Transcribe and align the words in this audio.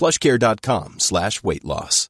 plushcare.com 0.00 0.98
slash 0.98 1.42
weight 1.42 1.64
loss. 1.64 2.08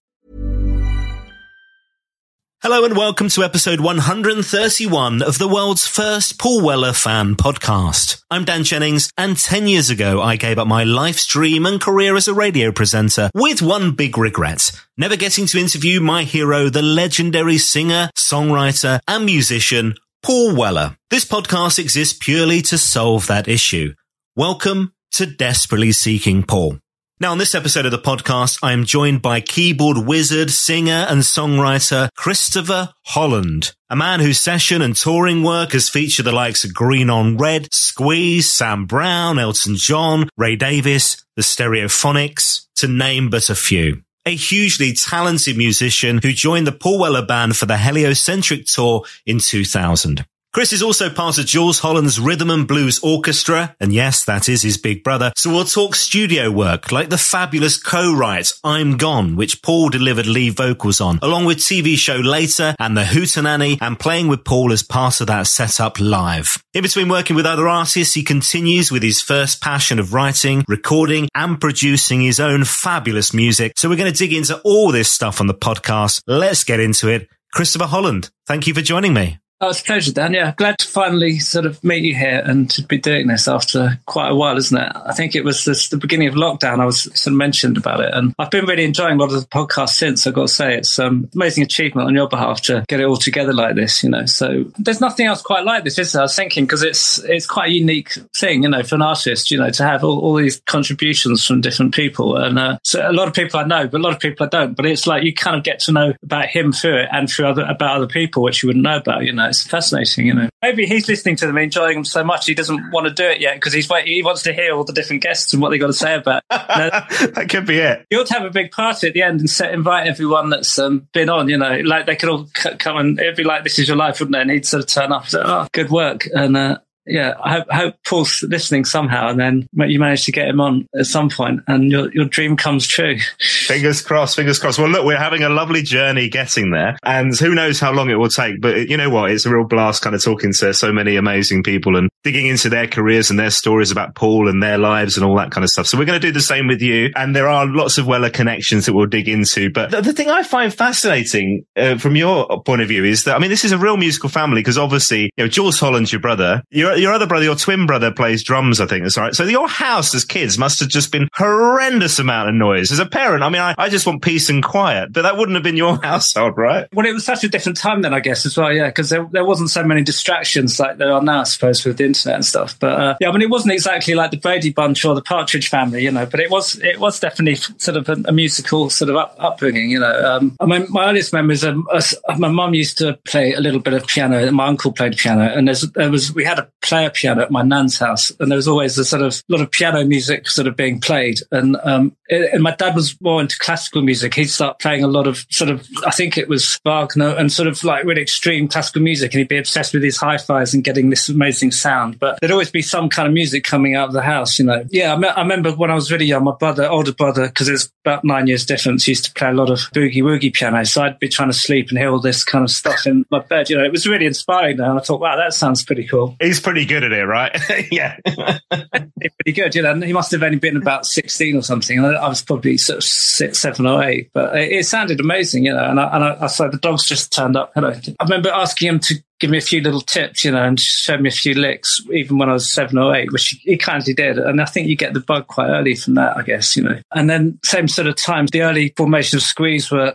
Hello 2.63 2.85
and 2.85 2.95
welcome 2.95 3.31
to 3.31 3.43
episode 3.43 3.81
131 3.81 5.23
of 5.23 5.39
the 5.39 5.49
world's 5.49 5.87
first 5.87 6.39
Paul 6.39 6.63
Weller 6.63 6.93
fan 6.93 7.35
podcast. 7.35 8.23
I'm 8.31 8.45
Dan 8.45 8.65
Jennings 8.65 9.11
and 9.17 9.35
10 9.35 9.67
years 9.67 9.89
ago 9.89 10.21
I 10.21 10.37
gave 10.37 10.59
up 10.59 10.67
my 10.67 10.85
life's 10.85 11.25
dream 11.27 11.65
and 11.65 11.81
career 11.81 12.17
as 12.17 12.29
a 12.29 12.35
radio 12.35 12.71
presenter 12.71 13.31
with 13.35 13.63
one 13.63 13.93
big 13.93 14.19
regret. 14.19 14.73
Never 14.99 15.17
getting 15.17 15.47
to 15.47 15.59
interview 15.59 16.01
my 16.01 16.25
hero, 16.25 16.69
the 16.69 16.83
legendary 16.83 17.57
singer, 17.57 18.11
songwriter 18.15 19.01
and 19.09 19.25
musician, 19.25 19.95
Paul 20.23 20.55
Weller. 20.55 20.99
This 21.09 21.25
podcast 21.25 21.79
exists 21.79 22.19
purely 22.21 22.61
to 22.61 22.77
solve 22.77 23.27
that 23.29 23.49
issue. 23.49 23.95
Welcome 24.37 24.93
to 25.13 25.25
Desperately 25.25 25.93
Seeking 25.93 26.43
Paul. 26.43 26.77
Now, 27.23 27.33
on 27.33 27.39
this 27.39 27.55
episode 27.55 27.85
of 27.85 27.91
the 27.91 27.99
podcast, 27.99 28.61
I 28.63 28.73
am 28.73 28.87
joined 28.87 29.21
by 29.21 29.43
keyboard 29.43 29.99
wizard, 29.99 30.51
singer, 30.51 31.05
and 31.07 31.21
songwriter 31.21 32.09
Christopher 32.17 32.95
Holland, 33.05 33.75
a 33.91 33.95
man 33.95 34.21
whose 34.21 34.41
session 34.41 34.81
and 34.81 34.97
touring 34.97 35.43
work 35.43 35.73
has 35.73 35.91
featured 35.91 36.25
the 36.25 36.33
likes 36.33 36.65
of 36.65 36.73
Green 36.73 37.11
on 37.11 37.37
Red, 37.37 37.69
Squeeze, 37.75 38.49
Sam 38.49 38.87
Brown, 38.87 39.39
Elton 39.39 39.77
John, 39.77 40.31
Ray 40.39 40.57
Davies, 40.57 41.23
the 41.37 41.43
Stereophonics, 41.43 42.69
to 42.77 42.89
name 42.89 43.29
but 43.29 43.51
a 43.51 43.55
few. 43.55 44.01
A 44.25 44.35
hugely 44.35 44.95
talented 44.95 45.59
musician 45.59 46.21
who 46.23 46.33
joined 46.33 46.67
the 46.67 46.73
Paul 46.73 47.01
Weller 47.01 47.27
Band 47.27 47.55
for 47.55 47.67
the 47.67 47.77
Heliocentric 47.77 48.65
Tour 48.65 49.05
in 49.27 49.41
2000. 49.41 50.25
Chris 50.53 50.73
is 50.73 50.83
also 50.83 51.09
part 51.09 51.39
of 51.39 51.47
Jools 51.47 51.79
Holland's 51.79 52.19
Rhythm 52.19 52.51
and 52.51 52.67
Blues 52.67 52.99
Orchestra, 53.05 53.77
and 53.79 53.93
yes, 53.93 54.25
that 54.25 54.49
is 54.49 54.63
his 54.63 54.79
big 54.79 55.05
brother. 55.05 55.33
So 55.37 55.49
we'll 55.49 55.65
talk 55.65 55.95
studio 55.95 56.51
work, 56.51 56.91
like 56.91 57.09
the 57.09 57.19
fabulous 57.19 57.81
co-write 57.81 58.53
I'm 58.65 58.97
Gone, 58.97 59.37
which 59.37 59.63
Paul 59.63 59.91
delivered 59.91 60.27
lead 60.27 60.57
vocals 60.57 61.01
on, 61.01 61.21
along 61.23 61.45
with 61.45 61.59
TV 61.59 61.97
show 61.97 62.17
Later 62.17 62.75
and 62.81 62.97
The 62.97 63.05
Hootenanny, 63.05 63.79
and 63.81 63.97
playing 63.97 64.27
with 64.27 64.45
Paul 64.45 64.73
as 64.73 64.83
part 64.83 65.21
of 65.21 65.29
that 65.29 65.47
setup 65.47 66.01
live. 66.01 66.61
In 66.75 66.83
between 66.83 67.09
working 67.09 67.37
with 67.37 67.47
other 67.47 67.69
artists, 67.69 68.15
he 68.15 68.25
continues 68.25 68.91
with 68.91 69.05
his 69.05 69.21
first 69.21 69.63
passion 69.63 70.01
of 70.01 70.15
writing, 70.15 70.65
recording, 70.67 71.29
and 71.33 71.61
producing 71.61 72.23
his 72.23 72.41
own 72.41 72.65
fabulous 72.65 73.33
music. 73.33 73.75
So 73.77 73.89
we're 73.89 73.95
going 73.95 74.13
to 74.13 74.19
dig 74.19 74.33
into 74.33 74.61
all 74.65 74.91
this 74.91 75.13
stuff 75.13 75.41
on 75.41 75.47
the 75.47 75.55
podcast. 75.55 76.23
Let's 76.27 76.65
get 76.65 76.81
into 76.81 77.07
it. 77.07 77.29
Christopher 77.55 77.87
Holland, 77.87 78.31
thank 78.49 78.67
you 78.67 78.75
for 78.75 78.83
joining 78.83 79.15
me. 79.15 79.40
Oh, 79.63 79.69
it's 79.69 79.83
a 79.83 79.85
pleasure, 79.85 80.11
Dan. 80.11 80.33
Yeah, 80.33 80.55
glad 80.57 80.79
to 80.79 80.89
finally 80.89 81.39
sort 81.39 81.67
of 81.67 81.85
meet 81.85 82.03
you 82.03 82.15
here 82.15 82.43
and 82.43 82.71
to 82.71 82.83
be 82.83 82.97
doing 82.97 83.27
this 83.27 83.47
after 83.47 84.01
quite 84.07 84.31
a 84.31 84.35
while, 84.35 84.57
isn't 84.57 84.79
it? 84.79 84.91
I 84.97 85.13
think 85.13 85.35
it 85.35 85.45
was 85.45 85.67
this, 85.67 85.91
the 85.91 85.99
beginning 85.99 86.29
of 86.29 86.35
lockdown. 86.35 86.81
I 86.81 86.87
was 86.87 87.03
sort 87.03 87.27
of 87.27 87.35
mentioned 87.35 87.77
about 87.77 88.01
it, 88.01 88.15
and 88.15 88.35
I've 88.39 88.51
been 88.51 88.65
really 88.65 88.85
enjoying 88.85 89.17
a 89.17 89.21
lot 89.21 89.35
of 89.35 89.39
the 89.39 89.47
podcast 89.49 89.91
since. 89.91 90.27
I've 90.27 90.33
got 90.33 90.49
to 90.49 90.55
say, 90.55 90.79
it's 90.79 90.99
um, 90.99 91.29
amazing 91.35 91.63
achievement 91.63 92.09
on 92.09 92.15
your 92.15 92.27
behalf 92.27 92.63
to 92.63 92.87
get 92.89 93.01
it 93.01 93.05
all 93.05 93.19
together 93.19 93.53
like 93.53 93.75
this. 93.75 94.03
You 94.03 94.09
know, 94.09 94.25
so 94.25 94.65
there's 94.79 95.03
nothing 95.03 95.27
else 95.27 95.43
quite 95.43 95.67
like 95.67 95.85
this, 95.85 95.99
is 95.99 96.13
there? 96.13 96.23
I 96.23 96.25
was 96.25 96.35
thinking 96.35 96.65
because 96.65 96.83
it's 96.83 97.19
it's 97.25 97.47
quite 97.47 97.69
a 97.69 97.73
unique 97.73 98.13
thing, 98.35 98.63
you 98.63 98.71
know, 98.71 98.83
for 98.83 98.95
an 98.95 99.03
artist, 99.03 99.51
you 99.51 99.59
know, 99.59 99.69
to 99.69 99.83
have 99.83 100.03
all, 100.05 100.21
all 100.21 100.37
these 100.37 100.59
contributions 100.61 101.47
from 101.47 101.61
different 101.61 101.93
people, 101.93 102.35
and 102.39 102.59
uh, 102.59 102.79
so 102.83 103.07
a 103.07 103.13
lot 103.13 103.29
of 103.29 103.35
people 103.35 103.61
I 103.61 103.65
know, 103.65 103.87
but 103.87 104.01
a 104.01 104.03
lot 104.03 104.15
of 104.15 104.21
people 104.21 104.47
I 104.47 104.49
don't. 104.49 104.75
But 104.75 104.87
it's 104.87 105.07
like 105.07 105.23
you 105.23 105.35
kind 105.35 105.55
of 105.55 105.65
get 105.65 105.81
to 105.81 105.93
know 105.93 106.15
about 106.23 106.47
him 106.47 106.73
through 106.73 106.97
it 107.01 107.11
and 107.13 107.29
through 107.29 107.47
other 107.47 107.67
about 107.69 107.97
other 107.97 108.07
people, 108.07 108.43
which 108.43 108.63
you 108.63 108.69
wouldn't 108.69 108.85
know 108.85 108.97
about. 108.97 109.25
You 109.25 109.35
know, 109.35 109.50
it's 109.51 109.63
fascinating. 109.67 110.27
You 110.27 110.35
know, 110.35 110.49
maybe 110.63 110.87
he's 110.87 111.09
listening 111.09 111.37
to 111.37 111.47
them, 111.47 111.59
enjoying 111.59 111.97
them 111.97 112.05
so 112.05 112.25
much 112.25 112.47
he 112.47 112.55
doesn't 112.55 112.91
want 112.91 113.07
to 113.07 113.13
do 113.13 113.25
it 113.25 113.41
yet 113.41 113.57
because 113.57 113.73
he's 113.73 113.89
wait, 113.89 114.07
he 114.07 114.23
wants 114.23 114.43
to 114.45 114.53
hear 114.53 114.75
all 114.75 114.85
the 114.85 114.93
different 114.93 115.23
guests 115.23 115.53
and 115.53 115.61
what 115.61 115.71
they 115.71 115.79
got 115.79 115.89
to 115.89 115.93
say 115.93 116.15
about. 116.15 116.43
It. 116.51 117.31
That 117.35 117.49
could 117.49 117.67
be 117.67 117.79
it. 117.79 118.07
you 118.11 118.21
ought 118.21 118.27
to 118.27 118.35
have 118.35 118.45
a 118.45 118.51
big 118.51 118.71
party 118.71 119.07
at 119.07 119.15
the 119.15 119.23
end 119.23 119.41
and 119.41 119.49
set, 119.49 119.73
invite 119.73 120.07
everyone 120.07 120.51
that's 120.51 120.79
um, 120.79 121.09
been 121.13 121.29
on. 121.29 121.49
You 121.49 121.59
know, 121.59 121.81
like 121.85 122.07
they 122.07 122.17
could 122.17 122.29
all 122.29 122.47
c- 122.57 122.77
come 122.77 122.97
and 122.97 123.19
it'd 123.19 123.37
be 123.37 123.45
like 123.45 123.63
this 123.63 123.79
is 123.79 123.89
your 123.89 123.97
life, 123.97 124.21
wouldn't 124.21 124.37
it? 124.37 124.43
And 124.43 124.51
he'd 124.51 124.67
sort 124.67 124.83
of 124.83 124.89
turn 124.89 125.13
up. 125.13 125.23
And 125.23 125.31
say, 125.31 125.43
oh, 125.45 125.67
good 125.73 125.91
work, 125.91 126.27
and. 126.33 126.57
Uh, 126.57 126.79
yeah, 127.11 127.35
I 127.43 127.55
hope, 127.55 127.67
I 127.71 127.77
hope 127.77 127.95
Paul's 128.07 128.43
listening 128.43 128.85
somehow, 128.85 129.29
and 129.29 129.41
then 129.41 129.69
you 129.89 129.99
manage 129.99 130.25
to 130.27 130.33
get 130.33 130.49
him 130.49 130.61
on 130.61 130.89
at 130.99 131.07
some 131.07 131.29
point, 131.29 131.61
and 131.67 131.91
your 131.91 132.13
your 132.13 132.25
dream 132.25 132.57
comes 132.57 132.87
true. 132.87 133.19
Fingers 133.39 134.01
crossed, 134.01 134.37
fingers 134.37 134.59
crossed. 134.59 134.79
Well, 134.79 134.89
look, 134.89 135.05
we're 135.05 135.19
having 135.19 135.43
a 135.43 135.49
lovely 135.49 135.83
journey 135.83 136.29
getting 136.29 136.71
there, 136.71 136.97
and 137.03 137.37
who 137.37 137.55
knows 137.55 137.81
how 137.81 137.93
long 137.93 138.11
it 138.11 138.15
will 138.15 138.29
take. 138.29 138.61
But 138.61 138.89
you 138.89 138.97
know 138.97 139.11
what? 139.11 139.31
It's 139.31 139.45
a 139.45 139.51
real 139.55 139.67
blast 139.67 140.03
kind 140.03 140.15
of 140.15 140.23
talking 140.23 140.53
to 140.53 140.73
so 140.73 140.93
many 140.93 141.17
amazing 141.17 141.63
people 141.65 141.97
and 141.97 142.09
digging 142.23 142.47
into 142.47 142.69
their 142.69 142.87
careers 142.87 143.31
and 143.31 143.39
their 143.39 143.51
stories 143.51 143.91
about 143.91 144.15
Paul 144.15 144.49
and 144.49 144.63
their 144.63 144.79
lives 144.79 145.17
and 145.17 145.25
all 145.25 145.37
that 145.37 145.51
kind 145.51 145.65
of 145.65 145.71
stuff. 145.71 145.87
So 145.87 145.99
we're 145.99 146.05
going 146.05 146.21
to 146.21 146.27
do 146.27 146.33
the 146.33 146.41
same 146.41 146.67
with 146.67 146.83
you. 146.83 147.11
And 147.17 147.35
there 147.35 147.49
are 147.49 147.67
lots 147.67 147.99
of 147.99 148.07
Weller 148.07 148.31
connections 148.31 148.87
that 148.87 148.93
we'll 148.93 149.07
dig 149.07 149.29
into. 149.29 149.71
But 149.71 149.91
the, 149.91 150.03
the 150.03 150.13
thing 150.13 150.29
I 150.29 150.43
find 150.43 150.73
fascinating 150.73 151.65
uh, 151.77 151.99
from 151.99 152.17
your 152.17 152.63
point 152.63 152.83
of 152.83 152.89
view 152.89 153.05
is 153.05 153.25
that, 153.25 153.37
I 153.37 153.39
mean, 153.39 153.51
this 153.51 153.65
is 153.65 153.73
a 153.73 153.79
real 153.79 153.97
musical 153.97 154.29
family 154.29 154.61
because 154.61 154.79
obviously, 154.79 155.31
you 155.37 155.45
know, 155.45 155.49
Jools 155.49 155.79
Holland's 155.79 156.13
your 156.13 156.21
brother. 156.21 156.63
Your, 156.71 156.97
your 156.97 157.13
other 157.13 157.27
brother, 157.27 157.45
your 157.45 157.57
twin 157.57 157.87
brother 157.87 158.13
plays 158.13 158.43
drums, 158.43 158.81
I 158.81 158.87
think. 158.87 159.05
That's 159.05 159.17
right. 159.17 159.35
So 159.35 159.45
your 159.45 159.69
house 159.69 160.15
as 160.15 160.25
kids 160.25 160.59
must 160.59 160.81
have 160.81 160.89
just 160.89 161.13
been 161.13 161.29
horrendous 161.35 162.19
amount 162.19 162.49
of 162.51 162.55
noise. 162.55 162.93
As 162.93 162.99
a 162.99 163.07
parent, 163.07 163.43
I 163.43 163.49
mean, 163.49 163.63
I, 163.63 163.75
I 163.79 163.89
just 163.89 164.07
want 164.07 164.23
peace 164.23 164.51
and 164.51 164.63
quiet, 164.63 165.13
but 165.13 165.23
that 165.23 165.37
wouldn't 165.37 165.55
have 165.55 165.65
been 165.65 165.77
your 165.77 165.97
household, 166.03 166.57
right? 166.57 166.87
Well, 166.93 167.07
it 167.07 167.13
was 167.13 167.25
such 167.25 167.45
a 167.45 167.49
different 167.49 167.79
time 167.79 168.03
then, 168.03 168.13
I 168.13 168.21
guess, 168.21 168.45
as 168.45 168.57
well. 168.57 168.73
Yeah, 168.73 168.87
because 168.87 169.11
there, 169.11 169.29
there 169.33 169.45
wasn't 169.45 169.71
so 169.71 169.85
many 169.85 170.03
distractions 170.03 170.79
like 170.79 170.99
there 170.99 171.13
are 171.13 171.23
now, 171.23 171.41
I 171.41 171.45
suppose, 171.45 171.85
with 171.85 171.97
the 171.97 172.10
internet 172.11 172.37
and 172.37 172.45
stuff. 172.45 172.79
But 172.79 173.01
uh, 173.01 173.17
yeah, 173.21 173.29
I 173.29 173.33
mean, 173.33 173.43
it 173.43 173.51
wasn't 173.51 173.73
exactly 173.73 174.15
like 174.15 174.31
the 174.31 174.37
Brady 174.37 174.73
Bunch 174.73 175.05
or 175.05 175.15
the 175.15 175.23
Partridge 175.23 175.69
Family, 175.69 176.03
you 176.05 176.11
know. 176.11 176.27
But 176.27 176.41
it 176.41 176.51
was, 176.51 176.79
it 176.81 176.99
was 176.99 177.21
definitely 177.21 177.57
sort 177.79 177.97
of 177.97 178.09
a, 178.09 178.17
a 178.31 178.33
musical 178.33 178.91
sort 178.91 179.11
of 179.11 179.17
up, 179.17 179.37
upbringing, 179.39 179.91
you 179.91 180.01
know. 180.01 180.15
Um, 180.31 180.57
I 180.61 180.67
mean, 180.67 180.87
my 180.91 181.09
earliest 181.09 181.33
memories, 181.33 181.65
us, 181.65 182.15
my 182.39 182.49
mum 182.49 182.75
used 182.75 182.99
to 182.99 183.19
play 183.27 183.55
a 183.55 183.61
little 183.61 183.81
bit 183.81 183.95
of 183.95 184.07
piano, 184.07 184.39
and 184.39 184.57
my 184.57 184.67
uncle 184.67 184.93
played 184.93 185.17
piano, 185.17 185.43
and 185.43 185.69
there 185.69 186.11
was 186.11 186.35
we 186.35 186.45
had 186.45 186.59
a 186.59 186.69
player 186.83 187.11
piano 187.11 187.43
at 187.43 187.51
my 187.51 187.63
nan's 187.63 187.99
house, 187.99 188.33
and 188.41 188.51
there 188.51 188.57
was 188.57 188.69
always 188.69 188.99
a 188.99 189.05
sort 189.05 189.23
of 189.23 189.43
lot 189.49 189.61
of 189.61 189.71
piano 189.71 190.05
music 190.05 190.49
sort 190.49 190.67
of 190.67 190.77
being 190.77 191.01
played, 191.01 191.39
and 191.51 191.77
um, 191.85 192.17
it, 192.29 192.53
and 192.53 192.63
my 192.63 192.75
dad 192.75 192.95
was 192.95 193.21
more 193.21 193.41
into 193.41 193.59
classical 193.59 194.03
music. 194.03 194.35
He'd 194.35 194.47
start 194.47 194.79
playing 194.79 195.05
a 195.05 195.09
lot 195.09 195.27
of 195.27 195.47
sort 195.51 195.71
of, 195.71 195.87
I 196.07 196.11
think 196.11 196.39
it 196.39 196.49
was 196.49 196.81
Wagner 196.85 197.37
and 197.37 197.53
sort 197.53 197.69
of 197.69 197.83
like 197.85 198.05
really 198.05 198.23
extreme 198.23 198.69
classical 198.69 199.03
music, 199.03 199.33
and 199.33 199.39
he'd 199.39 199.49
be 199.49 199.59
obsessed 199.59 199.95
with 199.95 200.03
his 200.03 200.17
hi-fis 200.17 200.75
and 200.75 200.85
getting 200.85 201.11
this 201.11 201.29
amazing 201.29 201.71
sound 201.71 202.00
around, 202.01 202.19
but 202.19 202.39
there'd 202.41 202.53
always 202.53 202.71
be 202.71 202.83
some 202.83 203.09
kind 203.09 203.27
of 203.27 203.35
music 203.35 203.65
coming 203.65 203.95
out 203.95 204.09
of 204.09 204.15
the 204.15 204.23
house, 204.23 204.59
you 204.59 204.65
know. 204.65 204.85
Yeah, 204.91 205.15
I, 205.15 205.17
me- 205.17 205.29
I 205.29 205.41
remember 205.41 205.73
when 205.73 205.91
I 205.91 205.95
was 205.95 206.11
really 206.11 206.27
young, 206.27 206.45
my 206.45 206.55
brother, 206.59 206.89
older 206.89 207.13
brother, 207.13 207.47
because 207.47 207.67
there's 207.67 207.91
about 208.05 208.25
nine 208.25 208.47
years 208.47 208.65
difference, 208.65 209.07
used 209.07 209.25
to 209.27 209.33
play 209.33 209.49
a 209.49 209.53
lot 209.53 209.71
of 209.71 209.79
boogie 209.95 210.23
woogie 210.23 210.53
piano. 210.53 210.85
So 210.85 211.03
I'd 211.03 211.19
be 211.19 211.29
trying 211.29 211.49
to 211.51 211.57
sleep 211.57 211.91
and 211.91 211.99
hear 211.99 212.11
all 212.11 212.21
this 212.21 212.45
kind 212.45 212.65
of 212.65 212.71
stuff 212.71 213.07
in 213.07 213.25
my 213.31 213.41
bed. 213.41 213.71
You 213.71 213.79
know, 213.79 213.85
it 213.85 213.93
was 213.93 214.07
really 214.07 214.27
inspiring. 214.27 214.79
Now, 214.79 214.91
and 214.91 215.01
I 215.01 215.03
thought, 215.03 215.21
wow, 215.21 215.37
that 215.37 215.55
sounds 215.55 215.85
pretty 215.85 216.07
cool. 216.07 216.37
He's 216.41 216.61
pretty 216.61 216.87
good 216.87 217.05
at 217.05 217.13
it, 217.13 217.25
right? 217.25 217.57
yeah, 217.91 218.17
pretty 218.73 219.53
good. 219.53 219.75
You 219.75 219.83
know, 219.83 219.95
he 220.01 220.13
must 220.13 220.31
have 220.33 220.43
only 220.43 220.59
been 220.59 220.77
about 220.77 221.07
sixteen 221.07 221.57
or 221.57 221.63
something. 221.63 222.05
I 222.05 222.29
was 222.29 222.43
probably 222.43 222.77
sort 222.79 222.99
of 222.99 223.05
six, 223.05 223.59
seven 223.59 223.87
or 223.87 224.03
eight, 224.03 224.31
but 224.33 224.57
it, 224.57 224.73
it 224.73 224.87
sounded 224.87 225.21
amazing. 225.21 225.65
You 225.65 225.75
know, 225.75 225.85
and 225.85 226.01
I, 226.01 226.15
and 226.15 226.25
I, 226.25 226.37
I 226.43 226.47
saw 226.47 226.69
the 226.69 226.79
dogs 226.79 227.07
just 227.07 227.33
turned 227.33 227.57
up. 227.57 227.73
Hello. 227.75 227.91
I 227.91 228.25
remember 228.25 228.51
asking 228.51 228.89
him 228.89 228.99
to 229.01 229.15
give 229.41 229.51
me 229.51 229.59
a 229.59 229.63
few 229.63 229.81
little 229.81 230.03
tips, 230.03 230.45
you 230.45 230.53
know, 230.53 230.63
and 230.63 230.79
show 230.79 231.19
me 231.19 231.29
a 231.29 231.33
few 231.33 231.55
licks, 231.55 232.01
even 232.13 232.39
when 232.39 232.49
I 232.49 232.53
was 232.53 232.73
seven 232.73 232.99
or 232.99 233.15
eight, 233.15 233.33
which 233.33 233.59
he 233.63 233.77
kindly 233.77 234.15
did. 234.15 234.39
And 234.39 234.61
I 234.61 234.67
think 234.67 234.87
you 234.87 234.97
get 234.97 235.15
the 235.15 235.21
bug 235.21 235.49
quite 235.49 235.71
early 235.71 235.95
from 235.97 236.15
that, 236.15 236.37
I 236.37 236.43
guess, 236.43 236.77
you 236.77 236.85
know. 236.85 237.01
And 237.13 237.29
then 237.29 237.59
same 237.65 237.89
sort 237.89 238.07
of 238.07 238.17
times, 238.17 238.51
the 238.51 238.63
early 238.63 238.93
formation 238.97 239.39
of 239.39 239.43
Squeeze 239.43 239.91
were 239.91 240.15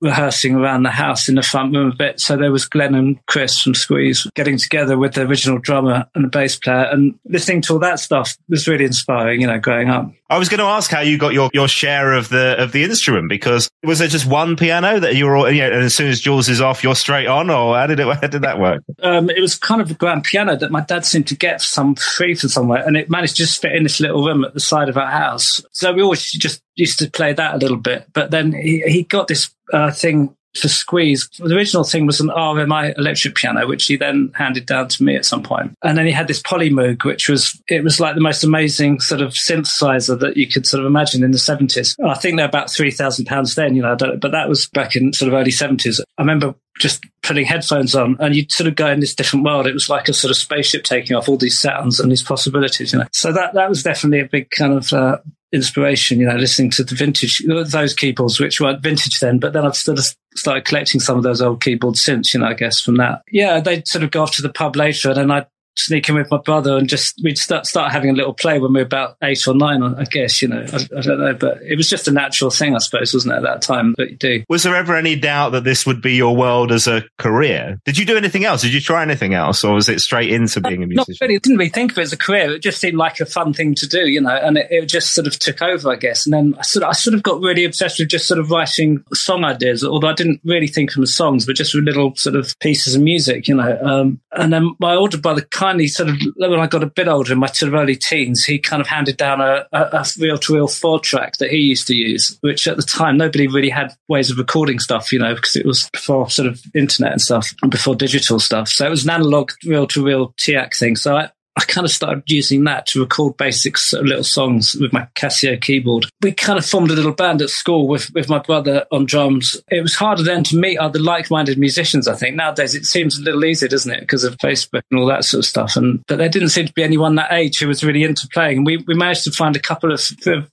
rehearsing 0.00 0.54
around 0.54 0.82
the 0.82 0.90
house 0.90 1.28
in 1.28 1.34
the 1.34 1.42
front 1.42 1.74
room 1.74 1.90
a 1.92 1.96
bit. 1.96 2.20
So 2.20 2.36
there 2.36 2.52
was 2.52 2.66
Glenn 2.66 2.94
and 2.94 3.24
Chris 3.26 3.60
from 3.60 3.74
Squeeze 3.74 4.26
getting 4.34 4.58
together 4.58 4.98
with 4.98 5.14
the 5.14 5.22
original 5.22 5.58
drummer 5.58 6.06
and 6.14 6.24
the 6.24 6.28
bass 6.28 6.56
player 6.56 6.88
and 6.90 7.18
listening 7.24 7.62
to 7.62 7.74
all 7.74 7.78
that 7.80 8.00
stuff 8.00 8.36
was 8.48 8.68
really 8.68 8.84
inspiring, 8.84 9.40
you 9.40 9.46
know, 9.46 9.58
growing 9.58 9.88
up. 9.88 10.10
I 10.28 10.38
was 10.38 10.48
going 10.48 10.58
to 10.58 10.64
ask 10.64 10.90
how 10.90 11.00
you 11.00 11.18
got 11.18 11.34
your, 11.34 11.50
your 11.54 11.68
share 11.68 12.12
of 12.12 12.28
the 12.28 12.56
of 12.58 12.72
the 12.72 12.82
instrument 12.82 13.28
because 13.28 13.70
was 13.84 14.00
there 14.00 14.08
just 14.08 14.26
one 14.26 14.56
piano 14.56 14.98
that 14.98 15.14
you 15.14 15.24
were 15.24 15.36
all, 15.36 15.50
you 15.50 15.60
know, 15.60 15.70
and 15.70 15.84
as 15.84 15.94
soon 15.94 16.08
as 16.08 16.20
Jools 16.20 16.48
is 16.48 16.60
off, 16.60 16.82
you're 16.82 16.96
straight 16.96 17.28
on, 17.28 17.48
or 17.48 17.76
how 17.76 17.86
did 17.86 18.00
it 18.00 18.06
how 18.20 18.26
did 18.26 18.42
that 18.42 18.58
work? 18.58 18.82
Um, 19.02 19.30
it 19.30 19.40
was 19.40 19.54
kind 19.54 19.80
of 19.80 19.90
a 19.90 19.94
grand 19.94 20.24
piano 20.24 20.56
that 20.56 20.72
my 20.72 20.80
dad 20.80 21.06
seemed 21.06 21.28
to 21.28 21.36
get 21.36 21.62
some 21.62 21.94
free 21.94 22.34
from 22.34 22.48
somewhere, 22.48 22.84
and 22.84 22.96
it 22.96 23.08
managed 23.08 23.36
to 23.36 23.42
just 23.42 23.62
fit 23.62 23.72
in 23.72 23.84
this 23.84 24.00
little 24.00 24.24
room 24.24 24.44
at 24.44 24.52
the 24.52 24.60
side 24.60 24.88
of 24.88 24.96
our 24.96 25.10
house. 25.10 25.62
So 25.70 25.92
we 25.92 26.02
always 26.02 26.28
just 26.32 26.60
used 26.74 26.98
to 26.98 27.10
play 27.10 27.32
that 27.32 27.54
a 27.54 27.58
little 27.58 27.76
bit. 27.76 28.06
But 28.12 28.30
then 28.30 28.52
he, 28.52 28.82
he 28.86 29.02
got 29.04 29.28
this 29.28 29.50
uh, 29.72 29.90
thing 29.90 30.36
for 30.56 30.68
Squeeze. 30.68 31.28
The 31.38 31.54
original 31.54 31.84
thing 31.84 32.06
was 32.06 32.20
an 32.20 32.28
RMI 32.28 32.96
electric 32.96 33.34
piano, 33.34 33.66
which 33.66 33.86
he 33.86 33.96
then 33.96 34.32
handed 34.34 34.66
down 34.66 34.88
to 34.88 35.04
me 35.04 35.16
at 35.16 35.24
some 35.24 35.42
point. 35.42 35.74
And 35.82 35.96
then 35.96 36.06
he 36.06 36.12
had 36.12 36.28
this 36.28 36.42
Polymoog, 36.42 37.04
which 37.04 37.28
was, 37.28 37.60
it 37.68 37.84
was 37.84 38.00
like 38.00 38.14
the 38.14 38.20
most 38.20 38.44
amazing 38.44 39.00
sort 39.00 39.20
of 39.20 39.32
synthesizer 39.32 40.18
that 40.18 40.36
you 40.36 40.48
could 40.48 40.66
sort 40.66 40.82
of 40.82 40.86
imagine 40.86 41.22
in 41.22 41.30
the 41.30 41.38
70s. 41.38 41.96
I 42.04 42.14
think 42.14 42.36
they're 42.36 42.46
about 42.46 42.68
£3,000 42.68 43.54
then, 43.54 43.76
you 43.76 43.82
know, 43.82 43.96
but 43.96 44.32
that 44.32 44.48
was 44.48 44.66
back 44.68 44.96
in 44.96 45.12
sort 45.12 45.32
of 45.32 45.38
early 45.38 45.50
70s. 45.50 46.00
I 46.18 46.22
remember 46.22 46.54
just 46.78 47.04
putting 47.22 47.46
headphones 47.46 47.94
on 47.94 48.16
and 48.20 48.34
you'd 48.36 48.52
sort 48.52 48.68
of 48.68 48.74
go 48.74 48.88
in 48.88 49.00
this 49.00 49.14
different 49.14 49.44
world. 49.44 49.66
It 49.66 49.72
was 49.72 49.88
like 49.88 50.08
a 50.08 50.12
sort 50.12 50.30
of 50.30 50.36
spaceship 50.36 50.84
taking 50.84 51.16
off 51.16 51.28
all 51.28 51.36
these 51.36 51.58
sounds 51.58 52.00
and 52.00 52.10
these 52.10 52.22
possibilities, 52.22 52.92
you 52.92 52.98
know. 52.98 53.06
So 53.12 53.32
that, 53.32 53.54
that 53.54 53.68
was 53.68 53.82
definitely 53.82 54.20
a 54.20 54.28
big 54.28 54.50
kind 54.50 54.74
of, 54.74 54.92
uh, 54.92 55.18
inspiration, 55.56 56.20
you 56.20 56.26
know, 56.26 56.36
listening 56.36 56.70
to 56.72 56.84
the 56.84 56.94
vintage, 56.94 57.42
those 57.46 57.94
keyboards, 57.94 58.38
which 58.38 58.60
weren't 58.60 58.82
vintage 58.82 59.18
then, 59.18 59.38
but 59.38 59.52
then 59.52 59.66
I've 59.66 59.76
sort 59.76 59.98
of 59.98 60.06
started 60.36 60.64
collecting 60.64 61.00
some 61.00 61.16
of 61.16 61.24
those 61.24 61.42
old 61.42 61.62
keyboards 61.62 62.02
since, 62.02 62.32
you 62.32 62.40
know, 62.40 62.46
I 62.46 62.54
guess 62.54 62.80
from 62.80 62.96
that. 62.98 63.22
Yeah, 63.32 63.60
they'd 63.60 63.88
sort 63.88 64.04
of 64.04 64.12
go 64.12 64.22
off 64.22 64.36
to 64.36 64.42
the 64.42 64.52
pub 64.52 64.76
later 64.76 65.08
and 65.08 65.18
then 65.18 65.30
I'd 65.30 65.46
sneak 65.78 66.08
in 66.08 66.14
with 66.14 66.30
my 66.30 66.38
brother 66.38 66.76
and 66.76 66.88
just 66.88 67.20
we'd 67.22 67.38
start 67.38 67.66
start 67.66 67.92
having 67.92 68.10
a 68.10 68.12
little 68.12 68.34
play 68.34 68.58
when 68.58 68.72
we 68.72 68.80
were 68.80 68.86
about 68.86 69.16
eight 69.22 69.46
or 69.46 69.54
nine. 69.54 69.82
I 69.82 70.04
guess 70.04 70.42
you 70.42 70.48
know 70.48 70.66
I, 70.72 70.76
I, 70.96 71.00
don't 71.00 71.20
know, 71.20 71.34
but 71.34 71.58
it 71.62 71.76
was 71.76 71.88
just 71.88 72.08
a 72.08 72.12
natural 72.12 72.50
thing, 72.50 72.74
I 72.74 72.78
suppose, 72.78 73.14
wasn't 73.14 73.34
it? 73.34 73.36
At 73.38 73.42
that 73.42 73.62
time 73.62 73.94
that 73.98 74.10
you 74.10 74.16
do. 74.16 74.44
Was 74.48 74.62
there 74.62 74.74
ever 74.74 74.96
any 74.96 75.16
doubt 75.16 75.50
that 75.50 75.64
this 75.64 75.86
would 75.86 76.02
be 76.02 76.14
your 76.14 76.36
world 76.36 76.72
as 76.72 76.86
a 76.86 77.04
career? 77.18 77.80
Did 77.84 77.98
you 77.98 78.04
do 78.04 78.16
anything 78.16 78.44
else? 78.44 78.62
Did 78.62 78.74
you 78.74 78.80
try 78.80 79.02
anything 79.02 79.34
else, 79.34 79.64
or 79.64 79.74
was 79.74 79.88
it 79.88 80.00
straight 80.00 80.30
into 80.30 80.60
being 80.60 80.82
a 80.82 80.86
musician? 80.86 81.16
Not 81.20 81.26
really. 81.26 81.38
Didn't 81.38 81.58
really 81.58 81.70
think 81.70 81.92
of 81.92 81.98
it 81.98 82.02
as 82.02 82.12
a 82.12 82.16
career. 82.16 82.52
It 82.52 82.62
just 82.62 82.80
seemed 82.80 82.96
like 82.96 83.20
a 83.20 83.26
fun 83.26 83.52
thing 83.52 83.74
to 83.76 83.86
do, 83.86 84.06
you 84.08 84.20
know, 84.20 84.34
and 84.34 84.58
it, 84.58 84.68
it 84.70 84.86
just 84.86 85.14
sort 85.14 85.26
of 85.26 85.38
took 85.38 85.62
over, 85.62 85.90
I 85.90 85.96
guess. 85.96 86.26
And 86.26 86.32
then 86.32 86.54
I 86.58 86.62
sort 86.62 86.82
of 86.82 86.90
I 86.90 86.92
sort 86.92 87.14
of 87.14 87.22
got 87.22 87.40
really 87.40 87.64
obsessed 87.64 87.98
with 87.98 88.08
just 88.08 88.26
sort 88.26 88.40
of 88.40 88.50
writing 88.50 89.04
song 89.12 89.44
ideas, 89.44 89.84
although 89.84 90.08
I 90.08 90.14
didn't 90.14 90.40
really 90.44 90.68
think 90.68 90.90
of 90.90 90.94
them 90.94 91.02
as 91.04 91.14
songs, 91.14 91.46
but 91.46 91.56
just 91.56 91.74
little 91.74 92.14
sort 92.16 92.36
of 92.36 92.58
pieces 92.58 92.94
of 92.94 93.02
music, 93.02 93.48
you 93.48 93.54
know. 93.54 93.78
Um, 93.82 94.20
and 94.32 94.52
then 94.52 94.74
my 94.78 94.94
older 94.94 95.18
brother 95.18 95.42
kindly 95.66 95.88
sort 95.88 96.08
of 96.08 96.16
when 96.36 96.60
I 96.60 96.66
got 96.66 96.82
a 96.82 96.86
bit 96.86 97.08
older, 97.08 97.32
in 97.32 97.38
my 97.38 97.48
sort 97.48 97.72
of 97.72 97.78
early 97.78 97.96
teens, 97.96 98.44
he 98.44 98.58
kind 98.58 98.80
of 98.80 98.86
handed 98.86 99.16
down 99.16 99.40
a, 99.40 99.66
a 99.72 100.06
reel 100.18 100.38
to 100.38 100.54
reel 100.54 100.68
four 100.68 101.00
track 101.00 101.38
that 101.38 101.50
he 101.50 101.58
used 101.58 101.86
to 101.88 101.94
use, 101.94 102.38
which 102.40 102.68
at 102.68 102.76
the 102.76 102.82
time 102.82 103.16
nobody 103.16 103.46
really 103.48 103.68
had 103.68 103.92
ways 104.08 104.30
of 104.30 104.38
recording 104.38 104.78
stuff, 104.78 105.12
you 105.12 105.18
know, 105.18 105.34
because 105.34 105.56
it 105.56 105.66
was 105.66 105.90
before 105.90 106.30
sort 106.30 106.48
of 106.48 106.62
internet 106.74 107.12
and 107.12 107.20
stuff 107.20 107.52
and 107.62 107.70
before 107.70 107.96
digital 107.96 108.38
stuff. 108.38 108.68
So 108.68 108.86
it 108.86 108.90
was 108.90 109.04
an 109.04 109.10
analog 109.10 109.50
reel 109.64 109.86
to 109.88 110.04
reel 110.04 110.32
TEAC 110.38 110.76
thing. 110.76 110.96
So 110.96 111.16
I, 111.16 111.30
I 111.56 111.64
kind 111.64 111.86
of 111.86 111.90
started 111.90 112.22
using 112.26 112.64
that 112.64 112.86
to 112.88 113.00
record 113.00 113.36
basic 113.38 113.76
little 113.94 114.24
songs 114.24 114.76
with 114.78 114.92
my 114.92 115.08
Casio 115.14 115.60
keyboard. 115.60 116.06
We 116.22 116.32
kind 116.32 116.58
of 116.58 116.66
formed 116.66 116.90
a 116.90 116.94
little 116.94 117.12
band 117.12 117.40
at 117.40 117.48
school 117.48 117.88
with, 117.88 118.12
with 118.12 118.28
my 118.28 118.38
brother 118.38 118.84
on 118.92 119.06
drums. 119.06 119.56
It 119.70 119.80
was 119.80 119.94
harder 119.94 120.22
then 120.22 120.44
to 120.44 120.56
meet 120.56 120.76
other 120.78 120.98
like-minded 120.98 121.58
musicians, 121.58 122.08
I 122.08 122.14
think. 122.14 122.36
Nowadays 122.36 122.74
it 122.74 122.84
seems 122.84 123.18
a 123.18 123.22
little 123.22 123.44
easier, 123.44 123.68
doesn't 123.68 123.90
it? 123.90 124.00
Because 124.00 124.22
of 124.22 124.36
Facebook 124.36 124.82
and 124.90 125.00
all 125.00 125.06
that 125.06 125.24
sort 125.24 125.44
of 125.44 125.46
stuff. 125.46 125.76
And, 125.76 126.04
but 126.06 126.18
there 126.18 126.28
didn't 126.28 126.50
seem 126.50 126.66
to 126.66 126.72
be 126.74 126.84
anyone 126.84 127.14
that 127.14 127.32
age 127.32 127.58
who 127.58 127.68
was 127.68 127.82
really 127.82 128.04
into 128.04 128.28
playing. 128.28 128.58
And 128.58 128.66
we, 128.66 128.76
we 128.86 128.94
managed 128.94 129.24
to 129.24 129.32
find 129.32 129.56
a 129.56 129.60
couple 129.60 129.92
of, 129.92 130.02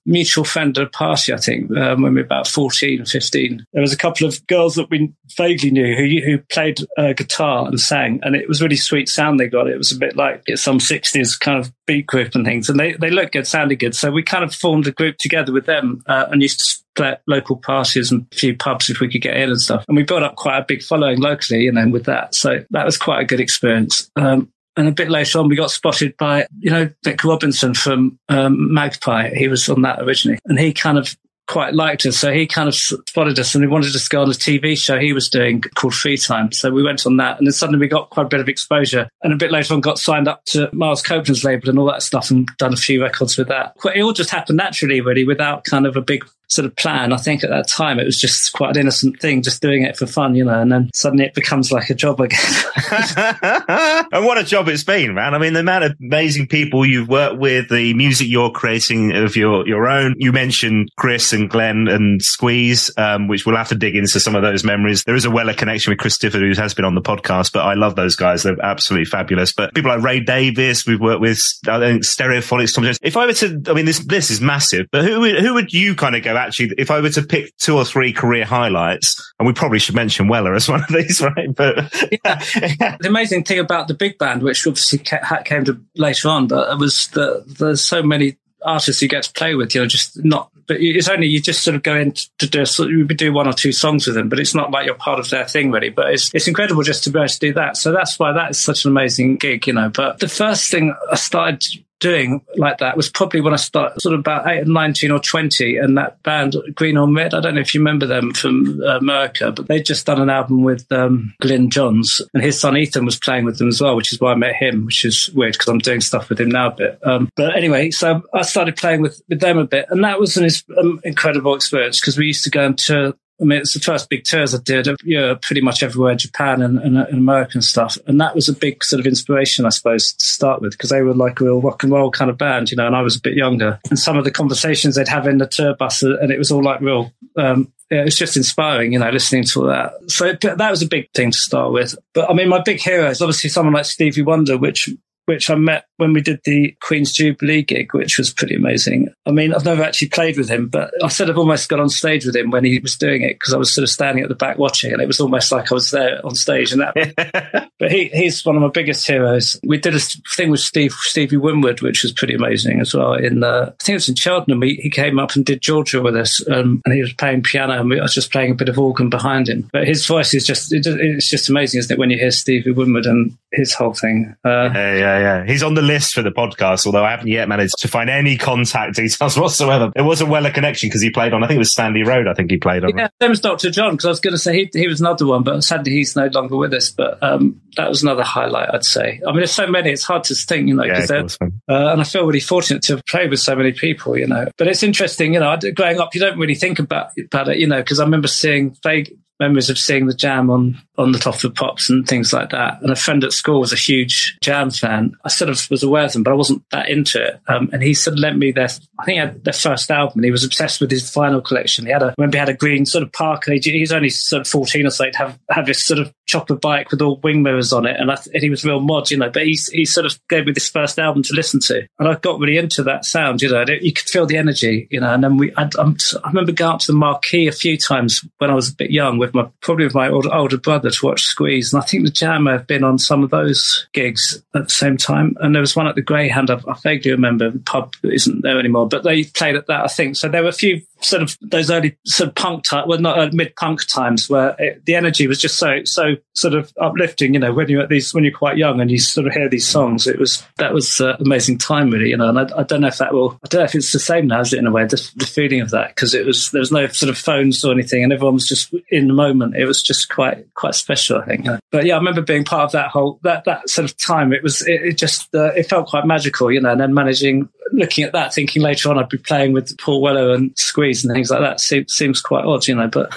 mutual 0.06 0.44
friends 0.44 0.78
at 0.78 0.86
a 0.86 0.90
party, 0.90 1.34
I 1.34 1.38
think, 1.38 1.70
um, 1.76 2.02
when 2.02 2.14
we 2.14 2.22
were 2.22 2.26
about 2.26 2.48
14, 2.48 3.06
15. 3.06 3.66
There 3.74 3.82
was 3.82 3.94
a 3.94 3.98
couple 3.98 4.28
of 4.28 4.46
girls 4.48 4.76
that 4.76 4.90
we 4.90 5.12
vaguely 5.36 5.72
knew 5.72 5.96
who, 5.96 6.22
who 6.26 6.38
played 6.50 6.80
uh, 6.98 7.14
guitar 7.14 7.68
and 7.68 7.80
sang. 7.80 8.20
And 8.24 8.36
it 8.36 8.48
was 8.48 8.62
really 8.62 8.76
sweet 8.76 9.10
sound 9.10 9.40
they 9.40 9.48
got. 9.48 9.68
It 9.68 9.78
was 9.78 9.92
a 9.92 9.98
bit 9.98 10.16
like 10.16 10.44
some 10.56 10.80
60s 10.94 11.40
kind 11.40 11.60
of 11.60 11.72
beat 11.86 12.06
group 12.06 12.36
and 12.36 12.46
things, 12.46 12.70
and 12.70 12.80
they, 12.80 12.94
they 12.94 13.10
looked 13.10 13.34
good, 13.34 13.48
sounded 13.48 13.78
good. 13.80 13.96
So 13.96 14.12
we 14.12 14.24
kind 14.24 14.44
of 14.44 14.54
formed 14.54 14.88
a 14.88 14.92
group 14.92 15.18
together 15.18 15.52
with 15.52 15.66
them 15.66 16.04
uh, 16.08 16.26
and 16.32 16.42
used 16.42 16.60
to 16.60 16.84
play 16.96 17.18
local 17.28 17.56
parties 17.56 18.12
and 18.12 18.28
a 18.32 18.36
few 18.36 18.56
pubs 18.56 18.90
if 18.90 19.00
we 19.00 19.10
could 19.10 19.22
get 19.22 19.38
in 19.38 19.50
and 19.50 19.62
stuff. 19.62 19.86
And 19.88 19.98
we 19.98 20.04
built 20.04 20.24
up 20.24 20.36
quite 20.36 20.60
a 20.60 20.66
big 20.68 20.84
following 20.84 21.20
locally, 21.20 21.62
you 21.62 21.72
know, 21.72 21.88
with 21.88 22.06
that. 22.06 22.36
So 22.36 22.64
that 22.70 22.86
was 22.86 22.98
quite 22.98 23.22
a 23.22 23.26
good 23.26 23.40
experience. 23.40 24.10
Um, 24.16 24.52
and 24.76 24.88
a 24.88 24.92
bit 24.92 25.10
later 25.10 25.40
on, 25.40 25.50
we 25.50 25.56
got 25.56 25.72
spotted 25.72 26.18
by, 26.18 26.48
you 26.60 26.72
know, 26.72 26.90
Mick 27.06 27.24
Robertson 27.24 27.74
from 27.76 28.18
um, 28.30 28.74
Magpie. 28.74 29.30
He 29.36 29.48
was 29.48 29.70
on 29.70 29.84
that 29.84 30.02
originally. 30.02 30.40
And 30.46 30.60
he 30.60 30.74
kind 30.74 30.98
of 30.98 31.16
quite 31.48 31.74
liked 31.74 32.06
us. 32.06 32.18
So 32.18 32.32
he 32.32 32.48
kind 32.48 32.68
of 32.68 32.76
spotted 32.76 33.38
us 33.40 33.54
and 33.54 33.64
he 33.64 33.68
wanted 33.68 33.96
us 33.96 34.04
to 34.04 34.10
go 34.10 34.22
on 34.22 34.30
a 34.30 34.34
TV 34.34 34.78
show 34.78 34.98
he 34.98 35.14
was 35.14 35.30
doing 35.30 35.62
called 35.76 35.94
Free 35.94 36.18
Time. 36.18 36.52
So 36.52 36.72
we 36.72 36.84
went 36.84 37.06
on 37.06 37.18
that 37.18 37.38
and 37.38 37.48
then 37.48 37.52
suddenly 37.52 37.80
we 37.80 37.88
got 37.88 38.10
quite 38.10 38.26
a 38.26 38.30
bit 38.30 38.40
of 38.40 38.50
exposure 38.50 39.10
and 39.22 39.34
a 39.34 39.38
bit 39.38 39.52
later 39.52 39.74
on 39.74 39.82
got 39.82 40.00
signed 40.00 40.28
up 40.28 40.44
to 40.46 40.70
Miles 40.74 41.02
Copeland's 41.02 41.44
label 41.44 41.70
and 41.70 41.78
all 41.78 41.86
that 41.88 42.04
stuff 42.04 42.32
and 42.32 42.48
done 42.58 42.74
a 42.74 42.78
few 42.78 43.02
records 43.02 43.38
with 43.38 43.48
that. 43.50 43.76
It 43.94 44.02
all 44.02 44.14
just 44.14 44.30
happened 44.30 44.58
naturally, 44.58 45.02
really, 45.02 45.26
without 45.26 45.66
kind 45.66 45.86
of 45.86 45.96
a 45.96 46.02
big 46.02 46.26
sort 46.54 46.66
of 46.66 46.76
plan. 46.76 47.14
I 47.14 47.18
think 47.18 47.44
at 47.44 47.50
that 47.50 47.68
time 47.68 48.00
it 48.00 48.06
was 48.06 48.20
just 48.20 48.54
quite 48.54 48.76
an 48.76 48.82
innocent 48.82 49.20
thing, 49.20 49.42
just 49.42 49.62
doing 49.62 49.84
it 49.84 49.98
for 49.98 50.06
fun, 50.06 50.36
you 50.36 50.46
know, 50.46 50.60
and 50.60 50.72
then 50.72 50.90
suddenly 50.94 51.26
it 51.26 51.34
becomes 51.34 51.72
like 51.72 51.90
a 51.90 51.96
job 51.96 52.20
again. 52.20 52.40
and 52.92 54.26
what 54.26 54.38
a 54.38 54.44
job 54.44 54.68
it's 54.68 54.84
been, 54.84 55.14
man. 55.14 55.34
I 55.34 55.38
mean, 55.38 55.54
the 55.54 55.62
amount 55.62 55.84
of 55.86 55.96
amazing 56.02 56.48
people 56.48 56.86
you've 56.86 57.10
worked 57.10 57.40
with, 57.40 57.70
the 57.70 57.94
music 57.94 58.28
you're 58.30 58.52
creating 58.52 59.16
of 59.16 59.36
your, 59.36 59.68
your 59.68 59.88
own. 59.88 60.16
You 60.18 60.32
mentioned 60.32 60.90
Chris 60.98 61.34
and 61.34 61.50
Glenn 61.50 61.88
and 61.88 62.22
Squeeze, 62.22 62.92
um, 62.98 63.28
which 63.28 63.46
we'll 63.46 63.58
have 63.58 63.70
to 63.70 63.76
dig 63.76 63.96
into 63.96 64.20
some 64.20 64.36
of 64.36 64.42
those 64.42 64.64
memories. 64.64 65.04
There 65.04 65.16
is 65.16 65.26
a 65.26 65.32
Weller 65.32 65.54
connection 65.54 65.92
with 65.92 66.00
Chris 66.00 66.18
Difford, 66.18 66.42
who 66.42 66.62
has 66.62 66.74
been 66.74 66.86
on 66.86 66.96
the 66.96 67.02
podcast, 67.02 67.54
but 67.54 67.62
I 67.62 67.74
love 67.74 67.96
those 67.96 68.16
guys. 68.16 68.44
They're 68.44 68.62
absolutely 68.62 69.06
fabulous. 69.06 69.54
But 69.54 69.74
people 69.74 69.92
like 69.92 70.04
Ray 70.04 70.20
Davies, 70.20 70.86
we've 70.86 71.00
worked 71.00 71.22
with, 71.22 71.42
I 71.68 71.80
think, 71.80 72.04
Stereophonics, 72.04 72.76
Tom 72.76 72.84
Jones. 72.84 73.00
If 73.02 73.18
I 73.18 73.26
were 73.26 73.34
to, 73.34 73.62
I 73.68 73.74
mean, 73.74 73.86
this, 73.86 74.00
this 74.00 74.32
is 74.32 74.42
massive, 74.42 74.88
but 74.92 75.06
who, 75.06 75.24
who 75.36 75.54
would 75.54 75.74
you 75.74 75.96
kind 75.96 76.16
of 76.16 76.24
go 76.24 76.34
actually, 76.48 76.74
if 76.78 76.92
I 76.92 77.00
were 77.00 77.10
to 77.10 77.24
pick 77.24 77.56
two 77.58 77.76
or 77.76 77.86
three 77.86 78.14
career 78.14 78.46
highlights, 78.46 79.34
and 79.40 79.48
we 79.48 79.54
probably 79.54 79.80
should 79.80 79.96
mention 79.96 80.28
Weller 80.28 80.54
as 80.56 80.70
one 80.70 80.82
of 80.82 80.90
these, 80.90 81.22
right? 81.22 81.54
But 81.54 81.78
yeah. 82.12 82.98
the 83.00 83.08
amazing 83.08 83.44
thing 83.44 83.60
about 83.60 83.88
the 83.88 83.94
big 83.94 84.18
band, 84.18 84.44
which 84.44 84.66
obviously 84.68 85.00
came 85.00 85.66
to 85.66 85.82
later 85.96 86.30
on, 86.30 86.48
but 86.48 86.72
it 86.72 86.78
was 86.78 87.08
that 87.10 87.44
there's 87.60 87.84
so 87.84 88.04
many 88.04 88.38
artists 88.66 89.02
you 89.02 89.08
get 89.08 89.24
to 89.24 89.34
play 89.34 89.56
with, 89.56 89.76
you 89.76 89.82
know, 89.82 89.88
just 89.88 90.24
not, 90.24 90.50
but 90.68 90.78
it's 90.80 91.10
only, 91.10 91.28
you 91.28 91.42
just 91.42 91.64
sort 91.64 91.76
of 91.76 91.84
go 91.84 91.96
in 91.96 92.14
to 92.40 92.48
do, 92.48 92.64
you 92.88 93.06
do 93.06 93.34
one 93.34 93.48
or 93.48 93.54
two 93.54 93.72
songs 93.72 94.08
with 94.08 94.16
them, 94.16 94.30
but 94.30 94.40
it's 94.40 94.56
not 94.56 94.72
like 94.72 94.86
you're 94.86 94.96
part 94.96 95.20
of 95.20 95.30
their 95.30 95.46
thing 95.46 95.72
really, 95.72 95.90
but 95.90 96.12
it's, 96.12 96.34
it's 96.34 96.48
incredible 96.48 96.84
just 96.84 97.04
to 97.04 97.10
be 97.10 97.20
able 97.20 97.28
to 97.28 97.40
do 97.40 97.54
that. 97.54 97.78
So 97.78 97.92
that's 97.92 98.18
why 98.18 98.32
that 98.32 98.52
is 98.52 98.64
such 98.64 98.86
an 98.86 98.92
amazing 98.92 99.38
gig, 99.38 99.68
you 99.68 99.74
know, 99.74 99.90
but 99.90 100.20
the 100.20 100.28
first 100.28 100.72
thing 100.72 100.96
I 101.12 101.16
started 101.16 101.64
doing 102.04 102.42
like 102.58 102.80
that 102.80 102.98
was 102.98 103.10
probably 103.10 103.40
when 103.40 103.54
I 103.54 103.58
started 103.58 104.02
sort 104.02 104.14
of 104.14 104.20
about 104.20 104.46
eight, 104.46 104.68
19 104.68 105.10
or 105.10 105.20
20 105.20 105.78
and 105.78 105.98
that 105.98 106.22
band 106.22 106.56
Green 106.76 106.98
on 106.98 107.16
Red. 107.16 107.34
I 107.34 107.40
don't 107.40 107.56
know 107.56 107.62
if 107.62 107.74
you 107.74 107.80
remember 107.80 108.06
them 108.06 108.34
from 108.34 108.82
America, 108.84 109.54
but 109.54 109.68
they'd 109.68 109.86
just 109.86 110.06
done 110.06 110.22
an 110.22 110.30
album 110.30 110.64
with 110.64 110.92
um, 110.92 111.34
Glyn 111.42 111.70
Johns 111.70 112.22
and 112.34 112.44
his 112.44 112.60
son 112.60 112.76
Ethan 112.76 113.06
was 113.06 113.18
playing 113.18 113.46
with 113.46 113.58
them 113.58 113.70
as 113.70 113.80
well, 113.80 113.96
which 113.96 114.12
is 114.12 114.20
why 114.20 114.34
I 114.34 114.36
met 114.36 114.56
him, 114.56 114.86
which 114.86 115.06
is 115.06 115.32
weird 115.32 115.54
because 115.54 115.70
I'm 115.70 115.80
doing 115.80 116.02
stuff 116.02 116.28
with 116.28 116.42
him 116.42 116.50
now 116.50 116.68
a 116.68 116.76
bit. 116.76 117.00
Um, 117.04 117.30
but 117.38 117.56
anyway, 117.56 117.90
so 117.92 118.22
I 118.34 118.42
started 118.42 118.76
playing 118.76 119.02
with, 119.02 119.22
with 119.30 119.40
them 119.40 119.58
a 119.58 119.66
bit 119.66 119.86
and 119.90 120.04
that 120.04 120.20
was 120.20 120.36
an 120.36 120.50
um, 120.78 121.00
incredible 121.06 121.56
experience 121.56 122.02
because 122.02 122.18
we 122.18 122.26
used 122.26 122.44
to 122.44 122.50
go 122.50 122.66
into 122.66 123.16
I 123.44 123.46
mean, 123.46 123.60
it's 123.60 123.74
the 123.74 123.82
first 123.82 124.10
big 124.10 124.24
tours 124.24 124.56
I 124.56 124.60
did 124.64 124.88
of 124.88 124.98
Europe, 125.04 125.42
pretty 125.42 125.60
much 125.60 125.84
everywhere, 125.84 126.16
Japan 126.16 126.62
and, 126.62 126.80
and, 126.80 126.98
and 126.98 127.18
American 127.18 127.62
stuff. 127.62 127.98
And 128.08 128.22
that 128.22 128.36
was 128.36 128.48
a 128.48 128.54
big 128.54 128.86
sort 128.86 129.02
of 129.02 129.06
inspiration, 129.06 129.66
I 129.66 129.70
suppose, 129.70 130.14
to 130.14 130.26
start 130.26 130.62
with, 130.62 130.72
because 130.72 130.90
they 130.90 131.02
were 131.02 131.14
like 131.14 131.42
a 131.42 131.44
real 131.44 131.62
rock 131.62 131.84
and 131.84 131.92
roll 131.92 132.10
kind 132.10 132.32
of 132.32 132.38
band, 132.38 132.72
you 132.72 132.78
know, 132.78 132.88
and 132.88 132.96
I 132.96 133.02
was 133.02 133.18
a 133.18 133.22
bit 133.22 133.34
younger. 133.34 133.82
And 133.90 134.00
some 134.00 134.18
of 134.18 134.24
the 134.24 134.32
conversations 134.32 134.96
they'd 134.96 135.10
have 135.10 135.28
in 135.28 135.40
the 135.40 135.46
tour 135.46 135.76
bus, 135.76 136.02
uh, 136.04 136.18
and 136.22 136.32
it 136.32 136.38
was 136.38 136.52
all 136.52 136.64
like 136.64 136.80
real, 136.80 137.12
um, 137.36 137.74
yeah, 137.92 138.06
it's 138.06 138.16
just 138.16 138.38
inspiring, 138.38 138.94
you 138.94 139.00
know, 139.00 139.10
listening 139.10 139.44
to 139.44 139.62
all 139.62 139.68
that. 139.68 139.92
So 140.08 140.32
that 140.42 140.72
was 140.72 140.82
a 140.82 140.88
big 140.88 141.12
thing 141.14 141.32
to 141.32 141.38
start 141.38 141.74
with. 141.74 141.96
But 142.14 142.30
I 142.30 142.34
mean, 142.34 142.48
my 142.48 142.62
big 142.62 142.80
hero 142.80 143.10
is 143.10 143.22
obviously 143.22 143.50
someone 143.50 143.74
like 143.74 143.86
Stevie 143.86 144.22
Wonder, 144.22 144.58
which 144.58 144.90
which 145.26 145.50
I 145.50 145.56
met 145.56 145.86
when 145.98 146.14
we 146.14 146.22
did 146.22 146.42
the 146.44 146.76
Queen's 146.82 147.14
Jubilee 147.14 147.62
gig, 147.62 147.94
which 147.94 148.18
was 148.18 148.34
pretty 148.34 148.56
amazing. 148.56 149.08
I 149.26 149.32
mean, 149.32 149.54
I've 149.54 149.66
never 149.66 149.84
actually 149.84 150.10
played 150.10 150.38
with 150.38 150.50
him, 150.50 150.68
but 150.68 150.92
I 151.04 151.08
sort 151.08 151.30
of 151.30 151.38
almost 151.38 151.70
got 151.70 151.80
on 151.80 151.90
stage 151.90 152.26
with 152.26 152.36
him 152.36 152.52
when 152.52 152.66
he 152.66 152.80
was 152.80 152.98
doing 152.98 153.22
it 153.22 153.34
because 153.34 153.54
I 153.54 153.58
was 153.58 153.74
sort 153.74 153.84
of 153.84 153.90
standing 153.90 154.24
at 154.24 154.30
the 154.30 154.36
back 154.36 154.58
watching, 154.58 154.92
and 154.92 155.02
it 155.02 155.08
was 155.08 155.20
almost 155.20 155.52
like 155.52 155.72
I 155.72 155.76
was 155.76 155.92
there 155.92 156.20
on 156.26 156.36
stage. 156.36 156.74
And 156.74 156.82
that, 156.82 157.70
but 157.80 157.92
he, 157.92 158.10
he's 158.10 158.46
one 158.46 158.56
of 158.56 158.62
my 158.62 158.70
biggest 158.70 159.08
heroes. 159.08 159.60
We 159.66 159.78
did 159.78 159.96
a 159.96 160.00
thing 160.36 160.52
with 160.52 160.60
Steve 160.60 160.94
Stevie 160.94 161.38
Winwood, 161.38 161.82
which 161.82 162.04
was 162.04 162.12
pretty 162.12 162.34
amazing 162.34 162.82
as 162.82 162.94
well. 162.94 163.14
In 163.14 163.44
uh, 163.44 163.72
I 163.80 163.84
think 163.84 163.94
it 163.94 163.96
was 163.96 164.10
in 164.10 164.16
Cheltenham. 164.16 164.62
He, 164.62 164.76
he 164.76 164.90
came 164.90 165.20
up 165.20 165.36
and 165.36 165.46
did 165.46 165.62
Georgia 165.62 166.02
with 166.02 166.16
us, 166.16 166.46
um, 166.50 166.82
and 166.86 166.94
he 166.94 167.02
was 167.02 167.14
playing 167.14 167.44
piano, 167.44 167.80
and 167.80 167.94
I 167.94 168.02
was 168.02 168.14
just 168.14 168.32
playing 168.32 168.52
a 168.52 168.56
bit 168.56 168.70
of 168.70 168.80
organ 168.80 169.10
behind 169.10 169.48
him. 169.48 169.70
But 169.72 169.88
his 169.88 170.06
voice 170.06 170.34
is 170.34 170.46
just 170.46 170.74
it's 170.74 171.30
just 171.30 171.50
amazing, 171.50 171.80
isn't 171.80 171.94
it? 171.94 172.00
When 172.00 172.10
you 172.10 172.18
hear 172.18 172.32
Stevie 172.32 172.72
Winwood 172.72 173.06
and 173.06 173.38
his 173.54 173.74
whole 173.74 173.94
thing. 173.94 174.36
Uh, 174.44 174.70
yeah, 174.74 174.96
yeah, 174.96 175.13
yeah. 175.20 175.46
He's 175.46 175.64
on 175.64 175.74
the 175.74 175.82
list 175.82 176.14
for 176.14 176.22
the 176.22 176.32
podcast, 176.32 176.86
although 176.86 177.04
I 177.04 177.12
haven't 177.12 177.28
yet 177.28 177.48
managed 177.48 177.76
to 177.80 177.88
find 177.88 178.10
any 178.10 178.38
contact 178.38 178.96
details 178.96 179.38
whatsoever. 179.40 179.92
It 179.96 180.02
was 180.02 180.22
a 180.22 180.26
Weller 180.26 180.52
connection 180.52 180.90
because 180.90 181.02
he 181.02 181.10
played 181.10 181.34
on, 181.34 181.44
I 181.44 181.48
think 181.48 181.56
it 181.58 181.60
was 181.60 181.72
Stanley 181.72 182.04
Road, 182.04 182.28
I 182.28 182.34
think 182.34 182.52
he 182.52 182.58
played 182.58 182.84
on. 182.84 182.98
Yeah, 182.98 183.08
same 183.22 183.32
as 183.32 183.40
Dr. 183.40 183.70
John, 183.70 183.92
because 183.92 184.06
I 184.06 184.10
was 184.10 184.20
going 184.20 184.34
to 184.34 184.38
say 184.38 184.54
he, 184.54 184.70
he 184.74 184.88
was 184.88 185.00
another 185.00 185.26
one, 185.26 185.44
but 185.44 185.62
sadly 185.64 185.94
he's 185.94 186.16
no 186.16 186.28
longer 186.28 186.58
with 186.58 186.74
us. 186.74 186.92
But 186.92 187.22
um, 187.22 187.62
that 187.78 187.90
was 187.90 188.04
another 188.04 188.24
highlight, 188.24 188.74
I'd 188.74 188.86
say. 188.86 189.22
I 189.26 189.32
mean, 189.32 189.38
there's 189.38 189.52
so 189.52 189.68
many, 189.68 189.92
it's 189.92 190.04
hard 190.04 190.24
to 190.26 190.36
think, 190.36 190.68
you 190.68 190.76
know, 190.76 190.84
yeah, 190.84 191.06
uh, 191.10 191.28
and 191.68 192.02
I 192.02 192.04
feel 192.04 192.26
really 192.26 192.40
fortunate 192.40 192.82
to 192.84 192.96
have 192.96 193.06
played 193.06 193.30
with 193.30 193.40
so 193.40 193.56
many 193.56 193.72
people, 193.72 194.18
you 194.18 194.28
know. 194.28 194.48
But 194.58 194.68
it's 194.68 194.84
interesting, 194.84 195.34
you 195.34 195.40
know, 195.40 195.58
growing 195.76 196.00
up, 196.00 196.14
you 196.14 196.22
don't 196.22 196.38
really 196.38 196.56
think 196.56 196.80
about, 196.80 197.12
about 197.26 197.50
it, 197.50 197.58
you 197.58 197.68
know, 197.68 197.82
because 197.82 198.00
I 198.00 198.04
remember 198.04 198.28
seeing 198.28 198.76
vague 198.84 199.14
memories 199.44 199.70
of 199.70 199.78
seeing 199.78 200.08
the 200.08 200.14
jam 200.14 200.50
on 200.50 200.78
on 200.98 201.12
the 201.12 201.20
top 201.20 201.36
of 201.36 201.42
the 201.42 201.50
pops 201.50 201.90
and 201.90 202.08
things 202.08 202.32
like 202.32 202.52
that. 202.52 202.80
And 202.82 202.92
a 202.92 202.96
friend 202.96 203.24
at 203.24 203.34
school 203.34 203.60
was 203.60 203.74
a 203.74 203.78
huge 203.78 204.38
jam 204.42 204.70
fan. 204.70 205.14
I 205.26 205.30
sort 205.30 205.50
of 205.50 205.68
was 205.72 205.82
aware 205.82 206.06
of 206.06 206.14
them, 206.14 206.22
but 206.22 206.32
I 206.32 206.36
wasn't 206.36 206.64
that 206.72 206.88
into 206.88 207.24
it. 207.24 207.40
Um, 207.48 207.70
and 207.74 207.82
he 207.82 207.96
sort 207.96 208.14
of 208.14 208.20
lent 208.20 208.38
me 208.38 208.52
their, 208.52 208.70
I 209.00 209.06
think 209.06 209.16
he 209.16 209.18
had 209.18 209.44
their 209.44 209.54
first 209.54 209.90
album 209.90 210.20
and 210.20 210.26
he 210.26 210.32
was 210.32 210.44
obsessed 210.44 210.80
with 210.80 210.92
his 210.92 211.10
vinyl 211.10 211.44
collection. 211.44 211.88
He 211.88 211.92
had 211.92 212.04
a, 212.04 212.14
remember 212.18 212.38
he 212.38 212.40
had 212.40 212.50
a 212.50 212.54
green 212.54 212.86
sort 212.86 213.04
of 213.04 213.12
parka. 213.12 213.54
He's 213.54 213.92
only 213.92 214.10
sort 214.10 214.42
of 214.42 214.48
14 214.48 214.86
or 214.86 214.92
so. 214.92 215.06
He'd 215.06 215.16
have, 215.16 215.40
have 215.50 215.66
this 215.66 215.84
sort 215.84 216.00
of 216.00 216.14
chopper 216.26 216.56
bike 216.56 216.92
with 216.92 217.02
all 217.02 217.20
wing 217.24 217.44
mirrors 217.44 217.74
on 217.74 217.86
it. 217.86 218.00
And, 218.00 218.10
and 218.10 218.44
he 218.44 218.50
was 218.50 218.66
real 218.66 218.80
mod, 218.80 219.12
you 219.12 219.18
know, 219.18 219.30
but 219.30 219.46
he, 219.46 219.58
he 219.72 219.86
sort 219.86 220.06
of 220.06 220.18
gave 220.30 220.46
me 220.46 220.52
this 220.52 220.70
first 220.70 221.00
album 221.00 221.24
to 221.24 221.34
listen 221.34 221.60
to. 221.62 221.88
And 222.00 222.08
I 222.08 222.16
got 222.16 222.40
really 222.40 222.58
into 222.58 222.84
that 222.84 223.06
sound, 223.06 223.42
you 223.42 223.50
know, 223.50 223.66
you 223.82 223.94
could 223.94 224.08
feel 224.08 224.26
the 224.26 224.38
energy, 224.38 224.88
you 224.90 225.00
know, 225.00 225.14
and 225.14 225.24
then 225.24 225.38
we, 225.38 225.54
I, 225.56 225.70
I 225.78 226.28
remember 226.28 226.52
going 226.52 226.74
up 226.74 226.80
to 226.82 226.92
the 226.92 226.98
marquee 226.98 227.48
a 227.48 227.52
few 227.52 227.78
times 227.78 228.26
when 228.38 228.50
I 228.50 228.56
was 228.56 228.70
a 228.70 228.76
bit 228.76 228.92
young 228.92 229.18
with 229.18 229.34
my, 229.34 229.48
probably 229.62 229.86
with 229.86 229.96
my 229.96 230.10
older, 230.10 230.34
older 230.34 230.58
brother 230.58 230.90
to 230.90 231.06
watch 231.06 231.24
Squeeze. 231.24 231.74
And 231.74 231.82
I 231.82 231.86
think 231.86 232.06
the 232.06 232.12
Jam 232.12 232.46
have 232.46 232.68
been 232.68 232.84
on 232.84 232.98
some 232.98 233.24
of 233.24 233.30
those 233.30 233.88
gigs 233.94 234.42
at 234.56 234.64
the 234.66 234.70
same 234.70 234.98
time. 234.98 235.36
And 235.40 235.54
there 235.54 235.62
was 235.62 235.76
one 235.76 235.88
at 235.88 235.96
the 235.96 236.02
Greyhound. 236.02 236.50
I, 236.50 236.56
I 236.68 236.76
vaguely 236.82 237.12
remember 237.12 237.50
the 237.50 237.60
pub 237.60 237.94
isn't 238.04 238.42
there 238.42 238.60
anymore, 238.60 238.88
but 238.88 239.04
they 239.04 239.26
played 239.26 239.56
at 239.56 239.68
that, 239.68 239.84
I 239.84 239.88
think. 239.88 240.16
So 240.16 240.30
there 240.30 240.44
were 240.44 240.50
a 240.50 240.54
few 240.54 240.82
sort 241.04 241.22
of 241.22 241.38
those 241.42 241.70
early 241.70 241.98
sort 242.06 242.30
of 242.30 242.36
punk 242.36 242.64
time, 242.64 242.88
well, 242.88 243.00
not 243.00 243.20
uh, 243.20 243.30
mid 243.34 243.56
punk 243.56 243.86
times 243.88 244.30
where 244.30 244.56
it, 244.60 244.86
the 244.86 244.96
energy 244.96 245.28
was 245.28 245.40
just 245.40 245.58
so, 245.58 245.84
so 245.84 246.16
sort 246.34 246.54
of 246.54 246.72
uplifting, 246.80 247.34
you 247.34 247.40
know, 247.40 247.54
when 247.54 247.70
you're 247.70 247.82
at 247.82 247.90
these, 247.90 248.14
when 248.14 248.24
you're 248.24 248.34
quite 248.34 248.58
young 248.58 248.80
and 248.80 248.90
you 248.90 249.00
sort 249.00 249.28
of 249.28 249.34
hear 249.34 249.50
these 249.50 249.68
songs, 249.68 250.08
it 250.08 250.20
was, 250.20 250.46
that 250.58 250.74
was 250.74 251.02
uh, 251.02 251.16
amazing 251.20 251.58
time 251.58 251.90
really, 251.90 252.10
you 252.10 252.18
know, 252.18 252.30
and 252.30 252.40
I, 252.40 252.60
I, 252.60 252.64
don't 252.64 252.82
know 252.82 252.88
if 252.88 252.98
that 252.98 253.14
will, 253.14 253.40
I 253.44 253.48
don't 253.48 253.60
know 253.60 253.66
if 253.66 253.76
it's 253.76 253.92
the 253.92 254.00
same 254.00 254.28
now, 254.28 254.42
is 254.42 254.54
it 254.54 254.60
in 254.60 254.68
a 254.68 254.72
way, 254.72 254.86
the, 254.86 255.12
the 255.16 255.26
feeling 255.26 255.62
of 255.62 255.72
that, 255.72 255.90
because 255.90 256.14
it 256.14 256.26
was, 256.26 256.52
there 256.52 256.60
was 256.60 256.72
no 256.72 256.88
sort 256.88 257.10
of 257.10 257.18
phones 257.18 257.64
or 257.64 257.72
anything 257.72 258.04
and 258.04 258.14
everyone 258.14 258.36
was 258.36 258.48
just 258.48 258.74
in 258.90 259.08
the 259.08 259.14
moment. 259.14 259.56
It 259.56 259.66
was 259.66 259.82
just 259.82 260.10
quite, 260.10 260.54
quite 260.54 260.76
special, 260.76 261.20
I 261.20 261.26
think. 261.26 261.48
But 261.72 261.86
yeah, 261.86 261.96
I 261.96 261.98
remember 261.98 262.22
being 262.22 262.44
part 262.44 262.66
of 262.66 262.72
that 262.74 262.90
whole, 262.90 263.20
that, 263.24 263.46
that 263.46 263.70
sort 263.70 263.86
of 263.86 263.98
time. 263.98 264.34
It 264.34 264.44
was, 264.44 264.62
it, 264.68 264.82
it 264.82 264.98
just, 264.98 265.34
uh, 265.36 265.54
it 265.54 265.70
felt 265.70 265.88
quite 265.88 266.06
magical, 266.06 266.52
you 266.52 266.62
know, 266.62 266.72
and 266.72 266.82
then 266.82 266.94
managing, 266.94 267.50
looking 267.72 268.04
at 268.04 268.14
that, 268.14 268.34
thinking 268.34 268.62
later 268.62 268.90
on 268.90 268.98
I'd 268.98 269.10
be 269.10 269.18
playing 269.18 269.54
with 269.54 269.78
Paul 269.78 270.02
Weller 270.02 270.34
and 270.34 270.58
Squeeze 270.58 270.93
and 271.02 271.14
things 271.14 271.32
like 271.32 271.40
that 271.42 271.60
seems, 271.60 271.94
seems 271.94 272.22
quite 272.22 272.46
odd, 272.46 272.68
you 272.68 272.76
know, 272.76 272.88
but 272.88 273.14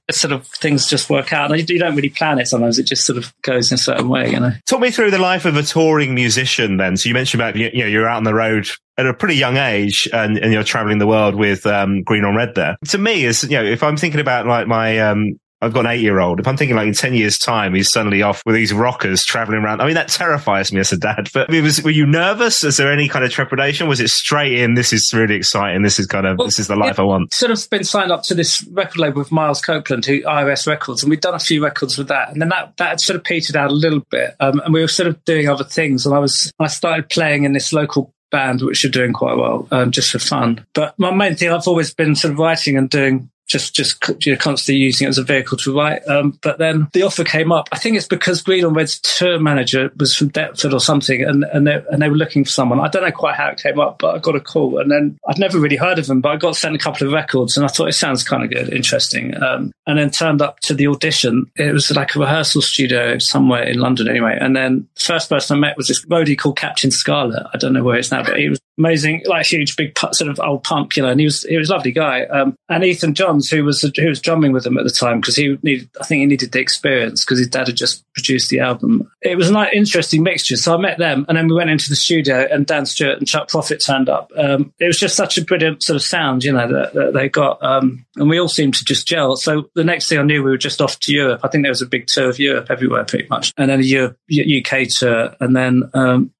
sort 0.10 0.32
of 0.32 0.46
things 0.46 0.88
just 0.88 1.08
work 1.08 1.32
out. 1.32 1.52
And 1.52 1.70
you 1.70 1.78
don't 1.78 1.96
really 1.96 2.10
plan 2.10 2.38
it 2.38 2.46
sometimes. 2.46 2.78
It 2.78 2.86
just 2.86 3.06
sort 3.06 3.18
of 3.18 3.32
goes 3.42 3.70
in 3.70 3.76
a 3.76 3.78
certain 3.78 4.08
way, 4.08 4.30
you 4.30 4.40
know. 4.40 4.52
Talk 4.66 4.80
me 4.80 4.90
through 4.90 5.10
the 5.10 5.18
life 5.18 5.44
of 5.44 5.56
a 5.56 5.62
touring 5.62 6.14
musician 6.14 6.76
then. 6.76 6.96
So 6.96 7.08
you 7.08 7.14
mentioned 7.14 7.40
about, 7.40 7.56
you 7.56 7.70
know, 7.72 7.86
you're 7.86 8.08
out 8.08 8.18
on 8.18 8.24
the 8.24 8.34
road 8.34 8.68
at 8.98 9.06
a 9.06 9.14
pretty 9.14 9.36
young 9.36 9.56
age 9.56 10.08
and, 10.12 10.38
and 10.38 10.52
you're 10.52 10.64
traveling 10.64 10.98
the 10.98 11.06
world 11.06 11.34
with 11.34 11.66
um, 11.66 12.02
green 12.02 12.24
on 12.24 12.34
red 12.34 12.54
there. 12.54 12.76
To 12.88 12.98
me, 12.98 13.24
is 13.24 13.44
you 13.44 13.50
know, 13.50 13.64
if 13.64 13.82
I'm 13.82 13.96
thinking 13.96 14.20
about 14.20 14.46
like 14.46 14.66
my 14.66 14.98
um, 14.98 15.38
I've 15.62 15.72
got 15.72 15.86
an 15.86 15.92
eight 15.92 16.00
year 16.00 16.20
old. 16.20 16.38
If 16.38 16.46
I'm 16.46 16.56
thinking 16.56 16.76
like 16.76 16.86
in 16.86 16.92
10 16.92 17.14
years 17.14 17.38
time, 17.38 17.74
he's 17.74 17.90
suddenly 17.90 18.22
off 18.22 18.42
with 18.44 18.54
these 18.54 18.72
rockers 18.72 19.24
traveling 19.24 19.60
around. 19.60 19.80
I 19.80 19.86
mean, 19.86 19.94
that 19.94 20.08
terrifies 20.08 20.72
me 20.72 20.80
as 20.80 20.92
a 20.92 20.98
dad, 20.98 21.30
but 21.32 21.48
I 21.48 21.52
mean, 21.52 21.64
was, 21.64 21.82
were 21.82 21.90
you 21.90 22.06
nervous? 22.06 22.62
Is 22.62 22.76
there 22.76 22.92
any 22.92 23.08
kind 23.08 23.24
of 23.24 23.30
trepidation? 23.30 23.88
Was 23.88 24.00
it 24.00 24.10
straight 24.10 24.52
in? 24.52 24.74
This 24.74 24.92
is 24.92 25.12
really 25.14 25.34
exciting. 25.34 25.82
This 25.82 25.98
is 25.98 26.06
kind 26.06 26.26
of, 26.26 26.38
well, 26.38 26.46
this 26.46 26.58
is 26.58 26.68
the 26.68 26.76
life 26.76 26.98
I 26.98 27.04
want. 27.04 27.32
Sort 27.32 27.50
of 27.50 27.70
been 27.70 27.84
signed 27.84 28.12
up 28.12 28.22
to 28.24 28.34
this 28.34 28.66
record 28.68 28.98
label 28.98 29.18
with 29.18 29.32
Miles 29.32 29.62
Copeland, 29.62 30.04
who 30.04 30.20
IRS 30.22 30.66
Records, 30.66 31.02
and 31.02 31.10
we'd 31.10 31.20
done 31.20 31.34
a 31.34 31.38
few 31.38 31.62
records 31.62 31.96
with 31.96 32.08
that. 32.08 32.30
And 32.30 32.42
then 32.42 32.50
that, 32.50 32.76
that 32.76 32.88
had 32.88 33.00
sort 33.00 33.16
of 33.16 33.24
petered 33.24 33.56
out 33.56 33.70
a 33.70 33.74
little 33.74 34.02
bit. 34.10 34.36
Um, 34.40 34.60
and 34.60 34.74
we 34.74 34.82
were 34.82 34.88
sort 34.88 35.08
of 35.08 35.24
doing 35.24 35.48
other 35.48 35.64
things. 35.64 36.04
And 36.04 36.14
I 36.14 36.18
was, 36.18 36.52
I 36.58 36.66
started 36.66 37.08
playing 37.08 37.44
in 37.44 37.52
this 37.52 37.72
local 37.72 38.12
band, 38.30 38.60
which 38.60 38.84
are 38.84 38.90
doing 38.90 39.12
quite 39.12 39.36
well, 39.36 39.66
um, 39.70 39.90
just 39.90 40.10
for 40.10 40.18
fun. 40.18 40.66
But 40.74 40.98
my 40.98 41.10
main 41.10 41.36
thing, 41.36 41.50
I've 41.50 41.66
always 41.66 41.94
been 41.94 42.14
sort 42.14 42.32
of 42.32 42.38
writing 42.38 42.76
and 42.76 42.90
doing 42.90 43.30
just 43.46 43.74
just 43.74 44.04
you 44.24 44.32
know, 44.32 44.38
constantly 44.38 44.82
using 44.82 45.06
it 45.06 45.10
as 45.10 45.18
a 45.18 45.22
vehicle 45.22 45.56
to 45.58 45.76
write. 45.76 46.06
Um, 46.08 46.38
but 46.42 46.58
then 46.58 46.88
the 46.92 47.02
offer 47.02 47.24
came 47.24 47.52
up. 47.52 47.68
I 47.72 47.78
think 47.78 47.96
it's 47.96 48.06
because 48.06 48.42
Green 48.42 48.64
on 48.64 48.74
Red's 48.74 48.98
tour 49.00 49.38
manager 49.38 49.90
was 49.96 50.14
from 50.14 50.30
Deptford 50.30 50.72
or 50.72 50.80
something, 50.80 51.22
and 51.22 51.44
and 51.44 51.66
they, 51.66 51.82
and 51.90 52.02
they 52.02 52.08
were 52.08 52.16
looking 52.16 52.44
for 52.44 52.50
someone. 52.50 52.80
I 52.80 52.88
don't 52.88 53.02
know 53.02 53.12
quite 53.12 53.36
how 53.36 53.48
it 53.48 53.62
came 53.62 53.78
up, 53.78 53.98
but 53.98 54.14
I 54.14 54.18
got 54.18 54.36
a 54.36 54.40
call, 54.40 54.78
and 54.78 54.90
then 54.90 55.18
I'd 55.28 55.38
never 55.38 55.58
really 55.58 55.76
heard 55.76 55.98
of 55.98 56.06
them, 56.06 56.20
but 56.20 56.30
I 56.30 56.36
got 56.36 56.56
sent 56.56 56.74
a 56.74 56.78
couple 56.78 57.06
of 57.06 57.12
records, 57.12 57.56
and 57.56 57.64
I 57.64 57.68
thought 57.68 57.88
it 57.88 57.94
sounds 57.94 58.24
kind 58.24 58.42
of 58.42 58.50
good, 58.50 58.72
interesting. 58.72 59.40
Um, 59.42 59.72
and 59.86 59.98
then 59.98 60.10
turned 60.10 60.42
up 60.42 60.60
to 60.60 60.74
the 60.74 60.88
audition. 60.88 61.50
It 61.56 61.72
was 61.72 61.90
like 61.90 62.16
a 62.16 62.18
rehearsal 62.18 62.62
studio 62.62 63.18
somewhere 63.18 63.62
in 63.62 63.78
London, 63.78 64.08
anyway. 64.08 64.36
And 64.40 64.56
then 64.56 64.88
the 64.94 65.00
first 65.00 65.28
person 65.28 65.56
I 65.56 65.60
met 65.60 65.76
was 65.76 65.88
this 65.88 66.04
roadie 66.06 66.38
called 66.38 66.56
Captain 66.56 66.90
Scarlet. 66.90 67.46
I 67.54 67.58
don't 67.58 67.72
know 67.72 67.84
where 67.84 67.96
it's 67.96 68.10
now, 68.10 68.24
but 68.24 68.38
he 68.38 68.48
was 68.48 68.60
amazing, 68.78 69.22
like 69.26 69.46
huge, 69.46 69.76
big 69.76 69.98
sort 69.98 70.30
of 70.30 70.40
old 70.40 70.64
punk, 70.64 70.96
you 70.96 71.02
know. 71.02 71.10
And 71.10 71.20
he 71.20 71.26
was 71.26 71.42
he 71.42 71.56
was 71.56 71.70
a 71.70 71.74
lovely 71.74 71.92
guy. 71.92 72.24
Um, 72.24 72.56
and 72.68 72.84
Ethan 72.84 73.14
Who 73.50 73.64
was 73.64 73.82
who 73.82 74.08
was 74.08 74.20
drumming 74.20 74.52
with 74.52 74.64
them 74.64 74.78
at 74.78 74.84
the 74.84 74.90
time, 74.90 75.20
because 75.20 75.36
he 75.36 75.58
needed, 75.62 75.88
I 76.00 76.04
think 76.04 76.20
he 76.20 76.26
needed 76.26 76.52
the 76.52 76.60
experience 76.60 77.24
because 77.24 77.38
his 77.38 77.48
dad 77.48 77.66
had 77.68 77.76
just 77.76 78.04
produced 78.14 78.50
the 78.50 78.60
album. 78.60 79.10
It 79.22 79.36
was 79.36 79.50
an 79.50 79.56
interesting 79.72 80.22
mixture. 80.22 80.56
So 80.56 80.74
I 80.74 80.78
met 80.78 80.98
them, 80.98 81.26
and 81.28 81.36
then 81.36 81.48
we 81.48 81.54
went 81.54 81.70
into 81.70 81.88
the 81.88 81.96
studio, 81.96 82.46
and 82.50 82.66
Dan 82.66 82.86
Stuart 82.86 83.18
and 83.18 83.26
Chuck 83.26 83.48
Prophet 83.48 83.82
turned 83.84 84.08
up. 84.08 84.30
Um, 84.36 84.72
it 84.78 84.86
was 84.86 84.98
just 84.98 85.16
such 85.16 85.38
a 85.38 85.44
brilliant 85.44 85.82
sort 85.82 85.96
of 85.96 86.02
sound, 86.02 86.44
you 86.44 86.52
know, 86.52 86.70
that, 86.70 86.94
that 86.94 87.12
they 87.14 87.28
got, 87.28 87.62
um, 87.62 88.06
and 88.16 88.28
we 88.28 88.40
all 88.40 88.48
seemed 88.48 88.74
to 88.74 88.84
just 88.84 89.06
gel. 89.06 89.36
So 89.36 89.70
the 89.74 89.84
next 89.84 90.08
thing 90.08 90.18
I 90.18 90.22
knew, 90.22 90.42
we 90.42 90.50
were 90.50 90.58
just 90.58 90.80
off 90.80 90.98
to 91.00 91.12
Europe. 91.12 91.40
I 91.42 91.48
think 91.48 91.64
there 91.64 91.70
was 91.70 91.82
a 91.82 91.86
big 91.86 92.06
tour 92.06 92.28
of 92.28 92.38
Europe 92.38 92.70
everywhere, 92.70 93.04
pretty 93.04 93.26
much, 93.28 93.52
and 93.56 93.70
then 93.70 93.80
a 93.80 93.84
Europe, 93.84 94.18
UK 94.30 94.88
tour, 94.88 95.34
and 95.40 95.54
then 95.56 95.90
um, 95.94 96.32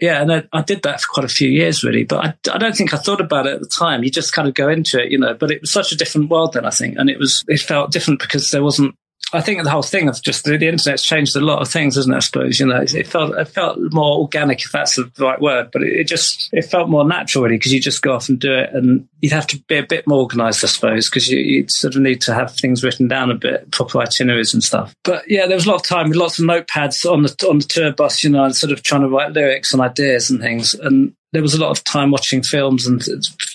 yeah, 0.00 0.22
and 0.22 0.32
I, 0.32 0.42
I, 0.52 0.62
did 0.62 0.82
that 0.82 1.00
for 1.00 1.08
quite 1.08 1.24
a 1.24 1.28
few 1.28 1.48
years, 1.48 1.84
really. 1.84 2.04
But 2.04 2.24
I, 2.24 2.54
I, 2.54 2.58
don't 2.58 2.74
think 2.74 2.94
I 2.94 2.96
thought 2.96 3.20
about 3.20 3.46
it 3.46 3.54
at 3.54 3.60
the 3.60 3.68
time. 3.68 4.02
You 4.02 4.10
just 4.10 4.32
kind 4.32 4.48
of 4.48 4.54
go 4.54 4.68
into 4.68 5.02
it, 5.02 5.12
you 5.12 5.18
know. 5.18 5.34
But 5.34 5.50
it 5.50 5.60
was 5.60 5.70
such 5.70 5.92
a 5.92 5.96
different 5.96 6.30
world 6.30 6.54
then, 6.54 6.64
I 6.64 6.70
think, 6.70 6.96
and 6.98 7.10
it 7.10 7.18
was 7.18 7.44
it 7.48 7.60
felt 7.60 7.92
different 7.92 8.20
because 8.20 8.50
there 8.50 8.62
wasn't 8.62 8.94
I 9.32 9.40
think 9.40 9.62
the 9.62 9.70
whole 9.70 9.82
thing 9.82 10.08
of 10.08 10.20
just 10.22 10.44
the, 10.44 10.56
the, 10.56 10.68
internet's 10.68 11.02
changed 11.02 11.36
a 11.36 11.40
lot 11.40 11.60
of 11.60 11.68
things, 11.68 11.96
hasn't 11.96 12.14
it? 12.14 12.16
I 12.16 12.20
suppose 12.20 12.60
you 12.60 12.66
know 12.66 12.82
it 12.82 13.06
felt 13.06 13.36
it 13.36 13.48
felt 13.48 13.78
more 13.92 14.18
organic, 14.18 14.62
if 14.62 14.72
that's 14.72 14.96
the 14.96 15.10
right 15.18 15.40
word, 15.40 15.70
but 15.72 15.82
it, 15.82 16.00
it 16.00 16.04
just 16.08 16.48
it 16.52 16.62
felt 16.62 16.88
more 16.88 17.06
natural 17.06 17.44
really 17.44 17.56
because 17.56 17.72
you 17.72 17.80
just 17.80 18.02
go 18.02 18.14
off 18.14 18.28
and 18.28 18.38
do 18.38 18.52
it, 18.52 18.70
and 18.72 19.08
you'd 19.20 19.32
have 19.32 19.46
to 19.48 19.58
be 19.68 19.78
a 19.78 19.86
bit 19.86 20.06
more 20.06 20.20
organised, 20.20 20.64
I 20.64 20.68
suppose, 20.68 21.08
because 21.08 21.28
you 21.28 21.38
you 21.38 21.68
sort 21.68 21.94
of 21.94 22.02
need 22.02 22.20
to 22.22 22.34
have 22.34 22.54
things 22.54 22.82
written 22.82 23.08
down 23.08 23.30
a 23.30 23.34
bit, 23.34 23.70
proper 23.70 24.00
itineraries 24.00 24.54
and 24.54 24.62
stuff. 24.62 24.94
But 25.04 25.30
yeah, 25.30 25.46
there 25.46 25.56
was 25.56 25.66
a 25.66 25.70
lot 25.70 25.80
of 25.80 25.86
time 25.86 26.08
with 26.08 26.16
lots 26.16 26.38
of 26.38 26.44
notepads 26.44 27.10
on 27.10 27.22
the 27.22 27.48
on 27.48 27.58
the 27.58 27.64
tour 27.64 27.92
bus, 27.92 28.24
you 28.24 28.30
know, 28.30 28.44
and 28.44 28.56
sort 28.56 28.72
of 28.72 28.82
trying 28.82 29.02
to 29.02 29.08
write 29.08 29.32
lyrics 29.32 29.72
and 29.72 29.82
ideas 29.82 30.30
and 30.30 30.40
things, 30.40 30.74
and 30.74 31.14
there 31.32 31.42
was 31.42 31.54
a 31.54 31.60
lot 31.60 31.70
of 31.70 31.84
time 31.84 32.10
watching 32.10 32.42
films 32.42 32.86
and 32.86 33.02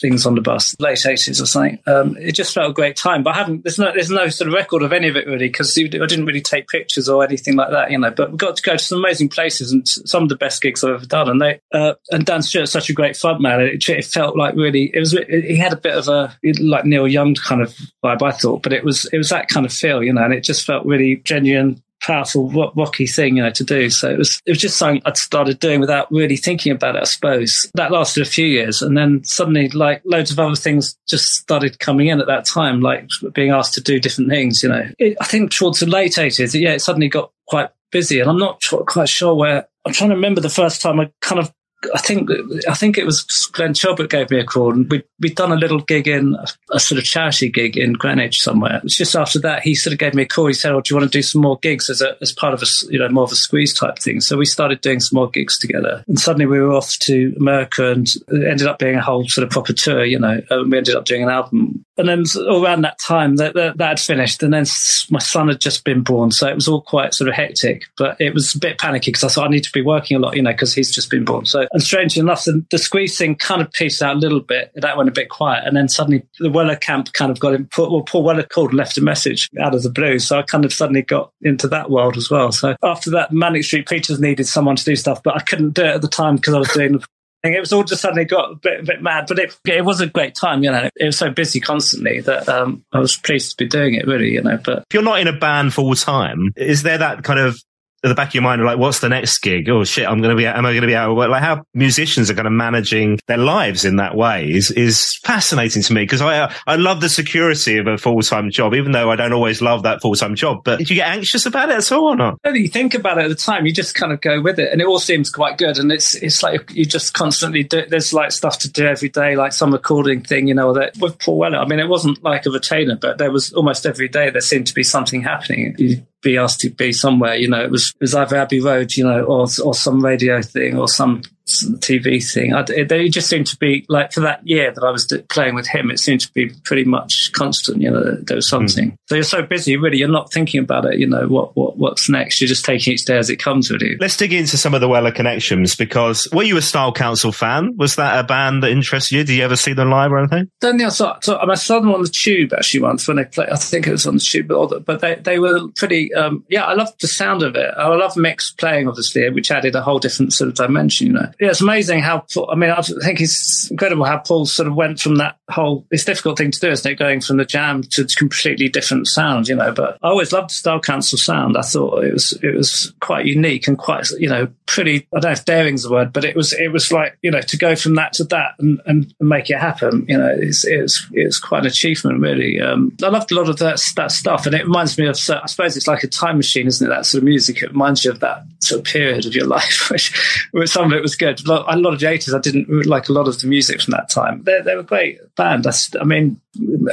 things 0.01 0.25
on 0.25 0.35
the 0.35 0.41
bus, 0.41 0.75
late 0.79 0.97
80s 0.97 1.41
or 1.41 1.45
something. 1.45 1.79
Um, 1.85 2.15
it 2.17 2.31
just 2.33 2.53
felt 2.53 2.71
a 2.71 2.73
great 2.73 2.95
time. 2.95 3.23
But 3.23 3.35
I 3.35 3.39
haven't, 3.39 3.63
there's 3.63 3.77
no, 3.77 3.91
there's 3.91 4.09
no 4.09 4.29
sort 4.29 4.47
of 4.47 4.53
record 4.53 4.81
of 4.81 4.93
any 4.93 5.09
of 5.09 5.15
it 5.17 5.27
really 5.27 5.49
because 5.49 5.77
I 5.77 5.81
didn't 5.83 6.25
really 6.25 6.41
take 6.41 6.67
pictures 6.67 7.09
or 7.09 7.23
anything 7.23 7.55
like 7.55 7.71
that, 7.71 7.91
you 7.91 7.97
know. 7.97 8.11
But 8.11 8.31
we 8.31 8.37
got 8.37 8.55
to 8.55 8.63
go 8.63 8.73
to 8.73 8.79
some 8.79 8.99
amazing 8.99 9.29
places 9.29 9.71
and 9.71 9.87
some 9.87 10.23
of 10.23 10.29
the 10.29 10.35
best 10.35 10.61
gigs 10.61 10.83
I've 10.83 10.95
ever 10.95 11.05
done. 11.05 11.29
And 11.29 11.41
they, 11.41 11.59
uh, 11.73 11.95
and 12.11 12.25
Dan 12.25 12.41
Stuart's 12.41 12.71
such 12.71 12.89
a 12.89 12.93
great 12.93 13.17
front 13.17 13.41
man. 13.41 13.59
It, 13.59 13.87
it 13.89 14.05
felt 14.05 14.37
like 14.37 14.55
really, 14.55 14.91
it 14.93 14.99
was, 14.99 15.11
he 15.11 15.57
had 15.57 15.73
a 15.73 15.77
bit 15.77 15.97
of 15.97 16.07
a, 16.07 16.37
like 16.61 16.85
Neil 16.85 17.07
Young 17.07 17.35
kind 17.35 17.61
of 17.61 17.75
vibe, 18.03 18.21
I 18.21 18.31
thought, 18.31 18.63
but 18.63 18.73
it 18.73 18.85
was, 18.85 19.05
it 19.11 19.17
was 19.17 19.29
that 19.29 19.49
kind 19.49 19.65
of 19.65 19.73
feel, 19.73 20.01
you 20.01 20.13
know, 20.13 20.23
and 20.23 20.33
it 20.33 20.43
just 20.43 20.65
felt 20.65 20.85
really 20.85 21.17
genuine 21.17 21.81
powerful 22.05 22.49
rocky 22.75 23.07
thing 23.07 23.37
you 23.37 23.43
know 23.43 23.49
to 23.49 23.63
do. 23.63 23.89
So 23.89 24.11
it 24.11 24.17
was 24.17 24.41
it 24.45 24.51
was 24.51 24.59
just 24.59 24.77
something 24.77 25.01
i'd 25.05 25.17
started 25.17 25.59
doing 25.59 25.79
without 25.79 26.11
really 26.11 26.37
thinking 26.37 26.71
about 26.71 26.95
it 26.95 27.01
i 27.01 27.05
suppose. 27.05 27.69
That 27.73 27.91
lasted 27.91 28.21
a 28.21 28.29
few 28.29 28.45
years 28.45 28.81
and 28.81 28.97
then 28.97 29.23
suddenly 29.23 29.69
like 29.69 30.01
loads 30.05 30.31
of 30.31 30.39
other 30.39 30.55
things 30.55 30.97
just 31.07 31.33
started 31.33 31.79
coming 31.79 32.07
in 32.07 32.21
at 32.21 32.27
that 32.27 32.45
time 32.45 32.81
like 32.81 33.09
being 33.33 33.49
asked 33.49 33.73
to 33.75 33.81
do 33.81 33.99
different 33.99 34.29
things 34.29 34.61
you 34.61 34.69
know. 34.69 34.87
It, 34.99 35.17
i 35.19 35.25
think 35.25 35.51
towards 35.51 35.79
the 35.79 35.87
late 35.87 36.13
80s 36.13 36.59
yeah 36.59 36.73
it 36.73 36.81
suddenly 36.81 37.07
got 37.07 37.31
quite 37.47 37.69
busy 37.91 38.19
and 38.19 38.29
i'm 38.29 38.37
not 38.37 38.61
quite 38.85 39.09
sure 39.09 39.33
where 39.33 39.67
i'm 39.85 39.93
trying 39.93 40.09
to 40.09 40.15
remember 40.15 40.41
the 40.41 40.49
first 40.49 40.81
time 40.81 40.99
i 40.99 41.11
kind 41.21 41.39
of 41.39 41.51
I 41.93 41.99
think 41.99 42.29
I 42.67 42.73
think 42.73 42.97
it 42.97 43.05
was 43.05 43.23
Glenn 43.51 43.73
Tilbrook 43.73 44.09
gave 44.09 44.29
me 44.29 44.39
a 44.39 44.43
call, 44.43 44.73
and 44.73 44.89
we 44.89 45.03
we'd 45.19 45.35
done 45.35 45.51
a 45.51 45.55
little 45.55 45.79
gig 45.79 46.07
in 46.07 46.35
a, 46.71 46.79
sort 46.79 46.99
of 46.99 47.05
charity 47.05 47.49
gig 47.49 47.77
in 47.77 47.93
Greenwich 47.93 48.41
somewhere. 48.41 48.77
It 48.77 48.83
was 48.83 48.95
just 48.95 49.15
after 49.15 49.39
that 49.39 49.63
he 49.63 49.75
sort 49.75 49.93
of 49.93 49.99
gave 49.99 50.13
me 50.13 50.23
a 50.23 50.27
call. 50.27 50.47
He 50.47 50.53
said, 50.53 50.71
"Oh, 50.71 50.81
do 50.81 50.93
you 50.93 50.99
want 50.99 51.11
to 51.11 51.17
do 51.17 51.21
some 51.21 51.41
more 51.41 51.59
gigs 51.59 51.89
as 51.89 52.01
a 52.01 52.17
as 52.21 52.31
part 52.31 52.53
of 52.53 52.61
a 52.61 52.65
you 52.89 52.99
know 52.99 53.09
more 53.09 53.23
of 53.23 53.31
a 53.31 53.35
squeeze 53.35 53.73
type 53.73 53.99
thing?" 53.99 54.21
So 54.21 54.37
we 54.37 54.45
started 54.45 54.81
doing 54.81 54.99
some 54.99 55.17
more 55.17 55.29
gigs 55.29 55.57
together, 55.57 56.03
and 56.07 56.19
suddenly 56.19 56.45
we 56.45 56.59
were 56.59 56.73
off 56.73 56.97
to 56.99 57.35
America, 57.39 57.91
and 57.91 58.07
it 58.07 58.47
ended 58.47 58.67
up 58.67 58.79
being 58.79 58.95
a 58.95 59.01
whole 59.01 59.27
sort 59.27 59.45
of 59.45 59.51
proper 59.51 59.73
tour. 59.73 60.05
You 60.05 60.19
know, 60.19 60.41
and 60.49 60.71
we 60.71 60.77
ended 60.77 60.95
up 60.95 61.05
doing 61.05 61.23
an 61.23 61.29
album, 61.29 61.85
and 61.97 62.07
then 62.07 62.23
around 62.47 62.81
that 62.81 62.99
time 62.99 63.37
that, 63.37 63.53
that 63.53 63.77
that 63.77 63.87
had 63.87 63.99
finished, 63.99 64.43
and 64.43 64.53
then 64.53 64.65
my 65.09 65.19
son 65.19 65.47
had 65.47 65.59
just 65.59 65.83
been 65.83 66.01
born, 66.01 66.31
so 66.31 66.47
it 66.47 66.55
was 66.55 66.67
all 66.67 66.81
quite 66.81 67.13
sort 67.13 67.27
of 67.27 67.35
hectic. 67.35 67.83
But 67.97 68.19
it 68.19 68.33
was 68.33 68.55
a 68.55 68.59
bit 68.59 68.79
panicky 68.79 69.11
because 69.11 69.23
I 69.23 69.27
thought 69.27 69.47
I 69.47 69.51
need 69.51 69.63
to 69.63 69.71
be 69.71 69.81
working 69.81 70.17
a 70.17 70.19
lot, 70.19 70.35
you 70.35 70.41
know, 70.41 70.51
because 70.51 70.73
he's 70.73 70.93
just 70.93 71.09
been 71.09 71.25
born. 71.25 71.45
So 71.45 71.67
and 71.75 71.83
strangely 71.83 72.21
enough, 72.21 72.45
the, 72.45 72.65
the 72.71 72.77
squeeze 72.77 73.17
thing 73.17 73.35
kind 73.35 73.61
of 73.61 73.69
pieced 73.73 74.01
out 74.01 74.15
a 74.15 74.19
little 74.19 74.39
bit. 74.39 74.71
That 74.75 74.95
went 74.95 75.09
a 75.09 75.11
bit 75.11 75.27
quiet. 75.27 75.67
And 75.67 75.75
then 75.75 75.89
suddenly 75.89 76.25
the 76.39 76.49
Weller 76.49 76.77
camp 76.77 77.11
kind 77.11 77.29
of 77.29 77.39
got 77.41 77.53
in. 77.53 77.67
Well, 77.77 78.01
Paul 78.03 78.23
Weller 78.23 78.43
called 78.43 78.69
and 78.69 78.77
left 78.77 78.97
a 78.97 79.01
message 79.01 79.49
out 79.59 79.75
of 79.75 79.83
the 79.83 79.89
blue. 79.89 80.19
So 80.19 80.39
I 80.39 80.43
kind 80.43 80.63
of 80.63 80.71
suddenly 80.71 81.01
got 81.01 81.33
into 81.41 81.67
that 81.67 81.91
world 81.91 82.15
as 82.15 82.31
well. 82.31 82.53
So 82.53 82.77
after 82.81 83.11
that, 83.11 83.33
Manic 83.33 83.65
Street 83.65 83.87
Preachers 83.87 84.21
needed 84.21 84.47
someone 84.47 84.77
to 84.77 84.85
do 84.85 84.95
stuff, 84.95 85.21
but 85.21 85.35
I 85.35 85.41
couldn't 85.41 85.73
do 85.73 85.83
it 85.83 85.95
at 85.95 86.01
the 86.01 86.07
time 86.07 86.37
because 86.37 86.53
I 86.53 86.59
was 86.59 86.69
doing 86.69 87.01
thing 87.43 87.53
it 87.53 87.59
was 87.59 87.73
all 87.73 87.83
just 87.83 88.01
suddenly 88.01 88.23
got 88.23 88.51
a 88.53 88.55
bit, 88.55 88.79
a 88.79 88.83
bit 88.83 89.01
mad, 89.01 89.25
but 89.27 89.37
it, 89.37 89.57
it 89.67 89.83
was 89.83 89.99
a 89.99 90.07
great 90.07 90.33
time, 90.33 90.63
you 90.63 90.71
know. 90.71 90.89
It 90.95 91.05
was 91.05 91.17
so 91.17 91.29
busy 91.29 91.59
constantly 91.59 92.21
that 92.21 92.47
um, 92.47 92.85
I 92.93 92.99
was 92.99 93.17
pleased 93.17 93.51
to 93.51 93.63
be 93.63 93.67
doing 93.67 93.95
it, 93.95 94.07
really, 94.07 94.31
you 94.31 94.41
know. 94.41 94.57
But 94.63 94.79
if 94.79 94.93
you're 94.93 95.03
not 95.03 95.19
in 95.19 95.27
a 95.27 95.37
band 95.37 95.73
full 95.73 95.93
time, 95.93 96.53
is 96.55 96.83
there 96.83 96.97
that 96.97 97.23
kind 97.23 97.39
of 97.39 97.61
at 98.05 98.09
the 98.09 98.15
back 98.15 98.27
of 98.29 98.33
your 98.35 98.43
mind, 98.43 98.63
like, 98.63 98.77
what's 98.77 98.99
the 98.99 99.09
next 99.09 99.39
gig? 99.39 99.67
Oh 99.67 99.83
shit, 99.83 100.07
I'm 100.07 100.21
going 100.21 100.29
to 100.29 100.35
be, 100.35 100.45
am 100.45 100.63
I 100.63 100.71
going 100.71 100.81
to 100.81 100.87
be 100.87 100.95
out 100.95 101.09
of 101.09 101.17
work? 101.17 101.29
Like 101.29 101.41
how 101.41 101.65
musicians 101.73 102.29
are 102.29 102.35
kind 102.35 102.45
of 102.45 102.53
managing 102.53 103.19
their 103.25 103.37
lives 103.37 103.83
in 103.83 103.95
that 103.95 104.15
way 104.15 104.51
is, 104.51 104.69
is 104.69 105.15
fascinating 105.23 105.81
to 105.81 105.93
me 105.93 106.03
because 106.03 106.21
I, 106.21 106.53
I 106.67 106.75
love 106.75 107.01
the 107.01 107.09
security 107.09 107.79
of 107.79 107.87
a 107.87 107.97
full-time 107.97 108.51
job, 108.51 108.75
even 108.75 108.91
though 108.91 109.09
I 109.09 109.15
don't 109.15 109.33
always 109.33 109.59
love 109.59 109.83
that 109.83 110.01
full-time 110.01 110.35
job. 110.35 110.63
But 110.63 110.77
did 110.77 110.91
you 110.91 110.95
get 110.95 111.07
anxious 111.07 111.47
about 111.47 111.69
it 111.69 111.77
at 111.77 111.91
all 111.91 112.09
or 112.09 112.15
not? 112.15 112.39
You 112.45 112.67
think 112.67 112.93
about 112.93 113.17
it 113.17 113.23
at 113.23 113.29
the 113.29 113.35
time, 113.35 113.65
you 113.65 113.73
just 113.73 113.95
kind 113.95 114.13
of 114.13 114.21
go 114.21 114.39
with 114.39 114.59
it 114.59 114.71
and 114.71 114.79
it 114.81 114.87
all 114.87 114.99
seems 114.99 115.31
quite 115.31 115.57
good. 115.57 115.79
And 115.79 115.91
it's, 115.91 116.13
it's 116.13 116.43
like 116.43 116.71
you 116.75 116.85
just 116.85 117.15
constantly 117.15 117.63
do, 117.63 117.87
there's 117.87 118.13
like 118.13 118.31
stuff 118.31 118.59
to 118.59 118.71
do 118.71 118.85
every 118.85 119.09
day, 119.09 119.35
like 119.35 119.51
some 119.51 119.73
recording 119.73 120.21
thing, 120.21 120.47
you 120.47 120.53
know, 120.53 120.73
that 120.73 120.95
with 120.97 121.17
Paul 121.17 121.39
Weller. 121.39 121.57
I 121.57 121.65
mean, 121.65 121.79
it 121.79 121.89
wasn't 121.89 122.23
like 122.23 122.45
a 122.45 122.51
retainer, 122.51 122.97
but 122.97 123.17
there 123.17 123.31
was 123.31 123.51
almost 123.53 123.87
every 123.87 124.09
day 124.09 124.29
there 124.29 124.41
seemed 124.41 124.67
to 124.67 124.75
be 124.75 124.83
something 124.83 125.23
happening. 125.23 125.73
You 125.79 126.05
be 126.25 126.37
asked 126.37 126.59
to 126.61 126.69
be 126.69 126.91
somewhere. 126.91 127.35
You 127.35 127.47
know, 127.47 127.63
it 127.63 127.71
was 127.71 127.91
it 127.91 128.01
was 128.01 128.15
either 128.15 128.35
Abbey 128.35 128.59
Road, 128.59 128.93
you 128.93 129.05
know, 129.05 129.23
or 129.23 129.45
or 129.63 129.73
some 129.73 130.03
radio 130.03 130.41
thing 130.41 130.77
or 130.77 130.89
some 130.89 131.21
TV 131.45 132.23
thing. 132.23 132.53
I, 132.53 132.63
they 132.63 133.07
just 133.09 133.29
seemed 133.29 133.47
to 133.47 133.57
be 133.57 133.85
like 133.87 134.11
for 134.11 134.21
that 134.21 134.45
year 134.47 134.71
that 134.71 134.83
I 134.83 134.91
was 134.91 135.11
playing 135.29 135.55
with 135.55 135.67
him. 135.67 135.91
It 135.91 135.99
seemed 135.99 136.21
to 136.21 136.33
be 136.33 136.51
pretty 136.63 136.85
much 136.85 137.31
constant. 137.33 137.81
You 137.81 137.91
know, 137.91 138.15
there 138.21 138.35
was 138.35 138.49
something. 138.49 138.91
Mm. 138.91 138.97
So 139.07 139.15
you're 139.15 139.23
so 139.23 139.43
busy, 139.43 139.77
really, 139.77 139.97
you're 139.97 140.07
not 140.07 140.31
thinking 140.31 140.61
about 140.61 140.85
it. 140.85 140.99
You 140.99 141.07
know, 141.07 141.27
what 141.27 141.55
what 141.55 141.77
what's 141.77 142.09
next? 142.09 142.41
You're 142.41 142.47
just 142.47 142.65
taking 142.65 142.93
each 142.93 143.05
day 143.05 143.17
as 143.17 143.29
it 143.29 143.37
comes. 143.37 143.69
Really. 143.69 143.95
Let's 143.97 144.17
dig 144.17 144.33
into 144.33 144.57
some 144.57 144.73
of 144.73 144.81
the 144.81 144.87
Weller 144.87 145.11
connections 145.11 145.75
because 145.75 146.27
were 146.31 146.43
you 146.43 146.57
a 146.57 146.61
Style 146.61 146.91
Council 146.91 147.31
fan? 147.31 147.75
Was 147.77 147.95
that 147.95 148.19
a 148.19 148.23
band 148.23 148.63
that 148.63 148.71
interested 148.71 149.15
you? 149.15 149.23
Did 149.23 149.33
you 149.33 149.43
ever 149.43 149.55
see 149.55 149.73
them 149.73 149.89
live 149.89 150.11
or 150.11 150.19
anything? 150.19 150.49
Think 150.61 150.81
I 150.81 150.89
saw. 150.89 151.19
So 151.21 151.37
I 151.37 151.55
saw 151.55 151.79
them 151.79 151.93
on 151.93 152.01
the 152.01 152.09
Tube 152.09 152.53
actually 152.53 152.81
once 152.81 153.07
when 153.07 153.17
they 153.17 153.25
played. 153.25 153.49
I 153.49 153.55
think 153.55 153.87
it 153.87 153.91
was 153.91 154.07
on 154.07 154.15
the 154.15 154.19
Tube, 154.19 154.47
but, 154.85 155.01
they 155.01 155.15
they 155.15 155.39
were 155.39 155.67
pretty. 155.75 156.13
Um, 156.13 156.43
yeah, 156.49 156.63
I 156.63 156.73
loved 156.73 157.01
the 157.01 157.07
sound 157.07 157.43
of 157.43 157.55
it. 157.55 157.71
I 157.77 157.87
love 157.87 158.17
Mick's 158.17 158.51
playing, 158.51 158.87
obviously, 158.87 159.29
which 159.29 159.51
added 159.51 159.75
a 159.75 159.81
whole 159.81 159.99
different 159.99 160.33
sort 160.33 160.47
of 160.47 160.55
dimension. 160.55 161.07
You 161.07 161.13
know, 161.13 161.31
yeah, 161.34 161.34
it's 161.39 161.61
amazing 161.61 161.99
how 161.99 162.25
I 162.49 162.55
mean, 162.55 162.69
I 162.69 162.81
think 162.81 163.21
it's 163.21 163.69
incredible 163.69 164.05
how 164.05 164.19
Paul 164.19 164.45
sort 164.45 164.67
of 164.67 164.75
went 164.75 164.99
from 164.99 165.15
that 165.15 165.37
whole. 165.49 165.85
It's 165.91 166.05
difficult 166.05 166.37
thing 166.37 166.51
to 166.51 166.59
do, 166.59 166.69
isn't 166.69 166.91
it? 166.91 166.95
Going 166.95 167.21
from 167.21 167.37
the 167.37 167.45
jam 167.45 167.83
to 167.91 168.05
completely 168.17 168.69
different 168.69 169.07
sound, 169.07 169.47
you 169.47 169.55
know. 169.55 169.71
But 169.71 169.97
I 170.01 170.09
always 170.09 170.31
loved 170.31 170.49
the 170.49 170.55
Style 170.55 170.79
Council 170.79 171.17
sound. 171.17 171.57
I 171.57 171.61
thought 171.61 172.03
it 172.03 172.13
was 172.13 172.37
it 172.43 172.55
was 172.55 172.93
quite 172.99 173.25
unique 173.25 173.67
and 173.67 173.77
quite 173.77 174.09
you 174.11 174.29
know 174.29 174.47
pretty. 174.65 175.07
I 175.13 175.19
don't 175.19 175.23
know 175.23 175.31
if 175.31 175.45
daring's 175.45 175.83
the 175.83 175.91
word, 175.91 176.13
but 176.13 176.25
it 176.25 176.35
was 176.35 176.53
it 176.53 176.71
was 176.71 176.91
like 176.91 177.17
you 177.21 177.31
know 177.31 177.41
to 177.41 177.57
go 177.57 177.75
from 177.75 177.95
that 177.95 178.13
to 178.13 178.23
that 178.25 178.51
and, 178.59 178.81
and 178.85 179.13
make 179.19 179.49
it 179.49 179.59
happen. 179.59 180.05
You 180.07 180.17
know, 180.17 180.35
it's 180.37 180.65
it's 180.65 181.07
it's 181.11 181.39
quite 181.39 181.61
an 181.61 181.67
achievement, 181.67 182.19
really. 182.19 182.59
Um, 182.61 182.95
I 183.03 183.07
loved 183.07 183.31
a 183.31 183.35
lot 183.35 183.49
of 183.49 183.57
that 183.57 183.81
that 183.95 184.11
stuff, 184.11 184.45
and 184.45 184.55
it 184.55 184.63
reminds 184.63 184.97
me 184.97 185.07
of. 185.07 185.15
I 185.29 185.47
suppose 185.47 185.75
it's 185.77 185.87
like 185.87 186.03
a 186.03 186.07
time 186.07 186.37
machine, 186.37 186.67
isn't 186.67 186.85
it? 186.85 186.89
That 186.89 187.05
sort 187.05 187.19
of 187.19 187.25
music. 187.25 187.61
It 187.61 187.71
reminds 187.71 188.05
you 188.05 188.11
of 188.11 188.19
that 188.21 188.45
sort 188.59 188.79
of 188.79 188.85
period 188.85 189.25
of 189.25 189.35
your 189.35 189.47
life, 189.55 189.89
which, 189.89 190.47
which 190.51 190.69
some 190.69 190.85
of 190.85 190.97
it 190.97 191.01
was 191.01 191.15
good. 191.15 191.24
A 191.29 191.77
lot 191.77 191.93
of 191.93 191.99
the 191.99 192.05
80s, 192.05 192.35
I 192.35 192.39
didn't 192.39 192.85
like 192.85 193.09
a 193.09 193.13
lot 193.13 193.27
of 193.27 193.39
the 193.39 193.47
music 193.47 193.81
from 193.81 193.91
that 193.91 194.09
time. 194.09 194.43
They, 194.43 194.61
they 194.61 194.75
were 194.75 194.81
a 194.81 194.83
great 194.83 195.19
band. 195.35 195.67
I, 195.67 195.73
I 195.99 196.03
mean, 196.03 196.41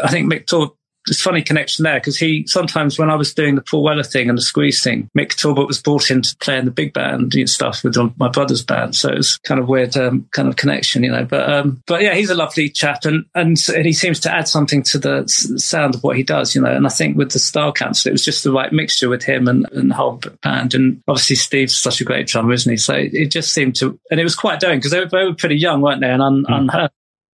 I 0.03 0.09
think 0.09 0.33
Mick 0.33 0.47
Talbot 0.47 0.77
there's 1.07 1.21
funny 1.21 1.43
connection 1.43 1.83
there 1.83 1.99
because 1.99 2.17
he 2.17 2.47
sometimes 2.47 2.99
when 2.99 3.11
I 3.11 3.17
was 3.17 3.35
doing 3.35 3.55
the 3.55 3.62
Paul 3.62 3.83
Weller 3.83 4.03
thing 4.03 4.29
and 4.29 4.38
the 4.38 4.43
squeeze 4.43 4.83
thing, 4.83 5.09
Mick 5.17 5.35
Talbot 5.35 5.67
was 5.67 5.81
brought 5.81 6.11
in 6.11 6.23
to 6.23 6.37
play 6.41 6.59
in 6.59 6.65
the 6.65 6.71
big 6.71 6.93
band 6.93 7.35
and 7.35 7.51
stuff 7.51 7.83
with 7.83 7.97
my 8.17 8.29
brother's 8.29 8.62
band. 8.62 8.95
So 8.95 9.11
it's 9.11 9.38
kind 9.38 9.61
of 9.61 9.69
weird 9.69 9.97
um, 9.97 10.29
kind 10.33 10.49
of 10.49 10.57
connection, 10.57 11.03
you 11.03 11.11
know. 11.11 11.25
But 11.25 11.51
um, 11.51 11.83
but 11.87 12.03
yeah, 12.03 12.15
he's 12.15 12.31
a 12.31 12.35
lovely 12.35 12.69
chap 12.69 13.05
and, 13.05 13.25
and 13.35 13.57
and 13.75 13.87
he 13.87 13.93
seems 13.93 14.21
to 14.21 14.35
add 14.35 14.49
something 14.49 14.83
to 14.85 14.99
the 14.99 15.27
sound 15.27 15.95
of 15.95 16.03
what 16.03 16.17
he 16.17 16.23
does, 16.23 16.55
you 16.55 16.61
know. 16.61 16.73
And 16.73 16.87
I 16.87 16.91
think 16.91 17.17
with 17.17 17.33
the 17.33 17.38
Style 17.38 17.73
Council, 17.73 18.11
it 18.11 18.12
was 18.12 18.25
just 18.25 18.45
the 18.45 18.53
right 18.53 18.73
mixture 18.73 19.09
with 19.09 19.25
him 19.25 19.49
and, 19.49 19.67
and 19.73 19.91
the 19.91 19.95
whole 19.95 20.21
band. 20.43 20.75
And 20.75 21.03
obviously 21.09 21.37
Steve's 21.37 21.77
such 21.77 22.01
a 22.01 22.05
great 22.05 22.27
drummer, 22.27 22.53
isn't 22.53 22.71
he? 22.71 22.77
So 22.77 22.95
it 22.95 23.27
just 23.27 23.53
seemed 23.53 23.77
to, 23.77 23.99
and 24.11 24.21
it 24.21 24.25
was 24.25 24.37
quite 24.37 24.61
daring 24.61 24.79
because 24.79 24.93
they, 24.93 25.05
they, 25.05 25.25
were 25.25 25.35
pretty 25.35 25.57
young, 25.57 25.81
weren't 25.81 26.01
they? 26.01 26.11
And 26.11 26.23
un, 26.23 26.45
mm. 26.49 26.57
unheard. 26.57 26.91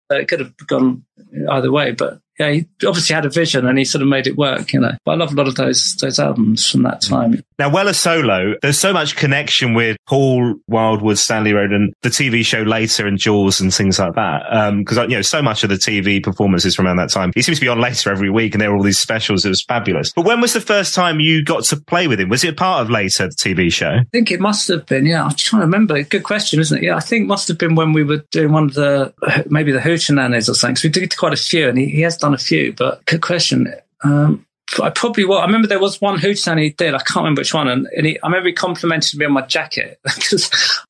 it 0.10 0.28
could 0.28 0.40
have 0.40 0.56
gone 0.68 1.04
either 1.50 1.72
way, 1.72 1.92
but 1.92 2.20
yeah, 2.40 2.52
he 2.52 2.68
obviously 2.86 3.16
had 3.16 3.26
a 3.26 3.30
vision 3.30 3.66
and 3.66 3.78
he 3.78 3.86
sort 3.86 4.02
of 4.02 4.08
made 4.08 4.28
it 4.28 4.38
work, 4.38 4.72
you 4.74 4.80
know. 4.80 4.92
But 5.06 5.14
I 5.14 5.16
love 5.16 5.34
a 5.34 5.36
lot 5.36 5.48
of 5.48 5.56
those 5.56 5.96
those 5.96 6.20
albums 6.20 6.70
from 6.70 6.84
that 6.84 7.02
time. 7.02 7.42
Now, 7.58 7.70
Weller 7.72 7.94
solo, 7.94 8.54
there's 8.62 8.78
so 8.78 8.94
much 8.94 9.16
connection 9.16 9.74
with 9.74 9.98
Paul 10.06 10.56
Wildwood, 10.68 11.18
Stanley 11.18 11.54
Roden, 11.54 11.94
the 12.04 12.10
TV 12.10 12.46
show 12.46 12.62
later 12.62 13.08
and 13.08 13.18
Jools 13.18 13.60
and 13.60 13.74
things 13.74 13.98
like 13.98 14.14
that. 14.14 14.76
Because 14.78 15.00
um, 15.00 15.10
you 15.10 15.16
know, 15.16 15.24
so 15.24 15.42
much 15.42 15.64
of 15.64 15.70
the 15.70 15.76
TV 15.76 16.22
performances 16.22 16.76
from 16.76 16.86
around 16.86 16.98
that 16.98 17.10
time, 17.10 17.32
he 17.34 17.42
seems 17.42 17.58
to 17.58 17.66
be 17.66 17.70
on 17.70 17.82
later 17.82 18.12
every 18.12 18.30
week, 18.30 18.54
and 18.54 18.62
there 18.62 18.70
were 18.70 18.78
all 18.78 18.84
these 18.84 19.00
specials. 19.00 19.44
It 19.44 19.50
was 19.50 19.64
fabulous. 19.64 20.14
But 20.14 20.26
when 20.26 20.40
was 20.40 20.54
the 20.54 20.62
first 20.62 20.94
time 20.94 21.20
you 21.20 21.44
got 21.44 21.64
to 21.66 21.78
play 21.78 22.08
with 22.08 22.20
him? 22.20 22.30
Was 22.30 22.44
it 22.44 22.50
a 22.50 22.54
part 22.54 22.82
of 22.84 22.92
later 22.92 23.28
the 23.28 23.36
TV 23.36 23.74
show? 23.74 23.90
I 23.90 24.06
think 24.12 24.32
it 24.32 24.40
must 24.40 24.68
have 24.68 24.86
been. 24.86 25.08
Yeah, 25.08 25.24
I'm 25.24 25.36
trying 25.36 25.62
to 25.62 25.66
remember. 25.66 26.02
Good 26.04 26.24
question, 26.24 26.60
isn't 26.60 26.78
it? 26.78 26.84
Yeah, 26.84 26.96
I 26.96 27.00
think 27.00 27.24
it 27.24 27.28
must 27.28 27.48
have 27.48 27.58
been 27.58 27.74
when 27.74 27.94
we 27.94 28.04
were 28.04 28.24
doing 28.30 28.52
one 28.52 28.66
of 28.66 28.76
the 28.76 29.14
maybe 29.50 29.72
the 29.72 29.80
Hootenannies 29.80 30.48
or 30.48 30.54
something. 30.54 30.76
Because 30.76 30.84
we 30.84 30.90
did 30.90 31.18
quite 31.18 31.34
a 31.34 31.38
few, 31.38 31.70
and 31.70 31.78
he, 31.78 31.88
he 31.88 32.02
has 32.02 32.18
done 32.18 32.27
a 32.34 32.38
few. 32.38 32.74
But 32.74 33.06
good 33.06 33.22
question. 33.22 33.74
Um, 34.04 34.46
I 34.82 34.90
probably 34.90 35.26
well. 35.26 35.40
I 35.40 35.46
remember 35.46 35.68
there 35.68 35.80
was 35.80 36.02
one 36.02 36.20
he 36.58 36.72
did. 36.72 36.94
I 36.94 37.00
can't 37.00 37.18
remember 37.18 37.40
which 37.40 37.54
one, 37.54 37.68
and, 37.68 37.88
and 37.96 38.06
he, 38.06 38.20
I 38.22 38.28
remember 38.28 38.50
he 38.50 38.54
complimented 38.54 39.18
me 39.18 39.26
on 39.26 39.32
my 39.32 39.42
jacket. 39.42 40.00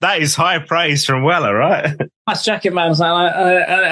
that 0.02 0.17
is 0.19 0.36
high 0.36 0.60
praise 0.60 1.06
from 1.06 1.23
Weller, 1.23 1.56
right? 1.56 1.95
Nice 2.28 2.44
jacket, 2.44 2.74
man. 2.74 2.92
And, 2.92 3.02
I, 3.02 3.28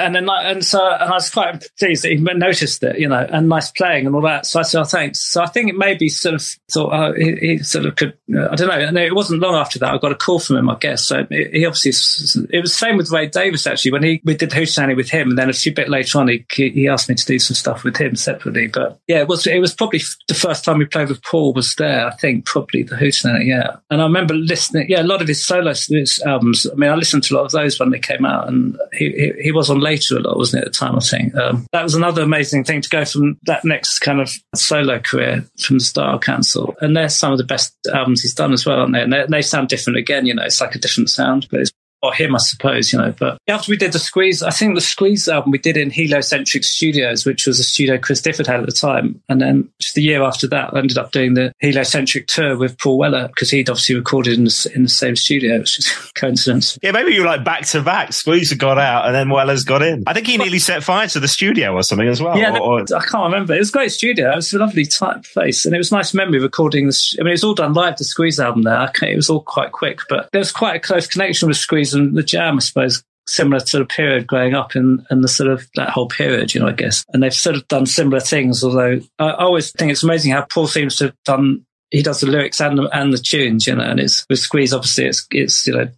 and, 0.04 0.16
and, 0.16 0.28
and 0.28 0.64
so 0.64 0.86
and 0.86 1.10
I 1.10 1.14
was 1.14 1.30
quite 1.30 1.66
pleased 1.78 2.04
that 2.04 2.10
he 2.10 2.16
noticed 2.16 2.82
it, 2.82 2.98
you 2.98 3.08
know, 3.08 3.26
and 3.30 3.48
nice 3.48 3.70
playing 3.70 4.06
and 4.06 4.14
all 4.14 4.22
that. 4.22 4.44
So 4.46 4.60
I 4.60 4.62
said, 4.62 4.80
oh, 4.80 4.84
thanks. 4.84 5.20
So 5.24 5.42
I 5.42 5.46
think 5.46 5.70
it 5.70 5.76
maybe 5.76 6.08
sort 6.08 6.34
of 6.34 6.42
thought, 6.70 6.92
oh, 6.92 7.14
he, 7.14 7.36
he 7.36 7.58
sort 7.58 7.86
of 7.86 7.96
could, 7.96 8.16
uh, 8.34 8.48
I 8.50 8.54
don't 8.56 8.68
know. 8.68 8.78
And 8.78 8.98
it 8.98 9.14
wasn't 9.14 9.40
long 9.40 9.54
after 9.54 9.78
that 9.78 9.94
I 9.94 9.98
got 9.98 10.12
a 10.12 10.16
call 10.16 10.38
from 10.38 10.56
him, 10.56 10.68
I 10.68 10.76
guess. 10.76 11.04
So 11.04 11.26
he 11.30 11.64
obviously, 11.64 12.48
it 12.50 12.60
was 12.60 12.72
the 12.72 12.76
same 12.76 12.98
with 12.98 13.10
Ray 13.10 13.28
Davies, 13.28 13.66
actually, 13.66 13.92
when 13.92 14.02
he, 14.02 14.20
we 14.22 14.36
did 14.36 14.50
Hoochie 14.50 14.94
with 14.94 15.08
him. 15.08 15.30
And 15.30 15.38
then 15.38 15.48
a 15.48 15.54
few 15.54 15.72
bit 15.72 15.88
later 15.88 16.18
on, 16.18 16.28
he, 16.28 16.44
he 16.52 16.88
asked 16.88 17.08
me 17.08 17.14
to 17.14 17.24
do 17.24 17.38
some 17.38 17.54
stuff 17.54 17.84
with 17.84 17.96
him 17.96 18.16
separately. 18.16 18.66
But 18.66 19.00
yeah, 19.08 19.20
it 19.20 19.28
was, 19.28 19.46
it 19.46 19.60
was 19.60 19.74
probably 19.74 20.02
the 20.28 20.34
first 20.34 20.62
time 20.62 20.78
we 20.78 20.84
played 20.84 21.08
with 21.08 21.22
Paul 21.22 21.54
was 21.54 21.74
there. 21.76 22.06
I 22.06 22.14
think 22.16 22.44
probably 22.44 22.82
the 22.82 22.96
Hoochie 22.96 23.46
yeah. 23.46 23.76
And 23.90 24.02
I 24.02 24.04
remember 24.04 24.34
listening, 24.34 24.86
yeah, 24.90 25.00
a 25.00 25.04
lot 25.04 25.22
of 25.22 25.28
his 25.28 25.44
solo 25.44 25.72
albums. 26.26 26.66
I 26.70 26.74
mean, 26.74 26.90
I 26.90 26.96
listened 26.96 27.22
to 27.24 27.34
a 27.34 27.36
lot 27.36 27.46
of 27.46 27.52
those 27.52 27.80
when 27.80 27.90
they 27.90 27.98
came 27.98 28.25
out, 28.26 28.48
and 28.48 28.78
he, 28.92 29.10
he, 29.10 29.42
he 29.44 29.52
was 29.52 29.70
on 29.70 29.80
later 29.80 30.16
a 30.16 30.20
lot, 30.20 30.36
wasn't 30.36 30.62
it? 30.62 30.66
At 30.66 30.72
the 30.72 30.78
time, 30.78 30.96
I 30.96 31.00
think 31.00 31.34
um, 31.36 31.66
that 31.72 31.82
was 31.82 31.94
another 31.94 32.22
amazing 32.22 32.64
thing 32.64 32.80
to 32.80 32.88
go 32.88 33.04
from 33.04 33.38
that 33.44 33.64
next 33.64 34.00
kind 34.00 34.20
of 34.20 34.30
solo 34.54 34.98
career 34.98 35.44
from 35.58 35.80
Style 35.80 36.18
Council, 36.18 36.74
and 36.80 36.96
they're 36.96 37.08
some 37.08 37.32
of 37.32 37.38
the 37.38 37.44
best 37.44 37.74
albums 37.92 38.22
he's 38.22 38.34
done 38.34 38.52
as 38.52 38.66
well, 38.66 38.80
aren't 38.80 38.92
they? 38.92 39.02
And 39.02 39.12
they, 39.12 39.26
they 39.28 39.42
sound 39.42 39.68
different 39.68 39.98
again, 39.98 40.26
you 40.26 40.34
know, 40.34 40.44
it's 40.44 40.60
like 40.60 40.74
a 40.74 40.78
different 40.78 41.10
sound, 41.10 41.46
but 41.50 41.60
it's 41.60 41.72
or 42.06 42.14
him, 42.14 42.34
I 42.34 42.38
suppose, 42.38 42.92
you 42.92 42.98
know. 42.98 43.14
But 43.18 43.38
after 43.48 43.70
we 43.70 43.76
did 43.76 43.92
the 43.92 43.98
Squeeze, 43.98 44.42
I 44.42 44.50
think 44.50 44.74
the 44.74 44.80
Squeeze 44.80 45.28
album 45.28 45.52
we 45.52 45.58
did 45.58 45.76
in 45.76 45.90
Heliocentric 45.90 46.64
Studios, 46.64 47.26
which 47.26 47.46
was 47.46 47.58
a 47.58 47.64
studio 47.64 47.98
Chris 47.98 48.20
Difford 48.20 48.46
had 48.46 48.60
at 48.60 48.66
the 48.66 48.72
time. 48.72 49.20
And 49.28 49.40
then 49.40 49.68
just 49.80 49.96
a 49.96 50.02
year 50.02 50.22
after 50.22 50.46
that, 50.48 50.74
I 50.74 50.78
ended 50.78 50.98
up 50.98 51.12
doing 51.12 51.34
the 51.34 51.52
Heliocentric 51.58 52.26
tour 52.26 52.56
with 52.56 52.78
Paul 52.78 52.98
Weller 52.98 53.28
because 53.28 53.50
he'd 53.50 53.68
obviously 53.68 53.96
recorded 53.96 54.38
in 54.38 54.44
the, 54.44 54.72
in 54.74 54.82
the 54.84 54.88
same 54.88 55.16
studio, 55.16 55.58
which 55.58 55.78
is 55.78 55.90
coincidence. 56.14 56.78
Yeah, 56.82 56.92
maybe 56.92 57.14
you 57.14 57.20
were 57.20 57.26
like 57.26 57.44
back 57.44 57.66
to 57.66 57.82
back. 57.82 58.12
Squeeze 58.12 58.50
had 58.50 58.58
got 58.58 58.78
out 58.78 59.06
and 59.06 59.14
then 59.14 59.30
Weller's 59.30 59.64
got 59.64 59.82
in. 59.82 60.04
I 60.06 60.14
think 60.14 60.26
he 60.26 60.36
nearly 60.36 60.58
set 60.58 60.82
fire 60.82 61.08
to 61.08 61.20
the 61.20 61.28
studio 61.28 61.72
or 61.72 61.82
something 61.82 62.08
as 62.08 62.22
well. 62.22 62.38
Yeah, 62.38 62.56
or, 62.58 62.82
I 62.82 63.04
can't 63.04 63.24
remember. 63.24 63.54
It 63.54 63.58
was 63.58 63.70
a 63.70 63.72
great 63.72 63.92
studio. 63.92 64.32
It 64.32 64.36
was 64.36 64.52
a 64.52 64.58
lovely 64.58 64.84
type 64.84 65.24
place. 65.24 65.64
And 65.64 65.74
it 65.74 65.78
was 65.78 65.92
nice 65.92 66.14
memory 66.14 66.38
recording 66.38 66.86
this. 66.86 67.14
I 67.18 67.22
mean, 67.22 67.28
it 67.28 67.32
was 67.32 67.44
all 67.44 67.54
done 67.54 67.74
live, 67.74 67.96
the 67.96 68.04
Squeeze 68.04 68.40
album 68.40 68.62
there. 68.62 68.90
It 69.02 69.16
was 69.16 69.30
all 69.30 69.42
quite 69.42 69.72
quick, 69.72 70.00
but 70.08 70.30
there 70.32 70.38
was 70.38 70.52
quite 70.52 70.76
a 70.76 70.80
close 70.80 71.06
connection 71.06 71.48
with 71.48 71.56
Squeeze 71.56 71.94
and 71.96 72.16
the 72.16 72.22
Jam, 72.22 72.56
I 72.56 72.60
suppose, 72.60 73.02
similar 73.26 73.58
sort 73.58 73.82
of 73.82 73.88
period 73.88 74.26
growing 74.26 74.54
up 74.54 74.76
in, 74.76 75.04
in 75.10 75.20
the 75.20 75.28
sort 75.28 75.50
of 75.50 75.66
that 75.74 75.90
whole 75.90 76.08
period, 76.08 76.54
you 76.54 76.60
know, 76.60 76.68
I 76.68 76.72
guess. 76.72 77.04
And 77.12 77.22
they've 77.22 77.34
sort 77.34 77.56
of 77.56 77.66
done 77.66 77.86
similar 77.86 78.20
things, 78.20 78.62
although 78.62 79.00
I 79.18 79.32
always 79.32 79.72
think 79.72 79.90
it's 79.90 80.04
amazing 80.04 80.32
how 80.32 80.42
Paul 80.42 80.68
seems 80.68 80.96
to 80.96 81.06
have 81.06 81.14
done, 81.24 81.66
he 81.90 82.02
does 82.02 82.20
the 82.20 82.28
lyrics 82.28 82.60
and 82.60 82.78
the, 82.78 82.88
and 82.96 83.12
the 83.12 83.18
tunes, 83.18 83.66
you 83.66 83.74
know, 83.74 83.82
and 83.82 83.98
it's 83.98 84.24
with 84.30 84.38
Squeeze, 84.38 84.72
obviously, 84.72 85.06
it's, 85.06 85.26
it's, 85.30 85.66
you 85.66 85.74
know, 85.74 85.88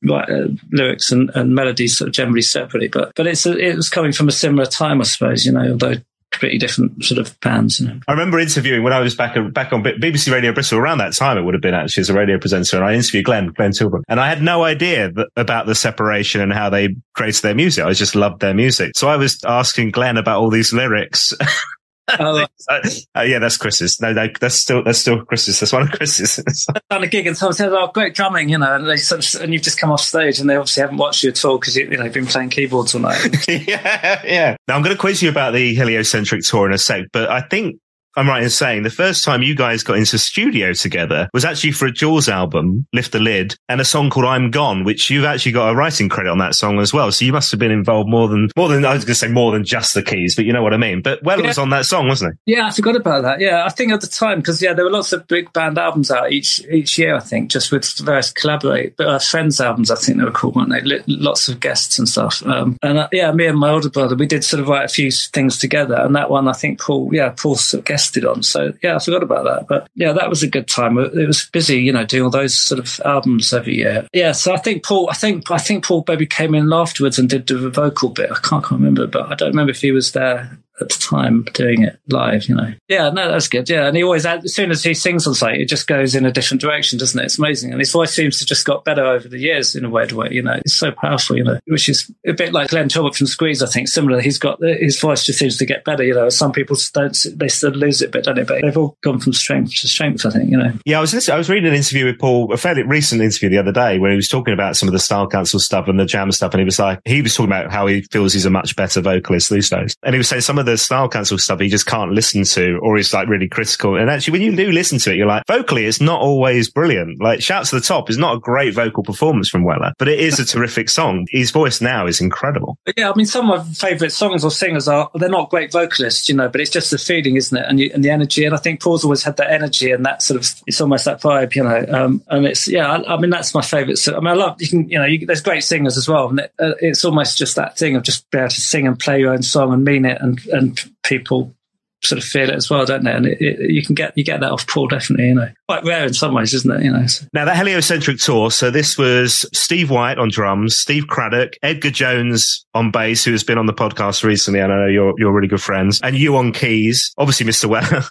Right, 0.00 0.30
uh, 0.30 0.46
lyrics 0.70 1.10
and, 1.10 1.28
and 1.34 1.56
melodies 1.56 1.98
sort 1.98 2.06
of 2.06 2.14
generally 2.14 2.42
separately, 2.42 2.86
but 2.86 3.10
but 3.16 3.26
it's 3.26 3.46
a, 3.46 3.58
it 3.58 3.74
was 3.74 3.88
coming 3.88 4.12
from 4.12 4.28
a 4.28 4.32
similar 4.32 4.64
time, 4.64 5.00
I 5.00 5.04
suppose. 5.04 5.44
You 5.44 5.50
know, 5.50 5.72
although 5.72 5.94
pretty 6.30 6.58
different 6.58 7.04
sort 7.04 7.18
of 7.18 7.38
bands. 7.40 7.80
You 7.80 7.88
know. 7.88 8.00
I 8.06 8.12
remember 8.12 8.38
interviewing 8.38 8.82
when 8.82 8.92
I 8.92 9.00
was 9.00 9.14
back 9.14 9.36
back 9.52 9.72
on 9.72 9.82
BBC 9.82 10.32
Radio 10.32 10.52
Bristol 10.52 10.78
around 10.78 10.98
that 10.98 11.14
time. 11.14 11.38
It 11.38 11.42
would 11.42 11.54
have 11.54 11.62
been 11.62 11.74
actually 11.74 12.02
as 12.02 12.10
a 12.10 12.14
radio 12.14 12.38
presenter, 12.38 12.76
and 12.76 12.84
I 12.84 12.94
interviewed 12.94 13.24
Glenn 13.24 13.48
Glenn 13.48 13.72
Tilbrook, 13.72 14.02
and 14.08 14.20
I 14.20 14.28
had 14.28 14.42
no 14.42 14.64
idea 14.64 15.10
that, 15.12 15.28
about 15.36 15.66
the 15.66 15.74
separation 15.74 16.40
and 16.40 16.52
how 16.52 16.70
they 16.70 16.96
created 17.14 17.42
their 17.42 17.54
music. 17.54 17.84
I 17.84 17.92
just 17.92 18.14
loved 18.14 18.40
their 18.40 18.54
music, 18.54 18.92
so 18.96 19.08
I 19.08 19.16
was 19.16 19.42
asking 19.44 19.90
Glenn 19.90 20.16
about 20.16 20.40
all 20.40 20.50
these 20.50 20.72
lyrics. 20.72 21.34
Oh, 22.18 22.46
uh, 22.68 23.20
yeah, 23.22 23.38
that's 23.38 23.56
Chris's. 23.56 24.00
No, 24.00 24.12
no, 24.12 24.28
that's 24.40 24.54
still 24.54 24.82
that's 24.82 24.98
still 24.98 25.24
Chris's. 25.24 25.60
That's 25.60 25.72
one 25.72 25.82
of 25.82 25.90
Chris's. 25.90 26.36
done 26.90 27.04
a 27.04 27.06
gig 27.06 27.26
and 27.26 27.36
someone 27.36 27.54
says, 27.54 27.72
"Oh, 27.72 27.90
great 27.92 28.14
drumming," 28.14 28.48
you 28.48 28.58
know, 28.58 28.74
and 28.74 28.86
they 28.86 28.98
and 29.40 29.52
you've 29.52 29.62
just 29.62 29.78
come 29.78 29.90
off 29.90 30.00
stage 30.00 30.40
and 30.40 30.48
they 30.48 30.56
obviously 30.56 30.82
haven't 30.82 30.98
watched 30.98 31.22
you 31.22 31.30
at 31.30 31.44
all 31.44 31.58
because 31.58 31.76
you, 31.76 31.88
you 31.90 31.96
know 31.96 32.04
you've 32.04 32.14
been 32.14 32.26
playing 32.26 32.50
keyboards 32.50 32.94
all 32.94 33.02
night. 33.02 33.48
yeah, 33.48 34.22
yeah. 34.24 34.56
Now 34.66 34.76
I'm 34.76 34.82
going 34.82 34.94
to 34.94 35.00
quiz 35.00 35.22
you 35.22 35.30
about 35.30 35.52
the 35.52 35.74
heliocentric 35.74 36.42
tour 36.42 36.66
in 36.66 36.74
a 36.74 36.78
sec, 36.78 37.06
but 37.12 37.30
I 37.30 37.42
think 37.42 37.80
I'm 38.18 38.28
right 38.28 38.42
in 38.42 38.50
saying 38.50 38.82
the 38.82 38.90
first 38.90 39.22
time 39.22 39.42
you 39.42 39.54
guys 39.54 39.84
got 39.84 39.96
into 39.96 40.18
studio 40.18 40.72
together 40.72 41.28
was 41.32 41.44
actually 41.44 41.70
for 41.70 41.86
a 41.86 41.92
Jools 41.92 42.28
album, 42.28 42.84
Lift 42.92 43.12
the 43.12 43.20
Lid, 43.20 43.54
and 43.68 43.80
a 43.80 43.84
song 43.84 44.10
called 44.10 44.26
I'm 44.26 44.50
Gone, 44.50 44.82
which 44.82 45.08
you've 45.08 45.24
actually 45.24 45.52
got 45.52 45.68
a 45.68 45.76
writing 45.76 46.08
credit 46.08 46.30
on 46.30 46.38
that 46.38 46.56
song 46.56 46.80
as 46.80 46.92
well. 46.92 47.12
So 47.12 47.24
you 47.24 47.32
must 47.32 47.52
have 47.52 47.60
been 47.60 47.70
involved 47.70 48.10
more 48.10 48.26
than, 48.26 48.48
more 48.56 48.68
than, 48.68 48.84
I 48.84 48.94
was 48.94 49.04
going 49.04 49.12
to 49.12 49.14
say 49.14 49.28
more 49.28 49.52
than 49.52 49.64
just 49.64 49.94
the 49.94 50.02
keys, 50.02 50.34
but 50.34 50.46
you 50.46 50.52
know 50.52 50.64
what 50.64 50.74
I 50.74 50.78
mean. 50.78 51.00
But 51.00 51.22
Well 51.22 51.40
yeah. 51.40 51.46
was 51.46 51.58
on 51.58 51.70
that 51.70 51.86
song, 51.86 52.08
wasn't 52.08 52.36
he? 52.44 52.54
Yeah, 52.54 52.66
I 52.66 52.70
forgot 52.72 52.96
about 52.96 53.22
that. 53.22 53.38
Yeah, 53.38 53.64
I 53.64 53.68
think 53.68 53.92
at 53.92 54.00
the 54.00 54.08
time, 54.08 54.38
because 54.38 54.60
yeah, 54.60 54.72
there 54.72 54.84
were 54.84 54.90
lots 54.90 55.12
of 55.12 55.28
big 55.28 55.52
band 55.52 55.78
albums 55.78 56.10
out 56.10 56.32
each, 56.32 56.60
each 56.72 56.98
year, 56.98 57.14
I 57.14 57.20
think, 57.20 57.52
just 57.52 57.70
with 57.70 57.88
various 57.98 58.32
collaborate, 58.32 58.96
but 58.96 59.06
uh, 59.06 59.18
friends 59.20 59.60
albums, 59.60 59.92
I 59.92 59.94
think 59.94 60.18
they 60.18 60.24
were 60.24 60.32
called, 60.32 60.56
weren't 60.56 60.70
they? 60.70 61.02
Lots 61.06 61.48
of 61.48 61.60
guests 61.60 62.00
and 62.00 62.08
stuff. 62.08 62.44
Um, 62.44 62.78
and 62.82 62.98
uh, 62.98 63.08
yeah, 63.12 63.30
me 63.30 63.46
and 63.46 63.60
my 63.60 63.70
older 63.70 63.90
brother, 63.90 64.16
we 64.16 64.26
did 64.26 64.42
sort 64.42 64.60
of 64.60 64.68
write 64.68 64.86
a 64.86 64.92
few 64.92 65.12
things 65.12 65.56
together. 65.56 65.94
And 65.94 66.16
that 66.16 66.30
one, 66.30 66.48
I 66.48 66.52
think 66.52 66.80
Paul, 66.80 67.10
yeah, 67.12 67.30
Paul 67.30 67.54
sort 67.54 67.82
of 67.82 67.84
on. 68.24 68.42
So 68.42 68.72
yeah, 68.82 68.96
I 68.96 68.98
forgot 68.98 69.22
about 69.22 69.44
that. 69.44 69.66
But 69.68 69.88
yeah, 69.94 70.12
that 70.12 70.28
was 70.28 70.42
a 70.42 70.48
good 70.48 70.68
time. 70.68 70.98
It 70.98 71.26
was 71.26 71.48
busy, 71.50 71.80
you 71.80 71.92
know, 71.92 72.04
doing 72.04 72.24
all 72.24 72.30
those 72.30 72.56
sort 72.56 72.78
of 72.78 73.00
albums 73.04 73.52
every 73.52 73.76
year. 73.76 74.06
Yeah, 74.12 74.32
so 74.32 74.52
I 74.52 74.58
think 74.58 74.84
Paul, 74.84 75.08
I 75.10 75.14
think 75.14 75.50
I 75.50 75.58
think 75.58 75.84
Paul 75.84 76.04
maybe 76.06 76.26
came 76.26 76.54
in 76.54 76.72
afterwards 76.72 77.18
and 77.18 77.28
did 77.28 77.46
the 77.46 77.70
vocal 77.70 78.10
bit. 78.10 78.30
I 78.30 78.38
can't, 78.40 78.64
can't 78.64 78.80
remember, 78.80 79.06
but 79.06 79.30
I 79.30 79.34
don't 79.34 79.50
remember 79.50 79.70
if 79.70 79.80
he 79.80 79.92
was 79.92 80.12
there 80.12 80.58
at 80.80 80.88
the 80.88 80.98
time 80.98 81.42
doing 81.54 81.82
it 81.82 81.98
live, 82.08 82.48
you 82.48 82.54
know. 82.54 82.72
Yeah, 82.88 83.10
no, 83.10 83.30
that's 83.30 83.48
good. 83.48 83.68
Yeah. 83.68 83.86
And 83.86 83.96
he 83.96 84.02
always, 84.02 84.24
as 84.26 84.54
soon 84.54 84.70
as 84.70 84.82
he 84.82 84.94
sings 84.94 85.26
on 85.26 85.34
site, 85.34 85.60
it 85.60 85.68
just 85.68 85.86
goes 85.86 86.14
in 86.14 86.24
a 86.24 86.32
different 86.32 86.60
direction, 86.60 86.98
doesn't 86.98 87.18
it? 87.18 87.24
It's 87.24 87.38
amazing. 87.38 87.72
And 87.72 87.80
his 87.80 87.92
voice 87.92 88.14
seems 88.14 88.38
to 88.38 88.46
just 88.46 88.64
got 88.64 88.84
better 88.84 89.04
over 89.04 89.28
the 89.28 89.38
years 89.38 89.74
in 89.74 89.84
a 89.84 89.90
weird 89.90 90.12
way, 90.12 90.28
you 90.30 90.42
know. 90.42 90.58
It's 90.64 90.74
so 90.74 90.90
powerful, 90.90 91.36
you 91.36 91.44
know, 91.44 91.58
which 91.66 91.88
is 91.88 92.10
a 92.26 92.32
bit 92.32 92.52
like 92.52 92.70
Glenn 92.70 92.88
Tilbrook 92.88 93.16
from 93.16 93.26
Squeeze, 93.26 93.62
I 93.62 93.66
think. 93.66 93.88
Similar. 93.88 94.20
He's 94.20 94.38
got, 94.38 94.60
his 94.62 94.98
voice 94.98 95.24
just 95.24 95.38
seems 95.38 95.56
to 95.58 95.66
get 95.66 95.84
better, 95.84 96.04
you 96.04 96.14
know. 96.14 96.28
Some 96.28 96.52
people 96.52 96.76
don't, 96.92 97.16
they 97.34 97.48
still 97.48 97.70
lose 97.70 98.02
it 98.02 98.08
a 98.08 98.12
bit, 98.12 98.24
don't 98.24 98.36
they? 98.36 98.44
But 98.44 98.62
they've 98.62 98.76
all 98.76 98.96
gone 99.02 99.20
from 99.20 99.32
strength 99.32 99.74
to 99.80 99.88
strength, 99.88 100.24
I 100.24 100.30
think, 100.30 100.50
you 100.50 100.56
know. 100.56 100.72
Yeah, 100.84 100.98
I 100.98 101.00
was 101.00 101.12
listening, 101.12 101.34
I 101.34 101.38
was 101.38 101.50
reading 101.50 101.68
an 101.68 101.74
interview 101.74 102.06
with 102.06 102.18
Paul, 102.18 102.52
a 102.52 102.56
fairly 102.56 102.82
recent 102.82 103.20
interview 103.22 103.48
the 103.48 103.58
other 103.58 103.72
day 103.72 103.98
where 103.98 104.10
he 104.10 104.16
was 104.16 104.28
talking 104.28 104.54
about 104.54 104.76
some 104.76 104.88
of 104.88 104.92
the 104.92 104.98
Style 104.98 105.28
Council 105.28 105.60
stuff 105.60 105.88
and 105.88 105.98
the 105.98 106.06
jam 106.06 106.30
stuff. 106.32 106.52
And 106.52 106.60
he 106.60 106.64
was 106.64 106.78
like, 106.78 107.00
he 107.04 107.22
was 107.22 107.34
talking 107.34 107.50
about 107.50 107.72
how 107.72 107.86
he 107.86 108.02
feels 108.10 108.32
he's 108.32 108.46
a 108.46 108.50
much 108.50 108.76
better 108.76 109.00
vocalist 109.00 109.50
these 109.50 109.70
days. 109.70 109.96
And 110.02 110.14
he 110.14 110.18
was 110.18 110.28
saying 110.28 110.42
some 110.42 110.58
of 110.58 110.66
the 110.70 110.78
Style 110.78 111.08
Council 111.08 111.38
stuff 111.38 111.60
he 111.60 111.68
just 111.68 111.86
can't 111.86 112.12
listen 112.12 112.44
to 112.44 112.78
or 112.82 112.96
he's 112.96 113.12
like 113.12 113.28
really 113.28 113.48
critical. 113.48 113.96
And 113.96 114.10
actually, 114.10 114.32
when 114.32 114.42
you 114.42 114.56
do 114.56 114.70
listen 114.70 114.98
to 115.00 115.12
it, 115.12 115.16
you're 115.16 115.26
like, 115.26 115.44
vocally, 115.46 115.86
it's 115.86 116.00
not 116.00 116.20
always 116.20 116.70
brilliant. 116.70 117.20
Like 117.20 117.42
Shouts 117.42 117.70
to 117.70 117.76
the 117.76 117.82
Top 117.82 118.10
is 118.10 118.18
not 118.18 118.36
a 118.36 118.40
great 118.40 118.74
vocal 118.74 119.02
performance 119.02 119.48
from 119.48 119.64
Weller, 119.64 119.92
but 119.98 120.08
it 120.08 120.20
is 120.20 120.38
a 120.38 120.44
terrific 120.58 120.88
song. 120.88 121.26
His 121.30 121.50
voice 121.50 121.80
now 121.80 122.06
is 122.06 122.20
incredible. 122.20 122.78
Yeah, 122.96 123.10
I 123.10 123.14
mean, 123.14 123.26
some 123.26 123.50
of 123.50 123.66
my 123.66 123.72
favourite 123.74 124.12
songs 124.12 124.44
or 124.44 124.50
singers 124.50 124.88
are, 124.88 125.10
they're 125.14 125.28
not 125.28 125.50
great 125.50 125.72
vocalists, 125.72 126.28
you 126.28 126.34
know, 126.34 126.48
but 126.48 126.60
it's 126.60 126.70
just 126.70 126.90
the 126.90 126.98
feeling, 126.98 127.36
isn't 127.36 127.56
it? 127.56 127.64
And, 127.68 127.80
you, 127.80 127.90
and 127.94 128.04
the 128.04 128.10
energy. 128.10 128.44
And 128.44 128.54
I 128.54 128.58
think 128.58 128.82
Paul's 128.82 129.04
always 129.04 129.22
had 129.22 129.36
that 129.38 129.50
energy 129.50 129.90
and 129.90 130.04
that 130.04 130.22
sort 130.22 130.40
of, 130.40 130.48
it's 130.66 130.80
almost 130.80 131.04
that 131.04 131.20
vibe, 131.20 131.54
you 131.54 131.64
know. 131.64 131.84
Um, 131.88 132.22
and 132.28 132.46
it's, 132.46 132.68
yeah, 132.68 132.90
I, 132.90 133.14
I, 133.14 133.20
mean, 133.20 133.30
that's 133.30 133.54
my 133.54 133.62
favourite. 133.62 133.98
I 134.08 134.20
mean, 134.20 134.28
I 134.28 134.34
love, 134.34 134.60
you 134.60 134.68
can, 134.68 134.88
you 134.88 134.98
know, 134.98 135.04
you, 135.04 135.26
there's 135.26 135.42
great 135.42 135.64
singers 135.64 135.96
as 135.96 136.08
well. 136.08 136.28
And 136.28 136.40
it, 136.40 136.52
uh, 136.58 136.72
it's 136.80 137.04
almost 137.04 137.38
just 137.38 137.56
that 137.56 137.78
thing 137.78 137.96
of 137.96 138.02
just 138.02 138.30
being 138.30 138.42
able 138.42 138.50
to 138.50 138.60
sing 138.60 138.86
and 138.86 138.98
play 138.98 139.20
your 139.20 139.32
own 139.32 139.42
song 139.42 139.72
and 139.72 139.84
mean 139.84 140.04
it 140.04 140.18
and, 140.20 140.44
and 140.46 140.57
people 141.04 141.54
sort 142.02 142.18
of 142.18 142.24
feel 142.24 142.48
it 142.48 142.54
as 142.54 142.70
well, 142.70 142.84
don't 142.84 143.04
they? 143.04 143.12
And 143.12 143.26
it, 143.26 143.40
it, 143.40 143.70
you 143.70 143.82
can 143.84 143.94
get 143.94 144.16
you 144.16 144.24
get 144.24 144.40
that 144.40 144.52
off 144.52 144.66
Paul 144.66 144.88
definitely. 144.88 145.28
You 145.28 145.34
know, 145.34 145.50
quite 145.68 145.84
rare 145.84 146.06
in 146.06 146.14
some 146.14 146.32
ways, 146.32 146.54
isn't 146.54 146.70
it? 146.70 146.84
You 146.84 146.92
know. 146.92 147.06
Now 147.32 147.44
that 147.44 147.56
heliocentric 147.56 148.18
tour. 148.18 148.50
So 148.50 148.70
this 148.70 148.96
was 148.96 149.46
Steve 149.52 149.90
White 149.90 150.18
on 150.18 150.30
drums, 150.30 150.76
Steve 150.76 151.04
Cradock, 151.04 151.54
Edgar 151.62 151.90
Jones 151.90 152.64
on 152.74 152.90
bass, 152.90 153.24
who 153.24 153.32
has 153.32 153.44
been 153.44 153.58
on 153.58 153.66
the 153.66 153.74
podcast 153.74 154.24
recently, 154.24 154.60
and 154.60 154.72
I 154.72 154.76
know 154.76 154.86
you're 154.86 155.14
you're 155.18 155.32
really 155.32 155.48
good 155.48 155.62
friends, 155.62 156.00
and 156.02 156.16
you 156.16 156.36
on 156.36 156.52
keys. 156.52 157.12
Obviously, 157.18 157.46
Mr. 157.46 157.66
Weller. 157.66 158.04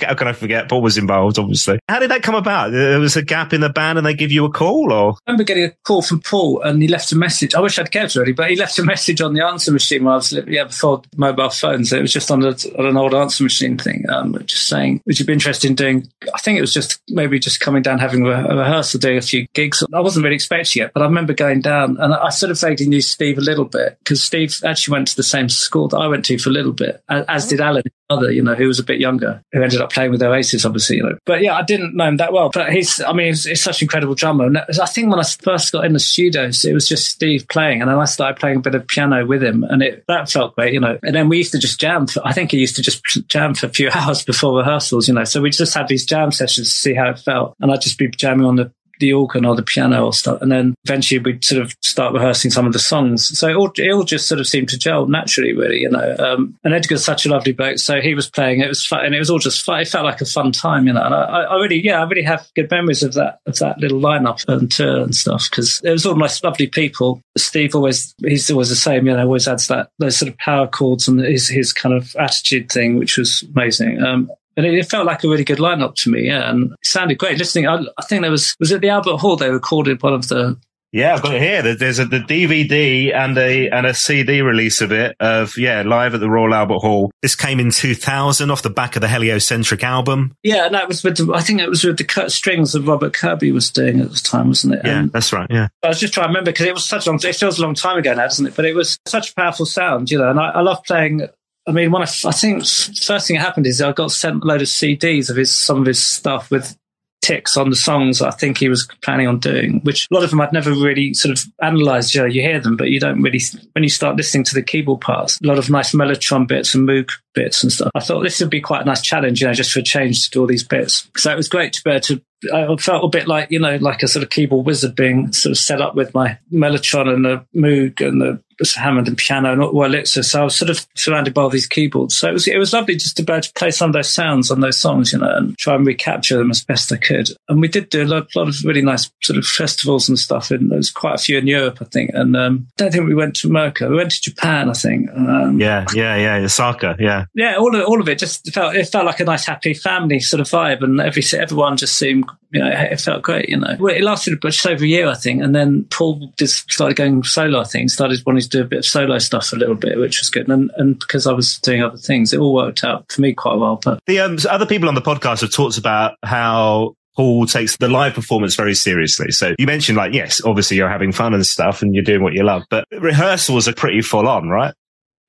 How 0.06 0.14
can 0.14 0.28
I 0.28 0.32
forget? 0.32 0.68
Paul 0.68 0.82
was 0.82 0.98
involved, 0.98 1.38
obviously. 1.38 1.78
How 1.88 1.98
did 1.98 2.10
that 2.10 2.22
come 2.22 2.34
about? 2.34 2.72
There 2.72 3.00
was 3.00 3.16
a 3.16 3.22
gap 3.22 3.52
in 3.52 3.60
the 3.60 3.70
band, 3.70 3.98
and 3.98 4.06
they 4.06 4.14
give 4.14 4.30
you 4.30 4.44
a 4.44 4.50
call, 4.50 4.92
or 4.92 5.12
I 5.26 5.30
remember 5.30 5.44
getting 5.44 5.64
a 5.64 5.72
call 5.84 6.02
from 6.02 6.20
Paul, 6.20 6.60
and 6.62 6.82
he 6.82 6.88
left 6.88 7.12
a 7.12 7.16
message. 7.16 7.54
I 7.54 7.60
wish 7.60 7.78
I'd 7.78 7.90
kept 7.90 8.14
it 8.14 8.16
already, 8.16 8.32
but 8.32 8.50
he 8.50 8.56
left 8.56 8.78
a 8.78 8.84
message 8.84 9.20
on 9.20 9.32
the 9.32 9.44
answer 9.44 9.72
machine 9.72 10.04
when 10.04 10.12
I 10.12 10.16
was 10.16 10.32
yeah 10.46 10.64
before 10.64 11.02
mobile 11.16 11.50
phones. 11.50 11.92
it 11.92 12.02
was 12.02 12.12
just 12.12 12.30
on, 12.30 12.42
a, 12.44 12.54
on 12.78 12.86
an 12.86 12.96
old 12.96 13.14
answer 13.14 13.42
machine 13.42 13.78
thing. 13.78 14.04
Um, 14.10 14.36
just 14.44 14.68
saying, 14.68 15.00
would 15.06 15.18
you 15.18 15.24
be 15.24 15.32
interested 15.32 15.68
in 15.68 15.76
doing? 15.76 16.08
I 16.34 16.38
think 16.38 16.58
it 16.58 16.60
was 16.60 16.74
just 16.74 16.89
maybe 17.08 17.38
just 17.38 17.60
coming 17.60 17.82
down, 17.82 17.98
having 17.98 18.26
a, 18.26 18.30
a 18.30 18.56
rehearsal, 18.56 19.00
doing 19.00 19.18
a 19.18 19.22
few 19.22 19.46
gigs. 19.54 19.82
I 19.92 20.00
wasn't 20.00 20.24
really 20.24 20.36
expecting 20.36 20.82
it, 20.82 20.92
but 20.92 21.02
I 21.02 21.06
remember 21.06 21.34
going 21.34 21.60
down, 21.60 21.96
and 21.98 22.14
I 22.14 22.30
sort 22.30 22.50
of 22.50 22.60
vaguely 22.60 22.86
knew 22.86 23.00
Steve 23.00 23.38
a 23.38 23.42
little 23.42 23.64
bit 23.64 23.98
because 23.98 24.22
Steve 24.22 24.54
actually 24.64 24.92
went 24.92 25.08
to 25.08 25.16
the 25.16 25.22
same 25.22 25.48
school 25.48 25.88
that 25.88 25.98
I 25.98 26.08
went 26.08 26.24
to 26.26 26.38
for 26.38 26.50
a 26.50 26.52
little 26.52 26.72
bit, 26.72 27.02
as, 27.08 27.24
as 27.28 27.46
did 27.48 27.60
Alan, 27.60 27.82
other, 28.10 28.30
you 28.30 28.42
know, 28.42 28.54
who 28.54 28.66
was 28.66 28.78
a 28.78 28.84
bit 28.84 29.00
younger, 29.00 29.42
who 29.52 29.62
ended 29.62 29.80
up 29.80 29.92
playing 29.92 30.10
with 30.10 30.22
Oasis, 30.22 30.64
obviously, 30.64 30.96
you 30.96 31.02
know. 31.02 31.16
But 31.24 31.42
yeah, 31.42 31.54
I 31.54 31.62
didn't 31.62 31.96
know 31.96 32.08
him 32.08 32.16
that 32.18 32.32
well. 32.32 32.50
But 32.52 32.72
he's, 32.72 33.00
I 33.00 33.12
mean, 33.12 33.28
he's, 33.28 33.44
he's 33.44 33.62
such 33.62 33.80
an 33.80 33.86
incredible 33.86 34.14
drummer. 34.14 34.46
And 34.46 34.58
I 34.58 34.86
think 34.86 35.10
when 35.10 35.20
I 35.20 35.24
first 35.24 35.72
got 35.72 35.84
in 35.84 35.92
the 35.92 35.98
studios, 35.98 36.64
it 36.64 36.74
was 36.74 36.88
just 36.88 37.08
Steve 37.08 37.46
playing, 37.48 37.80
and 37.80 37.90
then 37.90 37.98
I 37.98 38.04
started 38.04 38.38
playing 38.38 38.58
a 38.58 38.60
bit 38.60 38.74
of 38.74 38.86
piano 38.86 39.24
with 39.24 39.42
him, 39.42 39.64
and 39.64 39.82
it 39.82 40.04
that 40.08 40.30
felt 40.30 40.54
great, 40.56 40.74
you 40.74 40.80
know. 40.80 40.98
And 41.02 41.14
then 41.14 41.28
we 41.28 41.38
used 41.38 41.52
to 41.52 41.58
just 41.58 41.80
jam. 41.80 42.06
For, 42.06 42.26
I 42.26 42.32
think 42.32 42.50
he 42.50 42.58
used 42.58 42.76
to 42.76 42.82
just 42.82 43.02
jam 43.28 43.54
for 43.54 43.66
a 43.66 43.70
few 43.70 43.90
hours 43.94 44.24
before 44.24 44.58
rehearsals, 44.58 45.08
you 45.08 45.14
know. 45.14 45.24
So 45.24 45.40
we 45.40 45.50
just 45.50 45.74
had 45.74 45.88
these 45.88 46.04
jam 46.04 46.32
sessions 46.32 46.68
to 46.68 46.74
see 46.74 46.94
how 46.94 47.10
it 47.10 47.18
felt, 47.18 47.54
and 47.60 47.70
I'd 47.70 47.80
just 47.80 47.98
be 47.98 48.08
jamming 48.08 48.46
on 48.46 48.56
the 48.56 48.72
the 49.00 49.12
organ 49.12 49.44
or 49.44 49.56
the 49.56 49.62
piano 49.62 50.06
or 50.06 50.12
stuff. 50.12 50.40
And 50.40 50.52
then 50.52 50.74
eventually 50.84 51.18
we'd 51.18 51.44
sort 51.44 51.62
of 51.62 51.74
start 51.82 52.14
rehearsing 52.14 52.50
some 52.50 52.66
of 52.66 52.72
the 52.72 52.78
songs. 52.78 53.36
So 53.38 53.48
it 53.48 53.56
all, 53.56 53.72
it 53.76 53.90
all 53.90 54.04
just 54.04 54.28
sort 54.28 54.40
of 54.40 54.46
seemed 54.46 54.68
to 54.70 54.78
gel 54.78 55.06
naturally, 55.06 55.52
really, 55.52 55.78
you 55.78 55.90
know. 55.90 56.16
Um, 56.18 56.56
and 56.64 56.74
Edgar's 56.74 57.04
such 57.04 57.26
a 57.26 57.28
lovely 57.28 57.52
bloke. 57.52 57.78
So 57.78 58.00
he 58.00 58.14
was 58.14 58.28
playing, 58.28 58.60
it 58.60 58.68
was 58.68 58.84
fun, 58.84 59.04
and 59.04 59.14
it 59.14 59.18
was 59.18 59.30
all 59.30 59.38
just 59.38 59.64
fun. 59.64 59.80
It 59.80 59.88
felt 59.88 60.04
like 60.04 60.20
a 60.20 60.26
fun 60.26 60.52
time, 60.52 60.86
you 60.86 60.92
know. 60.92 61.02
And 61.02 61.14
I, 61.14 61.42
I 61.42 61.56
really, 61.56 61.84
yeah, 61.84 62.00
I 62.00 62.04
really 62.04 62.22
have 62.22 62.46
good 62.54 62.70
memories 62.70 63.02
of 63.02 63.14
that, 63.14 63.40
of 63.46 63.58
that 63.58 63.78
little 63.78 64.00
lineup 64.00 64.46
and 64.48 64.70
tour 64.70 65.02
and 65.02 65.14
stuff 65.14 65.48
because 65.50 65.80
it 65.82 65.90
was 65.90 66.06
all 66.06 66.16
nice, 66.16 66.42
lovely 66.44 66.66
people. 66.66 67.20
Steve 67.36 67.74
always, 67.74 68.14
he's 68.18 68.50
always 68.50 68.68
the 68.68 68.76
same, 68.76 69.06
you 69.06 69.16
know, 69.16 69.24
always 69.24 69.48
adds 69.48 69.68
that, 69.68 69.88
those 69.98 70.16
sort 70.16 70.30
of 70.30 70.38
power 70.38 70.66
chords 70.66 71.08
and 71.08 71.20
his, 71.20 71.48
his 71.48 71.72
kind 71.72 71.94
of 71.94 72.14
attitude 72.16 72.70
thing, 72.70 72.98
which 72.98 73.16
was 73.16 73.42
amazing. 73.54 74.02
Um, 74.02 74.30
and 74.64 74.76
it, 74.76 74.90
felt 74.90 75.06
like 75.06 75.24
a 75.24 75.28
really 75.28 75.44
good 75.44 75.58
lineup 75.58 75.94
to 75.96 76.10
me. 76.10 76.26
Yeah, 76.26 76.50
and 76.50 76.72
it 76.72 76.78
sounded 76.84 77.18
great. 77.18 77.38
Listening, 77.38 77.66
I, 77.66 77.82
I 77.98 78.02
think 78.02 78.22
there 78.22 78.30
was 78.30 78.56
was 78.58 78.72
it 78.72 78.80
the 78.80 78.88
Albert 78.88 79.18
Hall 79.18 79.36
they 79.36 79.50
recorded 79.50 80.02
one 80.02 80.14
of 80.14 80.28
the 80.28 80.58
Yeah, 80.92 81.14
I've 81.14 81.22
got 81.22 81.34
it 81.34 81.42
here. 81.42 81.74
There's 81.74 81.98
a 81.98 82.04
the 82.04 82.18
DVD 82.18 83.14
and 83.14 83.38
a 83.38 83.68
and 83.68 83.86
a 83.86 83.94
CD 83.94 84.42
release 84.42 84.80
of 84.80 84.90
it 84.92 85.16
of 85.20 85.56
yeah 85.56 85.82
live 85.82 86.14
at 86.14 86.20
the 86.20 86.28
Royal 86.28 86.52
Albert 86.52 86.78
Hall. 86.78 87.10
This 87.22 87.36
came 87.36 87.60
in 87.60 87.70
2000 87.70 88.50
off 88.50 88.62
the 88.62 88.70
back 88.70 88.96
of 88.96 89.02
the 89.02 89.08
Heliocentric 89.08 89.84
album. 89.84 90.34
Yeah, 90.42 90.66
and 90.66 90.74
that 90.74 90.88
was 90.88 91.04
with 91.04 91.16
the, 91.18 91.32
I 91.32 91.40
think 91.40 91.60
it 91.60 91.68
was 91.68 91.84
with 91.84 91.98
the 91.98 92.04
cut 92.04 92.32
strings 92.32 92.72
that 92.72 92.82
Robert 92.82 93.12
Kirby 93.12 93.52
was 93.52 93.70
doing 93.70 94.00
at 94.00 94.10
the 94.10 94.16
time, 94.16 94.48
wasn't 94.48 94.74
it? 94.74 94.80
Yeah, 94.84 94.98
and 95.00 95.12
that's 95.12 95.32
right. 95.32 95.46
Yeah, 95.50 95.68
I 95.82 95.88
was 95.88 96.00
just 96.00 96.14
trying 96.14 96.24
to 96.24 96.28
remember 96.28 96.50
because 96.50 96.66
it 96.66 96.74
was 96.74 96.84
such 96.84 97.06
a 97.06 97.10
long. 97.10 97.20
It 97.22 97.36
feels 97.36 97.58
a 97.58 97.62
long 97.62 97.74
time 97.74 97.98
ago 97.98 98.12
now, 98.14 98.22
doesn't 98.22 98.46
it? 98.46 98.56
But 98.56 98.64
it 98.64 98.74
was 98.74 98.98
such 99.06 99.30
a 99.30 99.34
powerful 99.34 99.66
sound, 99.66 100.10
you 100.10 100.18
know. 100.18 100.30
And 100.30 100.40
I, 100.40 100.50
I 100.50 100.60
love 100.60 100.82
playing 100.84 101.28
I 101.70 101.72
mean, 101.72 101.92
when 101.92 102.02
I, 102.02 102.10
I 102.24 102.32
think 102.32 102.66
first 102.66 103.28
thing 103.28 103.36
that 103.36 103.44
happened 103.44 103.66
is 103.66 103.80
I 103.80 103.92
got 103.92 104.10
sent 104.10 104.42
a 104.42 104.46
load 104.46 104.60
of 104.60 104.66
CDs 104.66 105.30
of 105.30 105.36
his 105.36 105.56
some 105.56 105.80
of 105.80 105.86
his 105.86 106.04
stuff 106.04 106.50
with 106.50 106.76
ticks 107.22 107.56
on 107.56 107.70
the 107.70 107.76
songs 107.76 108.22
I 108.22 108.30
think 108.30 108.58
he 108.58 108.68
was 108.68 108.88
planning 109.02 109.28
on 109.28 109.38
doing, 109.38 109.80
which 109.82 110.08
a 110.10 110.14
lot 110.14 110.24
of 110.24 110.30
them 110.30 110.40
I'd 110.40 110.52
never 110.52 110.72
really 110.72 111.14
sort 111.14 111.38
of 111.38 111.44
analysed. 111.60 112.14
You 112.14 112.22
know, 112.22 112.26
you 112.26 112.42
hear 112.42 112.58
them, 112.58 112.76
but 112.76 112.88
you 112.88 112.98
don't 112.98 113.22
really, 113.22 113.40
when 113.72 113.84
you 113.84 113.88
start 113.90 114.16
listening 114.16 114.42
to 114.44 114.54
the 114.54 114.62
keyboard 114.62 115.00
parts, 115.00 115.38
a 115.40 115.46
lot 115.46 115.58
of 115.58 115.70
nice 115.70 115.94
mellotron 115.94 116.48
bits 116.48 116.74
and 116.74 116.88
moog 116.88 117.10
bits 117.34 117.62
and 117.62 117.72
stuff. 117.72 117.90
I 117.94 118.00
thought 118.00 118.22
this 118.22 118.40
would 118.40 118.50
be 118.50 118.60
quite 118.60 118.82
a 118.82 118.86
nice 118.86 119.02
challenge, 119.02 119.40
you 119.40 119.46
know, 119.46 119.54
just 119.54 119.72
for 119.72 119.80
a 119.80 119.84
change 119.84 120.24
to 120.24 120.30
do 120.30 120.40
all 120.40 120.46
these 120.46 120.64
bits. 120.64 121.08
So 121.16 121.32
it 121.32 121.36
was 121.36 121.48
great 121.48 121.72
to 121.74 121.82
be 121.84 121.90
able 121.90 122.00
to 122.00 122.22
I 122.52 122.74
felt 122.76 123.04
a 123.04 123.08
bit 123.08 123.28
like, 123.28 123.50
you 123.50 123.58
know, 123.58 123.76
like 123.76 124.02
a 124.02 124.08
sort 124.08 124.22
of 124.22 124.30
keyboard 124.30 124.64
wizard 124.64 124.94
being 124.94 125.32
sort 125.32 125.50
of 125.50 125.58
set 125.58 125.82
up 125.82 125.94
with 125.94 126.14
my 126.14 126.38
mellotron 126.52 127.12
and 127.12 127.24
the 127.24 127.44
moog 127.54 128.06
and 128.06 128.20
the 128.20 128.42
Hammond 128.76 129.08
and 129.08 129.16
piano 129.16 129.52
and 129.52 129.62
Wurlitzer. 129.62 130.24
So 130.24 130.42
I 130.42 130.44
was 130.44 130.56
sort 130.56 130.70
of 130.70 130.86
surrounded 130.94 131.34
by 131.34 131.42
all 131.42 131.50
these 131.50 131.66
keyboards. 131.66 132.16
So 132.16 132.28
it 132.28 132.32
was, 132.32 132.46
it 132.48 132.58
was 132.58 132.72
lovely 132.72 132.94
just 132.94 133.16
to 133.16 133.22
be 133.22 133.32
able 133.32 133.42
to 133.42 133.52
play 133.54 133.70
some 133.70 133.90
of 133.90 133.94
those 133.94 134.10
sounds 134.10 134.50
on 134.50 134.60
those 134.60 134.78
songs, 134.78 135.12
you 135.12 135.18
know, 135.18 135.34
and 135.34 135.56
try 135.58 135.74
and 135.74 135.86
recapture 135.86 136.36
them 136.36 136.50
as 136.50 136.62
best 136.62 136.92
I 136.92 136.96
could. 136.96 137.28
And 137.48 137.60
we 137.60 137.68
did 137.68 137.88
do 137.88 138.02
a 138.02 138.04
lot, 138.04 138.34
lot 138.36 138.48
of 138.48 138.56
really 138.64 138.82
nice 138.82 139.10
sort 139.22 139.38
of 139.38 139.46
festivals 139.46 140.08
and 140.08 140.18
stuff. 140.18 140.50
And 140.50 140.70
there 140.70 140.76
was 140.76 140.90
quite 140.90 141.14
a 141.14 141.22
few 141.22 141.38
in 141.38 141.46
Europe, 141.46 141.78
I 141.80 141.86
think. 141.86 142.10
And 142.12 142.36
um, 142.36 142.66
I 142.78 142.82
don't 142.82 142.92
think 142.92 143.06
we 143.06 143.14
went 143.14 143.36
to 143.36 143.48
America. 143.48 143.88
We 143.88 143.96
went 143.96 144.12
to 144.12 144.20
Japan, 144.20 144.68
I 144.68 144.74
think. 144.74 145.10
Um, 145.10 145.58
yeah, 145.58 145.86
yeah, 145.94 146.16
yeah. 146.16 146.44
Osaka, 146.44 146.96
yeah. 146.98 147.19
Yeah, 147.34 147.56
all 147.56 147.74
of, 147.74 147.86
all 147.86 148.00
of 148.00 148.08
it 148.08 148.18
just 148.18 148.52
felt, 148.52 148.74
it 148.76 148.88
felt 148.88 149.06
like 149.06 149.20
a 149.20 149.24
nice, 149.24 149.46
happy 149.46 149.74
family 149.74 150.20
sort 150.20 150.40
of 150.40 150.48
vibe. 150.48 150.82
And 150.82 151.00
every, 151.00 151.22
everyone 151.38 151.76
just 151.76 151.96
seemed 151.96 152.24
you 152.52 152.60
know, 152.60 152.70
it 152.70 153.00
felt 153.00 153.22
great, 153.22 153.48
you 153.48 153.56
know. 153.56 153.76
It 153.86 154.02
lasted 154.02 154.40
just 154.42 154.66
over 154.66 154.84
a 154.84 154.88
year, 154.88 155.08
I 155.08 155.14
think. 155.14 155.42
And 155.42 155.54
then 155.54 155.84
Paul 155.84 156.32
just 156.36 156.70
started 156.70 156.96
going 156.96 157.22
solo, 157.22 157.60
I 157.60 157.64
think, 157.64 157.90
started 157.90 158.20
wanting 158.26 158.42
to 158.42 158.48
do 158.48 158.62
a 158.62 158.64
bit 158.64 158.80
of 158.80 158.86
solo 158.86 159.18
stuff 159.18 159.52
a 159.52 159.56
little 159.56 159.76
bit, 159.76 159.98
which 159.98 160.20
was 160.20 160.30
good. 160.30 160.48
And, 160.48 160.70
and 160.76 160.98
because 160.98 161.26
I 161.26 161.32
was 161.32 161.58
doing 161.58 161.82
other 161.82 161.96
things, 161.96 162.32
it 162.32 162.40
all 162.40 162.54
worked 162.54 162.82
out 162.82 163.10
for 163.10 163.20
me 163.20 163.34
quite 163.34 163.56
well. 163.56 163.78
But 163.82 164.00
the 164.06 164.20
um, 164.20 164.38
other 164.48 164.66
people 164.66 164.88
on 164.88 164.96
the 164.96 165.02
podcast 165.02 165.42
have 165.42 165.52
talked 165.52 165.78
about 165.78 166.16
how 166.24 166.96
Paul 167.16 167.46
takes 167.46 167.76
the 167.76 167.88
live 167.88 168.14
performance 168.14 168.56
very 168.56 168.74
seriously. 168.74 169.30
So 169.30 169.54
you 169.58 169.66
mentioned 169.66 169.96
like, 169.96 170.12
yes, 170.12 170.40
obviously 170.44 170.76
you're 170.76 170.88
having 170.88 171.12
fun 171.12 171.34
and 171.34 171.46
stuff 171.46 171.82
and 171.82 171.94
you're 171.94 172.04
doing 172.04 172.22
what 172.22 172.32
you 172.32 172.42
love, 172.42 172.64
but 172.68 172.84
rehearsals 172.90 173.68
are 173.68 173.74
pretty 173.74 174.00
full 174.00 174.26
on, 174.26 174.48
right? 174.48 174.74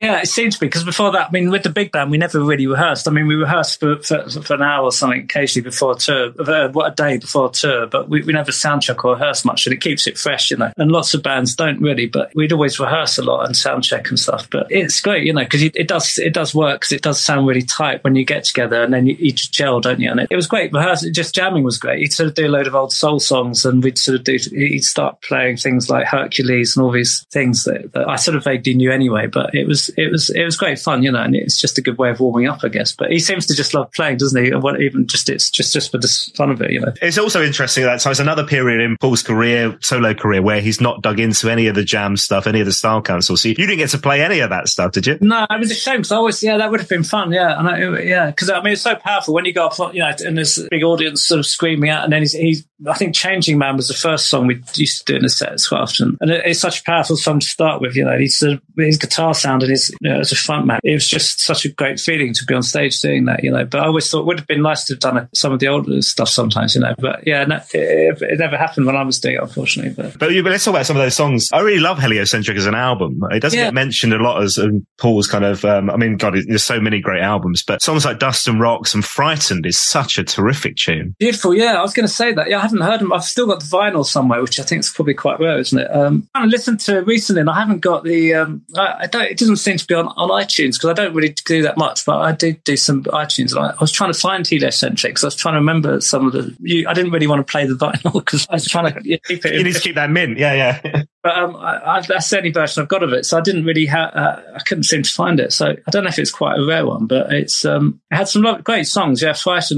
Yeah, 0.01 0.19
it 0.19 0.27
seems 0.27 0.55
to 0.55 0.59
be 0.59 0.65
because 0.65 0.83
before 0.83 1.11
that, 1.11 1.27
I 1.27 1.31
mean, 1.31 1.51
with 1.51 1.61
the 1.61 1.69
big 1.69 1.91
band, 1.91 2.09
we 2.09 2.17
never 2.17 2.39
really 2.43 2.65
rehearsed. 2.65 3.07
I 3.07 3.11
mean, 3.11 3.27
we 3.27 3.35
rehearsed 3.35 3.79
for, 3.79 3.97
for, 3.97 4.27
for 4.29 4.55
an 4.55 4.63
hour 4.63 4.85
or 4.85 4.91
something 4.91 5.21
occasionally 5.21 5.63
before 5.63 5.93
tour, 5.93 6.33
uh, 6.39 6.69
what 6.69 6.91
a 6.91 6.95
day 6.95 7.17
before 7.19 7.51
tour, 7.51 7.85
but 7.85 8.09
we, 8.09 8.23
we 8.23 8.33
never 8.33 8.51
soundcheck 8.51 9.05
or 9.05 9.13
rehearse 9.13 9.45
much, 9.45 9.67
and 9.67 9.73
it 9.75 9.81
keeps 9.81 10.07
it 10.07 10.17
fresh, 10.17 10.49
you 10.49 10.57
know. 10.57 10.71
And 10.75 10.91
lots 10.91 11.13
of 11.13 11.21
bands 11.21 11.55
don't 11.55 11.79
really, 11.79 12.07
but 12.07 12.31
we'd 12.33 12.51
always 12.51 12.79
rehearse 12.79 13.19
a 13.19 13.21
lot 13.21 13.45
and 13.45 13.53
soundcheck 13.53 14.09
and 14.09 14.19
stuff. 14.19 14.49
But 14.49 14.67
it's 14.71 14.99
great, 15.01 15.23
you 15.23 15.33
know, 15.33 15.43
because 15.43 15.61
it 15.61 15.87
does 15.87 16.17
it 16.17 16.33
does 16.33 16.55
work 16.55 16.81
because 16.81 16.93
it 16.93 17.03
does 17.03 17.21
sound 17.21 17.45
really 17.45 17.61
tight 17.61 18.03
when 18.03 18.15
you 18.15 18.25
get 18.25 18.43
together, 18.43 18.81
and 18.81 18.91
then 18.91 19.05
you, 19.05 19.15
you 19.19 19.33
gel, 19.33 19.81
don't 19.81 19.99
you? 19.99 20.09
And 20.09 20.21
it, 20.21 20.29
it 20.31 20.35
was 20.35 20.47
great. 20.47 20.73
Rehearsing, 20.73 21.13
just 21.13 21.35
jamming 21.35 21.63
was 21.63 21.77
great. 21.77 21.99
He'd 21.99 22.13
sort 22.13 22.29
of 22.29 22.33
do 22.33 22.47
a 22.47 22.49
load 22.49 22.65
of 22.65 22.73
old 22.73 22.91
soul 22.91 23.19
songs, 23.19 23.65
and 23.65 23.83
we'd 23.83 23.99
sort 23.99 24.17
of 24.17 24.23
do. 24.23 24.39
He'd 24.51 24.83
start 24.83 25.21
playing 25.21 25.57
things 25.57 25.91
like 25.91 26.07
Hercules 26.07 26.75
and 26.75 26.83
all 26.83 26.91
these 26.91 27.23
things 27.29 27.65
that, 27.65 27.91
that 27.93 28.09
I 28.09 28.15
sort 28.15 28.35
of 28.35 28.43
vaguely 28.43 28.73
knew 28.73 28.91
anyway. 28.91 29.27
But 29.27 29.53
it 29.53 29.67
was 29.67 29.90
it 29.97 30.11
was 30.11 30.29
it 30.29 30.43
was 30.43 30.57
great 30.57 30.79
fun, 30.79 31.03
you 31.03 31.11
know, 31.11 31.21
and 31.21 31.35
it's 31.35 31.59
just 31.59 31.77
a 31.77 31.81
good 31.81 31.97
way 31.97 32.09
of 32.09 32.19
warming 32.19 32.47
up, 32.47 32.59
I 32.63 32.69
guess. 32.69 32.93
But 32.93 33.11
he 33.11 33.19
seems 33.19 33.45
to 33.47 33.55
just 33.55 33.73
love 33.73 33.91
playing, 33.91 34.17
doesn't 34.17 34.43
he? 34.43 34.51
What, 34.53 34.81
even 34.81 35.07
just 35.07 35.29
it's 35.29 35.49
just 35.49 35.73
just 35.73 35.91
for 35.91 35.97
the 35.97 36.31
fun 36.35 36.49
of 36.51 36.61
it, 36.61 36.71
you 36.71 36.79
know. 36.79 36.93
It's 37.01 37.17
also 37.17 37.43
interesting 37.43 37.83
that 37.83 38.01
so 38.01 38.11
it's 38.11 38.19
another 38.19 38.45
period 38.45 38.81
in 38.81 38.97
Paul's 38.97 39.23
career, 39.23 39.77
solo 39.81 40.13
career, 40.13 40.41
where 40.41 40.61
he's 40.61 40.81
not 40.81 41.01
dug 41.01 41.19
into 41.19 41.49
any 41.49 41.67
of 41.67 41.75
the 41.75 41.83
jam 41.83 42.17
stuff, 42.17 42.47
any 42.47 42.59
of 42.59 42.65
the 42.65 42.73
style 42.73 43.01
council. 43.01 43.37
So 43.37 43.49
you 43.49 43.55
didn't 43.55 43.77
get 43.77 43.89
to 43.91 43.97
play 43.97 44.21
any 44.21 44.39
of 44.39 44.49
that 44.49 44.67
stuff, 44.67 44.91
did 44.91 45.07
you? 45.07 45.17
No, 45.21 45.45
it 45.49 45.59
was 45.59 45.71
a 45.71 45.75
shame 45.75 45.97
because 45.97 46.11
I 46.11 46.15
always, 46.15 46.41
yeah, 46.43 46.57
that 46.57 46.71
would 46.71 46.79
have 46.79 46.89
been 46.89 47.03
fun, 47.03 47.31
yeah, 47.31 47.57
and 47.57 47.67
I, 47.67 48.01
yeah, 48.01 48.27
because 48.27 48.49
I 48.49 48.61
mean 48.61 48.73
it's 48.73 48.81
so 48.81 48.95
powerful 48.95 49.33
when 49.33 49.45
you 49.45 49.53
go 49.53 49.67
up, 49.67 49.93
you 49.93 49.99
know, 49.99 50.11
and 50.19 50.37
there's 50.37 50.57
a 50.57 50.67
big 50.69 50.83
audience 50.83 51.23
sort 51.23 51.39
of 51.39 51.45
screaming 51.45 51.89
out, 51.89 52.03
and 52.03 52.13
then 52.13 52.21
he's, 52.21 52.33
he's 52.33 52.65
I 52.87 52.93
think 52.93 53.15
Changing 53.15 53.57
Man 53.57 53.75
was 53.75 53.87
the 53.87 53.93
first 53.93 54.29
song 54.29 54.47
we 54.47 54.61
used 54.75 54.99
to 54.99 55.13
do 55.13 55.17
in 55.17 55.23
the 55.23 55.29
sets 55.29 55.67
quite 55.67 55.81
often, 55.81 56.17
and 56.19 56.31
it, 56.31 56.45
it's 56.45 56.59
such 56.59 56.81
a 56.81 56.83
powerful 56.83 57.15
song 57.15 57.39
to 57.39 57.45
start 57.45 57.81
with. 57.81 57.95
You 57.95 58.05
know, 58.05 58.17
he's 58.17 58.37
sort 58.37 58.59
his 58.77 58.97
guitar 58.97 59.33
sound 59.33 59.63
and 59.63 59.71
his 59.71 59.93
you 60.01 60.09
know, 60.09 60.19
as 60.19 60.31
a 60.31 60.35
front 60.35 60.65
man, 60.65 60.79
it 60.83 60.93
was 60.93 61.07
just 61.07 61.39
such 61.41 61.65
a 61.65 61.69
great 61.69 61.99
feeling 61.99 62.33
to 62.33 62.45
be 62.45 62.53
on 62.53 62.63
stage 62.63 62.99
doing 62.99 63.25
that. 63.25 63.43
You 63.43 63.51
know, 63.51 63.65
but 63.65 63.81
I 63.81 63.85
always 63.85 64.09
thought 64.09 64.21
it 64.21 64.25
would 64.25 64.39
have 64.39 64.47
been 64.47 64.61
nice 64.61 64.85
to 64.85 64.93
have 64.93 64.99
done 64.99 65.29
some 65.35 65.51
of 65.51 65.59
the 65.59 65.67
older 65.67 66.01
stuff 66.01 66.29
sometimes. 66.29 66.75
You 66.75 66.81
know, 66.81 66.95
but 66.97 67.25
yeah, 67.27 67.43
no, 67.45 67.57
it, 67.73 68.21
it, 68.21 68.39
never 68.39 68.57
happened 68.57 68.85
when 68.85 68.95
I 68.95 69.03
was 69.03 69.19
doing 69.19 69.35
it, 69.35 69.41
unfortunately. 69.41 69.93
But 69.93 70.17
but, 70.19 70.31
but 70.43 70.51
let's 70.51 70.65
talk 70.65 70.73
about 70.73 70.85
some 70.85 70.97
of 70.97 71.03
those 71.03 71.15
songs. 71.15 71.49
I 71.53 71.59
really 71.61 71.79
love 71.79 71.99
Heliocentric 71.99 72.57
as 72.57 72.65
an 72.65 72.75
album. 72.75 73.19
It 73.31 73.41
doesn't 73.41 73.57
yeah. 73.57 73.65
get 73.65 73.73
mentioned 73.73 74.13
a 74.13 74.17
lot 74.17 74.41
as 74.43 74.57
um, 74.57 74.85
Paul's 74.99 75.27
kind 75.27 75.45
of. 75.45 75.63
Um, 75.65 75.89
I 75.89 75.97
mean, 75.97 76.17
God, 76.17 76.35
there's 76.47 76.63
so 76.63 76.79
many 76.79 76.99
great 76.99 77.21
albums, 77.21 77.63
but 77.63 77.81
songs 77.81 78.05
like 78.05 78.19
Dust 78.19 78.47
and 78.47 78.59
Rocks 78.59 78.95
and 78.95 79.05
Frightened 79.05 79.65
is 79.65 79.77
such 79.77 80.17
a 80.17 80.23
terrific 80.23 80.77
tune. 80.77 81.15
Beautiful, 81.19 81.53
yeah. 81.53 81.73
I 81.73 81.81
was 81.81 81.93
going 81.93 82.07
to 82.07 82.13
say 82.13 82.33
that. 82.33 82.49
Yeah, 82.49 82.59
haven't 82.71 82.91
heard 82.91 83.01
them. 83.01 83.13
I've 83.13 83.23
still 83.23 83.47
got 83.47 83.59
the 83.59 83.65
vinyl 83.65 84.05
somewhere, 84.05 84.41
which 84.41 84.59
I 84.59 84.63
think 84.63 84.81
is 84.81 84.89
probably 84.89 85.13
quite 85.13 85.39
rare, 85.39 85.59
isn't 85.59 85.77
it? 85.77 85.93
Um, 85.93 86.27
I 86.33 86.45
listened 86.45 86.79
to 86.81 87.01
recently, 87.01 87.41
and 87.41 87.49
I 87.49 87.59
haven't 87.59 87.79
got 87.79 88.03
the. 88.03 88.33
Um, 88.33 88.63
I, 88.75 88.95
I, 89.01 89.07
don't. 89.07 89.25
It 89.25 89.37
doesn't 89.37 89.57
seem 89.57 89.77
to 89.77 89.87
be 89.87 89.93
on, 89.93 90.07
on 90.09 90.29
iTunes 90.29 90.73
because 90.73 90.89
I 90.89 90.93
don't 90.93 91.13
really 91.13 91.35
do 91.45 91.61
that 91.63 91.77
much. 91.77 92.05
But 92.05 92.19
I 92.19 92.31
did 92.31 92.63
do 92.63 92.77
some 92.77 93.03
iTunes, 93.05 93.55
and 93.55 93.65
I, 93.65 93.69
I 93.71 93.77
was 93.79 93.91
trying 93.91 94.13
to 94.13 94.19
find 94.19 94.45
Heliocentric 94.45 95.11
because 95.11 95.23
I 95.23 95.27
was 95.27 95.35
trying 95.35 95.53
to 95.53 95.59
remember 95.59 96.01
some 96.01 96.27
of 96.27 96.33
the. 96.33 96.55
You, 96.59 96.87
I 96.87 96.93
didn't 96.93 97.11
really 97.11 97.27
want 97.27 97.45
to 97.45 97.51
play 97.51 97.65
the 97.65 97.75
vinyl 97.75 98.13
because 98.13 98.47
I 98.49 98.55
was 98.55 98.65
trying 98.65 98.93
to 98.93 99.01
keep 99.01 99.45
it. 99.45 99.53
you 99.53 99.63
need 99.63 99.75
to 99.75 99.81
keep 99.81 99.95
that 99.95 100.09
mint, 100.09 100.37
yeah, 100.37 100.79
yeah. 100.83 101.03
But 101.23 101.37
um, 101.37 101.55
I, 101.55 101.97
I, 101.97 102.01
that's 102.01 102.29
the 102.29 102.37
only 102.37 102.51
version 102.51 102.81
I've 102.81 102.89
got 102.89 103.03
of 103.03 103.13
it, 103.13 103.25
so 103.25 103.37
I 103.37 103.41
didn't 103.41 103.65
really 103.65 103.85
have. 103.85 104.13
Uh, 104.15 104.41
I 104.55 104.59
couldn't 104.59 104.83
seem 104.83 105.03
to 105.03 105.09
find 105.09 105.39
it, 105.39 105.53
so 105.53 105.67
I 105.67 105.91
don't 105.91 106.03
know 106.03 106.09
if 106.09 106.17
it's 106.17 106.31
quite 106.31 106.57
a 106.57 106.65
rare 106.65 106.85
one, 106.85 107.05
but 107.05 107.31
it's 107.31 107.63
um, 107.63 108.01
it 108.09 108.15
had 108.15 108.27
some 108.27 108.43
great 108.63 108.87
songs. 108.87 109.21
Yeah, 109.21 109.33
Dust 109.33 109.71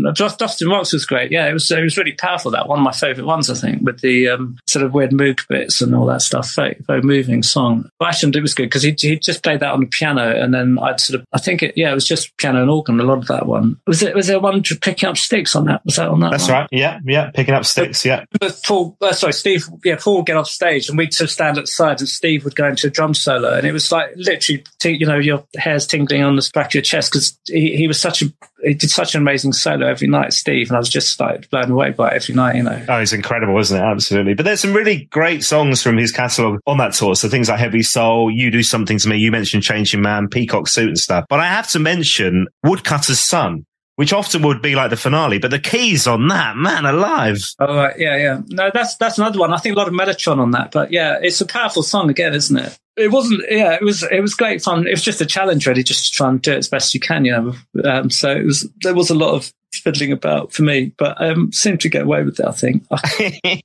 and 0.61 0.71
Rocks 0.71 0.93
was 0.93 1.05
great. 1.05 1.31
Yeah, 1.31 1.49
it 1.49 1.53
was 1.53 1.69
it 1.69 1.81
was 1.81 1.97
really 1.97 2.13
powerful. 2.13 2.51
That 2.51 2.69
one 2.69 2.79
of 2.79 2.83
my 2.83 2.93
favourite 2.93 3.27
ones, 3.27 3.49
I 3.49 3.55
think, 3.55 3.81
with 3.81 3.99
the 3.99 4.29
um, 4.29 4.57
sort 4.67 4.85
of 4.85 4.93
weird 4.93 5.11
moog 5.11 5.45
bits 5.47 5.81
and 5.81 5.93
all 5.93 6.05
that 6.05 6.21
stuff. 6.21 6.53
Very, 6.55 6.77
very 6.87 7.01
moving 7.01 7.43
song. 7.43 7.89
Frightened, 7.97 8.35
it 8.35 8.41
was 8.41 8.53
good 8.53 8.67
because 8.67 8.83
he 8.83 8.95
he 8.97 9.19
just 9.19 9.43
played 9.43 9.59
that 9.59 9.73
on 9.73 9.81
the 9.81 9.87
piano, 9.87 10.29
and 10.29 10.53
then 10.53 10.77
I'd 10.79 11.01
sort 11.01 11.19
of 11.19 11.25
I 11.33 11.39
think 11.39 11.61
it 11.61 11.73
yeah 11.75 11.91
it 11.91 11.95
was 11.95 12.07
just 12.07 12.35
piano 12.37 12.61
and 12.61 12.69
organ. 12.69 12.99
A 12.99 13.03
lot 13.03 13.17
of 13.17 13.27
that 13.27 13.45
one 13.45 13.77
was 13.85 14.01
it 14.01 14.15
was 14.15 14.27
there 14.27 14.39
one 14.39 14.63
picking 14.81 15.09
up 15.09 15.17
sticks 15.17 15.55
on 15.55 15.65
that? 15.65 15.81
Was 15.85 15.97
that 15.97 16.07
on 16.07 16.21
that? 16.21 16.31
That's 16.31 16.47
one? 16.47 16.53
right. 16.53 16.69
Yeah, 16.71 16.99
yeah, 17.05 17.31
picking 17.31 17.53
up 17.53 17.65
sticks. 17.65 18.05
Yeah. 18.05 18.23
But 18.39 18.59
Paul, 18.65 18.97
uh, 19.01 19.13
sorry, 19.13 19.33
Steve. 19.33 19.67
Yeah, 19.83 19.97
Paul 19.99 20.17
would 20.17 20.25
get 20.25 20.37
off 20.37 20.47
stage, 20.47 20.89
and 20.89 20.97
sort 21.13 21.29
of 21.29 21.31
stand 21.33 21.57
at 21.57 21.63
the 21.63 21.67
side 21.67 21.99
and 21.99 22.09
Steve 22.09 22.43
would 22.43 22.55
go 22.55 22.67
into 22.67 22.87
a 22.87 22.89
drum 22.89 23.13
solo, 23.13 23.57
and 23.57 23.65
it 23.65 23.71
was 23.71 23.91
like 23.91 24.11
literally, 24.15 24.63
you 24.83 25.05
know, 25.05 25.17
your 25.17 25.45
hair's 25.57 25.87
tingling 25.87 26.23
on 26.23 26.35
the 26.35 26.49
back 26.53 26.67
of 26.67 26.73
your 26.75 26.83
chest 26.83 27.11
because 27.11 27.37
he, 27.45 27.75
he 27.75 27.87
was 27.87 27.99
such 27.99 28.21
a 28.21 28.25
he 28.63 28.73
did 28.73 28.89
such 28.89 29.15
an 29.15 29.21
amazing 29.21 29.53
solo 29.53 29.87
every 29.87 30.07
night, 30.07 30.33
Steve, 30.33 30.69
and 30.69 30.75
I 30.75 30.79
was 30.79 30.89
just 30.89 31.19
like 31.19 31.49
blown 31.49 31.71
away 31.71 31.91
by 31.91 32.09
it 32.09 32.23
every 32.23 32.35
night, 32.35 32.55
you 32.55 32.63
know. 32.63 32.85
Oh, 32.87 32.99
it's 32.99 33.13
incredible, 33.13 33.57
isn't 33.59 33.77
it? 33.77 33.83
Absolutely. 33.83 34.33
But 34.33 34.45
there's 34.45 34.61
some 34.61 34.73
really 34.73 35.05
great 35.05 35.43
songs 35.43 35.81
from 35.81 35.97
his 35.97 36.11
catalogue 36.11 36.59
on 36.65 36.77
that 36.77 36.93
tour. 36.93 37.15
So 37.15 37.27
things 37.27 37.49
like 37.49 37.59
Heavy 37.59 37.83
Soul, 37.83 38.31
You 38.31 38.51
Do 38.51 38.63
Something 38.63 38.99
to 38.99 39.09
Me, 39.09 39.17
you 39.17 39.31
mentioned 39.31 39.63
Changing 39.63 40.01
Man, 40.01 40.29
Peacock 40.29 40.67
Suit 40.67 40.87
and 40.87 40.97
stuff. 40.97 41.25
But 41.29 41.39
I 41.39 41.47
have 41.47 41.69
to 41.71 41.79
mention 41.79 42.47
Woodcutter's 42.63 43.19
Son 43.19 43.65
which 43.95 44.13
often 44.13 44.41
would 44.41 44.61
be 44.61 44.75
like 44.75 44.89
the 44.89 44.97
finale, 44.97 45.39
but 45.39 45.51
the 45.51 45.59
keys 45.59 46.07
on 46.07 46.27
that, 46.27 46.55
man 46.57 46.85
alive. 46.85 47.39
Oh, 47.59 47.75
right. 47.75 47.97
yeah, 47.97 48.17
yeah. 48.17 48.41
No, 48.47 48.71
that's 48.73 48.95
that's 48.97 49.17
another 49.17 49.39
one. 49.39 49.53
I 49.53 49.57
think 49.57 49.75
a 49.75 49.77
lot 49.77 49.87
of 49.87 49.93
Mellotron 49.93 50.39
on 50.39 50.51
that, 50.51 50.71
but 50.71 50.91
yeah, 50.91 51.19
it's 51.21 51.41
a 51.41 51.45
powerful 51.45 51.83
song 51.83 52.09
again, 52.09 52.33
isn't 52.33 52.57
it? 52.57 52.79
It 52.95 53.11
wasn't, 53.11 53.43
yeah, 53.49 53.73
it 53.73 53.81
was, 53.81 54.03
it 54.03 54.21
was 54.21 54.35
great 54.35 54.61
fun. 54.61 54.85
It 54.85 54.91
was 54.91 55.03
just 55.03 55.19
a 55.19 55.25
challenge, 55.25 55.65
really, 55.65 55.81
just 55.81 56.05
to 56.05 56.11
try 56.11 56.29
and 56.29 56.41
do 56.41 56.51
it 56.51 56.57
as 56.57 56.69
best 56.69 56.93
you 56.93 56.99
can, 56.99 57.25
you 57.25 57.31
know. 57.31 57.55
Um, 57.83 58.11
so 58.11 58.29
it 58.29 58.45
was, 58.45 58.69
there 58.83 58.93
was 58.93 59.09
a 59.09 59.15
lot 59.15 59.33
of 59.33 59.51
fiddling 59.79 60.11
about 60.11 60.51
for 60.51 60.63
me, 60.63 60.93
but 60.97 61.21
um, 61.21 61.51
seemed 61.51 61.81
to 61.81 61.89
get 61.89 62.03
away 62.03 62.23
with 62.23 62.39
it. 62.39 62.45
I 62.45 62.51
think. 62.51 62.85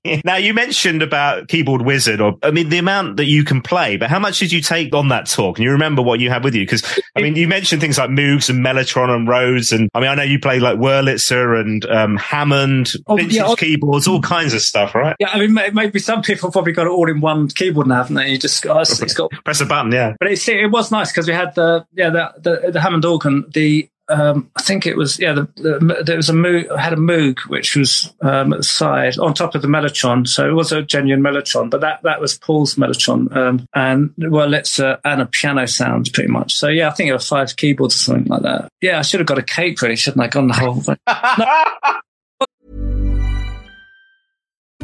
now 0.24 0.36
you 0.36 0.54
mentioned 0.54 1.02
about 1.02 1.48
keyboard 1.48 1.82
wizard, 1.82 2.20
or 2.20 2.36
I 2.42 2.50
mean 2.50 2.68
the 2.68 2.78
amount 2.78 3.16
that 3.18 3.26
you 3.26 3.44
can 3.44 3.62
play, 3.62 3.96
but 3.96 4.10
how 4.10 4.18
much 4.18 4.38
did 4.38 4.52
you 4.52 4.60
take 4.60 4.94
on 4.94 5.08
that 5.08 5.26
talk? 5.26 5.56
Can 5.56 5.64
you 5.64 5.72
remember 5.72 6.02
what 6.02 6.20
you 6.20 6.30
had 6.30 6.44
with 6.44 6.54
you? 6.54 6.62
Because 6.62 7.00
I 7.16 7.20
mean, 7.20 7.36
you 7.36 7.48
mentioned 7.48 7.80
things 7.80 7.98
like 7.98 8.10
Moogs 8.10 8.48
and 8.48 8.64
Mellotron 8.64 9.14
and 9.14 9.28
Rhodes, 9.28 9.72
and 9.72 9.90
I 9.94 10.00
mean, 10.00 10.08
I 10.08 10.14
know 10.14 10.22
you 10.22 10.38
play 10.38 10.60
like 10.60 10.78
Wurlitzer 10.78 11.60
and 11.60 11.84
um, 11.86 12.16
Hammond, 12.16 12.90
oh, 13.06 13.16
vintage 13.16 13.36
yeah, 13.36 13.54
keyboards, 13.56 14.06
all 14.06 14.20
kinds 14.20 14.54
of 14.54 14.62
stuff, 14.62 14.94
right? 14.94 15.16
Yeah, 15.18 15.30
I 15.32 15.46
mean, 15.46 15.54
maybe 15.74 15.98
some 15.98 16.22
people 16.22 16.50
probably 16.50 16.72
got 16.72 16.86
it 16.86 16.90
all 16.90 17.08
in 17.08 17.20
one 17.20 17.48
keyboard 17.48 17.86
now, 17.86 17.96
haven't 17.96 18.16
they? 18.16 18.30
You 18.30 18.38
just 18.38 18.62
got, 18.62 18.82
it's 18.82 19.14
got 19.14 19.30
press 19.44 19.60
a 19.60 19.66
button, 19.66 19.92
yeah. 19.92 20.14
But 20.18 20.30
it, 20.32 20.48
it 20.48 20.70
was 20.70 20.90
nice 20.90 21.10
because 21.10 21.26
we 21.26 21.34
had 21.34 21.54
the 21.54 21.86
yeah 21.94 22.10
the, 22.10 22.32
the, 22.38 22.72
the 22.72 22.80
Hammond 22.80 23.04
organ, 23.04 23.44
the 23.52 23.88
um, 24.08 24.50
I 24.56 24.62
think 24.62 24.86
it 24.86 24.96
was 24.96 25.18
yeah. 25.18 25.34
The, 25.34 25.48
the, 25.56 26.02
there 26.04 26.16
was 26.16 26.30
a 26.30 26.32
Moog, 26.32 26.76
had 26.78 26.92
a 26.92 26.96
Moog 26.96 27.40
which 27.48 27.76
was 27.76 28.12
um, 28.22 28.52
at 28.52 28.58
the 28.58 28.64
side 28.64 29.18
on 29.18 29.34
top 29.34 29.54
of 29.54 29.62
the 29.62 29.68
Mellotron, 29.68 30.26
so 30.26 30.48
it 30.48 30.52
was 30.52 30.72
a 30.72 30.82
genuine 30.82 31.22
Mellotron, 31.22 31.68
but 31.70 31.82
that 31.82 32.02
that 32.04 32.20
was 32.20 32.38
Paul's 32.38 32.76
Mellotron, 32.76 33.34
um, 33.36 33.66
and 33.74 34.12
well, 34.16 34.54
it's 34.54 34.80
uh, 34.80 34.96
and 35.04 35.20
a 35.20 35.26
piano 35.26 35.66
sound 35.66 36.10
pretty 36.14 36.30
much. 36.30 36.54
So 36.54 36.68
yeah, 36.68 36.88
I 36.88 36.92
think 36.92 37.10
it 37.10 37.12
was 37.12 37.28
five 37.28 37.54
keyboards 37.56 37.96
or 37.96 37.98
something 37.98 38.28
like 38.28 38.42
that. 38.42 38.68
Yeah, 38.80 38.98
I 38.98 39.02
should 39.02 39.20
have 39.20 39.26
got 39.26 39.38
a 39.38 39.42
cape 39.42 39.82
really, 39.82 39.96
shouldn't 39.96 40.22
I? 40.22 40.28
Gone 40.28 40.48
the 40.48 40.54
whole. 40.54 40.80
Thing. 40.80 40.96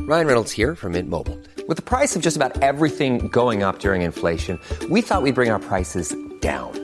Ryan 0.06 0.26
Reynolds 0.26 0.52
here 0.52 0.74
from 0.74 0.92
Mint 0.92 1.08
Mobile. 1.08 1.40
With 1.66 1.78
the 1.78 1.82
price 1.82 2.14
of 2.14 2.20
just 2.20 2.36
about 2.36 2.62
everything 2.62 3.28
going 3.28 3.62
up 3.62 3.78
during 3.78 4.02
inflation, 4.02 4.60
we 4.90 5.00
thought 5.00 5.22
we'd 5.22 5.34
bring 5.34 5.50
our 5.50 5.58
prices 5.58 6.14
down. 6.40 6.83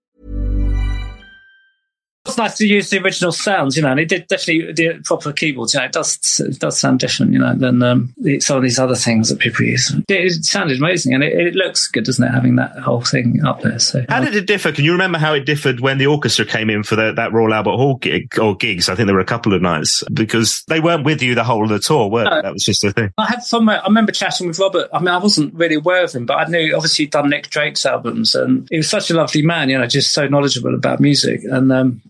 It's 2.25 2.37
nice 2.37 2.57
to 2.57 2.67
use 2.67 2.91
the 2.91 3.01
original 3.01 3.31
sounds, 3.31 3.75
you 3.75 3.81
know, 3.81 3.89
and 3.89 3.99
it 3.99 4.07
did 4.07 4.27
definitely 4.27 4.73
the 4.73 5.01
proper 5.03 5.33
keyboards. 5.33 5.73
You 5.73 5.79
know, 5.79 5.87
it 5.87 5.91
does 5.91 6.39
it 6.39 6.59
does 6.59 6.79
sound 6.79 6.99
different, 6.99 7.33
you 7.33 7.39
know, 7.39 7.55
than 7.55 7.81
um, 7.81 8.13
the, 8.17 8.39
some 8.39 8.57
of 8.57 8.63
these 8.63 8.77
other 8.77 8.95
things 8.95 9.29
that 9.29 9.39
people 9.39 9.65
use. 9.65 9.91
It, 9.91 10.05
it 10.07 10.45
sounded 10.45 10.77
amazing, 10.77 11.15
and 11.15 11.23
it, 11.23 11.33
it, 11.33 11.55
looks 11.55 11.87
good, 11.87 12.03
doesn't 12.03 12.23
it, 12.23 12.29
having 12.29 12.57
that 12.57 12.77
whole 12.77 13.01
thing 13.01 13.43
up 13.43 13.61
there? 13.61 13.79
So, 13.79 14.05
how 14.07 14.21
did 14.21 14.35
it 14.35 14.45
differ? 14.45 14.71
Can 14.71 14.85
you 14.85 14.91
remember 14.91 15.17
how 15.17 15.33
it 15.33 15.45
differed 15.45 15.79
when 15.79 15.97
the 15.97 16.05
orchestra 16.05 16.45
came 16.45 16.69
in 16.69 16.83
for 16.83 16.95
the, 16.95 17.11
that 17.13 17.33
Royal 17.33 17.55
Albert 17.55 17.75
Hall 17.75 17.95
gig 17.95 18.37
or 18.37 18.55
gigs? 18.55 18.87
I 18.87 18.93
think 18.93 19.07
there 19.07 19.15
were 19.15 19.21
a 19.21 19.25
couple 19.25 19.55
of 19.55 19.63
nights 19.63 20.03
because 20.13 20.63
they 20.67 20.79
weren't 20.79 21.03
with 21.03 21.23
you 21.23 21.33
the 21.33 21.43
whole 21.43 21.63
of 21.63 21.69
the 21.69 21.79
tour, 21.79 22.07
were 22.07 22.25
no, 22.25 22.41
That 22.43 22.53
was 22.53 22.63
just 22.63 22.83
the 22.83 22.93
thing. 22.93 23.11
I 23.17 23.25
had 23.25 23.43
fun. 23.43 23.67
I 23.67 23.83
remember 23.85 24.11
chatting 24.11 24.47
with 24.47 24.59
Robert. 24.59 24.89
I 24.93 24.99
mean, 24.99 25.07
I 25.07 25.17
wasn't 25.17 25.55
really 25.55 25.75
aware 25.75 26.03
of 26.03 26.11
him, 26.11 26.27
but 26.27 26.35
I 26.35 26.45
knew 26.45 26.75
obviously 26.75 27.05
he'd 27.05 27.11
done 27.11 27.31
Nick 27.31 27.49
Drake's 27.49 27.83
albums, 27.83 28.35
and 28.35 28.67
he 28.69 28.77
was 28.77 28.89
such 28.89 29.09
a 29.09 29.15
lovely 29.15 29.41
man. 29.41 29.69
You 29.69 29.79
know, 29.79 29.87
just 29.87 30.13
so 30.13 30.27
knowledgeable 30.27 30.75
about 30.75 30.99
music, 30.99 31.41
and 31.45 31.71
um, 31.71 32.01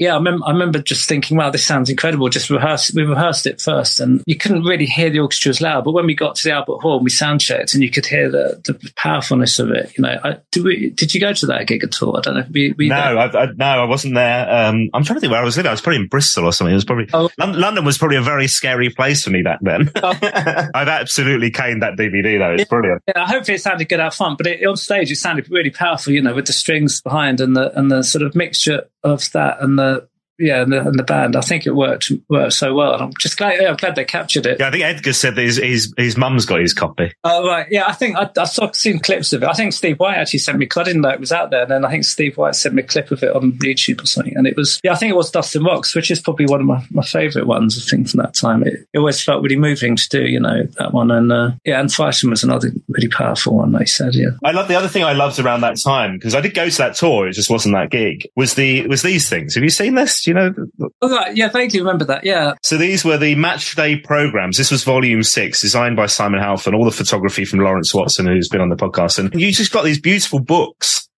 yeah, 0.00 0.14
I 0.14 0.16
remember, 0.16 0.46
I 0.46 0.52
remember 0.52 0.78
just 0.78 1.06
thinking, 1.06 1.36
wow, 1.36 1.50
this 1.50 1.66
sounds 1.66 1.90
incredible. 1.90 2.26
Just 2.30 2.48
rehearse, 2.48 2.90
we 2.94 3.02
rehearsed 3.02 3.46
it 3.46 3.60
first 3.60 4.00
and 4.00 4.22
you 4.24 4.34
couldn't 4.34 4.64
really 4.64 4.86
hear 4.86 5.10
the 5.10 5.18
orchestra 5.20 5.50
as 5.50 5.60
loud. 5.60 5.84
But 5.84 5.92
when 5.92 6.06
we 6.06 6.14
got 6.14 6.36
to 6.36 6.48
the 6.48 6.54
Albert 6.54 6.78
Hall, 6.78 7.00
we 7.00 7.10
sound 7.10 7.42
checked 7.42 7.74
and 7.74 7.82
you 7.82 7.90
could 7.90 8.06
hear 8.06 8.30
the, 8.30 8.62
the 8.64 8.92
powerfulness 8.96 9.58
of 9.58 9.70
it. 9.70 9.92
You 9.98 10.02
know, 10.02 10.18
I, 10.24 10.38
did, 10.52 10.64
we, 10.64 10.88
did 10.88 11.14
you 11.14 11.20
go 11.20 11.34
to 11.34 11.46
that 11.48 11.66
gig 11.66 11.84
at 11.84 12.02
all? 12.02 12.16
I 12.16 12.22
don't 12.22 12.34
know. 12.34 12.46
No, 12.78 12.94
I, 12.96 13.42
I, 13.42 13.46
no, 13.54 13.66
I 13.66 13.84
wasn't 13.84 14.14
there. 14.14 14.50
Um, 14.50 14.88
I'm 14.94 15.04
trying 15.04 15.16
to 15.16 15.20
think 15.20 15.32
where 15.32 15.42
I 15.42 15.44
was 15.44 15.58
living. 15.58 15.68
I 15.68 15.72
was 15.72 15.82
probably 15.82 16.00
in 16.00 16.08
Bristol 16.08 16.46
or 16.46 16.52
something. 16.54 16.72
It 16.72 16.76
was 16.76 16.86
probably, 16.86 17.08
oh. 17.12 17.28
London 17.36 17.84
was 17.84 17.98
probably 17.98 18.16
a 18.16 18.22
very 18.22 18.46
scary 18.46 18.88
place 18.88 19.22
for 19.22 19.28
me 19.30 19.42
back 19.42 19.58
then. 19.60 19.92
Oh. 20.02 20.16
I've 20.22 20.88
absolutely 20.88 21.50
caned 21.50 21.82
that 21.82 21.94
DVD 21.98 22.38
though. 22.38 22.54
It's 22.54 22.64
brilliant. 22.70 23.02
Yeah, 23.06 23.26
hopefully 23.26 23.56
it 23.56 23.60
sounded 23.60 23.86
good, 23.86 24.00
out 24.00 24.14
front, 24.14 24.38
But 24.38 24.46
it, 24.46 24.64
on 24.64 24.78
stage, 24.78 25.10
it 25.10 25.16
sounded 25.16 25.50
really 25.50 25.68
powerful, 25.68 26.14
you 26.14 26.22
know, 26.22 26.34
with 26.34 26.46
the 26.46 26.54
strings 26.54 27.02
behind 27.02 27.40
and 27.42 27.54
the, 27.54 27.78
and 27.78 27.90
the 27.90 28.02
sort 28.02 28.22
of 28.22 28.34
mixture 28.34 28.84
of 29.04 29.30
that 29.32 29.62
and 29.62 29.78
the, 29.78 30.08
yeah, 30.40 30.62
and 30.62 30.72
the, 30.72 30.80
and 30.80 30.98
the, 30.98 31.02
band. 31.02 31.36
I 31.36 31.42
think 31.42 31.66
it 31.66 31.74
worked 31.74 32.10
worked 32.28 32.54
so 32.54 32.74
well, 32.74 32.94
and 32.94 33.02
I'm 33.02 33.12
just 33.18 33.36
glad. 33.36 33.60
Yeah, 33.60 33.68
I'm 33.68 33.76
glad 33.76 33.94
they 33.94 34.04
captured 34.04 34.46
it. 34.46 34.58
Yeah, 34.58 34.68
I 34.68 34.70
think 34.70 34.84
Edgar 34.84 35.12
said 35.12 35.34
that 35.36 35.42
his 35.42 35.56
his, 35.56 35.94
his 35.96 36.16
mum's 36.16 36.46
got 36.46 36.60
his 36.60 36.72
copy. 36.72 37.12
Oh 37.22 37.46
right, 37.46 37.66
yeah. 37.70 37.84
I 37.86 37.92
think 37.92 38.16
I, 38.16 38.30
I 38.38 38.44
saw 38.44 38.70
seen 38.72 38.98
clips 38.98 39.32
of 39.32 39.42
it. 39.42 39.48
I 39.48 39.52
think 39.52 39.72
Steve 39.72 39.98
White 39.98 40.16
actually 40.16 40.38
sent 40.38 40.58
me. 40.58 40.66
Cause 40.66 40.80
I 40.80 40.84
didn't 40.84 41.02
know 41.02 41.10
it 41.10 41.20
was 41.20 41.32
out 41.32 41.50
there. 41.50 41.62
And 41.62 41.70
then 41.70 41.84
I 41.84 41.90
think 41.90 42.04
Steve 42.04 42.36
White 42.36 42.54
sent 42.54 42.74
me 42.74 42.82
a 42.82 42.86
clip 42.86 43.10
of 43.10 43.22
it 43.22 43.34
on 43.34 43.52
YouTube 43.52 44.02
or 44.02 44.06
something, 44.06 44.36
and 44.36 44.46
it 44.46 44.56
was 44.56 44.80
yeah. 44.82 44.92
I 44.92 44.96
think 44.96 45.10
it 45.10 45.16
was 45.16 45.30
Dustin 45.30 45.64
Rocks, 45.64 45.94
which 45.94 46.10
is 46.10 46.20
probably 46.20 46.46
one 46.46 46.60
of 46.60 46.66
my, 46.66 46.84
my 46.90 47.02
favourite 47.02 47.46
ones. 47.46 47.76
I 47.76 47.88
think 47.88 48.08
from 48.08 48.18
that 48.18 48.34
time, 48.34 48.62
it, 48.62 48.88
it, 48.92 48.98
always 48.98 49.22
felt 49.22 49.42
really 49.42 49.56
moving 49.56 49.96
to 49.96 50.08
do. 50.08 50.22
You 50.22 50.40
know 50.40 50.64
that 50.78 50.92
one, 50.92 51.10
and 51.10 51.30
uh, 51.30 51.50
yeah, 51.64 51.80
and 51.80 51.92
Frightened 51.92 52.30
was 52.30 52.44
another 52.44 52.70
really 52.88 53.08
powerful 53.08 53.56
one. 53.56 53.72
They 53.72 53.84
said, 53.84 54.14
yeah. 54.14 54.30
I 54.44 54.52
love 54.52 54.68
the 54.68 54.76
other 54.76 54.88
thing 54.88 55.04
I 55.04 55.12
loved 55.12 55.38
around 55.38 55.60
that 55.62 55.78
time 55.82 56.14
because 56.14 56.34
I 56.34 56.40
did 56.40 56.54
go 56.54 56.68
to 56.68 56.78
that 56.78 56.94
tour. 56.94 57.28
It 57.28 57.32
just 57.32 57.50
wasn't 57.50 57.74
that 57.74 57.90
gig. 57.90 58.28
Was 58.36 58.54
the 58.54 58.86
was 58.86 59.02
these 59.02 59.28
things? 59.28 59.54
Have 59.54 59.64
you 59.64 59.70
seen 59.70 59.94
this? 59.94 60.26
Do 60.32 60.40
you 60.40 60.54
know? 60.80 60.90
Oh. 61.02 61.24
Yeah, 61.34 61.48
vaguely 61.48 61.80
remember 61.80 62.04
that. 62.06 62.24
Yeah. 62.24 62.54
So 62.62 62.76
these 62.76 63.04
were 63.04 63.18
the 63.18 63.34
match 63.34 63.74
day 63.74 63.96
programs. 63.96 64.56
This 64.56 64.70
was 64.70 64.84
volume 64.84 65.22
six, 65.22 65.60
designed 65.60 65.96
by 65.96 66.06
Simon 66.06 66.40
Halfon, 66.40 66.74
all 66.74 66.84
the 66.84 66.90
photography 66.90 67.44
from 67.44 67.60
Lawrence 67.60 67.94
Watson, 67.94 68.26
who's 68.26 68.48
been 68.48 68.60
on 68.60 68.68
the 68.68 68.76
podcast. 68.76 69.18
And 69.18 69.34
you 69.38 69.52
just 69.52 69.72
got 69.72 69.84
these 69.84 70.00
beautiful 70.00 70.40
books 70.40 71.08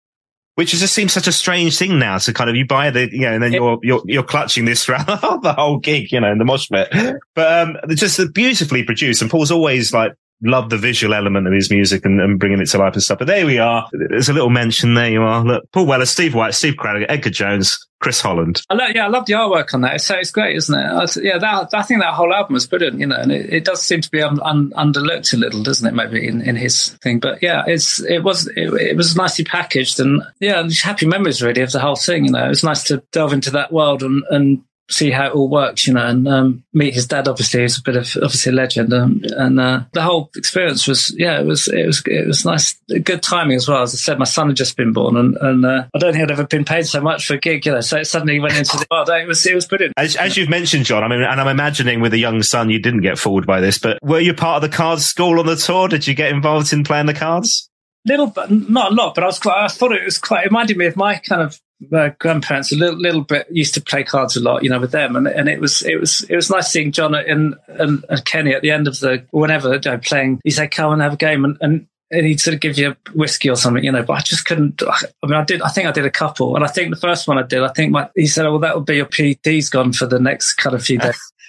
which 0.55 0.73
just 0.73 0.93
seems 0.93 1.13
such 1.13 1.27
a 1.27 1.33
strange 1.33 1.79
thing 1.79 1.99
now 1.99 2.19
to 2.19 2.33
kind 2.33 2.51
of 2.51 2.57
you 2.57 2.67
buy 2.67 2.91
the 2.91 3.09
you 3.11 3.23
know 3.23 3.33
and 3.33 3.43
then 3.43 3.53
you're 3.53 3.79
you're 3.83 4.03
you're 4.05 4.23
clutching 4.23 4.65
this 4.67 4.85
throughout 4.85 5.07
the 5.43 5.55
whole 5.57 5.79
gig 5.79 6.13
you 6.13 6.21
know 6.21 6.31
in 6.31 6.39
the 6.39 6.45
mosh 6.45 6.69
pit 6.69 6.89
but 7.35 7.61
um 7.61 7.77
they're 7.87 7.97
just 7.97 8.21
beautifully 8.35 8.85
produced 8.85 9.23
and 9.23 9.31
Paul's 9.31 9.51
always 9.51 9.95
like 9.95 10.13
loved 10.43 10.71
the 10.71 10.79
visual 10.79 11.15
element 11.15 11.47
of 11.47 11.53
his 11.53 11.71
music 11.71 12.05
and, 12.05 12.21
and, 12.21 12.39
bringing 12.39 12.61
it 12.61 12.67
to 12.67 12.79
life 12.79 12.95
and 12.95 13.03
stuff 13.03 13.19
but 13.19 13.27
there 13.27 13.47
we 13.47 13.59
are 13.59 13.89
there's 13.93 14.29
a 14.29 14.33
little 14.33 14.51
mention 14.51 14.95
there 14.95 15.11
you 15.11 15.23
are 15.23 15.45
look 15.45 15.71
Paul 15.73 15.87
Weller 15.87 16.07
Steve 16.07 16.35
White 16.35 16.55
Steve 16.55 16.75
Cradock 16.75 17.07
Edgar 17.09 17.31
Jones 17.31 17.87
Chris 18.03 18.21
Holland. 18.21 18.63
I 18.69 18.75
love, 18.75 18.91
yeah, 18.95 19.05
I 19.07 19.09
love 19.09 19.27
the 19.27 19.35
artwork 19.35 19.73
on 19.75 19.83
that. 19.83 20.01
So 20.01 20.17
it's 20.17 20.33
great, 20.33 20.57
isn't 20.57 20.75
it? 20.77 20.85
I, 20.85 21.07
yeah, 21.23 21.39
that, 21.39 21.73
I 21.73 21.83
think 21.83 22.01
that 22.01 22.15
whole 22.15 22.35
album 22.35 22.55
was 22.55 22.67
brilliant, 22.67 22.99
you 22.99 23.07
know, 23.07 23.17
and 23.17 23.31
it, 23.31 23.53
it 23.53 23.65
does 23.65 23.81
seem 23.81 24.01
to 24.01 24.11
be 24.11 24.21
un, 24.21 24.41
un, 24.43 24.71
underlooked 24.71 25.33
a 25.33 25.37
little, 25.37 25.63
doesn't 25.63 25.87
it? 25.87 25.95
Maybe 25.95 26.27
in, 26.27 26.43
in 26.43 26.57
his 26.57 26.89
thing, 27.01 27.21
but 27.21 27.41
yeah, 27.43 27.63
it's 27.65 28.03
it 28.03 28.25
was 28.25 28.49
it, 28.49 28.75
it, 28.75 28.97
was 28.97 29.15
nicely 29.15 29.45
packaged, 29.45 30.01
and 30.01 30.21
yeah, 30.41 30.69
happy 30.83 31.07
memories 31.07 31.43
really 31.43 31.63
of 31.63 31.71
the 31.71 31.79
whole 31.79 31.95
thing. 31.95 32.25
You 32.25 32.33
know, 32.33 32.45
it 32.45 32.49
was 32.49 32.65
nice 32.65 32.83
to 32.85 33.05
delve 33.13 33.33
into 33.33 33.53
that 33.53 33.73
world 33.73 34.03
and 34.03 34.25
and 34.31 34.65
see 34.93 35.11
how 35.11 35.27
it 35.27 35.35
all 35.35 35.49
works, 35.49 35.87
you 35.87 35.95
know, 35.95 36.07
and 36.07 36.29
um, 36.29 36.65
meet 36.73 36.95
his 36.95 37.07
dad. 37.07 37.29
Obviously, 37.29 37.63
he's 37.63 37.79
a 37.79 37.83
bit 37.83 37.97
of 37.97 38.07
obviously 38.17 38.53
a 38.53 38.55
legend, 38.55 38.93
um, 38.93 39.23
and 39.37 39.59
uh, 39.59 39.85
the 39.93 40.03
whole 40.03 40.31
experience 40.37 40.87
was 40.87 41.15
yeah, 41.19 41.41
it 41.41 41.47
was 41.47 41.69
it 41.69 41.87
was 41.87 42.03
it 42.07 42.27
was 42.27 42.45
nice, 42.45 42.79
good 43.03 43.23
timing 43.23 43.57
as 43.57 43.69
well. 43.69 43.83
As 43.83 43.95
I 43.95 43.97
said, 43.97 44.19
my 44.19 44.25
son 44.25 44.49
had 44.49 44.57
just 44.57 44.77
been 44.77 44.93
born, 44.93 45.17
and, 45.17 45.37
and 45.39 45.65
uh, 45.65 45.87
I 45.95 45.99
don't 45.99 46.13
think 46.13 46.25
I'd 46.25 46.31
ever 46.31 46.47
been 46.47 46.65
paid 46.65 46.87
so 46.87 47.01
much 47.01 47.27
for 47.27 47.35
a 47.35 47.39
gig, 47.39 47.65
you 47.67 47.73
know. 47.73 47.81
So 47.81 47.99
it 47.99 48.07
suddenly 48.07 48.39
went 48.39 48.57
into 48.57 48.77
the 48.77 48.87
world. 48.91 49.09
It 49.09 49.27
was 49.27 49.45
it 49.47 49.55
was 49.55 49.67
brilliant. 49.67 49.95
As, 49.97 50.17
as 50.17 50.37
you've 50.37 50.51
mentioned, 50.51 50.85
John, 50.85 51.03
I 51.03 51.09
mean, 51.09 51.23
and 51.23 51.41
I'm 51.41 51.49
imagining 51.49 52.01
with 52.01 52.13
a 52.13 52.19
young 52.19 52.43
son, 52.43 52.71
you 52.71 52.79
didn't 52.79 53.03
get 53.03 53.19
fooled 53.19 53.47
by 53.47 53.61
this, 53.61 53.79
but 53.79 53.99
were 54.03 54.21
you 54.21 54.35
part 54.35 54.63
of 54.63 54.71
the 54.71 54.77
cards 54.77 55.05
school 55.05 55.39
on 55.41 55.47
the 55.47 55.57
tour? 55.57 55.89
Did 55.89 56.07
you 56.07 56.15
get 56.15 56.31
involved 56.31 56.73
in 56.73 56.85
playing 56.85 57.07
the 57.07 57.15
cards? 57.15 57.69
little, 58.05 58.27
but 58.27 58.51
not 58.51 58.93
a 58.93 58.95
lot. 58.95 59.15
But 59.15 59.25
I 59.25 59.27
was 59.27 59.39
quite. 59.39 59.65
I 59.65 59.69
thought 59.69 59.93
it 59.93 60.05
was 60.05 60.19
quite. 60.19 60.45
It 60.45 60.49
reminded 60.49 60.77
me 60.77 60.87
of 60.87 60.97
my 60.97 61.17
kind 61.17 61.43
of 61.43 61.61
uh, 61.93 62.11
grandparents. 62.19 62.73
A 62.73 62.77
little, 62.77 62.99
little 62.99 63.23
bit 63.23 63.47
used 63.51 63.75
to 63.75 63.81
play 63.81 64.05
cards 64.05 64.37
a 64.37 64.41
lot, 64.41 64.63
you 64.63 64.71
know, 64.71 64.81
with 64.81 64.93
them, 64.93 65.17
and 65.17 65.27
and 65.27 65.49
it 65.49 65.61
was 65.61 65.83
it 65.83 65.99
was 65.99 66.23
it 66.23 66.37
was 66.37 66.51
nice 66.51 66.69
seeing 66.69 66.93
John 66.93 67.15
and 67.15 67.55
and, 67.69 68.05
and 68.09 68.25
Kenny 68.25 68.53
at 68.53 68.63
the 68.63 68.71
end 68.71 68.89
of 68.89 68.99
the 69.01 69.25
whenever 69.31 69.75
you 69.75 69.81
know, 69.85 69.99
playing. 69.99 70.41
He 70.45 70.51
said, 70.51 70.71
"Come 70.71 70.93
and 70.93 71.03
have 71.03 71.15
a 71.15 71.17
game," 71.17 71.45
and, 71.45 71.57
and 71.61 71.87
and 72.13 72.27
he'd 72.27 72.41
sort 72.41 72.55
of 72.55 72.61
give 72.61 72.79
you 72.79 72.91
a 72.91 72.97
whiskey 73.15 73.49
or 73.49 73.57
something, 73.57 73.83
you 73.83 73.91
know, 73.91 74.03
but 74.03 74.13
I 74.13 74.21
just 74.21 74.45
couldn't. 74.45 74.83
I 74.83 75.27
mean, 75.27 75.35
I 75.35 75.45
did, 75.45 75.63
I 75.63 75.71
think 75.71 75.89
I 75.89 75.93
did 75.93 76.05
a 76.05 76.11
couple. 76.11 76.55
And 76.55 76.65
I 76.65 76.69
think 76.69 76.91
the 76.91 77.01
first 77.01 77.27
one 77.27 77.39
I 77.39 77.43
did, 77.43 77.63
I 77.63 77.69
think 77.69 77.91
my, 77.91 78.11
he 78.15 78.27
said, 78.27 78.45
oh, 78.45 78.51
well, 78.51 78.61
that 78.61 78.75
will 78.75 78.83
be 78.83 78.97
your 78.97 79.07
PD's 79.07 79.71
gone 79.71 79.95
for 79.95 80.05
the 80.05 80.21
next 80.21 80.55
kind 80.55 80.77
of 80.77 80.85
few 80.85 80.99
days. 80.99 81.19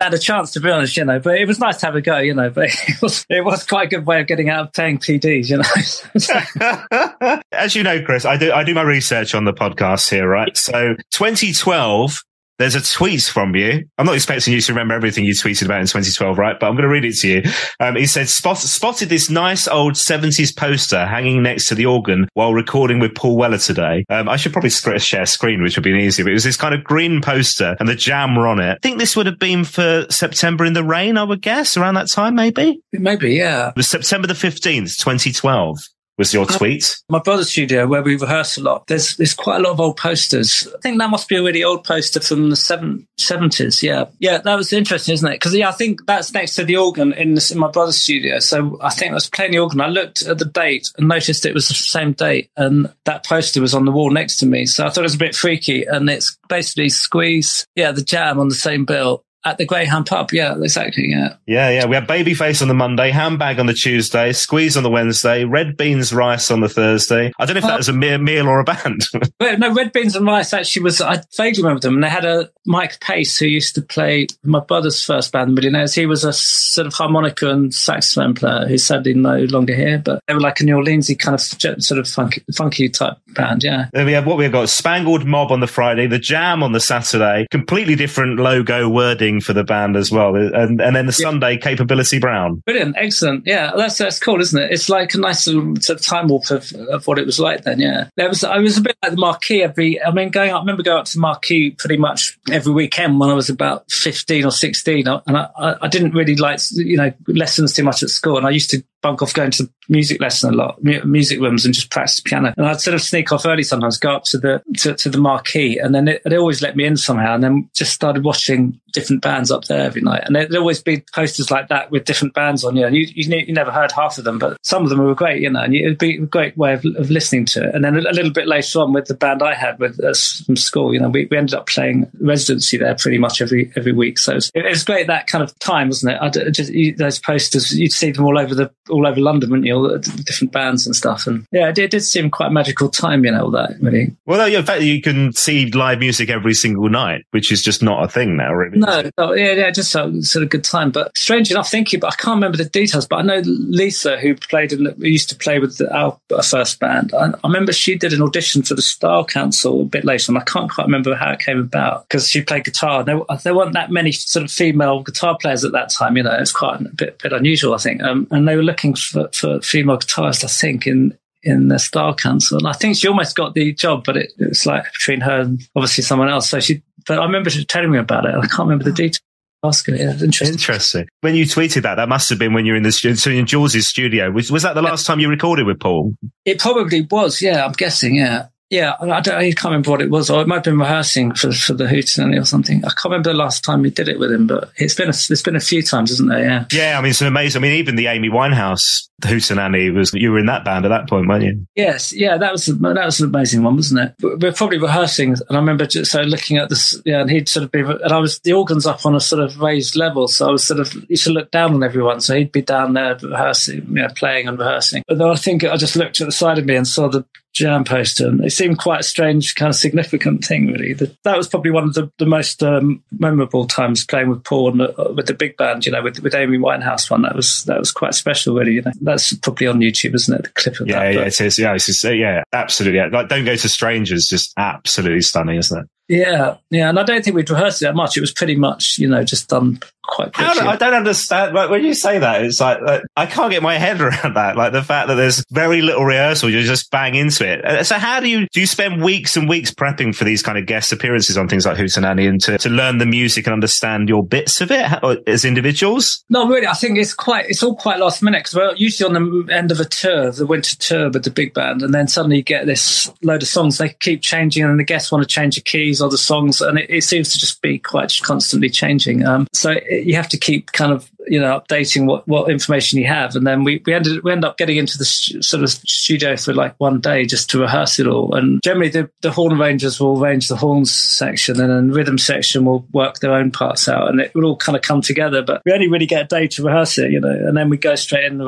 had 0.00 0.14
a 0.14 0.18
chance 0.18 0.52
to 0.52 0.60
be 0.60 0.70
honest, 0.70 0.96
you 0.96 1.04
know, 1.04 1.18
but 1.18 1.38
it 1.38 1.46
was 1.46 1.58
nice 1.58 1.78
to 1.78 1.86
have 1.86 1.96
a 1.96 2.00
go, 2.00 2.18
you 2.18 2.34
know, 2.34 2.50
but 2.50 2.68
it 2.88 3.02
was, 3.02 3.26
it 3.28 3.44
was 3.44 3.64
quite 3.64 3.86
a 3.86 3.96
good 3.96 4.06
way 4.06 4.20
of 4.20 4.26
getting 4.26 4.48
out 4.48 4.68
of 4.68 4.72
paying 4.72 4.98
PDs, 4.98 5.50
you 5.50 5.58
know. 5.58 7.40
As 7.52 7.74
you 7.74 7.82
know, 7.82 8.02
Chris, 8.04 8.24
I 8.24 8.36
do, 8.36 8.52
I 8.52 8.64
do 8.64 8.74
my 8.74 8.82
research 8.82 9.34
on 9.34 9.44
the 9.44 9.52
podcast 9.52 10.10
here, 10.10 10.28
right? 10.28 10.56
So 10.56 10.94
2012, 11.10 12.22
there's 12.58 12.74
a 12.74 12.82
tweet 12.82 13.22
from 13.22 13.54
you. 13.54 13.84
I'm 13.98 14.06
not 14.06 14.14
expecting 14.14 14.52
you 14.52 14.60
to 14.60 14.72
remember 14.72 14.94
everything 14.94 15.24
you 15.24 15.32
tweeted 15.32 15.64
about 15.64 15.80
in 15.80 15.86
2012, 15.86 16.38
right? 16.38 16.58
But 16.58 16.66
I'm 16.66 16.74
going 16.74 16.82
to 16.82 16.88
read 16.88 17.04
it 17.04 17.14
to 17.18 17.28
you. 17.28 17.42
Um, 17.80 17.96
he 17.96 18.06
said, 18.06 18.28
Spot- 18.28 18.58
spotted 18.58 19.08
this 19.08 19.30
nice 19.30 19.68
old 19.68 19.94
70s 19.94 20.54
poster 20.56 21.06
hanging 21.06 21.42
next 21.42 21.66
to 21.68 21.74
the 21.74 21.86
organ 21.86 22.28
while 22.34 22.52
recording 22.52 22.98
with 22.98 23.14
Paul 23.14 23.36
Weller 23.36 23.58
today. 23.58 24.04
Um, 24.08 24.28
I 24.28 24.36
should 24.36 24.52
probably 24.52 24.70
share 24.70 25.26
screen, 25.26 25.62
which 25.62 25.76
would 25.76 25.84
be 25.84 25.92
easy, 25.92 26.22
but 26.22 26.30
it 26.30 26.34
was 26.34 26.44
this 26.44 26.56
kind 26.56 26.74
of 26.74 26.84
green 26.84 27.20
poster 27.20 27.76
and 27.78 27.88
the 27.88 27.94
jam 27.94 28.34
were 28.34 28.46
on 28.46 28.60
it. 28.60 28.72
I 28.72 28.78
think 28.82 28.98
this 28.98 29.16
would 29.16 29.26
have 29.26 29.38
been 29.38 29.64
for 29.64 30.06
September 30.10 30.64
in 30.64 30.72
the 30.72 30.84
Rain, 30.84 31.16
I 31.16 31.24
would 31.24 31.42
guess, 31.42 31.76
around 31.76 31.94
that 31.94 32.08
time, 32.08 32.34
maybe? 32.34 32.80
Maybe, 32.92 33.34
yeah. 33.34 33.68
It 33.68 33.76
was 33.76 33.88
September 33.88 34.26
the 34.26 34.34
15th, 34.34 34.96
2012 34.96 35.78
was 36.18 36.34
your 36.34 36.46
tweet. 36.46 36.98
My 37.08 37.20
brother's 37.20 37.50
studio, 37.50 37.86
where 37.86 38.02
we 38.02 38.16
rehearse 38.16 38.58
a 38.58 38.62
lot, 38.62 38.86
there's 38.88 39.16
there's 39.16 39.34
quite 39.34 39.60
a 39.60 39.62
lot 39.62 39.72
of 39.72 39.80
old 39.80 39.96
posters. 39.96 40.68
I 40.74 40.80
think 40.80 40.98
that 40.98 41.10
must 41.10 41.28
be 41.28 41.36
a 41.36 41.42
really 41.42 41.64
old 41.64 41.84
poster 41.84 42.20
from 42.20 42.50
the 42.50 42.56
seven, 42.56 43.06
70s. 43.18 43.82
Yeah, 43.82 44.06
yeah, 44.18 44.38
that 44.38 44.56
was 44.56 44.72
interesting, 44.72 45.14
isn't 45.14 45.28
it? 45.28 45.36
Because 45.36 45.54
yeah, 45.54 45.68
I 45.68 45.72
think 45.72 46.04
that's 46.06 46.34
next 46.34 46.56
to 46.56 46.64
the 46.64 46.76
organ 46.76 47.12
in, 47.12 47.34
this, 47.34 47.50
in 47.50 47.58
my 47.58 47.70
brother's 47.70 48.02
studio. 48.02 48.40
So 48.40 48.78
I 48.82 48.90
think 48.90 49.12
I 49.12 49.14
was 49.14 49.30
playing 49.30 49.52
the 49.52 49.60
organ. 49.60 49.80
I 49.80 49.88
looked 49.88 50.22
at 50.22 50.38
the 50.38 50.44
date 50.44 50.90
and 50.98 51.08
noticed 51.08 51.46
it 51.46 51.54
was 51.54 51.68
the 51.68 51.74
same 51.74 52.12
date, 52.12 52.50
and 52.56 52.92
that 53.04 53.24
poster 53.24 53.60
was 53.60 53.74
on 53.74 53.84
the 53.84 53.92
wall 53.92 54.10
next 54.10 54.38
to 54.38 54.46
me. 54.46 54.66
So 54.66 54.84
I 54.84 54.90
thought 54.90 54.98
it 54.98 55.02
was 55.02 55.14
a 55.14 55.18
bit 55.18 55.36
freaky. 55.36 55.84
And 55.84 56.10
it's 56.10 56.36
basically 56.48 56.88
squeeze, 56.88 57.66
yeah, 57.76 57.92
the 57.92 58.02
jam 58.02 58.40
on 58.40 58.48
the 58.48 58.54
same 58.54 58.84
bill 58.84 59.24
at 59.48 59.58
the 59.58 59.66
Greyhound 59.66 60.06
pub. 60.06 60.32
Yeah, 60.32 60.56
exactly. 60.60 61.08
Yeah. 61.08 61.34
Yeah, 61.46 61.70
yeah. 61.70 61.86
We 61.86 61.94
had 61.94 62.06
Babyface 62.06 62.62
on 62.62 62.68
the 62.68 62.74
Monday, 62.74 63.10
Handbag 63.10 63.58
on 63.58 63.66
the 63.66 63.74
Tuesday, 63.74 64.32
Squeeze 64.32 64.76
on 64.76 64.82
the 64.82 64.90
Wednesday, 64.90 65.44
Red 65.44 65.76
Beans 65.76 66.12
Rice 66.12 66.50
on 66.50 66.60
the 66.60 66.68
Thursday. 66.68 67.32
I 67.38 67.46
don't 67.46 67.54
know 67.54 67.58
if 67.58 67.64
that 67.64 67.74
uh, 67.74 67.78
was 67.78 67.88
a 67.88 67.92
mere 67.92 68.18
meal 68.18 68.48
or 68.48 68.60
a 68.60 68.64
band. 68.64 69.02
no, 69.40 69.72
Red 69.72 69.92
Beans 69.92 70.16
and 70.16 70.26
Rice 70.26 70.52
actually 70.52 70.82
was, 70.82 71.00
I 71.00 71.22
vaguely 71.36 71.62
remember 71.62 71.80
them. 71.80 71.94
And 71.94 72.04
they 72.04 72.10
had 72.10 72.24
a 72.24 72.50
Mike 72.66 73.00
Pace 73.00 73.38
who 73.38 73.46
used 73.46 73.74
to 73.76 73.82
play 73.82 74.26
my 74.44 74.60
brother's 74.60 75.02
first 75.02 75.32
band, 75.32 75.54
Millionaires. 75.54 75.94
He 75.94 76.06
was 76.06 76.24
a 76.24 76.32
sort 76.32 76.86
of 76.86 76.94
harmonica 76.94 77.50
and 77.50 77.74
saxophone 77.74 78.34
player 78.34 78.66
who's 78.66 78.84
sadly 78.84 79.14
no 79.14 79.38
longer 79.44 79.74
here, 79.74 79.98
but 80.04 80.22
they 80.26 80.34
were 80.34 80.40
like 80.40 80.60
a 80.60 80.64
New 80.64 80.76
Orleansy 80.76 81.18
kind 81.18 81.34
of 81.34 81.40
sort 81.82 81.98
of 81.98 82.06
funky, 82.06 82.42
funky 82.54 82.88
type 82.88 83.16
band. 83.28 83.64
Yeah. 83.64 83.86
Then 83.92 84.06
we 84.06 84.12
have 84.12 84.26
what 84.26 84.36
we've 84.36 84.52
got 84.52 84.68
Spangled 84.68 85.24
Mob 85.24 85.50
on 85.50 85.60
the 85.60 85.66
Friday, 85.66 86.06
The 86.06 86.18
Jam 86.18 86.62
on 86.62 86.72
the 86.72 86.80
Saturday, 86.80 87.46
completely 87.50 87.94
different 87.94 88.38
logo 88.38 88.88
wording 88.88 89.37
for 89.40 89.52
the 89.52 89.64
band 89.64 89.96
as 89.96 90.10
well. 90.10 90.34
And, 90.36 90.80
and 90.80 90.96
then 90.96 91.06
the 91.06 91.16
yeah. 91.18 91.28
Sunday, 91.28 91.56
Capability 91.56 92.18
Brown. 92.18 92.62
Brilliant. 92.66 92.96
Excellent. 92.96 93.46
Yeah. 93.46 93.72
That's, 93.76 93.98
that's 93.98 94.18
cool, 94.18 94.40
isn't 94.40 94.60
it? 94.60 94.72
It's 94.72 94.88
like 94.88 95.14
a 95.14 95.18
nice 95.18 95.44
sort 95.44 95.90
of 95.90 96.00
time 96.00 96.28
warp 96.28 96.50
of, 96.50 96.72
of 96.72 97.06
what 97.06 97.18
it 97.18 97.26
was 97.26 97.40
like 97.40 97.64
then. 97.64 97.80
Yeah. 97.80 98.08
There 98.16 98.28
was, 98.28 98.44
I 98.44 98.58
was 98.58 98.78
a 98.78 98.82
bit 98.82 98.96
like 99.02 99.12
the 99.12 99.18
Marquee 99.18 99.62
every, 99.62 100.02
I 100.02 100.10
mean, 100.10 100.30
going 100.30 100.50
up, 100.50 100.56
I 100.56 100.60
remember 100.60 100.82
going 100.82 101.00
up 101.00 101.06
to 101.06 101.14
the 101.14 101.20
Marquee 101.20 101.70
pretty 101.70 101.96
much 101.96 102.38
every 102.50 102.72
weekend 102.72 103.18
when 103.20 103.30
I 103.30 103.34
was 103.34 103.48
about 103.48 103.90
15 103.90 104.44
or 104.44 104.50
16. 104.50 105.06
And 105.08 105.36
I, 105.36 105.76
I 105.80 105.88
didn't 105.88 106.12
really 106.12 106.36
like, 106.36 106.60
you 106.72 106.96
know, 106.96 107.12
lessons 107.26 107.72
too 107.72 107.84
much 107.84 108.02
at 108.02 108.10
school. 108.10 108.36
And 108.36 108.46
I 108.46 108.50
used 108.50 108.70
to 108.70 108.82
bunk 109.02 109.22
off 109.22 109.32
going 109.32 109.50
to 109.52 109.68
music 109.88 110.20
lesson 110.20 110.52
a 110.52 110.56
lot, 110.56 110.82
music 110.82 111.40
rooms, 111.40 111.64
and 111.64 111.74
just 111.74 111.90
practice 111.90 112.20
piano. 112.20 112.52
And 112.56 112.66
I'd 112.66 112.80
sort 112.80 112.94
of 112.94 113.02
sneak 113.02 113.32
off 113.32 113.46
early 113.46 113.62
sometimes, 113.62 113.98
go 113.98 114.12
up 114.12 114.24
to 114.24 114.38
the 114.38 114.62
to, 114.78 114.94
to 114.94 115.08
the 115.08 115.18
marquee, 115.18 115.78
and 115.78 115.94
then 115.94 116.08
it, 116.08 116.22
it, 116.24 116.34
always 116.34 116.62
let 116.62 116.76
me 116.76 116.84
in 116.84 116.96
somehow. 116.96 117.34
And 117.34 117.42
then 117.42 117.70
just 117.74 117.92
started 117.92 118.24
watching 118.24 118.80
different 118.92 119.22
bands 119.22 119.50
up 119.50 119.64
there 119.64 119.84
every 119.84 120.02
night. 120.02 120.22
And 120.24 120.34
there'd 120.34 120.54
always 120.56 120.82
be 120.82 121.04
posters 121.14 121.50
like 121.50 121.68
that 121.68 121.90
with 121.90 122.04
different 122.04 122.34
bands 122.34 122.64
on. 122.64 122.76
You 122.76 122.82
know, 122.82 122.88
you, 122.88 123.06
you, 123.14 123.44
you 123.46 123.52
never 123.52 123.70
heard 123.70 123.92
half 123.92 124.18
of 124.18 124.24
them, 124.24 124.38
but 124.38 124.56
some 124.62 124.82
of 124.82 124.90
them 124.90 124.98
were 124.98 125.14
great. 125.14 125.42
You 125.42 125.50
know, 125.50 125.60
and 125.60 125.74
it'd 125.74 125.98
be 125.98 126.16
a 126.16 126.26
great 126.26 126.56
way 126.56 126.74
of, 126.74 126.84
of 126.96 127.10
listening 127.10 127.46
to 127.46 127.68
it. 127.68 127.74
And 127.74 127.84
then 127.84 127.96
a, 127.96 128.00
a, 128.00 128.16
little 128.18 128.32
bit 128.32 128.46
later 128.46 128.80
on 128.80 128.92
with 128.92 129.06
the 129.06 129.14
band 129.14 129.42
I 129.42 129.54
had 129.54 129.78
with 129.78 130.02
us 130.04 130.42
from 130.44 130.56
school, 130.56 130.92
you 130.92 131.00
know, 131.00 131.08
we, 131.08 131.28
we 131.30 131.36
ended 131.36 131.54
up 131.54 131.66
playing 131.66 132.10
residency 132.20 132.76
there 132.76 132.94
pretty 132.94 133.18
much 133.18 133.40
every 133.40 133.72
every 133.76 133.92
week. 133.92 134.18
So 134.18 134.32
it 134.32 134.36
was, 134.36 134.50
it 134.54 134.64
was 134.64 134.84
great 134.84 135.06
that 135.06 135.26
kind 135.26 135.42
of 135.42 135.58
time, 135.58 135.88
wasn't 135.88 136.14
it? 136.14 136.18
I 136.20 136.50
just 136.50 136.72
you, 136.72 136.94
those 136.94 137.18
posters, 137.18 137.76
you'd 137.78 137.92
see 137.92 138.10
them 138.10 138.24
all 138.24 138.38
over 138.38 138.54
the 138.54 138.70
all 138.88 139.06
over 139.06 139.20
London, 139.20 139.50
wouldn't 139.50 139.66
you? 139.66 139.74
All 139.74 139.88
the 139.88 139.98
different 139.98 140.52
bands 140.52 140.86
and 140.86 140.94
stuff. 140.94 141.26
And 141.26 141.46
yeah, 141.52 141.68
it 141.68 141.74
did, 141.74 141.84
it 141.84 141.90
did 141.90 142.00
seem 142.02 142.30
quite 142.30 142.48
a 142.48 142.50
magical 142.50 142.88
time, 142.88 143.24
you 143.24 143.30
know, 143.30 143.44
all 143.44 143.50
that 143.52 143.80
really. 143.80 144.14
Well, 144.26 144.48
yeah, 144.48 144.60
in 144.60 144.66
fact, 144.66 144.82
you 144.82 145.00
can 145.00 145.32
see 145.32 145.70
live 145.70 145.98
music 145.98 146.30
every 146.30 146.54
single 146.54 146.88
night, 146.88 147.24
which 147.30 147.52
is 147.52 147.62
just 147.62 147.82
not 147.82 148.04
a 148.04 148.08
thing 148.08 148.36
now, 148.36 148.52
really. 148.52 148.78
No, 148.78 149.10
oh, 149.18 149.32
yeah, 149.32 149.52
yeah, 149.52 149.70
just 149.70 149.94
a 149.94 150.22
sort 150.22 150.42
of 150.42 150.50
good 150.50 150.64
time. 150.64 150.90
But 150.90 151.16
strange 151.16 151.50
enough, 151.50 151.70
thinking, 151.70 152.00
but 152.00 152.12
I 152.12 152.16
can't 152.16 152.36
remember 152.36 152.56
the 152.56 152.64
details. 152.64 153.06
But 153.06 153.16
I 153.16 153.22
know 153.22 153.42
Lisa, 153.44 154.18
who 154.18 154.34
played, 154.34 154.72
in, 154.72 154.86
who 154.86 155.06
used 155.06 155.28
to 155.30 155.36
play 155.36 155.58
with 155.58 155.78
the, 155.78 155.92
our 155.94 156.18
first 156.42 156.80
band. 156.80 157.12
I, 157.14 157.28
I, 157.28 157.48
remember 157.48 157.72
she 157.72 157.96
did 157.96 158.12
an 158.12 158.22
audition 158.22 158.62
for 158.62 158.74
the 158.74 158.82
Style 158.82 159.24
Council 159.24 159.82
a 159.82 159.84
bit 159.84 160.04
later, 160.04 160.30
and 160.30 160.38
I 160.38 160.44
can't 160.44 160.70
quite 160.70 160.84
remember 160.84 161.14
how 161.14 161.32
it 161.32 161.40
came 161.40 161.58
about 161.58 162.08
because 162.08 162.28
she 162.28 162.42
played 162.42 162.64
guitar. 162.64 163.04
There, 163.04 163.20
there 163.42 163.54
weren't 163.54 163.72
that 163.74 163.90
many 163.90 164.12
sort 164.12 164.44
of 164.44 164.50
female 164.50 165.02
guitar 165.02 165.36
players 165.40 165.64
at 165.64 165.72
that 165.72 165.90
time. 165.90 166.16
You 166.16 166.22
know, 166.22 166.36
it's 166.38 166.52
quite 166.52 166.80
a 166.80 166.84
bit, 166.84 167.18
bit 167.18 167.32
unusual, 167.32 167.74
I 167.74 167.78
think. 167.78 168.02
Um, 168.02 168.26
and 168.30 168.46
they 168.46 168.56
were 168.56 168.62
looking 168.62 168.77
for, 168.96 169.28
for 169.34 169.60
female 169.60 169.98
guitarists, 169.98 170.44
I 170.44 170.48
think, 170.48 170.86
in 170.86 171.16
in 171.42 171.68
the 171.68 171.78
Style 171.78 172.14
Council. 172.14 172.58
And 172.58 172.66
I 172.66 172.72
think 172.72 172.96
she 172.96 173.08
almost 173.08 173.36
got 173.36 173.54
the 173.54 173.72
job, 173.72 174.04
but 174.04 174.16
it, 174.16 174.32
it 174.38 174.48
was 174.48 174.66
like 174.66 174.84
between 174.92 175.20
her 175.20 175.40
and 175.40 175.60
obviously 175.76 176.02
someone 176.02 176.28
else. 176.28 176.50
So 176.50 176.60
she, 176.60 176.82
but 177.06 177.18
I 177.18 177.24
remember 177.24 177.48
she 177.48 177.64
telling 177.64 177.90
me 177.90 177.98
about 177.98 178.24
it. 178.24 178.34
I 178.34 178.46
can't 178.46 178.68
remember 178.68 178.84
the 178.84 178.90
oh. 178.90 178.94
details. 178.94 179.20
Ask 179.64 179.88
Yeah, 179.88 180.12
interesting. 180.12 180.52
Interesting. 180.54 181.08
When 181.20 181.34
you 181.34 181.44
tweeted 181.44 181.82
that, 181.82 181.96
that 181.96 182.08
must 182.08 182.30
have 182.30 182.38
been 182.38 182.52
when 182.52 182.64
you 182.64 182.72
were 182.72 182.76
in 182.76 182.84
the 182.84 182.92
studio, 182.92 183.16
so 183.16 183.30
in 183.30 183.44
Jools' 183.44 183.84
studio. 183.88 184.30
Was, 184.30 184.52
was 184.52 184.62
that 184.62 184.74
the 184.74 184.82
last 184.82 185.04
time 185.04 185.18
you 185.18 185.28
recorded 185.28 185.66
with 185.66 185.80
Paul? 185.80 186.14
It 186.44 186.60
probably 186.60 187.08
was. 187.10 187.42
Yeah, 187.42 187.66
I'm 187.66 187.72
guessing. 187.72 188.14
Yeah. 188.14 188.46
Yeah, 188.70 188.94
I, 189.00 189.20
don't, 189.20 189.34
I 189.34 189.44
can't 189.52 189.64
remember 189.64 189.90
what 189.90 190.02
it 190.02 190.10
was, 190.10 190.28
or 190.28 190.42
it 190.42 190.48
might 190.48 190.56
have 190.56 190.64
been 190.64 190.78
rehearsing 190.78 191.34
for 191.34 191.52
for 191.52 191.72
the 191.72 191.86
Hootenanny 191.86 192.38
or 192.38 192.44
something. 192.44 192.84
I 192.84 192.88
can't 192.88 193.06
remember 193.06 193.30
the 193.30 193.38
last 193.38 193.64
time 193.64 193.82
we 193.82 193.90
did 193.90 194.08
it 194.08 194.18
with 194.18 194.30
him, 194.30 194.46
but 194.46 194.70
it's 194.76 194.94
been 194.94 195.08
a, 195.08 195.16
it's 195.30 195.42
been 195.42 195.56
a 195.56 195.60
few 195.60 195.82
times, 195.82 196.10
isn't 196.10 196.28
there? 196.28 196.44
Yeah. 196.44 196.64
Yeah, 196.70 196.98
I 196.98 197.02
mean 197.02 197.10
it's 197.10 197.22
amazing. 197.22 197.60
I 197.60 197.62
mean 197.62 197.72
even 197.76 197.96
the 197.96 198.08
Amy 198.08 198.28
Winehouse 198.28 199.08
the 199.20 199.28
Hootenanny 199.28 199.92
was 199.92 200.14
you 200.14 200.30
were 200.30 200.38
in 200.38 200.46
that 200.46 200.64
band 200.64 200.84
at 200.84 200.90
that 200.90 201.08
point, 201.08 201.28
weren't 201.28 201.42
you? 201.42 201.66
Yes, 201.74 202.12
yeah, 202.12 202.36
that 202.38 202.52
was 202.52 202.66
that 202.66 202.80
was 202.80 203.20
an 203.20 203.28
amazing 203.28 203.64
one, 203.64 203.74
wasn't 203.74 204.00
it? 204.00 204.40
We 204.40 204.48
are 204.48 204.52
probably 204.52 204.78
rehearsing, 204.78 205.30
and 205.30 205.56
I 205.56 205.56
remember 205.56 205.86
just 205.86 206.12
so 206.12 206.22
looking 206.22 206.56
at 206.56 206.68
this, 206.68 207.00
yeah, 207.04 207.20
and 207.20 207.30
he'd 207.30 207.48
sort 207.48 207.64
of 207.64 207.72
be, 207.72 207.80
and 207.80 208.12
I 208.12 208.18
was 208.18 208.38
the 208.40 208.52
organs 208.52 208.86
up 208.86 209.04
on 209.04 209.16
a 209.16 209.20
sort 209.20 209.42
of 209.42 209.60
raised 209.60 209.96
level, 209.96 210.28
so 210.28 210.48
I 210.48 210.52
was 210.52 210.64
sort 210.64 210.78
of 210.78 210.94
used 211.08 211.24
to 211.24 211.32
look 211.32 211.50
down 211.50 211.74
on 211.74 211.82
everyone, 211.82 212.20
so 212.20 212.36
he'd 212.36 212.52
be 212.52 212.62
down 212.62 212.92
there 212.94 213.18
rehearsing, 213.20 213.86
you 213.88 213.94
know, 213.94 214.08
playing 214.14 214.46
and 214.46 214.58
rehearsing. 214.58 215.02
But 215.08 215.18
then 215.18 215.28
I 215.28 215.34
think 215.34 215.64
I 215.64 215.76
just 215.76 215.96
looked 215.96 216.20
at 216.20 216.26
the 216.26 216.32
side 216.32 216.58
of 216.58 216.64
me 216.64 216.76
and 216.76 216.86
saw 216.86 217.08
the 217.08 217.24
jam 217.58 217.84
poster. 217.84 218.26
And 218.26 218.44
it 218.44 218.50
seemed 218.50 218.78
quite 218.78 219.00
a 219.00 219.04
strange, 219.04 219.54
kind 219.54 219.68
of 219.68 219.76
significant 219.76 220.44
thing, 220.44 220.68
really. 220.68 220.94
That, 220.94 221.16
that 221.24 221.36
was 221.36 221.48
probably 221.48 221.70
one 221.70 221.84
of 221.84 221.94
the, 221.94 222.10
the 222.18 222.26
most 222.26 222.62
um, 222.62 223.02
memorable 223.18 223.66
times 223.66 224.04
playing 224.04 224.30
with 224.30 224.44
Paul 224.44 224.70
and 224.70 224.82
uh, 224.82 225.12
with 225.14 225.26
the 225.26 225.34
big 225.34 225.56
band, 225.56 225.84
you 225.84 225.92
know, 225.92 226.02
with, 226.02 226.20
with 226.22 226.34
Amy 226.34 226.58
Winehouse 226.58 227.10
one. 227.10 227.22
That 227.22 227.36
was 227.36 227.64
that 227.64 227.78
was 227.78 227.92
quite 227.92 228.14
special, 228.14 228.54
really. 228.54 228.72
You 228.72 228.82
know, 228.82 228.92
that's 229.00 229.34
probably 229.34 229.66
on 229.66 229.80
YouTube, 229.80 230.14
isn't 230.14 230.34
it? 230.34 230.42
The 230.44 230.50
clip 230.50 230.80
of 230.80 230.88
yeah, 230.88 231.04
that. 231.04 231.14
Yeah, 231.14 231.20
it 231.22 231.40
is. 231.40 231.58
Yeah, 231.58 231.74
it's 231.74 231.86
just, 231.86 232.04
yeah, 232.04 232.42
absolutely. 232.52 232.98
Yeah. 232.98 233.08
Like, 233.12 233.28
don't 233.28 233.44
go 233.44 233.56
to 233.56 233.68
strangers. 233.68 234.26
Just 234.26 234.52
absolutely 234.56 235.22
stunning, 235.22 235.58
isn't 235.58 235.78
it? 235.78 235.86
Yeah, 236.08 236.56
yeah, 236.70 236.88
and 236.88 236.98
I 236.98 237.02
don't 237.02 237.22
think 237.22 237.36
we'd 237.36 237.50
rehearsed 237.50 237.82
it 237.82 237.84
that 237.84 237.94
much. 237.94 238.16
It 238.16 238.22
was 238.22 238.32
pretty 238.32 238.56
much, 238.56 238.96
you 238.98 239.06
know, 239.06 239.22
just 239.24 239.48
done 239.48 239.78
quite 240.08 240.32
quickly. 240.32 240.60
I 240.60 240.76
don't 240.76 240.94
understand. 240.94 241.54
Like, 241.54 241.70
when 241.70 241.84
you 241.84 241.94
say 241.94 242.18
that, 242.18 242.42
it's 242.42 242.60
like, 242.60 242.80
like, 242.80 243.02
I 243.16 243.26
can't 243.26 243.50
get 243.50 243.62
my 243.62 243.78
head 243.78 244.00
around 244.00 244.34
that. 244.34 244.56
Like 244.56 244.72
the 244.72 244.82
fact 244.82 245.08
that 245.08 245.14
there's 245.14 245.44
very 245.50 245.82
little 245.82 246.04
rehearsal, 246.04 246.50
you 246.50 246.62
just 246.62 246.90
bang 246.90 247.14
into 247.14 247.46
it. 247.46 247.64
Uh, 247.64 247.84
so 247.84 247.96
how 247.96 248.20
do 248.20 248.28
you 248.28 248.48
do? 248.52 248.60
You 248.60 248.66
spend 248.66 249.02
weeks 249.02 249.36
and 249.36 249.48
weeks 249.48 249.70
prepping 249.70 250.14
for 250.14 250.24
these 250.24 250.42
kind 250.42 250.58
of 250.58 250.66
guest 250.66 250.92
appearances 250.92 251.36
on 251.38 251.48
things 251.48 251.66
like 251.66 251.76
Hootenanny 251.76 252.28
and 252.28 252.40
to, 252.42 252.58
to 252.58 252.68
learn 252.68 252.98
the 252.98 253.06
music 253.06 253.46
and 253.46 253.54
understand 253.54 254.08
your 254.08 254.24
bits 254.24 254.60
of 254.60 254.70
it 254.70 254.86
as 255.28 255.44
individuals. 255.44 256.24
No, 256.28 256.48
really, 256.48 256.66
I 256.66 256.74
think 256.74 256.98
it's 256.98 257.14
quite 257.14 257.46
it's 257.48 257.62
all 257.62 257.76
quite 257.76 257.98
last 257.98 258.22
minute 258.22 258.40
because 258.40 258.54
we're 258.54 258.74
usually 258.74 259.14
on 259.14 259.46
the 259.46 259.54
end 259.54 259.70
of 259.70 259.80
a 259.80 259.84
tour, 259.84 260.30
the 260.30 260.46
winter 260.46 260.76
tour 260.76 261.10
with 261.10 261.24
the 261.24 261.30
big 261.30 261.54
band, 261.54 261.82
and 261.82 261.94
then 261.94 262.08
suddenly 262.08 262.38
you 262.38 262.42
get 262.42 262.66
this 262.66 263.12
load 263.22 263.42
of 263.42 263.48
songs. 263.48 263.78
They 263.78 263.90
keep 263.90 264.22
changing, 264.22 264.64
and 264.64 264.78
the 264.78 264.84
guests 264.84 265.12
want 265.12 265.22
to 265.22 265.28
change 265.28 265.56
the 265.56 265.60
keys 265.60 266.00
or 266.00 266.08
the 266.08 266.18
songs, 266.18 266.60
and 266.60 266.78
it, 266.78 266.90
it 266.90 267.04
seems 267.04 267.32
to 267.32 267.38
just 267.38 267.60
be 267.62 267.78
quite 267.78 268.12
constantly 268.22 268.70
changing. 268.70 269.24
Um, 269.26 269.46
so 269.52 269.72
it, 269.72 269.97
you 270.04 270.14
have 270.14 270.28
to 270.28 270.38
keep 270.38 270.72
kind 270.72 270.92
of 270.92 271.10
you 271.30 271.40
know 271.40 271.60
updating 271.60 272.06
what, 272.06 272.26
what 272.26 272.50
information 272.50 272.98
you 272.98 273.06
have, 273.06 273.36
and 273.36 273.46
then 273.46 273.64
we 273.64 273.82
we 273.86 273.94
ended 273.94 274.22
we 274.22 274.32
end 274.32 274.44
up 274.44 274.56
getting 274.56 274.76
into 274.76 274.98
the 274.98 275.04
sort 275.04 275.62
of 275.62 275.70
studio 275.70 276.36
for 276.36 276.54
like 276.54 276.74
one 276.78 277.00
day 277.00 277.24
just 277.24 277.50
to 277.50 277.60
rehearse 277.60 277.98
it 277.98 278.06
all. 278.06 278.34
And 278.34 278.62
generally, 278.62 278.88
the 278.88 279.10
the 279.20 279.30
horn 279.30 279.58
arrangers 279.58 280.00
will 280.00 280.22
arrange 280.22 280.48
the 280.48 280.56
horns 280.56 280.94
section, 280.94 281.60
and 281.60 281.70
then 281.70 281.90
rhythm 281.90 282.18
section 282.18 282.64
will 282.64 282.86
work 282.92 283.20
their 283.20 283.32
own 283.32 283.50
parts 283.50 283.88
out, 283.88 284.08
and 284.08 284.20
it 284.20 284.34
will 284.34 284.44
all 284.44 284.56
kind 284.56 284.76
of 284.76 284.82
come 284.82 285.00
together. 285.00 285.42
But 285.42 285.62
we 285.64 285.72
only 285.72 285.88
really 285.88 286.06
get 286.06 286.24
a 286.24 286.26
day 286.26 286.46
to 286.48 286.62
rehearse 286.62 286.98
it, 286.98 287.10
you 287.10 287.20
know, 287.20 287.30
and 287.30 287.56
then 287.56 287.68
we 287.68 287.76
go 287.76 287.94
straight 287.94 288.24
in 288.24 288.38
the 288.38 288.44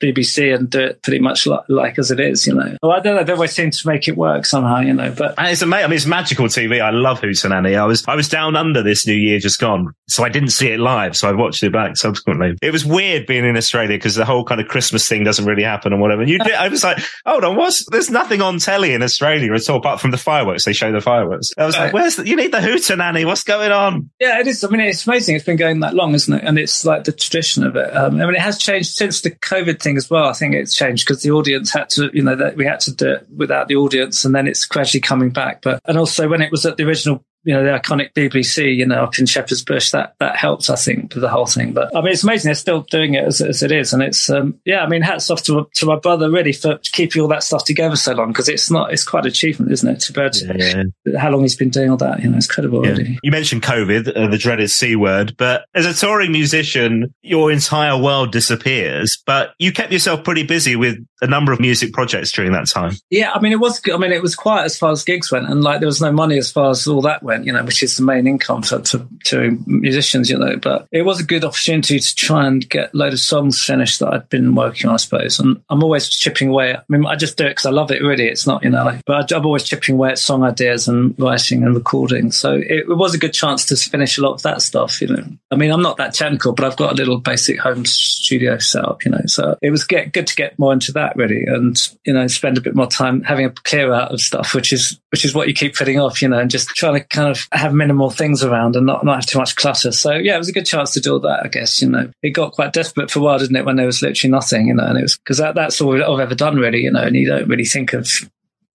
BBC 0.00 0.54
and 0.54 0.70
do 0.70 0.80
it 0.80 1.02
pretty 1.02 1.20
much 1.20 1.46
like, 1.46 1.64
like 1.68 1.98
as 1.98 2.10
it 2.10 2.20
is, 2.20 2.46
you 2.46 2.54
know. 2.54 2.76
Well, 2.82 2.92
I 2.92 3.00
don't 3.00 3.16
know. 3.16 3.24
They 3.24 3.32
always 3.32 3.52
seem 3.52 3.70
to 3.70 3.88
make 3.88 4.08
it 4.08 4.16
work 4.16 4.46
somehow, 4.46 4.80
you 4.80 4.92
know. 4.92 5.12
But 5.16 5.34
and 5.38 5.48
it's 5.48 5.62
amazing. 5.62 5.84
I 5.84 5.88
mean, 5.88 5.96
it's 5.96 6.06
magical 6.06 6.46
TV. 6.46 6.80
I 6.80 6.90
love 6.90 7.20
Hootenanny. 7.20 7.78
I 7.78 7.84
was 7.84 8.04
I 8.06 8.16
was 8.16 8.28
down 8.28 8.56
under 8.56 8.82
this 8.82 9.06
New 9.06 9.14
Year 9.14 9.38
just 9.38 9.60
gone, 9.60 9.92
so 10.08 10.24
I 10.24 10.28
didn't 10.28 10.50
see 10.50 10.68
it 10.68 10.80
live, 10.80 11.16
so 11.16 11.28
I 11.28 11.32
watched 11.32 11.62
it 11.62 11.72
back. 11.72 11.96
So 11.96 12.05
subsequently. 12.06 12.56
It 12.62 12.72
was 12.72 12.84
weird 12.84 13.26
being 13.26 13.44
in 13.44 13.56
Australia 13.56 13.96
because 13.96 14.14
the 14.14 14.24
whole 14.24 14.44
kind 14.44 14.60
of 14.60 14.68
Christmas 14.68 15.08
thing 15.08 15.24
doesn't 15.24 15.44
really 15.44 15.64
happen 15.64 15.92
and 15.92 16.00
whatever. 16.00 16.22
And 16.22 16.30
you, 16.30 16.38
I 16.56 16.68
was 16.68 16.84
like, 16.84 16.98
hold 17.24 17.44
on, 17.44 17.56
what's 17.56 17.84
there's 17.90 18.10
nothing 18.10 18.40
on 18.40 18.58
telly 18.58 18.94
in 18.94 19.02
Australia 19.02 19.52
at 19.52 19.68
all 19.68 19.78
apart 19.78 20.00
from 20.00 20.10
the 20.10 20.18
fireworks. 20.18 20.64
They 20.64 20.72
show 20.72 20.92
the 20.92 21.00
fireworks. 21.00 21.50
I 21.58 21.66
was 21.66 21.76
like, 21.76 21.92
where's 21.92 22.16
the, 22.16 22.26
you 22.26 22.36
need 22.36 22.52
the 22.52 22.58
hootenanny? 22.58 23.26
What's 23.26 23.42
going 23.42 23.72
on? 23.72 24.10
Yeah, 24.20 24.40
it 24.40 24.46
is. 24.46 24.62
I 24.62 24.68
mean, 24.68 24.80
it's 24.80 25.06
amazing. 25.06 25.36
It's 25.36 25.44
been 25.44 25.56
going 25.56 25.80
that 25.80 25.94
long, 25.94 26.14
isn't 26.14 26.32
it? 26.32 26.44
And 26.44 26.58
it's 26.58 26.84
like 26.84 27.04
the 27.04 27.12
tradition 27.12 27.66
of 27.66 27.76
it. 27.76 27.94
Um, 27.96 28.20
I 28.20 28.26
mean, 28.26 28.34
it 28.34 28.40
has 28.40 28.58
changed 28.58 28.90
since 28.90 29.20
the 29.20 29.30
COVID 29.30 29.80
thing 29.80 29.96
as 29.96 30.08
well. 30.08 30.26
I 30.26 30.32
think 30.32 30.54
it's 30.54 30.74
changed 30.74 31.06
because 31.06 31.22
the 31.22 31.32
audience 31.32 31.72
had 31.72 31.90
to, 31.90 32.10
you 32.12 32.22
know, 32.22 32.36
that 32.36 32.56
we 32.56 32.64
had 32.64 32.80
to 32.80 32.94
do 32.94 33.12
it 33.12 33.26
without 33.34 33.68
the 33.68 33.76
audience, 33.76 34.24
and 34.24 34.34
then 34.34 34.46
it's 34.46 34.64
gradually 34.64 35.00
coming 35.00 35.30
back. 35.30 35.62
But 35.62 35.80
and 35.86 35.98
also 35.98 36.28
when 36.28 36.42
it 36.42 36.50
was 36.50 36.66
at 36.66 36.76
the 36.76 36.84
original 36.84 37.24
you 37.46 37.54
know, 37.54 37.62
the 37.62 37.70
iconic 37.70 38.12
BBC, 38.12 38.74
you 38.74 38.84
know, 38.84 39.04
up 39.04 39.18
in 39.20 39.24
Shepherd's 39.24 39.62
Bush, 39.62 39.92
that, 39.92 40.16
that 40.18 40.34
helps, 40.34 40.68
I 40.68 40.74
think, 40.74 41.14
with 41.14 41.22
the 41.22 41.28
whole 41.28 41.46
thing. 41.46 41.72
But 41.72 41.96
I 41.96 42.00
mean, 42.00 42.12
it's 42.12 42.24
amazing. 42.24 42.48
They're 42.48 42.56
still 42.56 42.82
doing 42.82 43.14
it 43.14 43.24
as, 43.24 43.40
as 43.40 43.62
it 43.62 43.70
is. 43.70 43.92
And 43.92 44.02
it's, 44.02 44.28
um, 44.28 44.58
yeah, 44.64 44.82
I 44.82 44.88
mean, 44.88 45.00
hats 45.00 45.30
off 45.30 45.44
to, 45.44 45.68
to 45.76 45.86
my 45.86 45.94
brother 45.96 46.28
really 46.28 46.52
for 46.52 46.78
keeping 46.78 47.22
all 47.22 47.28
that 47.28 47.44
stuff 47.44 47.64
together 47.64 47.94
so 47.94 48.14
long 48.14 48.32
because 48.32 48.48
it's 48.48 48.68
not, 48.68 48.92
it's 48.92 49.04
quite 49.04 49.24
an 49.24 49.30
achievement, 49.30 49.70
isn't 49.70 49.88
it? 49.88 50.00
To 50.00 50.12
be 50.12 50.20
yeah, 50.44 50.82
yeah. 51.04 51.18
how 51.20 51.30
long 51.30 51.42
he's 51.42 51.54
been 51.54 51.70
doing 51.70 51.88
all 51.88 51.96
that, 51.98 52.20
you 52.20 52.28
know, 52.28 52.36
it's 52.36 52.46
incredible. 52.46 52.84
Yeah. 52.84 52.92
Really. 52.92 53.18
You 53.22 53.30
mentioned 53.30 53.62
COVID, 53.62 54.16
uh, 54.16 54.26
the 54.28 54.38
dreaded 54.38 54.70
C 54.70 54.96
word, 54.96 55.36
but 55.36 55.66
as 55.72 55.86
a 55.86 55.94
touring 55.94 56.32
musician, 56.32 57.14
your 57.22 57.52
entire 57.52 57.96
world 57.96 58.32
disappears, 58.32 59.22
but 59.24 59.54
you 59.60 59.72
kept 59.72 59.92
yourself 59.92 60.24
pretty 60.24 60.42
busy 60.42 60.74
with 60.74 60.98
a 61.20 61.26
number 61.26 61.52
of 61.52 61.60
music 61.60 61.92
projects 61.92 62.30
during 62.32 62.52
that 62.52 62.68
time. 62.68 62.92
Yeah. 63.10 63.32
I 63.32 63.40
mean, 63.40 63.52
it 63.52 63.60
was, 63.60 63.80
I 63.92 63.96
mean, 63.96 64.12
it 64.12 64.22
was 64.22 64.34
quiet 64.34 64.64
as 64.64 64.78
far 64.78 64.92
as 64.92 65.04
gigs 65.04 65.32
went 65.32 65.48
and 65.48 65.62
like 65.62 65.80
there 65.80 65.86
was 65.86 66.00
no 66.00 66.12
money 66.12 66.38
as 66.38 66.50
far 66.50 66.70
as 66.70 66.86
all 66.86 67.00
that 67.02 67.22
went, 67.22 67.46
you 67.46 67.52
know, 67.52 67.64
which 67.64 67.82
is 67.82 67.96
the 67.96 68.02
main 68.02 68.26
income 68.26 68.62
for, 68.62 68.84
for 68.84 69.06
touring 69.24 69.64
musicians, 69.66 70.30
you 70.30 70.38
know. 70.38 70.56
But 70.56 70.86
it 70.92 71.02
was 71.02 71.20
a 71.20 71.24
good 71.24 71.44
opportunity 71.44 71.98
to 71.98 72.14
try 72.14 72.46
and 72.46 72.68
get 72.68 72.92
a 72.92 72.96
load 72.96 73.12
of 73.12 73.20
songs 73.20 73.62
finished 73.62 74.00
that 74.00 74.12
I'd 74.12 74.28
been 74.28 74.54
working 74.54 74.88
on, 74.88 74.94
I 74.94 74.98
suppose. 74.98 75.38
And 75.38 75.62
I'm 75.70 75.82
always 75.82 76.08
chipping 76.08 76.48
away. 76.48 76.74
I 76.74 76.82
mean, 76.88 77.06
I 77.06 77.16
just 77.16 77.36
do 77.36 77.46
it 77.46 77.50
because 77.50 77.66
I 77.66 77.70
love 77.70 77.90
it, 77.90 78.02
really. 78.02 78.26
It's 78.28 78.46
not, 78.46 78.62
you 78.62 78.70
know, 78.70 78.84
like, 78.84 79.02
but 79.06 79.32
I'm 79.32 79.46
always 79.46 79.64
chipping 79.64 79.94
away 79.94 80.10
at 80.10 80.18
song 80.18 80.42
ideas 80.42 80.88
and 80.88 81.14
writing 81.18 81.62
and 81.62 81.74
recording. 81.74 82.30
So 82.30 82.54
it, 82.54 82.86
it 82.88 82.96
was 82.96 83.14
a 83.14 83.18
good 83.18 83.32
chance 83.32 83.64
to 83.66 83.76
finish 83.76 84.18
a 84.18 84.22
lot 84.22 84.32
of 84.32 84.42
that 84.42 84.62
stuff, 84.62 85.00
you 85.00 85.08
know. 85.08 85.24
I 85.50 85.56
mean, 85.56 85.70
I'm 85.70 85.82
not 85.82 85.96
that 85.98 86.14
technical, 86.14 86.52
but 86.52 86.64
I've 86.64 86.76
got 86.76 86.92
a 86.92 86.96
little 86.96 87.18
basic 87.18 87.58
home 87.58 87.84
studio 87.84 88.58
set 88.58 88.84
up, 88.84 89.04
you 89.04 89.10
know. 89.10 89.22
So 89.26 89.56
it 89.62 89.70
was 89.70 89.84
get, 89.84 90.12
good 90.12 90.26
to 90.26 90.34
get 90.34 90.58
more 90.58 90.72
into 90.72 90.92
that, 90.92 91.05
really, 91.14 91.44
and, 91.46 91.76
you 92.04 92.12
know, 92.12 92.26
spend 92.26 92.58
a 92.58 92.60
bit 92.60 92.74
more 92.74 92.86
time 92.86 93.22
having 93.22 93.44
a 93.44 93.50
clear 93.50 93.92
out 93.92 94.12
of 94.12 94.20
stuff, 94.20 94.54
which 94.54 94.72
is, 94.72 94.98
which 95.10 95.24
is 95.24 95.34
what 95.34 95.46
you 95.46 95.54
keep 95.54 95.76
putting 95.76 96.00
off, 96.00 96.22
you 96.22 96.28
know, 96.28 96.38
and 96.38 96.50
just 96.50 96.68
trying 96.70 96.94
to 96.94 97.04
kind 97.04 97.28
of 97.28 97.46
have 97.52 97.74
minimal 97.74 98.10
things 98.10 98.42
around 98.42 98.74
and 98.74 98.86
not, 98.86 99.04
not 99.04 99.16
have 99.16 99.26
too 99.26 99.38
much 99.38 99.54
clutter. 99.54 99.92
So 99.92 100.14
yeah, 100.14 100.34
it 100.34 100.38
was 100.38 100.48
a 100.48 100.52
good 100.52 100.66
chance 100.66 100.92
to 100.94 101.00
do 101.00 101.12
all 101.12 101.20
that, 101.20 101.44
I 101.44 101.48
guess, 101.48 101.80
you 101.80 101.88
know. 101.88 102.10
It 102.22 102.30
got 102.30 102.52
quite 102.52 102.72
desperate 102.72 103.10
for 103.10 103.18
a 103.18 103.22
while, 103.22 103.38
didn't 103.38 103.56
it, 103.56 103.66
when 103.66 103.76
there 103.76 103.86
was 103.86 104.02
literally 104.02 104.32
nothing, 104.32 104.68
you 104.68 104.74
know, 104.74 104.86
and 104.86 104.98
it 104.98 105.02
was 105.02 105.18
because 105.18 105.38
that, 105.38 105.54
that's 105.54 105.80
all 105.80 106.02
I've 106.02 106.20
ever 106.20 106.34
done 106.34 106.56
really, 106.56 106.80
you 106.80 106.90
know, 106.90 107.02
and 107.02 107.14
you 107.14 107.28
don't 107.28 107.48
really 107.48 107.66
think 107.66 107.92
of 107.92 108.08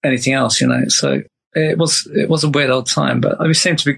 anything 0.04 0.34
else, 0.34 0.62
you 0.62 0.68
know. 0.68 0.86
So 0.88 1.24
it 1.54 1.78
was, 1.78 2.08
it 2.16 2.30
was 2.30 2.44
a 2.44 2.50
weird 2.50 2.70
old 2.70 2.88
time, 2.88 3.20
but 3.20 3.42
I 3.42 3.52
seem 3.52 3.76
to 3.76 3.86
be 3.86 3.98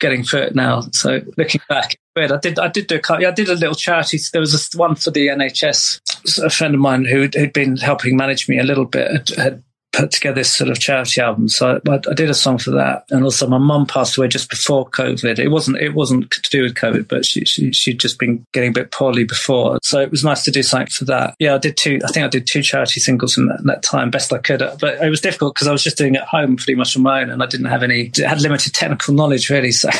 getting 0.00 0.24
through 0.24 0.42
it 0.42 0.54
now. 0.54 0.82
So 0.92 1.20
looking 1.36 1.60
back, 1.68 1.96
weird. 2.16 2.32
I 2.32 2.38
did, 2.38 2.58
I 2.58 2.68
did 2.68 2.88
do 2.88 2.96
a, 2.96 3.14
I 3.14 3.30
did 3.30 3.48
a 3.48 3.54
little 3.54 3.74
charity. 3.74 4.18
There 4.32 4.40
was 4.40 4.74
a, 4.74 4.78
one 4.78 4.96
for 4.96 5.10
the 5.10 5.28
NHS. 5.28 6.44
A 6.44 6.50
friend 6.50 6.74
of 6.74 6.80
mine 6.80 7.04
who 7.04 7.28
had 7.34 7.52
been 7.52 7.76
helping 7.76 8.16
manage 8.16 8.48
me 8.48 8.58
a 8.58 8.64
little 8.64 8.84
bit 8.84 9.10
had, 9.10 9.28
had 9.30 9.62
put 9.92 10.10
together 10.10 10.36
this 10.36 10.54
sort 10.54 10.70
of 10.70 10.78
charity 10.78 11.20
album. 11.20 11.48
So 11.48 11.80
I, 11.88 11.92
I, 11.94 12.14
did 12.14 12.30
a 12.30 12.34
song 12.34 12.58
for 12.58 12.70
that, 12.72 13.04
and 13.10 13.24
also 13.24 13.46
my 13.46 13.58
mum 13.58 13.86
passed 13.86 14.16
away 14.16 14.28
just 14.28 14.48
before 14.48 14.88
COVID. 14.88 15.38
It 15.38 15.48
wasn't 15.48 15.78
it 15.78 15.94
wasn't 15.94 16.30
to 16.30 16.50
do 16.50 16.62
with 16.62 16.74
COVID, 16.74 17.08
but 17.08 17.24
she, 17.24 17.44
she 17.44 17.72
she'd 17.72 18.00
just 18.00 18.18
been 18.18 18.46
getting 18.52 18.70
a 18.70 18.72
bit 18.72 18.92
poorly 18.92 19.24
before, 19.24 19.78
so 19.82 20.00
it 20.00 20.10
was 20.10 20.24
nice 20.24 20.44
to 20.44 20.50
do 20.50 20.62
something 20.62 20.88
for 20.88 21.04
that. 21.06 21.34
Yeah, 21.38 21.54
I 21.54 21.58
did 21.58 21.76
two. 21.76 21.98
I 22.04 22.12
think 22.12 22.24
I 22.24 22.28
did 22.28 22.46
two 22.46 22.62
charity 22.62 23.00
singles 23.00 23.36
in 23.36 23.46
that, 23.48 23.60
in 23.60 23.66
that 23.66 23.82
time, 23.82 24.10
best 24.10 24.32
I 24.32 24.38
could. 24.38 24.62
But 24.80 25.02
it 25.02 25.10
was 25.10 25.20
difficult 25.20 25.54
because 25.54 25.66
I 25.66 25.72
was 25.72 25.82
just 25.82 25.98
doing 25.98 26.14
it 26.14 26.22
at 26.22 26.28
home 26.28 26.56
pretty 26.56 26.74
much 26.74 26.96
on 26.96 27.02
my 27.02 27.22
own, 27.22 27.30
and 27.30 27.42
I 27.42 27.46
didn't 27.46 27.66
have 27.66 27.82
any 27.82 28.12
had 28.16 28.40
limited 28.40 28.74
technical 28.74 29.14
knowledge 29.14 29.50
really, 29.50 29.72
so 29.72 29.90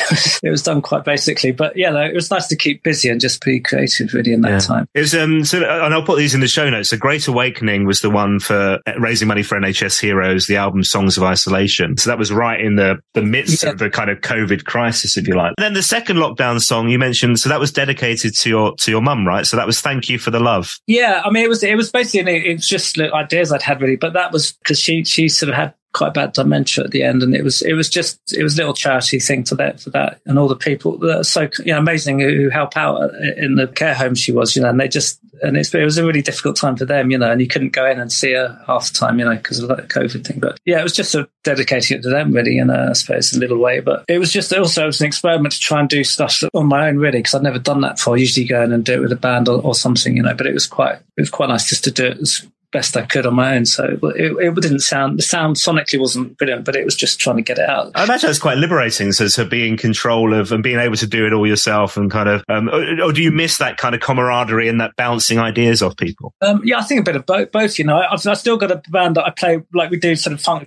it 0.43 0.49
was 0.49 0.63
done 0.63 0.81
quite 0.81 1.03
basically. 1.03 1.51
But 1.51 1.75
yeah, 1.75 1.91
though, 1.91 2.05
it 2.05 2.15
was 2.15 2.31
nice 2.31 2.47
to 2.47 2.55
keep 2.55 2.83
busy 2.83 3.09
and 3.09 3.19
just 3.19 3.43
be 3.43 3.59
creative 3.59 4.13
really 4.13 4.33
in 4.33 4.41
that 4.41 4.51
yeah. 4.51 4.59
time. 4.59 4.87
It 4.93 5.01
was 5.01 5.15
um, 5.15 5.43
so, 5.43 5.57
and 5.63 5.93
I'll 5.93 6.05
put 6.05 6.17
these 6.17 6.33
in 6.33 6.41
the 6.41 6.47
show 6.47 6.69
notes. 6.69 6.91
The 6.91 6.97
Great 6.97 7.27
Awakening 7.27 7.85
was 7.85 8.01
the 8.01 8.09
one 8.09 8.39
for 8.39 8.79
raising 8.99 9.27
money 9.27 9.43
for 9.43 9.59
NHS 9.59 9.80
NHS 9.81 10.01
Heroes, 10.01 10.47
the 10.47 10.57
album 10.57 10.83
Songs 10.83 11.17
of 11.17 11.23
Isolation. 11.23 11.97
So 11.97 12.09
that 12.09 12.17
was 12.17 12.31
right 12.31 12.59
in 12.59 12.75
the, 12.75 12.97
the 13.13 13.21
midst 13.21 13.63
yeah. 13.63 13.71
of 13.71 13.77
the 13.77 13.89
kind 13.89 14.09
of 14.09 14.19
COVID 14.19 14.65
crisis, 14.65 15.17
if 15.17 15.27
you 15.27 15.35
like. 15.35 15.53
And 15.57 15.63
then 15.63 15.73
the 15.73 15.83
second 15.83 16.17
lockdown 16.17 16.61
song 16.61 16.89
you 16.89 16.99
mentioned, 16.99 17.39
so 17.39 17.49
that 17.49 17.59
was 17.59 17.71
dedicated 17.71 18.35
to 18.35 18.49
your, 18.49 18.75
to 18.77 18.91
your 18.91 19.01
mum, 19.01 19.27
right? 19.27 19.45
So 19.45 19.57
that 19.57 19.67
was 19.67 19.81
Thank 19.81 20.09
You 20.09 20.19
for 20.19 20.31
the 20.31 20.39
Love. 20.39 20.77
Yeah. 20.87 21.21
I 21.23 21.29
mean, 21.29 21.43
it 21.43 21.49
was, 21.49 21.63
it 21.63 21.75
was 21.75 21.91
basically, 21.91 22.49
it 22.49 22.53
was 22.55 22.67
just 22.67 22.99
ideas 22.99 23.51
I'd 23.51 23.61
had 23.61 23.81
really, 23.81 23.95
but 23.95 24.13
that 24.13 24.31
was 24.31 24.53
because 24.53 24.79
she, 24.79 25.03
she 25.03 25.29
sort 25.29 25.49
of 25.49 25.55
had 25.55 25.73
quite 25.93 26.13
bad 26.13 26.33
dementia 26.33 26.83
at 26.83 26.91
the 26.91 27.03
end, 27.03 27.23
and 27.23 27.35
it 27.35 27.43
was 27.43 27.61
it 27.61 27.73
was 27.73 27.89
just 27.89 28.19
it 28.33 28.43
was 28.43 28.55
a 28.55 28.57
little 28.57 28.73
charity 28.73 29.19
thing 29.19 29.43
for 29.43 29.55
that 29.55 29.79
for 29.79 29.89
that, 29.91 30.19
and 30.25 30.39
all 30.39 30.47
the 30.47 30.55
people 30.55 30.97
that 30.99 31.19
are 31.19 31.23
so 31.23 31.49
you 31.59 31.73
know 31.73 31.79
amazing 31.79 32.19
who 32.19 32.49
help 32.49 32.77
out 32.77 33.01
uh, 33.01 33.09
in 33.37 33.55
the 33.55 33.67
care 33.67 33.93
home 33.93 34.15
she 34.15 34.31
was, 34.31 34.55
you 34.55 34.61
know, 34.61 34.69
and 34.69 34.79
they 34.79 34.87
just 34.87 35.19
and 35.43 35.57
it 35.57 35.73
was 35.73 35.97
a 35.97 36.05
really 36.05 36.21
difficult 36.21 36.55
time 36.55 36.75
for 36.75 36.85
them, 36.85 37.09
you 37.09 37.17
know, 37.17 37.31
and 37.31 37.41
you 37.41 37.47
couldn't 37.47 37.73
go 37.73 37.85
in 37.89 37.99
and 37.99 38.11
see 38.11 38.33
her 38.33 38.61
half 38.67 38.91
the 38.91 38.97
time, 38.97 39.17
you 39.17 39.25
know, 39.25 39.35
because 39.35 39.59
of 39.59 39.69
that 39.69 39.87
COVID 39.87 40.25
thing. 40.25 40.39
But 40.39 40.59
yeah, 40.65 40.79
it 40.79 40.83
was 40.83 40.93
just 40.93 41.11
sort 41.11 41.25
of 41.25 41.31
dedicating 41.43 41.97
it 41.97 42.03
to 42.03 42.09
them, 42.09 42.31
really, 42.31 42.57
in 42.57 42.69
I 42.69 42.93
suppose, 42.93 43.33
a 43.33 43.39
little 43.39 43.57
way. 43.57 43.79
But 43.79 44.05
it 44.07 44.19
was 44.19 44.31
just 44.31 44.53
also 44.53 44.83
it 44.83 44.87
was 44.87 45.01
an 45.01 45.07
experiment 45.07 45.53
to 45.53 45.59
try 45.59 45.79
and 45.79 45.89
do 45.89 46.03
stuff 46.03 46.41
on 46.53 46.67
my 46.67 46.87
own, 46.87 46.97
really, 46.97 47.19
because 47.19 47.33
I'd 47.33 47.43
never 47.43 47.59
done 47.59 47.81
that 47.81 47.97
before. 47.97 48.15
I 48.15 48.19
usually 48.19 48.45
go 48.45 48.63
in 48.63 48.71
and 48.71 48.85
do 48.85 48.93
it 48.93 49.01
with 49.01 49.11
a 49.11 49.17
band 49.17 49.49
or, 49.49 49.61
or 49.61 49.73
something, 49.73 50.15
you 50.15 50.23
know. 50.23 50.35
But 50.35 50.47
it 50.47 50.53
was 50.53 50.67
quite 50.67 50.95
it 50.95 51.21
was 51.21 51.29
quite 51.29 51.49
nice 51.49 51.67
just 51.67 51.83
to 51.85 51.91
do 51.91 52.05
it 52.05 52.19
as 52.19 52.45
best 52.71 52.95
I 52.95 53.05
could 53.05 53.25
on 53.25 53.35
my 53.35 53.55
own. 53.55 53.65
So 53.65 53.99
it, 54.15 54.31
it, 54.39 54.55
didn't 54.55 54.79
sound, 54.79 55.19
the 55.19 55.23
sound 55.23 55.55
sonically 55.57 55.99
wasn't 55.99 56.37
brilliant, 56.37 56.65
but 56.65 56.75
it 56.75 56.85
was 56.85 56.95
just 56.95 57.19
trying 57.19 57.37
to 57.37 57.41
get 57.41 57.57
it 57.57 57.69
out. 57.69 57.91
I 57.95 58.03
imagine 58.03 58.29
it's 58.29 58.39
quite 58.39 58.57
liberating. 58.57 59.11
So 59.11 59.27
to 59.27 59.45
be 59.45 59.67
in 59.67 59.77
control 59.77 60.33
of 60.33 60.51
and 60.51 60.63
being 60.63 60.79
able 60.79 60.95
to 60.95 61.07
do 61.07 61.25
it 61.25 61.33
all 61.33 61.45
yourself 61.45 61.97
and 61.97 62.09
kind 62.09 62.29
of, 62.29 62.43
um, 62.47 62.69
or, 62.69 63.03
or, 63.03 63.11
do 63.11 63.21
you 63.21 63.31
miss 63.31 63.57
that 63.57 63.77
kind 63.77 63.93
of 63.93 64.01
camaraderie 64.01 64.69
and 64.69 64.79
that 64.79 64.95
bouncing 64.95 65.37
ideas 65.37 65.81
off 65.81 65.97
people? 65.97 66.33
Um, 66.41 66.61
yeah, 66.63 66.79
I 66.79 66.83
think 66.83 67.01
a 67.01 67.03
bit 67.03 67.15
of 67.15 67.25
both, 67.25 67.51
both 67.51 67.77
you 67.77 67.85
know, 67.85 67.97
I've, 67.97 68.25
I've, 68.25 68.37
still 68.37 68.57
got 68.57 68.71
a 68.71 68.81
band 68.89 69.15
that 69.15 69.25
I 69.25 69.29
play, 69.31 69.61
like 69.73 69.91
we 69.91 69.97
do 69.97 70.15
sort 70.15 70.33
of 70.33 70.41
fun, 70.41 70.65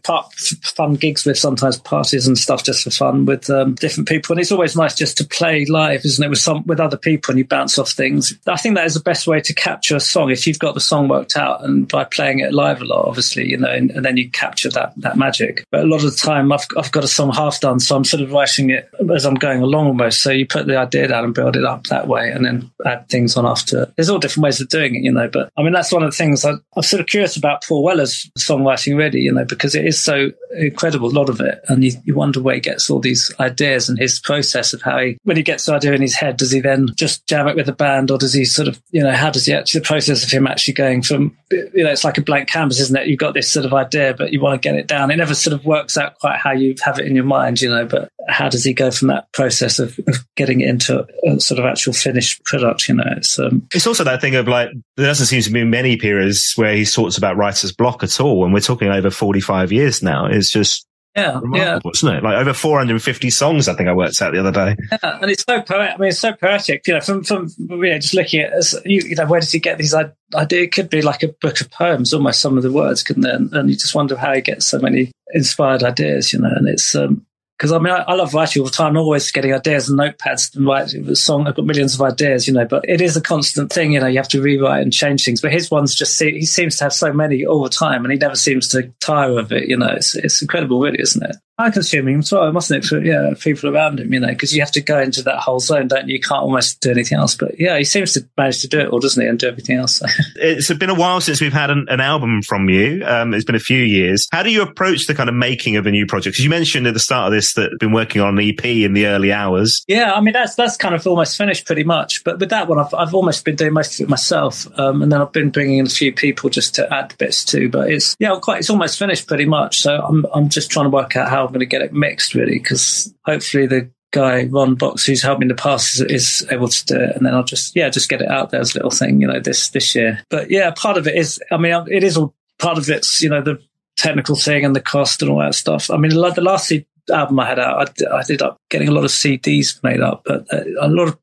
fun 0.62 0.94
gigs 0.94 1.24
with 1.24 1.38
sometimes 1.38 1.78
parties 1.78 2.26
and 2.26 2.38
stuff 2.38 2.62
just 2.62 2.84
for 2.84 2.90
fun 2.90 3.24
with 3.24 3.48
um, 3.50 3.74
different 3.74 4.08
people. 4.08 4.34
And 4.34 4.40
it's 4.40 4.52
always 4.52 4.76
nice 4.76 4.94
just 4.94 5.16
to 5.18 5.24
play 5.24 5.64
live, 5.64 6.04
isn't 6.04 6.24
it? 6.24 6.28
With 6.28 6.38
some, 6.38 6.64
with 6.66 6.80
other 6.80 6.98
people 6.98 7.32
and 7.32 7.38
you 7.38 7.46
bounce 7.46 7.78
off 7.78 7.90
things. 7.90 8.38
I 8.46 8.56
think 8.56 8.76
that 8.76 8.86
is 8.86 8.94
the 8.94 9.00
best 9.00 9.26
way 9.26 9.40
to 9.40 9.54
capture 9.54 9.96
a 9.96 10.00
song. 10.00 10.30
If 10.30 10.46
you've 10.46 10.58
got 10.58 10.74
the 10.74 10.80
song 10.80 11.08
worked 11.08 11.36
out 11.36 11.64
and 11.64 11.88
by 11.94 12.02
playing 12.02 12.40
it 12.40 12.52
live 12.52 12.82
a 12.82 12.84
lot, 12.84 13.06
obviously, 13.06 13.48
you 13.48 13.56
know, 13.56 13.70
and, 13.70 13.92
and, 13.92 14.04
then 14.04 14.16
you 14.16 14.28
capture 14.28 14.68
that 14.68 14.92
that 14.96 15.16
magic. 15.16 15.64
But 15.70 15.84
a 15.84 15.86
lot 15.86 16.02
of 16.02 16.10
the 16.10 16.16
time, 16.16 16.50
I've 16.50 16.66
I've 16.76 16.90
got 16.90 17.04
a 17.04 17.08
song 17.08 17.32
half 17.32 17.60
done, 17.60 17.78
so 17.78 17.94
I'm 17.94 18.02
sort 18.02 18.20
of 18.20 18.32
writing 18.32 18.70
it 18.70 18.90
as 19.14 19.24
I'm 19.24 19.36
going 19.36 19.62
along 19.62 19.86
almost. 19.86 20.20
So 20.20 20.32
you 20.32 20.44
put 20.44 20.66
the 20.66 20.76
idea 20.76 21.06
down 21.06 21.22
and 21.22 21.32
build 21.32 21.54
it 21.56 21.64
up 21.64 21.84
that 21.84 22.08
way, 22.08 22.32
and 22.32 22.44
then 22.44 22.68
add 22.84 23.08
things 23.08 23.36
on 23.36 23.46
after. 23.46 23.92
There's 23.94 24.10
all 24.10 24.18
different 24.18 24.42
ways 24.42 24.60
of 24.60 24.68
doing 24.70 24.96
it, 24.96 25.04
you 25.04 25.12
know. 25.12 25.28
But 25.28 25.50
I 25.56 25.62
mean, 25.62 25.72
that's 25.72 25.92
one 25.92 26.02
of 26.02 26.10
the 26.10 26.16
things 26.16 26.44
I, 26.44 26.54
I'm 26.76 26.82
sort 26.82 27.00
of 27.00 27.06
curious 27.06 27.36
about 27.36 27.62
Paul 27.62 27.84
Weller's 27.84 28.28
songwriting, 28.36 28.96
really, 28.96 29.20
you 29.20 29.32
know, 29.32 29.44
because 29.44 29.76
it 29.76 29.86
is 29.86 30.02
so 30.02 30.32
incredible, 30.56 31.10
a 31.10 31.14
lot 31.16 31.28
of 31.28 31.40
it, 31.40 31.60
and 31.68 31.84
you, 31.84 31.92
you 32.04 32.16
wonder 32.16 32.42
where 32.42 32.56
he 32.56 32.60
gets 32.60 32.90
all 32.90 32.98
these 32.98 33.32
ideas 33.38 33.88
and 33.88 34.00
his 34.00 34.18
process 34.18 34.72
of 34.72 34.82
how 34.82 34.98
he, 34.98 35.16
when 35.22 35.36
he 35.36 35.44
gets 35.44 35.66
the 35.66 35.74
idea 35.74 35.92
in 35.92 36.02
his 36.02 36.16
head, 36.16 36.36
does 36.38 36.50
he 36.50 36.60
then 36.60 36.88
just 36.96 37.24
jam 37.28 37.46
it 37.46 37.54
with 37.54 37.66
the 37.66 37.72
band, 37.72 38.10
or 38.10 38.18
does 38.18 38.34
he 38.34 38.44
sort 38.44 38.66
of, 38.66 38.82
you 38.90 39.00
know, 39.00 39.12
how 39.12 39.30
does 39.30 39.46
he 39.46 39.52
actually 39.52 39.78
the 39.78 39.86
process 39.86 40.24
of 40.24 40.30
him 40.30 40.48
actually 40.48 40.74
going 40.74 41.02
from, 41.02 41.36
you 41.50 41.83
know, 41.83 41.83
it's 41.92 42.04
like 42.04 42.18
a 42.18 42.22
blank 42.22 42.48
canvas 42.48 42.80
isn't 42.80 42.96
it? 42.96 43.06
You've 43.06 43.18
got 43.18 43.34
this 43.34 43.50
sort 43.50 43.66
of 43.66 43.74
idea, 43.74 44.14
but 44.16 44.32
you 44.32 44.40
want 44.40 44.60
to 44.60 44.68
get 44.68 44.78
it 44.78 44.86
down. 44.86 45.10
It 45.10 45.16
never 45.16 45.34
sort 45.34 45.54
of 45.54 45.64
works 45.64 45.96
out 45.96 46.18
quite 46.18 46.38
how 46.38 46.52
you 46.52 46.74
have 46.82 46.98
it 46.98 47.06
in 47.06 47.14
your 47.14 47.24
mind, 47.24 47.60
you 47.60 47.68
know. 47.68 47.86
But 47.86 48.10
how 48.28 48.48
does 48.48 48.64
he 48.64 48.72
go 48.72 48.90
from 48.90 49.08
that 49.08 49.30
process 49.32 49.78
of, 49.78 49.98
of 50.06 50.16
getting 50.36 50.60
it 50.60 50.68
into 50.68 51.06
a 51.26 51.40
sort 51.40 51.58
of 51.58 51.66
actual 51.66 51.92
finished 51.92 52.44
product? 52.44 52.88
You 52.88 52.96
know, 52.96 53.04
it's 53.16 53.38
um, 53.38 53.66
it's 53.74 53.86
also 53.86 54.04
that 54.04 54.20
thing 54.20 54.34
of 54.34 54.48
like 54.48 54.70
there 54.96 55.06
doesn't 55.06 55.26
seem 55.26 55.42
to 55.42 55.50
be 55.50 55.64
many 55.64 55.96
periods 55.96 56.52
where 56.56 56.74
he 56.74 56.84
talks 56.84 57.18
about 57.18 57.36
writer's 57.36 57.72
block 57.72 58.02
at 58.02 58.20
all, 58.20 58.44
and 58.44 58.52
we're 58.52 58.60
talking 58.60 58.88
over 58.88 59.10
forty 59.10 59.40
five 59.40 59.72
years 59.72 60.02
now. 60.02 60.26
It's 60.26 60.50
just 60.50 60.86
yeah, 61.16 61.40
yeah, 61.52 61.78
isn't 61.92 62.14
it? 62.16 62.24
Like 62.24 62.38
over 62.38 62.52
450 62.52 63.30
songs, 63.30 63.68
I 63.68 63.74
think 63.74 63.88
I 63.88 63.92
worked 63.92 64.20
out 64.20 64.32
the 64.32 64.40
other 64.40 64.50
day. 64.50 64.76
Yeah, 64.90 65.18
and 65.22 65.30
it's 65.30 65.44
so 65.44 65.62
poetic. 65.62 65.94
I 65.94 65.96
mean, 65.98 66.08
it's 66.08 66.18
so 66.18 66.32
poetic. 66.32 66.86
You 66.86 66.94
know, 66.94 67.00
from 67.00 67.22
from 67.22 67.48
you 67.58 67.76
know, 67.76 67.98
just 67.98 68.14
looking 68.14 68.40
at 68.40 68.52
you, 68.84 69.00
you 69.00 69.14
know, 69.14 69.26
where 69.26 69.40
does 69.40 69.52
he 69.52 69.60
get 69.60 69.78
these 69.78 69.94
ideas? 69.94 70.16
It 70.50 70.72
could 70.72 70.90
be 70.90 71.02
like 71.02 71.22
a 71.22 71.28
book 71.28 71.60
of 71.60 71.70
poems, 71.70 72.12
almost 72.12 72.40
some 72.40 72.56
of 72.56 72.64
the 72.64 72.72
words, 72.72 73.02
couldn't 73.02 73.26
it? 73.26 73.34
And, 73.34 73.52
and 73.52 73.70
you 73.70 73.76
just 73.76 73.94
wonder 73.94 74.16
how 74.16 74.34
he 74.34 74.40
gets 74.40 74.66
so 74.66 74.78
many 74.80 75.12
inspired 75.32 75.84
ideas. 75.84 76.32
You 76.32 76.40
know, 76.40 76.50
and 76.54 76.68
it's 76.68 76.94
um, 76.96 77.24
because 77.56 77.70
I 77.72 77.78
mean, 77.78 77.92
I, 77.92 77.98
I, 77.98 78.14
love 78.14 78.34
writing 78.34 78.60
all 78.60 78.66
the 78.66 78.72
time. 78.72 78.92
I'm 78.92 78.98
always 78.98 79.30
getting 79.30 79.54
ideas 79.54 79.88
and 79.88 79.98
notepads 79.98 80.54
and 80.56 80.66
write 80.66 80.92
a 80.92 81.16
song. 81.16 81.46
I've 81.46 81.54
got 81.54 81.64
millions 81.64 81.94
of 81.94 82.02
ideas, 82.02 82.48
you 82.48 82.54
know, 82.54 82.64
but 82.64 82.84
it 82.88 83.00
is 83.00 83.16
a 83.16 83.20
constant 83.20 83.72
thing. 83.72 83.92
You 83.92 84.00
know, 84.00 84.08
you 84.08 84.16
have 84.16 84.28
to 84.28 84.42
rewrite 84.42 84.82
and 84.82 84.92
change 84.92 85.24
things. 85.24 85.40
But 85.40 85.52
his 85.52 85.70
ones 85.70 85.94
just 85.94 86.18
see, 86.18 86.32
he 86.32 86.46
seems 86.46 86.76
to 86.78 86.84
have 86.84 86.92
so 86.92 87.12
many 87.12 87.46
all 87.46 87.62
the 87.62 87.70
time, 87.70 88.04
and 88.04 88.12
he 88.12 88.18
never 88.18 88.34
seems 88.34 88.68
to 88.68 88.92
tire 89.00 89.38
of 89.38 89.52
it. 89.52 89.68
You 89.68 89.76
know, 89.76 89.88
it's 89.88 90.16
it's 90.16 90.42
incredible, 90.42 90.80
really, 90.80 91.00
isn't 91.00 91.22
it? 91.22 91.36
Time 91.58 91.72
consuming 91.72 92.18
as 92.18 92.32
well, 92.32 92.52
mustn't 92.52 92.84
it? 92.84 92.88
For 92.88 93.02
yeah, 93.02 93.34
people 93.38 93.74
around 93.74 94.00
him, 94.00 94.12
you 94.12 94.20
know, 94.20 94.28
because 94.28 94.54
you 94.54 94.60
have 94.60 94.72
to 94.72 94.80
go 94.80 94.98
into 94.98 95.22
that 95.22 95.38
whole 95.38 95.60
zone, 95.60 95.88
don't 95.88 96.08
you? 96.08 96.14
You 96.14 96.20
can't 96.20 96.42
almost 96.42 96.80
do 96.80 96.90
anything 96.90 97.18
else. 97.18 97.36
But 97.36 97.58
yeah, 97.58 97.78
he 97.78 97.84
seems 97.84 98.12
to 98.14 98.26
manage 98.36 98.60
to 98.62 98.68
do 98.68 98.80
it 98.80 98.88
all, 98.88 98.98
doesn't 98.98 99.22
he? 99.22 99.28
And 99.28 99.38
do 99.38 99.48
everything 99.48 99.76
else. 99.76 100.02
it's 100.36 100.72
been 100.72 100.90
a 100.90 100.94
while 100.94 101.20
since 101.20 101.40
we've 101.40 101.52
had 101.52 101.70
an, 101.70 101.86
an 101.88 102.00
album 102.00 102.42
from 102.42 102.68
you. 102.68 103.04
Um, 103.04 103.34
it's 103.34 103.44
been 103.44 103.54
a 103.54 103.60
few 103.60 103.82
years. 103.82 104.28
How 104.32 104.42
do 104.42 104.50
you 104.50 104.62
approach 104.62 105.06
the 105.06 105.14
kind 105.14 105.28
of 105.28 105.34
making 105.34 105.76
of 105.76 105.86
a 105.86 105.90
new 105.90 106.06
project? 106.06 106.34
Because 106.34 106.44
you 106.44 106.50
mentioned 106.50 106.86
at 106.86 106.94
the 106.94 107.00
start 107.00 107.28
of 107.28 107.32
this 107.32 107.54
that 107.54 107.70
you've 107.70 107.80
been 107.80 107.92
working 107.92 108.20
on 108.20 108.38
an 108.38 108.48
EP 108.48 108.64
in 108.64 108.94
the 108.94 109.06
early 109.06 109.32
hours. 109.32 109.84
Yeah, 109.86 110.12
I 110.12 110.20
mean 110.20 110.32
that's 110.32 110.54
that's 110.54 110.76
kind 110.76 110.94
of 110.94 111.06
almost 111.06 111.36
finished 111.36 111.66
pretty 111.66 111.84
much. 111.84 112.24
But 112.24 112.38
with 112.38 112.50
that 112.50 112.68
one, 112.68 112.78
I've 112.78 112.92
I've 112.94 113.14
almost 113.14 113.44
been 113.44 113.56
doing 113.56 113.72
most 113.72 114.00
of 114.00 114.04
it 114.04 114.08
myself, 114.10 114.66
um, 114.78 115.02
and 115.02 115.12
then 115.12 115.20
I've 115.20 115.32
been 115.32 115.50
bringing 115.50 115.78
in 115.78 115.86
a 115.86 115.90
few 115.90 116.12
people 116.12 116.50
just 116.50 116.74
to 116.76 116.92
add 116.92 117.14
bits 117.18 117.44
too. 117.44 117.68
But 117.68 117.90
it's 117.90 118.16
yeah, 118.18 118.36
quite 118.40 118.58
it's 118.58 118.70
almost 118.70 118.98
finished 118.98 119.28
pretty 119.28 119.44
much. 119.44 119.80
So 119.80 119.96
I'm 119.96 120.26
I'm 120.34 120.48
just 120.48 120.70
trying 120.70 120.86
to 120.86 120.90
work 120.90 121.16
out 121.16 121.28
how 121.28 121.43
I'm 121.44 121.52
going 121.52 121.60
to 121.60 121.66
get 121.66 121.82
it 121.82 121.92
mixed 121.92 122.34
really, 122.34 122.58
because 122.58 123.12
hopefully 123.24 123.66
the 123.66 123.90
guy 124.12 124.44
Ron 124.44 124.76
Box 124.76 125.04
who's 125.04 125.22
helped 125.22 125.40
me 125.40 125.44
in 125.44 125.48
the 125.48 125.54
past 125.54 126.00
is, 126.00 126.00
is, 126.00 126.46
able 126.50 126.68
to 126.68 126.84
do 126.86 126.94
it, 126.96 127.16
and 127.16 127.26
then 127.26 127.34
I'll 127.34 127.42
just 127.44 127.74
yeah 127.74 127.88
just 127.90 128.08
get 128.08 128.22
it 128.22 128.30
out 128.30 128.50
there 128.50 128.60
as 128.60 128.74
a 128.74 128.78
little 128.78 128.90
thing, 128.90 129.20
you 129.20 129.26
know, 129.26 129.40
this 129.40 129.68
this 129.70 129.94
year. 129.94 130.22
But 130.30 130.50
yeah, 130.50 130.70
part 130.70 130.96
of 130.96 131.06
it 131.06 131.16
is 131.16 131.40
I 131.50 131.56
mean 131.56 131.72
it 131.90 132.04
is 132.04 132.16
all 132.16 132.34
part 132.58 132.78
of 132.78 132.88
it's 132.88 133.22
you 133.22 133.28
know 133.28 133.42
the 133.42 133.58
technical 133.96 134.36
thing 134.36 134.64
and 134.64 134.74
the 134.74 134.80
cost 134.80 135.20
and 135.20 135.30
all 135.30 135.40
that 135.40 135.54
stuff. 135.54 135.90
I 135.90 135.96
mean 135.96 136.10
the 136.10 136.40
last 136.40 136.72
album 137.12 137.40
I 137.40 137.46
had 137.46 137.58
out, 137.58 138.00
I, 138.00 138.06
I 138.06 138.20
ended 138.20 138.42
up 138.42 138.60
getting 138.70 138.88
a 138.88 138.92
lot 138.92 139.04
of 139.04 139.10
CDs 139.10 139.82
made 139.82 140.00
up, 140.00 140.22
but 140.24 140.46
uh, 140.52 140.62
a 140.80 140.88
lot 140.88 141.08
of 141.08 141.18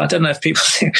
I 0.00 0.06
don't 0.06 0.22
know 0.22 0.30
if 0.30 0.40
people 0.40 0.62
think 0.64 0.96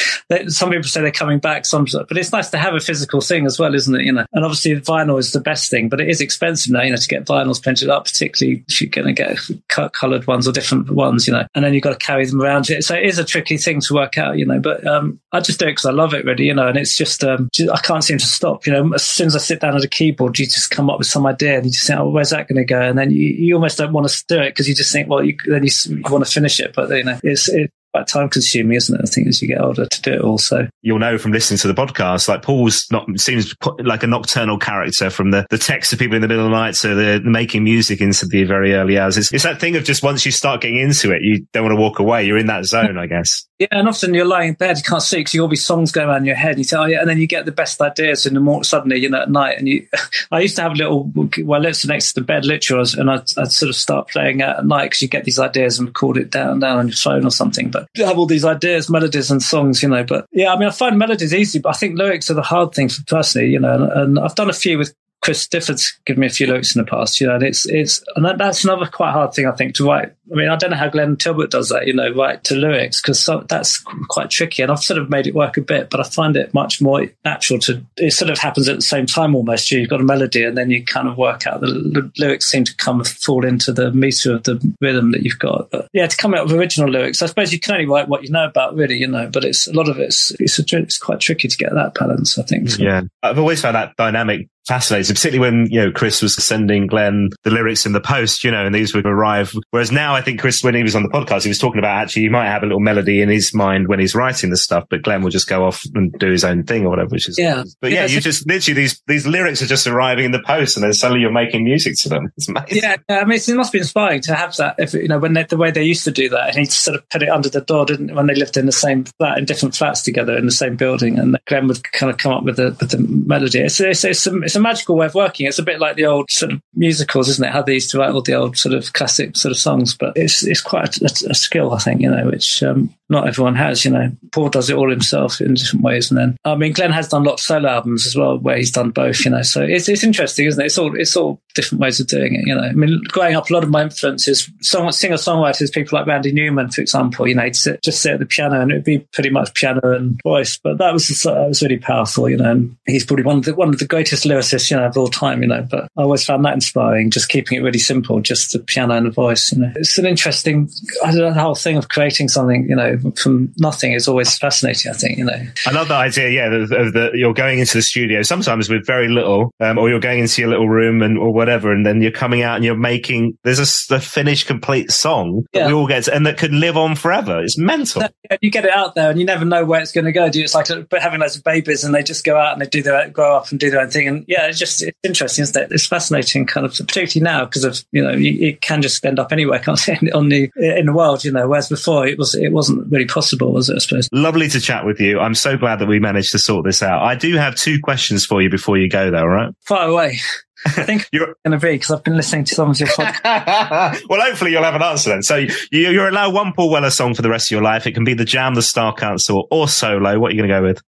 some 0.47 0.69
people 0.69 0.83
say 0.83 1.01
they're 1.01 1.11
coming 1.11 1.39
back, 1.39 1.65
some, 1.65 1.85
but 1.91 2.17
it's 2.17 2.31
nice 2.31 2.49
to 2.51 2.57
have 2.57 2.73
a 2.73 2.79
physical 2.79 3.21
thing 3.21 3.45
as 3.45 3.59
well, 3.59 3.73
isn't 3.73 3.95
it? 3.95 4.03
You 4.03 4.13
know, 4.13 4.25
and 4.33 4.45
obviously 4.45 4.75
vinyl 4.75 5.19
is 5.19 5.31
the 5.31 5.39
best 5.39 5.69
thing, 5.69 5.89
but 5.89 6.01
it 6.01 6.09
is 6.09 6.21
expensive 6.21 6.71
now, 6.71 6.83
you 6.83 6.91
know, 6.91 6.97
to 6.97 7.07
get 7.07 7.25
vinyls 7.25 7.61
printed 7.61 7.89
up, 7.89 8.05
particularly 8.05 8.63
if 8.67 8.81
you're 8.81 8.89
going 8.89 9.13
to 9.13 9.13
get 9.13 9.91
colored 9.93 10.27
ones 10.27 10.47
or 10.47 10.51
different 10.51 10.89
ones, 10.91 11.27
you 11.27 11.33
know, 11.33 11.45
and 11.55 11.65
then 11.65 11.73
you've 11.73 11.83
got 11.83 11.99
to 11.99 12.05
carry 12.05 12.25
them 12.25 12.41
around. 12.41 12.65
So 12.65 12.95
it 12.95 13.03
is 13.03 13.19
a 13.19 13.25
tricky 13.25 13.57
thing 13.57 13.81
to 13.81 13.93
work 13.93 14.17
out, 14.17 14.37
you 14.37 14.45
know, 14.45 14.59
but 14.59 14.85
um, 14.85 15.19
I 15.31 15.39
just 15.39 15.59
do 15.59 15.65
it 15.65 15.71
because 15.71 15.85
I 15.85 15.91
love 15.91 16.13
it 16.13 16.25
really, 16.25 16.45
you 16.45 16.53
know, 16.53 16.67
and 16.67 16.77
it's 16.77 16.95
just, 16.95 17.23
um, 17.23 17.49
I 17.73 17.79
can't 17.79 18.03
seem 18.03 18.17
to 18.17 18.25
stop, 18.25 18.65
you 18.65 18.73
know, 18.73 18.93
as 18.93 19.03
soon 19.03 19.27
as 19.27 19.35
I 19.35 19.39
sit 19.39 19.59
down 19.59 19.75
at 19.75 19.83
a 19.83 19.87
keyboard, 19.87 20.37
you 20.39 20.45
just 20.45 20.71
come 20.71 20.89
up 20.89 20.99
with 20.99 21.07
some 21.07 21.25
idea 21.25 21.57
and 21.57 21.65
you 21.65 21.71
just 21.71 21.87
think, 21.87 21.99
oh, 21.99 22.09
where's 22.09 22.29
that 22.29 22.47
going 22.47 22.57
to 22.57 22.65
go? 22.65 22.81
And 22.81 22.97
then 22.97 23.11
you, 23.11 23.27
you 23.27 23.55
almost 23.55 23.77
don't 23.77 23.93
want 23.93 24.07
to 24.07 24.23
do 24.27 24.39
it 24.39 24.49
because 24.49 24.69
you 24.69 24.75
just 24.75 24.91
think, 24.91 25.09
well, 25.09 25.23
you, 25.23 25.35
then 25.45 25.63
you, 25.63 25.71
you 25.87 26.01
want 26.09 26.25
to 26.25 26.31
finish 26.31 26.59
it, 26.59 26.73
but 26.73 26.89
you 26.89 27.03
know, 27.03 27.19
it's, 27.23 27.49
it, 27.49 27.71
quite 27.97 28.07
time 28.07 28.29
consuming, 28.29 28.77
isn't 28.77 28.95
it? 28.95 29.01
I 29.03 29.09
think 29.09 29.27
as 29.27 29.41
you 29.41 29.47
get 29.47 29.61
older 29.61 29.85
to 29.85 30.01
do 30.01 30.13
it 30.13 30.21
also. 30.21 30.67
You'll 30.81 30.99
know 30.99 31.17
from 31.17 31.31
listening 31.31 31.57
to 31.59 31.67
the 31.67 31.73
podcast, 31.73 32.27
like 32.27 32.41
Paul's 32.41 32.87
not 32.91 33.07
seems 33.19 33.55
like 33.79 34.03
a 34.03 34.07
nocturnal 34.07 34.57
character 34.57 35.09
from 35.09 35.31
the, 35.31 35.45
the 35.49 35.57
text 35.57 35.93
of 35.93 35.99
people 35.99 36.15
in 36.15 36.21
the 36.21 36.27
middle 36.27 36.45
of 36.45 36.51
the 36.51 36.57
night 36.57 36.75
to 36.75 36.89
the, 36.89 37.21
the 37.23 37.29
making 37.29 37.63
music 37.63 38.01
into 38.01 38.25
the 38.27 38.43
very 38.43 38.73
early 38.73 38.97
hours. 38.97 39.17
It's, 39.17 39.33
it's 39.33 39.43
that 39.43 39.59
thing 39.59 39.75
of 39.75 39.83
just 39.83 40.03
once 40.03 40.25
you 40.25 40.31
start 40.31 40.61
getting 40.61 40.79
into 40.79 41.11
it, 41.11 41.21
you 41.21 41.45
don't 41.53 41.63
want 41.63 41.73
to 41.73 41.81
walk 41.81 41.99
away. 41.99 42.25
You're 42.25 42.37
in 42.37 42.47
that 42.47 42.65
zone, 42.65 42.97
I 42.97 43.07
guess. 43.07 43.46
Yeah, 43.59 43.67
and 43.71 43.87
often 43.87 44.13
you're 44.13 44.25
lying 44.25 44.49
in 44.49 44.53
bed, 44.53 44.77
you 44.77 44.83
can't 44.83 45.01
see 45.01 45.17
because 45.17 45.39
all 45.39 45.47
these 45.47 45.65
songs 45.65 45.91
going 45.91 46.09
around 46.09 46.25
your 46.25 46.35
head. 46.35 46.59
You 46.59 46.63
say, 46.63 46.77
oh, 46.77 46.85
yeah, 46.85 46.99
and 46.99 47.09
then 47.09 47.17
you 47.17 47.25
get 47.25 47.45
the 47.45 47.51
best 47.51 47.81
ideas 47.81 48.27
in 48.27 48.35
the 48.35 48.39
morning, 48.39 48.63
suddenly, 48.63 48.99
you 48.99 49.09
know, 49.09 49.21
at 49.21 49.31
night. 49.31 49.57
And 49.57 49.67
you, 49.67 49.87
I 50.31 50.41
used 50.41 50.55
to 50.57 50.61
have 50.61 50.73
a 50.73 50.75
little, 50.75 51.11
well, 51.43 51.65
it's 51.65 51.85
next 51.85 52.13
to 52.13 52.19
the 52.19 52.25
bed, 52.25 52.45
literally, 52.45 52.87
and 52.97 53.09
I'd, 53.09 53.25
I'd 53.37 53.51
sort 53.51 53.69
of 53.69 53.75
start 53.75 54.09
playing 54.09 54.41
at 54.41 54.63
night 54.65 54.85
because 54.85 55.01
you 55.01 55.07
get 55.07 55.23
these 55.23 55.39
ideas 55.39 55.79
and 55.79 55.87
record 55.87 56.17
it 56.17 56.29
down, 56.29 56.59
down 56.59 56.77
on 56.77 56.87
your 56.87 56.95
phone 56.95 57.25
or 57.25 57.31
something. 57.31 57.71
But 57.71 57.87
you 57.95 58.05
have 58.05 58.19
all 58.19 58.27
these 58.27 58.45
ideas, 58.45 58.91
melodies 58.91 59.31
and 59.31 59.41
songs, 59.41 59.81
you 59.81 59.89
know. 59.89 60.03
But 60.03 60.27
yeah, 60.31 60.53
I 60.53 60.59
mean, 60.59 60.67
I 60.67 60.71
find 60.71 60.99
melodies 60.99 61.33
easy, 61.33 61.57
but 61.57 61.69
I 61.69 61.77
think 61.77 61.97
lyrics 61.97 62.29
are 62.29 62.35
the 62.35 62.43
hard 62.43 62.75
thing 62.75 62.89
for 62.89 63.01
personally, 63.07 63.49
you 63.49 63.59
know, 63.59 63.73
and, 63.73 63.91
and 63.91 64.19
I've 64.19 64.35
done 64.35 64.51
a 64.51 64.53
few 64.53 64.77
with 64.77 64.93
Chris 65.21 65.47
Difford's 65.47 65.99
given 66.05 66.21
me 66.21 66.27
a 66.27 66.29
few 66.29 66.45
lyrics 66.45 66.75
in 66.75 66.83
the 66.83 66.89
past, 66.89 67.19
you 67.19 67.27
know, 67.27 67.35
and 67.35 67.43
it's, 67.43 67.65
it's, 67.65 68.03
and 68.15 68.23
that, 68.23 68.37
that's 68.37 68.63
another 68.63 68.85
quite 68.85 69.13
hard 69.13 69.33
thing, 69.33 69.47
I 69.47 69.51
think, 69.51 69.73
to 69.75 69.85
write 69.85 70.13
I 70.31 70.35
mean, 70.35 70.49
I 70.49 70.55
don't 70.55 70.71
know 70.71 70.77
how 70.77 70.89
Glenn 70.89 71.15
Tilbrook 71.15 71.49
does 71.49 71.69
that, 71.69 71.87
you 71.87 71.93
know, 71.93 72.11
write 72.13 72.43
to 72.45 72.55
lyrics, 72.55 73.01
because 73.01 73.19
so, 73.19 73.45
that's 73.47 73.79
quite 74.09 74.29
tricky. 74.29 74.61
And 74.61 74.71
I've 74.71 74.83
sort 74.83 74.99
of 74.99 75.09
made 75.09 75.27
it 75.27 75.35
work 75.35 75.57
a 75.57 75.61
bit, 75.61 75.89
but 75.89 75.99
I 75.99 76.03
find 76.03 76.35
it 76.35 76.53
much 76.53 76.81
more 76.81 77.05
natural 77.23 77.59
to, 77.59 77.83
it 77.97 78.11
sort 78.11 78.29
of 78.29 78.37
happens 78.37 78.67
at 78.67 78.75
the 78.75 78.81
same 78.81 79.05
time 79.05 79.35
almost. 79.35 79.71
You've 79.71 79.89
got 79.89 80.01
a 80.01 80.03
melody 80.03 80.43
and 80.43 80.57
then 80.57 80.69
you 80.69 80.83
kind 80.83 81.07
of 81.07 81.17
work 81.17 81.47
out 81.47 81.61
the, 81.61 81.67
the 81.67 82.11
lyrics 82.17 82.49
seem 82.49 82.63
to 82.65 82.75
come 82.75 83.03
fall 83.03 83.45
into 83.45 83.71
the 83.71 83.91
meter 83.91 84.33
of 84.33 84.43
the 84.43 84.73
rhythm 84.81 85.11
that 85.11 85.23
you've 85.23 85.39
got. 85.39 85.69
But 85.71 85.87
yeah, 85.93 86.07
to 86.07 86.17
come 86.17 86.33
out 86.33 86.45
with 86.45 86.53
original 86.53 86.89
lyrics, 86.89 87.21
I 87.21 87.27
suppose 87.27 87.53
you 87.53 87.59
can 87.59 87.75
only 87.75 87.87
write 87.87 88.07
what 88.07 88.23
you 88.23 88.29
know 88.29 88.45
about, 88.45 88.75
really, 88.75 88.95
you 88.95 89.07
know, 89.07 89.29
but 89.31 89.45
it's 89.45 89.67
a 89.67 89.73
lot 89.73 89.87
of 89.87 89.99
it's, 89.99 90.31
it's, 90.39 90.59
a, 90.59 90.63
it's 90.77 90.97
quite 90.97 91.19
tricky 91.19 91.47
to 91.47 91.57
get 91.57 91.73
that 91.73 91.93
balance, 91.93 92.37
I 92.37 92.43
think. 92.43 92.77
Yeah. 92.77 93.01
I've 93.23 93.39
always 93.39 93.61
found 93.61 93.75
that 93.75 93.95
dynamic 93.95 94.47
fascinating, 94.67 95.15
particularly 95.15 95.39
when, 95.39 95.67
you 95.71 95.79
know, 95.79 95.91
Chris 95.91 96.21
was 96.21 96.35
sending 96.35 96.87
Glenn 96.87 97.29
the 97.43 97.51
lyrics 97.51 97.85
in 97.85 97.93
the 97.93 98.01
post, 98.01 98.43
you 98.43 98.51
know, 98.51 98.65
and 98.65 98.75
these 98.75 98.93
would 98.93 99.05
arrive. 99.05 99.53
Whereas 99.71 99.93
now 99.93 100.16
I 100.17 100.21
think 100.21 100.39
Chris, 100.39 100.63
when 100.63 100.73
he 100.73 100.81
was 100.81 100.95
on 100.95 101.03
the 101.03 101.09
podcast, 101.09 101.43
he 101.43 101.49
was 101.49 101.59
talking 101.59 101.77
about 101.77 101.95
actually 102.01 102.23
he 102.23 102.29
might 102.29 102.47
have 102.47 102.63
a 102.63 102.65
little 102.65 102.79
melody 102.79 103.21
in 103.21 103.29
his 103.29 103.53
mind 103.53 103.87
when 103.87 103.99
he's 103.99 104.15
writing 104.15 104.49
the 104.49 104.57
stuff, 104.57 104.85
but 104.89 105.03
Glenn 105.03 105.21
will 105.21 105.29
just 105.29 105.47
go 105.47 105.63
off 105.63 105.83
and 105.93 106.11
do 106.13 106.31
his 106.31 106.43
own 106.43 106.63
thing 106.63 106.85
or 106.85 106.89
whatever, 106.89 107.09
which 107.09 107.29
is, 107.29 107.37
yeah. 107.37 107.63
But 107.81 107.91
yeah, 107.91 108.05
yeah 108.05 108.15
you 108.15 108.19
just 108.19 108.47
literally 108.47 108.81
these, 108.81 108.99
these 109.05 109.27
lyrics 109.27 109.61
are 109.61 109.67
just 109.67 109.85
arriving 109.85 110.25
in 110.25 110.31
the 110.31 110.41
post 110.41 110.75
and 110.75 110.83
then 110.83 110.93
suddenly 110.93 111.21
you're 111.21 111.31
making 111.31 111.63
music 111.63 111.95
to 112.01 112.09
them. 112.09 112.31
It's 112.37 112.49
amazing. 112.49 112.83
Yeah. 112.83 112.97
I 113.09 113.25
mean, 113.25 113.39
it 113.39 113.55
must 113.55 113.71
be 113.71 113.79
inspiring 113.79 114.21
to 114.21 114.35
have 114.35 114.55
that 114.57 114.75
if, 114.77 114.93
you 114.93 115.07
know, 115.07 115.17
when 115.17 115.33
they, 115.33 115.43
the 115.43 115.57
way 115.57 115.71
they 115.71 115.83
used 115.83 116.03
to 116.03 116.11
do 116.11 116.29
that 116.29 116.49
and 116.49 116.57
he 116.57 116.65
sort 116.65 116.95
of 116.95 117.07
put 117.09 117.23
it 117.23 117.29
under 117.29 117.49
the 117.49 117.61
door, 117.61 117.85
didn't, 117.85 118.13
when 118.13 118.27
they 118.27 118.35
lived 118.35 118.57
in 118.57 118.67
the 118.67 118.71
same 118.71 119.05
flat, 119.05 119.39
in 119.39 119.45
different 119.45 119.75
flats 119.75 120.03
together 120.03 120.37
in 120.37 120.45
the 120.45 120.51
same 120.51 120.75
building 120.75 121.17
and 121.17 121.37
Glenn 121.45 121.67
would 121.67 121.83
kind 121.93 122.11
of 122.11 122.17
come 122.17 122.31
up 122.31 122.43
with 122.43 122.57
the, 122.57 122.75
with 122.79 122.91
the 122.91 122.99
melody. 122.99 123.59
It's, 123.59 123.79
it's, 123.79 124.03
it's, 124.03 124.27
a, 124.27 124.37
it's 124.41 124.55
a 124.55 124.59
magical 124.59 124.95
way 124.95 125.07
of 125.07 125.15
working. 125.15 125.47
It's 125.47 125.59
a 125.59 125.63
bit 125.63 125.79
like 125.79 125.95
the 125.95 126.05
old 126.05 126.29
sort 126.29 126.53
of 126.53 126.61
musicals, 126.75 127.29
isn't 127.29 127.45
it? 127.45 127.51
How 127.51 127.63
they 127.63 127.73
used 127.73 127.89
to 127.91 127.99
write 127.99 128.11
all 128.11 128.21
the 128.21 128.35
old 128.35 128.57
sort 128.57 128.75
of 128.75 128.93
classic 128.93 129.35
sort 129.35 129.51
of 129.51 129.57
songs, 129.57 129.95
but 129.95 130.06
it's, 130.15 130.45
it's 130.45 130.61
quite 130.61 130.97
a, 131.01 131.05
a 131.29 131.35
skill, 131.35 131.73
I 131.73 131.79
think, 131.79 132.01
you 132.01 132.09
know, 132.09 132.25
which 132.27 132.63
um, 132.63 132.93
not 133.09 133.27
everyone 133.27 133.55
has. 133.55 133.85
You 133.85 133.91
know, 133.91 134.11
Paul 134.31 134.49
does 134.49 134.69
it 134.69 134.75
all 134.75 134.89
himself 134.89 135.39
in 135.41 135.53
different 135.53 135.83
ways, 135.83 136.11
and 136.11 136.17
then 136.17 136.37
I 136.43 136.55
mean, 136.55 136.73
Glenn 136.73 136.91
has 136.91 137.07
done 137.07 137.23
lots 137.23 137.43
of 137.43 137.45
solo 137.45 137.69
albums 137.69 138.05
as 138.05 138.15
well, 138.15 138.37
where 138.37 138.57
he's 138.57 138.71
done 138.71 138.91
both. 138.91 139.23
You 139.23 139.31
know, 139.31 139.41
so 139.41 139.61
it's 139.61 139.87
it's 139.89 140.03
interesting, 140.03 140.47
isn't 140.47 140.61
it? 140.61 140.65
It's 140.65 140.77
all 140.77 140.99
it's 140.99 141.15
all 141.15 141.41
different 141.55 141.81
ways 141.81 141.99
of 141.99 142.07
doing 142.07 142.35
it. 142.35 142.45
You 142.45 142.55
know, 142.55 142.63
I 142.63 142.71
mean, 142.73 143.01
growing 143.07 143.35
up, 143.35 143.49
a 143.49 143.53
lot 143.53 143.63
of 143.63 143.69
my 143.69 143.83
influences, 143.83 144.49
song, 144.61 144.91
singer 144.91 145.15
songwriters, 145.15 145.73
people 145.73 145.97
like 145.97 146.07
Randy 146.07 146.31
Newman, 146.31 146.69
for 146.69 146.81
example. 146.81 147.27
You 147.27 147.35
know, 147.35 147.43
he'd 147.43 147.55
sit, 147.55 147.81
just 147.81 148.01
sit 148.01 148.13
at 148.13 148.19
the 148.19 148.25
piano, 148.25 148.61
and 148.61 148.71
it'd 148.71 148.83
be 148.83 148.99
pretty 148.99 149.29
much 149.29 149.53
piano 149.53 149.91
and 149.91 150.19
voice. 150.23 150.57
But 150.57 150.77
that 150.77 150.93
was 150.93 151.07
that 151.07 151.47
was 151.47 151.61
really 151.61 151.77
powerful. 151.77 152.29
You 152.29 152.37
know, 152.37 152.51
and 152.51 152.77
he's 152.85 153.05
probably 153.05 153.25
one 153.25 153.37
of 153.37 153.45
the 153.45 153.55
one 153.55 153.69
of 153.69 153.79
the 153.79 153.87
greatest 153.87 154.25
lyricists 154.25 154.69
you 154.69 154.77
know 154.77 154.85
of 154.85 154.97
all 154.97 155.07
time. 155.07 155.41
You 155.41 155.47
know, 155.47 155.65
but 155.69 155.85
I 155.97 156.01
always 156.01 156.25
found 156.25 156.45
that 156.45 156.53
inspiring, 156.53 157.11
just 157.11 157.29
keeping 157.29 157.57
it 157.57 157.61
really 157.61 157.79
simple, 157.79 158.19
just 158.21 158.53
the 158.53 158.59
piano 158.59 158.95
and 158.95 159.07
the 159.07 159.11
voice. 159.11 159.51
You 159.51 159.59
know, 159.59 159.73
it's 159.75 159.97
an 159.97 160.05
interesting. 160.05 160.69
I 161.03 161.11
don't 161.11 161.21
know, 161.21 161.33
the 161.33 161.41
whole 161.41 161.55
thing 161.55 161.77
of 161.77 161.89
creating 161.89 162.27
something. 162.27 162.67
You 162.69 162.75
know, 162.75 162.96
from 163.15 163.53
nothing 163.57 163.93
is 163.93 164.07
always 164.07 164.37
fascinating. 164.37 164.91
I 164.91 164.95
think 164.95 165.17
you 165.17 165.25
know. 165.25 165.41
I 165.65 165.71
love 165.71 165.87
Another 165.87 166.03
idea, 166.03 166.29
yeah, 166.29 166.53
of 166.53 166.93
that 166.93 167.11
you're 167.13 167.33
going 167.33 167.59
into 167.59 167.77
the 167.77 167.81
studio 167.81 168.21
sometimes 168.21 168.69
with 168.69 168.85
very 168.85 169.07
little, 169.07 169.53
um, 169.61 169.77
or 169.77 169.89
you're 169.89 170.01
going 170.01 170.19
into 170.19 170.41
your 170.41 170.49
little 170.49 170.67
room 170.67 171.01
and 171.01 171.17
or 171.17 171.31
whatever, 171.31 171.71
and 171.71 171.85
then 171.85 172.01
you're 172.01 172.11
coming 172.11 172.41
out 172.41 172.57
and 172.57 172.65
you're 172.65 172.75
making 172.75 173.37
there's 173.43 173.59
a, 173.59 173.95
a 173.95 173.99
finished 174.01 174.47
complete 174.47 174.91
song 174.91 175.45
that 175.53 175.59
yeah. 175.59 175.67
we 175.67 175.73
all 175.73 175.87
get 175.87 176.03
to, 176.05 176.13
and 176.13 176.25
that 176.25 176.37
could 176.37 176.51
live 176.51 176.75
on 176.75 176.95
forever. 176.95 177.41
It's 177.41 177.57
mental. 177.57 178.03
You 178.41 178.51
get 178.51 178.65
it 178.65 178.71
out 178.71 178.93
there, 178.93 179.09
and 179.09 179.17
you 179.17 179.25
never 179.25 179.45
know 179.45 179.63
where 179.63 179.79
it's 179.79 179.93
going 179.93 180.03
to 180.03 180.11
go. 180.11 180.29
Do 180.29 180.41
it's 180.41 180.53
like 180.53 180.67
having 180.67 181.21
loads 181.21 181.37
of 181.37 181.45
babies, 181.45 181.85
and 181.85 181.95
they 181.95 182.03
just 182.03 182.25
go 182.25 182.37
out 182.37 182.51
and 182.51 182.61
they 182.61 182.65
do 182.65 182.83
their 182.83 183.09
grow 183.09 183.37
up 183.37 183.49
and 183.51 183.59
do 183.59 183.69
their 183.69 183.79
own 183.79 183.89
thing, 183.89 184.05
and 184.05 184.25
yeah, 184.27 184.47
it's 184.47 184.59
just 184.59 184.83
it's 184.83 184.97
interesting, 185.01 185.43
isn't 185.43 185.63
it? 185.63 185.71
It's 185.71 185.87
fascinating, 185.87 186.45
kind 186.45 186.65
of 186.65 186.73
particularly 186.73 187.23
now 187.23 187.45
because 187.45 187.63
of 187.63 187.81
you 187.93 188.03
know 188.03 188.11
you, 188.11 188.49
it 188.49 188.59
can 188.59 188.81
just 188.81 189.05
end 189.05 189.17
up 189.17 189.31
anywhere, 189.31 189.59
can't 189.59 189.79
it, 189.87 190.11
on 190.13 190.27
the 190.27 190.51
in 190.57 190.87
the 190.87 190.93
world, 190.93 191.23
you 191.23 191.31
know. 191.31 191.47
Whereas 191.47 191.69
before 191.69 192.05
it 192.05 192.17
was 192.17 192.35
it 192.35 192.51
wasn't 192.51 192.86
really 192.89 193.05
possible, 193.05 193.53
was 193.53 193.69
it? 193.69 193.75
I 193.75 193.79
suppose. 193.79 194.09
Lovely 194.11 194.47
to 194.49 194.59
chat 194.59 194.85
with 194.85 194.99
you. 194.99 195.19
I'm 195.19 195.35
so 195.35 195.57
glad 195.57 195.79
that 195.79 195.87
we 195.87 195.99
managed 195.99 196.31
to 196.31 196.39
sort 196.39 196.65
this 196.65 196.81
out. 196.83 197.03
I 197.03 197.15
do 197.15 197.35
have 197.35 197.55
two 197.55 197.79
questions 197.81 198.25
for 198.25 198.41
you 198.41 198.49
before 198.49 198.77
you 198.77 198.89
go, 198.89 199.11
though. 199.11 199.19
All 199.19 199.27
right? 199.27 199.53
Far 199.65 199.87
away. 199.87 200.19
I 200.65 200.83
think 200.83 201.07
you're 201.11 201.35
going 201.45 201.57
to 201.57 201.65
be 201.65 201.73
because 201.73 201.91
I've 201.91 202.03
been 202.03 202.17
listening 202.17 202.43
to 202.45 202.55
some 202.55 202.71
of 202.71 202.79
your 202.79 202.89
podcasts. 202.89 204.01
well, 204.09 204.21
hopefully 204.21 204.51
you'll 204.51 204.63
have 204.63 204.75
an 204.75 204.81
answer 204.81 205.11
then. 205.11 205.21
So 205.21 205.35
you, 205.35 205.49
you're 205.71 206.07
allowed 206.07 206.33
one 206.33 206.53
Paul 206.53 206.71
Weller 206.71 206.89
song 206.89 207.13
for 207.13 207.21
the 207.21 207.29
rest 207.29 207.47
of 207.47 207.51
your 207.51 207.61
life. 207.61 207.85
It 207.85 207.93
can 207.93 208.03
be 208.03 208.15
the 208.15 208.25
Jam, 208.25 208.55
the 208.55 208.61
Style 208.61 208.93
Council, 208.93 209.47
or 209.51 209.67
solo. 209.67 210.19
What 210.19 210.31
are 210.31 210.35
you 210.35 210.41
going 210.41 210.49
to 210.49 210.55
go 210.55 210.63
with? 210.63 210.81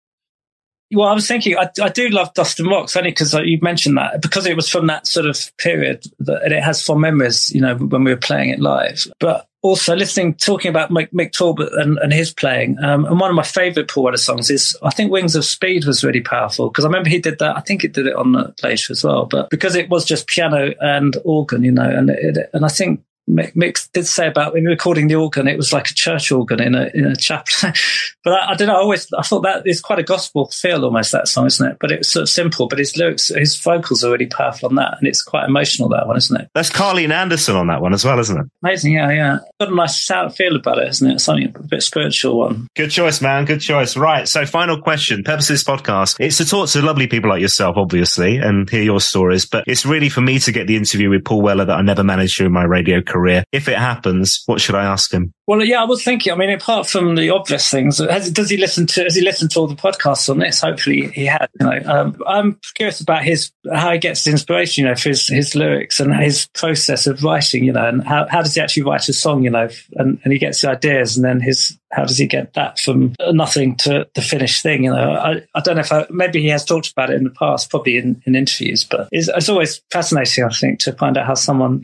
Well, 0.92 1.08
I 1.08 1.14
was 1.14 1.28
thinking, 1.28 1.56
I, 1.56 1.70
I 1.82 1.90
do 1.90 2.10
love 2.10 2.34
Dustin 2.34 2.66
Rocks 2.66 2.98
only 2.98 3.12
because 3.12 3.36
uh, 3.36 3.42
you 3.42 3.60
mentioned 3.62 3.98
that 3.98 4.24
because 4.24 4.48
it 4.48 4.56
was 4.56 4.68
from 4.68 4.88
that 4.88 5.06
sort 5.06 5.28
of 5.28 5.38
period 5.58 6.04
that, 6.20 6.42
and 6.44 6.52
it 6.52 6.64
has 6.64 6.84
fond 6.84 7.02
memories, 7.02 7.52
you 7.52 7.62
know, 7.62 7.76
when 7.76 8.04
we 8.04 8.12
were 8.12 8.18
playing 8.18 8.50
it 8.50 8.60
live. 8.60 9.06
But 9.20 9.46
also 9.62 9.96
listening, 9.96 10.36
talking 10.36 10.70
about 10.70 10.90
Mick, 10.90 11.12
Mick 11.12 11.32
Talbot 11.32 11.70
and, 11.74 11.98
and, 12.00 12.14
his 12.14 12.32
playing. 12.34 12.78
Um, 12.82 13.06
and 13.06 13.20
one 13.20 13.30
of 13.30 13.36
my 13.36 13.44
favorite 13.44 13.90
Paul 13.90 14.04
Weller 14.04 14.18
songs 14.18 14.50
is, 14.50 14.78
I 14.82 14.90
think 14.92 15.12
Wings 15.12 15.36
of 15.36 15.44
Speed 15.44 15.86
was 15.86 16.04
really 16.04 16.22
powerful 16.22 16.70
because 16.70 16.86
I 16.86 16.88
remember 16.88 17.10
he 17.10 17.20
did 17.20 17.40
that. 17.40 17.58
I 17.58 17.62
think 17.62 17.82
he 17.82 17.88
did 17.90 18.08
it 18.08 18.16
on 18.16 18.32
the 18.32 18.54
later 18.64 18.92
as 18.92 19.04
well, 19.04 19.26
but 19.26 19.50
because 19.50 19.76
it 19.76 19.90
was 19.90 20.06
just 20.06 20.28
piano 20.28 20.74
and 20.80 21.18
organ, 21.26 21.64
you 21.64 21.72
know, 21.72 21.90
and 21.90 22.10
it, 22.10 22.50
and 22.54 22.66
I 22.66 22.70
think 22.70 23.02
Mick 23.30 23.90
did 23.94 24.08
say 24.08 24.28
about 24.28 24.54
when 24.54 24.66
recording 24.66 25.08
the 25.08 25.16
organ, 25.16 25.48
it 25.48 25.58
was 25.58 25.72
like 25.72 25.90
a 25.90 25.94
church 25.94 26.32
organ 26.32 26.62
in 26.62 26.76
a 26.76 26.90
in 26.94 27.06
a 27.06 27.16
chapel. 27.16 27.72
but 28.24 28.34
I, 28.34 28.52
I, 28.52 28.56
don't 28.56 28.68
know. 28.68 28.76
I 28.76 28.80
always 28.80 29.08
I 29.18 29.22
thought 29.22 29.42
that 29.42 29.64
is 29.66 29.82
quite 29.82 30.00
a 30.00 30.04
gospel 30.04 30.48
feel 30.48 30.84
almost 30.84 31.12
that 31.12 31.28
song, 31.28 31.46
isn't 31.46 31.72
it? 31.72 31.78
But 31.80 31.92
it's 31.92 32.12
sort 32.12 32.24
of 32.24 32.30
simple. 32.30 32.68
But 32.68 32.80
his 32.80 32.98
lyrics, 32.98 33.30
his 33.30 33.56
vocals 33.58 34.04
are 34.04 34.12
really 34.12 34.26
powerful 34.26 34.70
on 34.70 34.76
that, 34.76 34.96
and 34.98 35.08
it's 35.08 35.22
quite 35.22 35.48
emotional 35.48 35.90
that 35.90 36.08
one, 36.08 36.18
isn't 36.18 36.42
it? 36.42 36.50
That's 36.56 36.72
Carleen 36.72 37.12
Anderson 37.12 37.56
on 37.56 37.68
that 37.68 37.82
one 37.82 37.94
as 37.94 38.04
well, 38.04 38.20
isn't 38.20 38.38
it? 38.38 38.46
Amazing, 38.64 38.94
yeah, 38.94 39.12
yeah. 39.12 39.40
Got 39.60 39.72
a 39.72 39.76
nice 39.76 40.04
sound 40.04 40.36
feel 40.36 40.56
about 40.56 40.80
it, 40.80 40.88
isn't 40.90 41.12
it? 41.12 41.20
Something 41.20 41.54
a 41.56 41.64
bit 41.64 41.84
spiritual 41.84 42.40
one. 42.40 42.68
Good 42.76 42.90
choice, 42.90 43.22
man. 43.22 43.46
Good 43.46 43.62
choice. 43.62 43.96
Right. 43.96 44.28
So, 44.28 44.46
final 44.46 44.82
question. 44.82 45.24
Purpose 45.24 45.50
of 45.50 45.54
this 45.54 45.64
podcast: 45.64 46.18
it's 46.20 46.38
to 46.38 46.46
talk 46.46 46.70
to 46.70 46.82
lovely 46.82 47.08
people 47.08 47.30
like 47.30 47.42
yourself, 47.42 47.78
obviously, 47.78 48.38
and 48.38 48.68
hear 48.70 48.84
your 48.84 49.00
stories. 49.00 49.46
But 49.46 49.66
it's 49.68 49.86
really 49.86 50.10
for 50.10 50.22
me 50.22 50.40
to 50.40 50.52
get 50.52 50.66
the 50.66 50.76
interview 50.76 51.12
with 51.12 51.24
Paul 51.24 51.42
Weller 51.42 51.66
that 51.66 51.78
I 51.78 51.82
never 51.82 52.04
managed 52.04 52.38
to 52.38 52.46
in 52.46 52.52
my 52.52 52.64
radio 52.64 53.02
career. 53.02 53.19
If 53.52 53.68
it 53.68 53.78
happens, 53.78 54.44
what 54.46 54.62
should 54.62 54.76
I 54.76 54.86
ask 54.86 55.14
him? 55.14 55.34
Well, 55.48 55.64
yeah, 55.64 55.82
I 55.82 55.86
was 55.86 56.04
thinking. 56.04 56.32
I 56.32 56.36
mean, 56.36 56.52
apart 56.52 56.88
from 56.88 57.16
the 57.16 57.32
obvious 57.32 57.70
things, 57.70 57.98
has, 57.98 58.30
does 58.30 58.50
he 58.50 58.58
listen 58.58 58.86
to? 58.88 59.04
Has 59.04 59.16
he 59.16 59.22
listened 59.22 59.52
to 59.52 59.60
all 59.60 59.68
the 59.68 59.76
podcasts 59.76 60.30
on 60.30 60.38
this? 60.40 60.62
Hopefully, 60.62 61.08
he 61.08 61.26
has. 61.26 61.48
You 61.60 61.66
know, 61.66 61.80
um, 61.86 62.22
I'm 62.28 62.60
curious 62.76 63.02
about 63.02 63.24
his 63.24 63.52
how 63.74 63.92
he 63.92 63.98
gets 63.98 64.28
inspiration. 64.28 64.84
You 64.84 64.90
know, 64.90 64.96
for 64.96 65.10
his, 65.10 65.28
his 65.28 65.56
lyrics 65.56 66.00
and 66.00 66.14
his 66.16 66.48
process 66.54 67.08
of 67.08 67.24
writing. 67.24 67.64
You 67.64 67.74
know, 67.74 67.88
and 67.88 68.04
how, 68.04 68.28
how 68.30 68.44
does 68.44 68.54
he 68.54 68.62
actually 68.62 68.84
write 68.84 69.10
a 69.10 69.14
song? 69.14 69.44
You 69.44 69.50
know, 69.50 69.70
and, 69.94 70.20
and 70.24 70.34
he 70.34 70.38
gets 70.38 70.62
the 70.62 70.70
ideas, 70.70 71.18
and 71.18 71.26
then 71.26 71.42
his 71.42 71.80
how 71.92 72.06
does 72.06 72.18
he 72.18 72.28
get 72.28 72.54
that 72.54 72.78
from 72.80 73.16
nothing 73.32 73.76
to 73.78 74.08
the 74.14 74.22
finished 74.22 74.62
thing? 74.62 74.84
You 74.84 74.92
know, 74.92 75.14
I, 75.14 75.42
I 75.56 75.62
don't 75.62 75.76
know 75.76 75.82
if 75.82 75.92
I, 75.92 76.06
maybe 76.10 76.42
he 76.42 76.50
has 76.50 76.64
talked 76.64 76.92
about 76.92 77.10
it 77.10 77.16
in 77.16 77.24
the 77.24 77.32
past, 77.32 77.70
probably 77.70 77.98
in, 77.98 78.22
in 78.26 78.36
interviews, 78.36 78.84
but 78.84 79.10
it's, 79.12 79.28
it's 79.28 79.50
always 79.50 79.82
fascinating, 79.92 80.44
I 80.44 80.50
think, 80.50 80.80
to 80.82 80.94
find 80.94 81.18
out 81.18 81.26
how 81.26 81.34
someone 81.34 81.82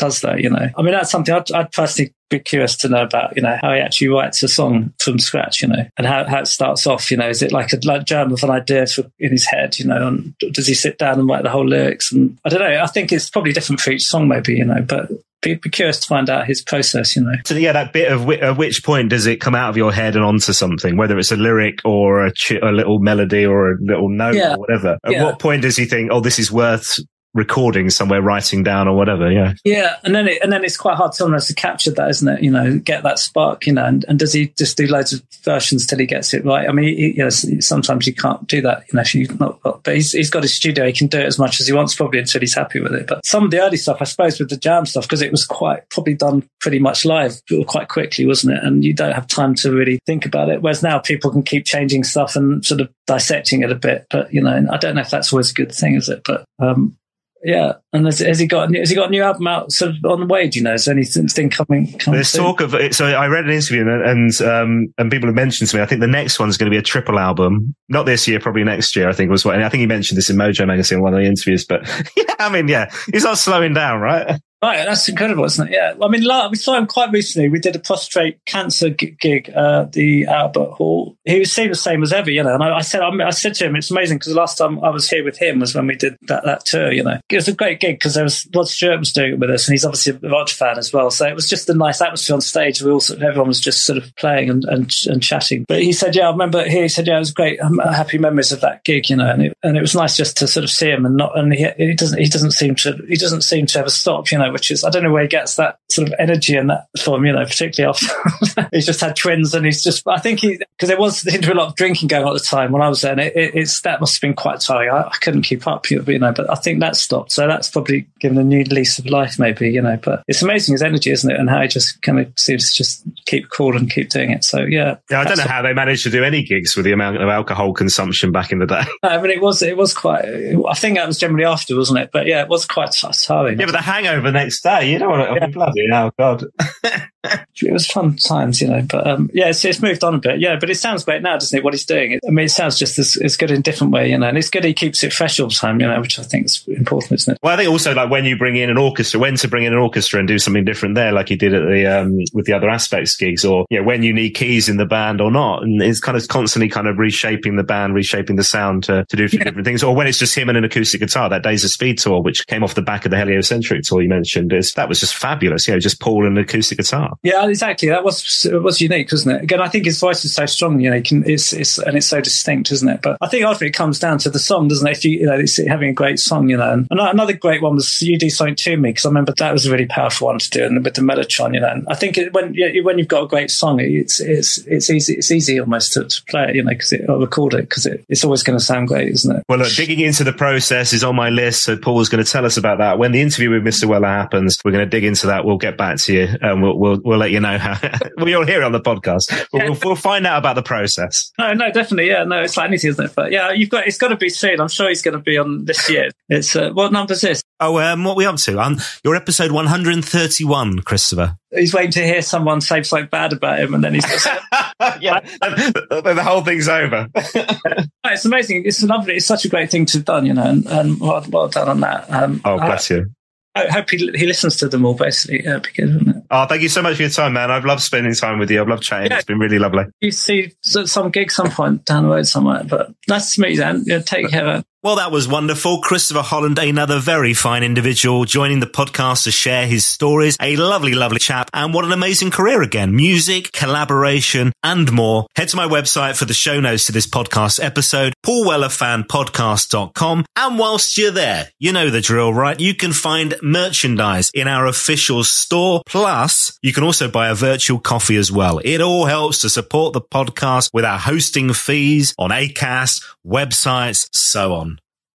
does 0.00 0.22
that, 0.22 0.40
you 0.40 0.50
know. 0.50 0.68
I 0.76 0.82
mean, 0.82 0.92
that's 0.92 1.10
something 1.10 1.34
I'd, 1.34 1.52
I'd, 1.52 1.70
personally 1.72 2.14
be 2.30 2.40
curious 2.40 2.76
to 2.78 2.88
know 2.88 3.02
about, 3.02 3.36
you 3.36 3.42
know, 3.42 3.58
how 3.60 3.74
he 3.74 3.80
actually 3.80 4.08
writes 4.08 4.42
a 4.42 4.48
song 4.48 4.94
from 4.98 5.18
scratch, 5.18 5.60
you 5.60 5.68
know, 5.68 5.86
and 5.98 6.06
how, 6.06 6.24
how 6.24 6.40
it 6.40 6.46
starts 6.46 6.86
off, 6.86 7.10
you 7.10 7.16
know, 7.16 7.28
is 7.28 7.42
it 7.42 7.52
like 7.52 7.72
a 7.72 7.78
like 7.84 8.06
germ 8.06 8.32
of 8.32 8.42
an 8.42 8.50
idea 8.50 8.86
in 9.18 9.30
his 9.30 9.46
head, 9.46 9.78
you 9.78 9.84
know, 9.84 10.08
and 10.08 10.34
does 10.52 10.66
he 10.66 10.74
sit 10.74 10.98
down 10.98 11.18
and 11.18 11.28
write 11.28 11.42
the 11.42 11.50
whole 11.50 11.68
lyrics? 11.68 12.12
And 12.12 12.38
I 12.44 12.48
don't 12.48 12.60
know, 12.60 12.82
I 12.82 12.86
think 12.86 13.12
it's 13.12 13.28
probably 13.28 13.52
different 13.52 13.80
for 13.80 13.90
each 13.90 14.04
song, 14.04 14.26
maybe, 14.26 14.54
you 14.54 14.64
know, 14.64 14.80
but 14.80 15.10
be, 15.42 15.54
be 15.54 15.70
curious 15.70 16.00
to 16.00 16.06
find 16.06 16.30
out 16.30 16.46
his 16.46 16.62
process, 16.62 17.14
you 17.16 17.22
know. 17.22 17.34
So 17.44 17.54
yeah, 17.54 17.72
that 17.72 17.92
bit 17.92 18.12
of 18.12 18.28
at 18.30 18.56
which 18.56 18.84
point 18.84 19.10
does 19.10 19.26
it 19.26 19.40
come 19.40 19.54
out 19.54 19.70
of 19.70 19.76
your 19.76 19.92
head 19.92 20.16
and 20.16 20.24
onto 20.24 20.52
something, 20.52 20.96
whether 20.96 21.18
it's 21.18 21.32
a 21.32 21.36
lyric 21.36 21.80
or 21.84 22.26
a, 22.26 22.32
ch- 22.32 22.52
a 22.62 22.72
little 22.72 23.00
melody 23.00 23.44
or 23.44 23.72
a 23.72 23.76
little 23.80 24.08
note 24.08 24.34
yeah. 24.34 24.54
or 24.54 24.58
whatever. 24.58 24.98
At 25.04 25.12
yeah. 25.12 25.24
what 25.24 25.38
point 25.38 25.62
does 25.62 25.76
he 25.76 25.84
think, 25.84 26.10
oh, 26.12 26.20
this 26.20 26.38
is 26.38 26.52
worth 26.52 26.98
recording 27.32 27.90
somewhere, 27.90 28.20
writing 28.20 28.62
down 28.62 28.88
or 28.88 28.96
whatever. 28.96 29.30
Yeah. 29.30 29.54
Yeah. 29.64 29.96
And 30.04 30.14
then 30.14 30.28
it, 30.28 30.42
and 30.42 30.52
then 30.52 30.64
it's 30.64 30.76
quite 30.76 30.96
hard 30.96 31.14
sometimes 31.14 31.46
to 31.46 31.54
capture 31.54 31.92
that, 31.92 32.10
isn't 32.10 32.28
it? 32.28 32.42
You 32.42 32.50
know, 32.50 32.78
get 32.78 33.02
that 33.04 33.18
spark, 33.18 33.66
you 33.66 33.72
know, 33.72 33.84
and, 33.84 34.04
and 34.08 34.18
does 34.18 34.32
he 34.32 34.48
just 34.58 34.76
do 34.76 34.86
loads 34.86 35.12
of 35.12 35.22
versions 35.44 35.86
till 35.86 35.98
he 35.98 36.06
gets 36.06 36.34
it 36.34 36.44
right? 36.44 36.68
I 36.68 36.72
mean, 36.72 36.96
he, 36.96 37.12
you 37.16 37.22
know, 37.22 37.30
sometimes 37.30 38.06
you 38.06 38.14
can't 38.14 38.46
do 38.46 38.60
that, 38.62 38.84
you 38.88 38.96
know, 38.96 39.02
if 39.02 39.14
you've 39.14 39.38
not 39.38 39.60
got, 39.62 39.84
but 39.84 39.94
he's, 39.94 40.12
he's 40.12 40.30
got 40.30 40.42
his 40.42 40.54
studio. 40.54 40.86
He 40.86 40.92
can 40.92 41.06
do 41.06 41.18
it 41.18 41.26
as 41.26 41.38
much 41.38 41.60
as 41.60 41.66
he 41.66 41.72
wants 41.72 41.94
probably 41.94 42.18
until 42.18 42.40
he's 42.40 42.54
happy 42.54 42.80
with 42.80 42.92
it. 42.94 43.06
But 43.06 43.24
some 43.24 43.44
of 43.44 43.50
the 43.50 43.60
early 43.60 43.76
stuff, 43.76 43.98
I 44.00 44.04
suppose 44.04 44.40
with 44.40 44.50
the 44.50 44.56
jam 44.56 44.86
stuff, 44.86 45.04
because 45.04 45.22
it 45.22 45.30
was 45.30 45.46
quite 45.46 45.88
probably 45.90 46.14
done 46.14 46.48
pretty 46.60 46.78
much 46.78 47.04
live 47.04 47.40
quite 47.66 47.88
quickly, 47.88 48.26
wasn't 48.26 48.56
it? 48.56 48.64
And 48.64 48.84
you 48.84 48.92
don't 48.92 49.12
have 49.12 49.26
time 49.26 49.54
to 49.56 49.70
really 49.70 50.00
think 50.06 50.26
about 50.26 50.48
it. 50.48 50.62
Whereas 50.62 50.82
now 50.82 50.98
people 50.98 51.30
can 51.30 51.42
keep 51.42 51.64
changing 51.64 52.04
stuff 52.04 52.34
and 52.36 52.64
sort 52.64 52.80
of 52.80 52.90
dissecting 53.06 53.62
it 53.62 53.70
a 53.70 53.76
bit. 53.76 54.06
But, 54.10 54.32
you 54.32 54.42
know, 54.42 54.66
I 54.70 54.76
don't 54.76 54.94
know 54.96 55.00
if 55.00 55.10
that's 55.10 55.32
always 55.32 55.50
a 55.50 55.54
good 55.54 55.72
thing, 55.72 55.94
is 55.94 56.08
it? 56.08 56.22
But, 56.24 56.44
um, 56.58 56.96
yeah, 57.42 57.74
and 57.92 58.04
has, 58.04 58.18
has, 58.18 58.38
he 58.38 58.46
got 58.46 58.74
has 58.74 58.90
he 58.90 58.94
got 58.94 59.08
a 59.08 59.10
new 59.10 59.22
album 59.22 59.46
out 59.46 59.72
sort 59.72 59.92
of 59.92 60.04
on 60.04 60.20
the 60.20 60.26
way? 60.26 60.48
Do 60.48 60.58
you 60.58 60.64
know? 60.64 60.74
Is 60.74 60.84
there 60.84 60.94
anything 60.94 61.48
coming? 61.48 61.86
coming 61.98 62.16
There's 62.16 62.28
soon? 62.28 62.42
talk 62.42 62.60
of 62.60 62.74
it. 62.74 62.94
So 62.94 63.06
I 63.06 63.28
read 63.28 63.44
an 63.44 63.50
interview 63.50 63.80
and 63.80 64.02
and, 64.02 64.40
um, 64.42 64.94
and 64.98 65.10
people 65.10 65.28
have 65.28 65.34
mentioned 65.34 65.70
to 65.70 65.76
me. 65.76 65.82
I 65.82 65.86
think 65.86 66.00
the 66.02 66.06
next 66.06 66.38
one's 66.38 66.58
going 66.58 66.70
to 66.70 66.74
be 66.74 66.78
a 66.78 66.82
triple 66.82 67.18
album. 67.18 67.74
Not 67.88 68.04
this 68.04 68.28
year, 68.28 68.40
probably 68.40 68.64
next 68.64 68.94
year. 68.94 69.08
I 69.08 69.12
think 69.12 69.30
was 69.30 69.44
what. 69.44 69.54
And 69.54 69.64
I 69.64 69.68
think 69.70 69.80
he 69.80 69.86
mentioned 69.86 70.18
this 70.18 70.28
in 70.28 70.36
Mojo 70.36 70.66
magazine 70.66 70.98
in 70.98 71.02
one 71.02 71.14
of 71.14 71.20
the 71.20 71.26
interviews. 71.26 71.64
But 71.64 71.88
yeah, 72.16 72.34
I 72.38 72.50
mean, 72.50 72.68
yeah, 72.68 72.92
he's 73.10 73.24
not 73.24 73.38
slowing 73.38 73.72
down, 73.72 74.00
right? 74.00 74.38
Right, 74.62 74.84
that's 74.84 75.08
incredible, 75.08 75.44
isn't 75.44 75.68
it? 75.68 75.72
Yeah. 75.72 75.94
I 76.02 76.08
mean, 76.08 76.22
we 76.50 76.56
saw 76.56 76.76
him 76.76 76.86
quite 76.86 77.10
recently. 77.12 77.48
We 77.48 77.60
did 77.60 77.76
a 77.76 77.78
prostate 77.78 78.44
cancer 78.44 78.90
gig 78.90 79.48
at 79.48 79.56
uh, 79.56 79.86
the 79.90 80.26
Albert 80.26 80.72
Hall. 80.72 81.16
He 81.24 81.38
was 81.38 81.50
seemed 81.50 81.70
the 81.70 81.76
same 81.76 82.02
as 82.02 82.12
ever, 82.12 82.30
you 82.30 82.42
know. 82.42 82.54
And 82.54 82.62
I, 82.62 82.76
I 82.76 82.80
said, 82.82 83.00
I, 83.00 83.30
said 83.30 83.54
to 83.54 83.66
him, 83.66 83.76
it's 83.76 83.90
amazing 83.90 84.18
because 84.18 84.34
the 84.34 84.38
last 84.38 84.58
time 84.58 84.84
I 84.84 84.90
was 84.90 85.08
here 85.08 85.24
with 85.24 85.38
him 85.38 85.60
was 85.60 85.74
when 85.74 85.86
we 85.86 85.96
did 85.96 86.18
that, 86.22 86.44
that 86.44 86.66
tour, 86.66 86.92
you 86.92 87.02
know. 87.02 87.18
It 87.30 87.36
was 87.36 87.48
a 87.48 87.54
great 87.54 87.80
gig 87.80 87.98
because 87.98 88.14
there 88.14 88.24
was 88.24 88.46
Rod 88.54 88.68
Stewart 88.68 88.98
was 88.98 89.12
doing 89.12 89.32
it 89.32 89.38
with 89.38 89.48
us, 89.48 89.66
and 89.66 89.72
he's 89.72 89.84
obviously 89.86 90.18
a 90.22 90.30
Rod 90.30 90.50
fan 90.50 90.76
as 90.76 90.92
well. 90.92 91.10
So 91.10 91.26
it 91.26 91.34
was 91.34 91.48
just 91.48 91.70
a 91.70 91.74
nice 91.74 92.02
atmosphere 92.02 92.34
on 92.34 92.42
stage. 92.42 92.82
We 92.82 92.90
all 92.90 93.00
sort 93.00 93.18
of, 93.18 93.22
everyone 93.22 93.48
was 93.48 93.60
just 93.60 93.86
sort 93.86 93.96
of 93.96 94.14
playing 94.16 94.50
and, 94.50 94.64
and, 94.64 94.92
and 95.06 95.22
chatting. 95.22 95.64
But 95.68 95.82
he 95.82 95.94
said, 95.94 96.14
yeah, 96.14 96.28
I 96.28 96.32
remember 96.32 96.68
here. 96.68 96.82
He 96.82 96.88
said, 96.90 97.06
yeah, 97.06 97.16
it 97.16 97.20
was 97.20 97.32
great. 97.32 97.58
I'm 97.64 97.78
happy 97.78 98.18
memories 98.18 98.52
of 98.52 98.60
that 98.60 98.84
gig, 98.84 99.08
you 99.08 99.16
know. 99.16 99.30
And 99.30 99.42
it, 99.42 99.56
and 99.62 99.78
it 99.78 99.80
was 99.80 99.94
nice 99.94 100.18
just 100.18 100.36
to 100.38 100.46
sort 100.46 100.64
of 100.64 100.70
see 100.70 100.90
him 100.90 101.06
and 101.06 101.16
not, 101.16 101.38
and 101.38 101.54
he, 101.54 101.66
he 101.78 101.94
doesn't, 101.94 102.18
he 102.18 102.28
doesn't 102.28 102.52
seem 102.52 102.74
to, 102.74 102.98
he 103.08 103.16
doesn't 103.16 103.42
seem 103.42 103.64
to 103.64 103.78
ever 103.78 103.88
stop, 103.88 104.30
you 104.30 104.36
know. 104.36 104.49
Uh, 104.50 104.52
which 104.52 104.70
is, 104.70 104.84
I 104.84 104.90
don't 104.90 105.02
know 105.02 105.12
where 105.12 105.22
he 105.22 105.28
gets 105.28 105.56
that 105.56 105.78
sort 105.90 106.08
of 106.08 106.14
energy 106.18 106.56
and 106.56 106.70
that 106.70 106.88
from, 107.00 107.24
you 107.24 107.32
know, 107.32 107.44
particularly 107.44 107.90
after 107.90 108.68
he's 108.72 108.86
just 108.86 109.00
had 109.00 109.16
twins 109.16 109.54
and 109.54 109.64
he's 109.64 109.82
just, 109.82 110.06
I 110.06 110.18
think 110.18 110.40
he, 110.40 110.58
because 110.58 110.88
there 110.88 110.98
was 110.98 111.26
into 111.26 111.52
a 111.52 111.54
lot 111.54 111.68
of 111.68 111.76
drinking 111.76 112.08
going 112.08 112.24
on 112.24 112.34
at 112.34 112.40
the 112.40 112.46
time 112.46 112.72
when 112.72 112.82
I 112.82 112.88
was 112.88 113.00
there 113.02 113.12
and 113.12 113.20
it, 113.20 113.36
it, 113.36 113.54
it's, 113.54 113.80
that 113.82 114.00
must 114.00 114.14
have 114.14 114.20
been 114.20 114.34
quite 114.34 114.60
tiring. 114.60 114.90
I, 114.90 115.02
I, 115.02 115.16
couldn't 115.20 115.42
keep 115.42 115.66
up, 115.66 115.90
you 115.90 116.18
know, 116.18 116.32
but 116.32 116.50
I 116.50 116.54
think 116.54 116.80
that 116.80 116.96
stopped. 116.96 117.32
So 117.32 117.46
that's 117.46 117.70
probably 117.70 118.06
given 118.18 118.38
a 118.38 118.44
new 118.44 118.64
lease 118.64 118.98
of 118.98 119.06
life, 119.06 119.38
maybe, 119.38 119.70
you 119.70 119.82
know, 119.82 119.98
but 120.02 120.22
it's 120.28 120.42
amazing 120.42 120.74
his 120.74 120.82
energy, 120.82 121.10
isn't 121.10 121.30
it? 121.30 121.38
And 121.38 121.48
how 121.48 121.62
he 121.62 121.68
just 121.68 122.00
kind 122.02 122.18
of 122.18 122.32
seems 122.36 122.70
to 122.70 122.76
just 122.76 123.04
keep 123.26 123.50
cool 123.50 123.76
and 123.76 123.90
keep 123.90 124.10
doing 124.10 124.30
it. 124.30 124.44
So 124.44 124.60
yeah. 124.60 124.96
Yeah. 125.10 125.20
I 125.20 125.24
don't 125.24 125.38
know 125.38 125.44
how 125.44 125.62
they 125.62 125.72
managed 125.72 126.04
to 126.04 126.10
do 126.10 126.24
any 126.24 126.42
gigs 126.42 126.76
with 126.76 126.84
the 126.84 126.92
amount 126.92 127.22
of 127.22 127.28
alcohol 127.28 127.72
consumption 127.72 128.32
back 128.32 128.52
in 128.52 128.58
the 128.58 128.66
day. 128.66 128.82
I 129.02 129.20
mean, 129.20 129.30
it 129.30 129.42
was, 129.42 129.62
it 129.62 129.76
was 129.76 129.94
quite, 129.94 130.24
I 130.24 130.74
think 130.74 130.96
that 130.96 131.06
was 131.06 131.18
generally 131.18 131.44
after, 131.44 131.76
wasn't 131.76 132.00
it? 132.00 132.10
But 132.12 132.26
yeah, 132.26 132.42
it 132.42 132.48
was 132.48 132.66
quite 132.66 132.92
tiring. 132.92 133.60
Yeah, 133.60 133.66
but 133.66 133.72
the 133.72 133.82
hangover 133.82 134.30
next 134.42 134.62
day, 134.62 134.90
you 134.90 134.98
know 134.98 135.10
what? 135.10 135.34
Yeah. 135.34 135.46
Bloody 135.48 135.86
hell, 135.90 136.12
God. 136.18 136.44
it 137.24 137.72
was 137.72 137.86
fun 137.86 138.16
times, 138.16 138.60
you 138.60 138.68
know. 138.68 138.82
But 138.88 139.06
um, 139.06 139.30
yeah, 139.32 139.48
it's, 139.48 139.64
it's, 139.64 139.82
moved 139.82 140.04
on 140.04 140.14
a 140.14 140.18
bit. 140.18 140.40
Yeah, 140.40 140.56
but 140.58 140.70
it 140.70 140.76
sounds 140.76 141.04
great 141.04 141.22
now, 141.22 141.34
doesn't 141.34 141.56
it? 141.56 141.64
What 141.64 141.74
he's 141.74 141.84
doing. 141.84 142.18
I 142.26 142.30
mean, 142.30 142.46
it 142.46 142.50
sounds 142.50 142.78
just 142.78 142.98
as, 142.98 143.16
as 143.22 143.36
good 143.36 143.50
in 143.50 143.58
a 143.58 143.62
different 143.62 143.92
way, 143.92 144.10
you 144.10 144.18
know. 144.18 144.28
And 144.28 144.38
it's 144.38 144.50
good 144.50 144.64
he 144.64 144.74
keeps 144.74 145.02
it 145.04 145.12
fresh 145.12 145.38
all 145.40 145.48
the 145.48 145.54
time, 145.54 145.80
you 145.80 145.86
know, 145.86 146.00
which 146.00 146.18
I 146.18 146.22
think 146.22 146.46
is 146.46 146.64
important, 146.68 147.12
isn't 147.12 147.34
it? 147.34 147.38
Well, 147.42 147.54
I 147.54 147.56
think 147.56 147.70
also 147.70 147.94
like 147.94 148.10
when 148.10 148.24
you 148.24 148.36
bring 148.36 148.56
in 148.56 148.70
an 148.70 148.78
orchestra, 148.78 149.20
when 149.20 149.36
to 149.36 149.48
bring 149.48 149.64
in 149.64 149.72
an 149.72 149.78
orchestra 149.78 150.18
and 150.18 150.28
do 150.28 150.38
something 150.38 150.64
different 150.64 150.94
there, 150.94 151.12
like 151.12 151.28
he 151.28 151.36
did 151.36 151.54
at 151.54 151.66
the 151.66 151.86
um, 151.86 152.18
with 152.32 152.46
the 152.46 152.52
other 152.52 152.70
aspects 152.70 153.16
gigs, 153.16 153.44
or 153.44 153.66
yeah, 153.70 153.76
you 153.76 153.80
know, 153.82 153.86
when 153.86 154.02
you 154.02 154.12
need 154.12 154.30
keys 154.30 154.68
in 154.68 154.76
the 154.76 154.86
band 154.86 155.20
or 155.20 155.30
not, 155.30 155.62
and 155.62 155.82
it's 155.82 156.00
kind 156.00 156.16
of 156.16 156.26
constantly 156.28 156.68
kind 156.68 156.86
of 156.86 156.98
reshaping 156.98 157.56
the 157.56 157.64
band, 157.64 157.94
reshaping 157.94 158.36
the 158.36 158.44
sound 158.44 158.84
to, 158.84 159.04
to 159.06 159.16
do 159.16 159.24
yeah. 159.24 159.44
different 159.44 159.66
things, 159.66 159.82
or 159.82 159.94
when 159.94 160.06
it's 160.06 160.18
just 160.18 160.36
him 160.36 160.48
and 160.48 160.58
an 160.58 160.64
acoustic 160.64 161.00
guitar. 161.00 161.28
That 161.28 161.42
Days 161.42 161.64
of 161.64 161.70
Speed 161.70 161.98
tour, 161.98 162.22
which 162.22 162.46
came 162.46 162.64
off 162.64 162.74
the 162.74 162.82
back 162.82 163.04
of 163.04 163.10
the 163.10 163.16
Heliocentric 163.16 163.82
tour 163.82 164.02
you 164.02 164.08
mentioned, 164.08 164.29
is 164.36 164.74
that 164.74 164.88
was 164.88 165.00
just 165.00 165.14
fabulous. 165.14 165.66
You 165.66 165.74
know, 165.74 165.80
just 165.80 166.00
Paul 166.00 166.26
and 166.26 166.36
an 166.36 166.44
acoustic 166.44 166.78
guitar. 166.78 167.16
Yeah, 167.22 167.46
exactly. 167.48 167.88
That 167.88 168.04
was 168.04 168.44
it 168.44 168.62
was 168.62 168.80
unique, 168.80 169.10
wasn't 169.10 169.36
it? 169.36 169.44
Again, 169.44 169.60
I 169.60 169.68
think 169.68 169.84
his 169.84 169.98
voice 169.98 170.24
is 170.24 170.34
so 170.34 170.46
strong. 170.46 170.80
You 170.80 170.90
know, 170.90 171.02
it's, 171.04 171.52
it's 171.52 171.78
and 171.78 171.96
it's 171.96 172.06
so 172.06 172.20
distinct, 172.20 172.70
isn't 172.72 172.88
it? 172.88 173.00
But 173.02 173.18
I 173.20 173.28
think 173.28 173.44
ultimately 173.44 173.68
it 173.68 173.74
comes 173.74 173.98
down 173.98 174.18
to 174.18 174.30
the 174.30 174.38
song, 174.38 174.68
doesn't 174.68 174.86
it? 174.86 174.96
If 174.96 175.04
you, 175.04 175.20
you 175.20 175.26
know, 175.26 175.38
it's 175.38 175.64
having 175.66 175.90
a 175.90 175.94
great 175.94 176.18
song, 176.18 176.48
you 176.48 176.56
know. 176.56 176.72
And 176.72 176.86
another 176.90 177.32
great 177.32 177.62
one 177.62 177.74
was 177.74 178.00
"You 178.02 178.18
Do 178.18 178.30
Something 178.30 178.56
to 178.56 178.76
Me" 178.76 178.90
because 178.90 179.06
I 179.06 179.08
remember 179.08 179.32
that 179.36 179.52
was 179.52 179.66
a 179.66 179.72
really 179.72 179.86
powerful 179.86 180.28
one 180.28 180.38
to 180.38 180.50
do, 180.50 180.64
and 180.64 180.84
with 180.84 180.94
the 180.94 181.02
Mellotron, 181.02 181.54
you 181.54 181.60
know. 181.60 181.68
And 181.68 181.86
I 181.88 181.94
think 181.94 182.18
it, 182.18 182.32
when 182.32 182.54
when 182.82 182.98
you've 182.98 183.08
got 183.08 183.24
a 183.24 183.28
great 183.28 183.50
song, 183.50 183.80
it's 183.80 184.20
it's 184.20 184.58
it's 184.66 184.90
easy 184.90 185.14
it's 185.14 185.30
easy 185.30 185.60
almost 185.60 185.92
to, 185.92 186.04
to 186.04 186.24
play 186.24 186.48
it, 186.48 186.56
you 186.56 186.62
know, 186.62 186.70
because 186.70 186.92
it 186.92 187.08
or 187.08 187.18
record 187.18 187.54
it 187.54 187.68
because 187.68 187.86
it, 187.86 188.04
it's 188.08 188.24
always 188.24 188.42
going 188.42 188.58
to 188.58 188.64
sound 188.64 188.88
great, 188.88 189.08
isn't 189.08 189.36
it? 189.36 189.44
Well, 189.48 189.58
look, 189.58 189.72
digging 189.72 190.00
into 190.00 190.24
the 190.24 190.32
process 190.32 190.92
is 190.92 191.04
on 191.04 191.16
my 191.16 191.30
list, 191.30 191.64
so 191.64 191.76
Paul's 191.76 192.08
going 192.08 192.24
to 192.24 192.30
tell 192.30 192.44
us 192.44 192.56
about 192.56 192.78
that 192.78 192.98
when 192.98 193.12
the 193.12 193.20
interview 193.20 193.50
with 193.50 193.64
Mr. 193.64 193.86
Weller 193.86 194.19
happens. 194.20 194.58
We're 194.64 194.72
going 194.72 194.84
to 194.84 194.90
dig 194.90 195.04
into 195.04 195.28
that. 195.28 195.44
We'll 195.44 195.58
get 195.58 195.76
back 195.76 195.98
to 195.98 196.12
you, 196.12 196.28
and 196.40 196.62
we'll 196.62 196.78
we'll, 196.78 197.00
we'll 197.04 197.18
let 197.18 197.30
you 197.30 197.40
know 197.40 197.58
how. 197.58 197.78
well, 198.16 198.28
you'll 198.28 198.46
hear 198.46 198.60
it 198.60 198.64
on 198.64 198.72
the 198.72 198.80
podcast. 198.80 199.28
But 199.52 199.62
we'll, 199.64 199.78
we'll 199.82 199.96
find 199.96 200.26
out 200.26 200.38
about 200.38 200.54
the 200.54 200.62
process. 200.62 201.32
No, 201.38 201.52
no, 201.52 201.70
definitely, 201.72 202.08
yeah, 202.08 202.24
no, 202.24 202.42
it's 202.42 202.56
like 202.56 202.68
anything, 202.68 202.90
isn't 202.90 203.04
it? 203.06 203.12
But 203.14 203.32
yeah, 203.32 203.52
you've 203.52 203.70
got 203.70 203.86
it's 203.86 203.98
got 203.98 204.08
to 204.08 204.16
be 204.16 204.28
soon. 204.28 204.60
I'm 204.60 204.68
sure 204.68 204.88
he's 204.88 205.02
going 205.02 205.16
to 205.16 205.22
be 205.22 205.38
on 205.38 205.64
this 205.64 205.88
year. 205.88 206.10
It's 206.28 206.54
uh, 206.54 206.70
what 206.70 206.92
number 206.92 207.12
is 207.12 207.20
this? 207.22 207.42
Oh, 207.62 207.78
um, 207.78 208.04
what 208.04 208.12
are 208.12 208.16
we 208.16 208.26
up 208.26 208.36
to? 208.36 208.58
Um, 208.58 208.78
your 209.04 209.14
episode 209.14 209.52
131, 209.52 210.78
Christopher. 210.80 211.36
He's 211.54 211.74
waiting 211.74 211.90
to 211.92 212.04
hear 212.04 212.22
someone 212.22 212.60
say 212.60 212.82
something 212.82 213.08
bad 213.08 213.32
about 213.32 213.60
him, 213.60 213.74
and 213.74 213.84
then 213.84 213.94
he's 213.94 214.06
just 214.06 214.26
yeah, 215.00 215.20
then 215.40 216.16
the 216.16 216.24
whole 216.24 216.42
thing's 216.42 216.68
over. 216.68 217.08
it's 217.14 218.24
amazing. 218.24 218.62
It's 218.64 218.82
lovely. 218.82 219.16
It's 219.16 219.26
such 219.26 219.44
a 219.44 219.48
great 219.48 219.70
thing 219.70 219.86
to 219.86 219.98
have 219.98 220.04
done, 220.04 220.26
you 220.26 220.34
know, 220.34 220.44
and, 220.44 220.66
and 220.66 221.00
well, 221.00 221.24
well, 221.28 221.48
done 221.48 221.68
on 221.68 221.80
that. 221.80 222.10
Um, 222.10 222.40
oh, 222.44 222.56
bless 222.56 222.90
you. 222.90 223.06
I 223.54 223.66
hope 223.66 223.90
he, 223.90 223.98
he 224.14 224.26
listens 224.26 224.56
to 224.58 224.68
them 224.68 224.84
all, 224.84 224.94
basically. 224.94 225.42
Yeah, 225.44 225.58
because, 225.58 225.90
oh, 226.30 226.46
thank 226.46 226.62
you 226.62 226.68
so 226.68 226.82
much 226.82 226.96
for 226.96 227.02
your 227.02 227.10
time, 227.10 227.32
man. 227.32 227.50
I've 227.50 227.64
loved 227.64 227.82
spending 227.82 228.14
time 228.14 228.38
with 228.38 228.50
you. 228.50 228.60
I've 228.60 228.68
loved 228.68 228.82
chatting. 228.84 229.10
Yeah. 229.10 229.16
It's 229.18 229.26
been 229.26 229.40
really 229.40 229.58
lovely. 229.58 229.84
You 230.00 230.12
see 230.12 230.52
some 230.62 231.10
gig 231.10 231.32
some 231.32 231.50
point 231.50 231.84
down 231.84 232.04
the 232.04 232.10
road 232.10 232.26
somewhere, 232.26 232.62
but 232.64 232.94
nice 233.08 233.34
to 233.34 233.40
meet 233.40 233.52
you, 233.52 233.56
Dan. 233.58 233.82
Yeah, 233.86 234.00
take 234.00 234.28
care. 234.30 234.62
Well, 234.82 234.96
that 234.96 235.12
was 235.12 235.28
wonderful. 235.28 235.82
Christopher 235.82 236.22
Holland, 236.22 236.58
another 236.58 237.00
very 237.00 237.34
fine 237.34 237.62
individual, 237.62 238.24
joining 238.24 238.60
the 238.60 238.66
podcast 238.66 239.24
to 239.24 239.30
share 239.30 239.66
his 239.66 239.84
stories. 239.84 240.38
A 240.40 240.56
lovely, 240.56 240.94
lovely 240.94 241.18
chap. 241.18 241.50
And 241.52 241.74
what 241.74 241.84
an 241.84 241.92
amazing 241.92 242.30
career 242.30 242.62
again. 242.62 242.96
Music, 242.96 243.52
collaboration, 243.52 244.54
and 244.62 244.90
more. 244.90 245.26
Head 245.36 245.48
to 245.48 245.58
my 245.58 245.66
website 245.66 246.16
for 246.16 246.24
the 246.24 246.32
show 246.32 246.60
notes 246.60 246.86
to 246.86 246.92
this 246.92 247.06
podcast 247.06 247.62
episode, 247.62 248.14
paulwellerfanpodcast.com. 248.24 250.24
And 250.34 250.58
whilst 250.58 250.96
you're 250.96 251.10
there, 251.10 251.50
you 251.58 251.74
know 251.74 251.90
the 251.90 252.00
drill, 252.00 252.32
right? 252.32 252.58
You 252.58 252.74
can 252.74 252.94
find 252.94 253.34
merchandise 253.42 254.30
in 254.32 254.48
our 254.48 254.64
official 254.64 255.24
store. 255.24 255.82
Plus, 255.84 256.58
you 256.62 256.72
can 256.72 256.84
also 256.84 257.06
buy 257.06 257.28
a 257.28 257.34
virtual 257.34 257.80
coffee 257.80 258.16
as 258.16 258.32
well. 258.32 258.62
It 258.64 258.80
all 258.80 259.04
helps 259.04 259.42
to 259.42 259.50
support 259.50 259.92
the 259.92 260.00
podcast 260.00 260.70
with 260.72 260.86
our 260.86 260.98
hosting 260.98 261.52
fees 261.52 262.14
on 262.18 262.30
ACAST, 262.30 263.04
websites, 263.26 264.08
so 264.12 264.54
on. 264.54 264.69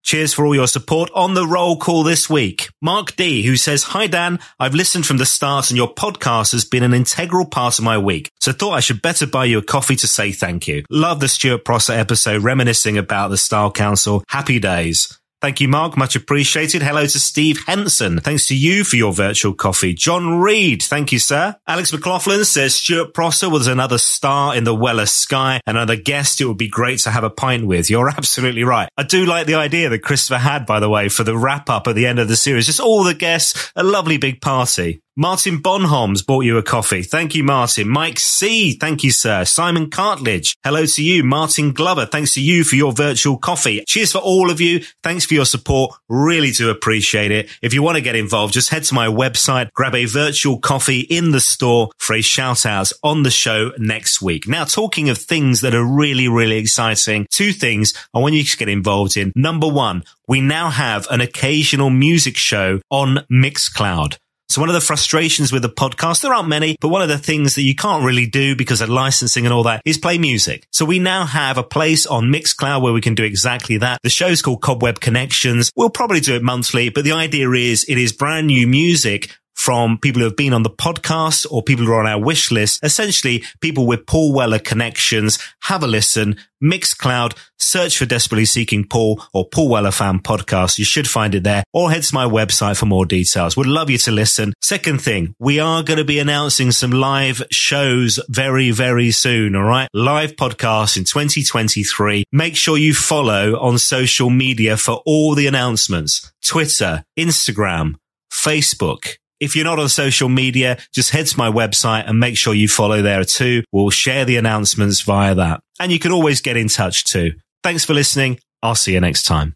Cheers 0.03 0.33
for 0.33 0.45
all 0.45 0.55
your 0.55 0.67
support 0.67 1.09
on 1.13 1.35
the 1.35 1.45
roll 1.45 1.77
call 1.77 2.03
this 2.03 2.29
week. 2.29 2.69
Mark 2.81 3.15
D, 3.15 3.43
who 3.43 3.55
says, 3.55 3.83
Hi 3.83 4.07
Dan, 4.07 4.39
I've 4.59 4.73
listened 4.73 5.05
from 5.05 5.17
the 5.17 5.25
start 5.25 5.69
and 5.69 5.77
your 5.77 5.93
podcast 5.93 6.51
has 6.53 6.65
been 6.65 6.83
an 6.83 6.93
integral 6.93 7.45
part 7.45 7.77
of 7.77 7.85
my 7.85 7.97
week. 7.97 8.31
So 8.39 8.51
thought 8.51 8.73
I 8.73 8.79
should 8.79 9.01
better 9.01 9.27
buy 9.27 9.45
you 9.45 9.59
a 9.59 9.63
coffee 9.63 9.95
to 9.97 10.07
say 10.07 10.31
thank 10.31 10.67
you. 10.67 10.83
Love 10.89 11.19
the 11.19 11.27
Stuart 11.27 11.63
Prosser 11.63 11.93
episode 11.93 12.43
reminiscing 12.43 12.97
about 12.97 13.29
the 13.29 13.37
Style 13.37 13.71
Council. 13.71 14.23
Happy 14.27 14.59
days. 14.59 15.20
Thank 15.41 15.59
you, 15.59 15.67
Mark. 15.67 15.97
Much 15.97 16.15
appreciated. 16.15 16.83
Hello 16.83 17.01
to 17.01 17.19
Steve 17.19 17.63
Henson. 17.65 18.19
Thanks 18.19 18.45
to 18.49 18.55
you 18.55 18.83
for 18.83 18.95
your 18.95 19.11
virtual 19.11 19.55
coffee. 19.55 19.91
John 19.91 20.39
Reed. 20.39 20.83
Thank 20.83 21.11
you, 21.11 21.17
sir. 21.17 21.55
Alex 21.67 21.91
McLaughlin 21.91 22.45
says 22.45 22.75
Stuart 22.75 23.15
Prosser 23.15 23.49
was 23.49 23.65
another 23.65 23.97
star 23.97 24.55
in 24.55 24.65
the 24.65 24.75
Weller 24.75 25.07
sky. 25.07 25.59
Another 25.65 25.95
guest 25.95 26.41
it 26.41 26.45
would 26.45 26.59
be 26.59 26.69
great 26.69 26.99
to 26.99 27.09
have 27.09 27.23
a 27.23 27.31
pint 27.31 27.65
with. 27.65 27.89
You're 27.89 28.09
absolutely 28.17 28.63
right. 28.63 28.87
I 28.95 29.01
do 29.01 29.25
like 29.25 29.47
the 29.47 29.55
idea 29.55 29.89
that 29.89 30.03
Christopher 30.03 30.37
had, 30.37 30.67
by 30.67 30.79
the 30.79 30.89
way, 30.89 31.09
for 31.09 31.23
the 31.23 31.35
wrap 31.35 31.71
up 31.71 31.87
at 31.87 31.95
the 31.95 32.05
end 32.05 32.19
of 32.19 32.27
the 32.27 32.35
series. 32.35 32.67
Just 32.67 32.79
all 32.79 33.03
the 33.03 33.15
guests, 33.15 33.71
a 33.75 33.83
lovely 33.83 34.19
big 34.19 34.41
party. 34.41 35.01
Martin 35.17 35.61
Bonholms 35.61 36.25
bought 36.25 36.45
you 36.45 36.57
a 36.57 36.63
coffee. 36.63 37.03
Thank 37.03 37.35
you, 37.35 37.43
Martin. 37.43 37.89
Mike 37.89 38.17
C. 38.17 38.71
Thank 38.71 39.03
you, 39.03 39.11
sir. 39.11 39.43
Simon 39.43 39.89
Cartledge. 39.89 40.55
Hello 40.63 40.85
to 40.85 41.03
you. 41.03 41.21
Martin 41.21 41.73
Glover. 41.73 42.05
Thanks 42.05 42.33
to 42.35 42.41
you 42.41 42.63
for 42.63 42.77
your 42.77 42.93
virtual 42.93 43.37
coffee. 43.37 43.83
Cheers 43.85 44.13
for 44.13 44.19
all 44.19 44.49
of 44.49 44.61
you. 44.61 44.85
Thanks 45.03 45.25
for 45.25 45.33
your 45.33 45.45
support. 45.45 45.93
Really 46.07 46.51
do 46.51 46.69
appreciate 46.69 47.29
it. 47.31 47.49
If 47.61 47.73
you 47.73 47.83
want 47.83 47.97
to 47.97 48.01
get 48.01 48.15
involved, 48.15 48.53
just 48.53 48.69
head 48.69 48.85
to 48.85 48.93
my 48.93 49.07
website, 49.07 49.73
grab 49.73 49.95
a 49.95 50.05
virtual 50.05 50.59
coffee 50.59 51.01
in 51.01 51.31
the 51.31 51.41
store 51.41 51.89
for 51.97 52.15
a 52.15 52.21
shout 52.21 52.65
out 52.65 52.89
on 53.03 53.23
the 53.23 53.31
show 53.31 53.73
next 53.77 54.21
week. 54.21 54.47
Now, 54.47 54.63
talking 54.63 55.09
of 55.09 55.17
things 55.17 55.59
that 55.59 55.75
are 55.75 55.83
really, 55.83 56.29
really 56.29 56.57
exciting, 56.57 57.27
two 57.29 57.51
things 57.51 57.93
I 58.13 58.19
want 58.19 58.35
you 58.35 58.45
to 58.45 58.57
get 58.57 58.69
involved 58.69 59.17
in. 59.17 59.33
Number 59.35 59.67
one, 59.67 60.05
we 60.25 60.39
now 60.39 60.69
have 60.69 61.05
an 61.11 61.19
occasional 61.19 61.89
music 61.89 62.37
show 62.37 62.79
on 62.89 63.25
Mixcloud. 63.29 64.15
So 64.51 64.59
one 64.59 64.69
of 64.69 64.73
the 64.73 64.81
frustrations 64.81 65.53
with 65.53 65.61
the 65.61 65.69
podcast, 65.69 66.23
there 66.23 66.33
aren't 66.33 66.49
many, 66.49 66.75
but 66.81 66.89
one 66.89 67.01
of 67.01 67.07
the 67.07 67.17
things 67.17 67.55
that 67.55 67.61
you 67.61 67.73
can't 67.73 68.03
really 68.03 68.25
do 68.25 68.53
because 68.53 68.81
of 68.81 68.89
licensing 68.89 69.45
and 69.45 69.53
all 69.53 69.63
that 69.63 69.81
is 69.85 69.97
play 69.97 70.17
music. 70.17 70.67
So 70.73 70.83
we 70.83 70.99
now 70.99 71.25
have 71.25 71.57
a 71.57 71.63
place 71.63 72.05
on 72.05 72.25
Mixcloud 72.25 72.81
where 72.81 72.91
we 72.91 72.99
can 72.99 73.15
do 73.15 73.23
exactly 73.23 73.77
that. 73.77 73.99
The 74.03 74.09
show's 74.09 74.41
called 74.41 74.61
Cobweb 74.61 74.99
Connections. 74.99 75.71
We'll 75.77 75.89
probably 75.89 76.19
do 76.19 76.35
it 76.35 76.43
monthly, 76.43 76.89
but 76.89 77.05
the 77.05 77.13
idea 77.13 77.49
is 77.51 77.85
it 77.87 77.97
is 77.97 78.11
brand 78.11 78.47
new 78.47 78.67
music 78.67 79.37
from 79.61 79.99
people 79.99 80.21
who 80.21 80.25
have 80.25 80.35
been 80.35 80.53
on 80.53 80.63
the 80.63 80.71
podcast 80.71 81.45
or 81.51 81.61
people 81.61 81.85
who 81.85 81.91
are 81.91 81.99
on 81.99 82.07
our 82.07 82.19
wish 82.19 82.49
list. 82.49 82.79
Essentially, 82.83 83.43
people 83.59 83.85
with 83.85 84.07
Paul 84.07 84.33
Weller 84.33 84.57
connections. 84.57 85.37
Have 85.63 85.83
a 85.83 85.87
listen. 85.87 86.35
Mixcloud, 86.63 87.37
search 87.59 87.95
for 87.95 88.07
Desperately 88.07 88.45
Seeking 88.45 88.87
Paul 88.87 89.21
or 89.33 89.47
Paul 89.47 89.69
Weller 89.69 89.91
Fan 89.91 90.17
Podcast. 90.17 90.79
You 90.79 90.85
should 90.85 91.07
find 91.07 91.35
it 91.35 91.43
there 91.43 91.63
or 91.73 91.91
head 91.91 92.01
to 92.01 92.15
my 92.15 92.25
website 92.25 92.77
for 92.77 92.87
more 92.87 93.05
details. 93.05 93.55
Would 93.55 93.67
love 93.67 93.91
you 93.91 93.99
to 93.99 94.11
listen. 94.11 94.53
Second 94.63 94.99
thing, 94.99 95.35
we 95.39 95.59
are 95.59 95.83
going 95.83 95.99
to 95.99 96.05
be 96.05 96.17
announcing 96.17 96.71
some 96.71 96.91
live 96.91 97.43
shows 97.51 98.19
very, 98.29 98.71
very 98.71 99.11
soon. 99.11 99.55
All 99.55 99.63
right. 99.63 99.89
Live 99.93 100.35
podcast 100.35 100.97
in 100.97 101.03
2023. 101.03 102.23
Make 102.31 102.55
sure 102.55 102.77
you 102.77 102.95
follow 102.95 103.59
on 103.59 103.77
social 103.77 104.31
media 104.31 104.75
for 104.75 105.03
all 105.05 105.35
the 105.35 105.45
announcements. 105.45 106.31
Twitter, 106.43 107.03
Instagram, 107.15 107.95
Facebook. 108.31 109.17
If 109.41 109.55
you're 109.55 109.65
not 109.65 109.79
on 109.79 109.89
social 109.89 110.29
media, 110.29 110.77
just 110.93 111.09
head 111.09 111.25
to 111.25 111.37
my 111.37 111.49
website 111.51 112.07
and 112.07 112.19
make 112.19 112.37
sure 112.37 112.53
you 112.53 112.67
follow 112.67 113.01
there 113.01 113.25
too. 113.25 113.63
We'll 113.71 113.89
share 113.89 114.23
the 114.23 114.37
announcements 114.37 115.01
via 115.01 115.35
that. 115.35 115.61
And 115.79 115.91
you 115.91 115.99
can 115.99 116.11
always 116.11 116.41
get 116.41 116.55
in 116.55 116.67
touch 116.67 117.03
too. 117.03 117.33
Thanks 117.63 117.83
for 117.83 117.95
listening. 117.95 118.39
I'll 118.61 118.75
see 118.75 118.93
you 118.93 119.01
next 119.01 119.23
time. 119.23 119.55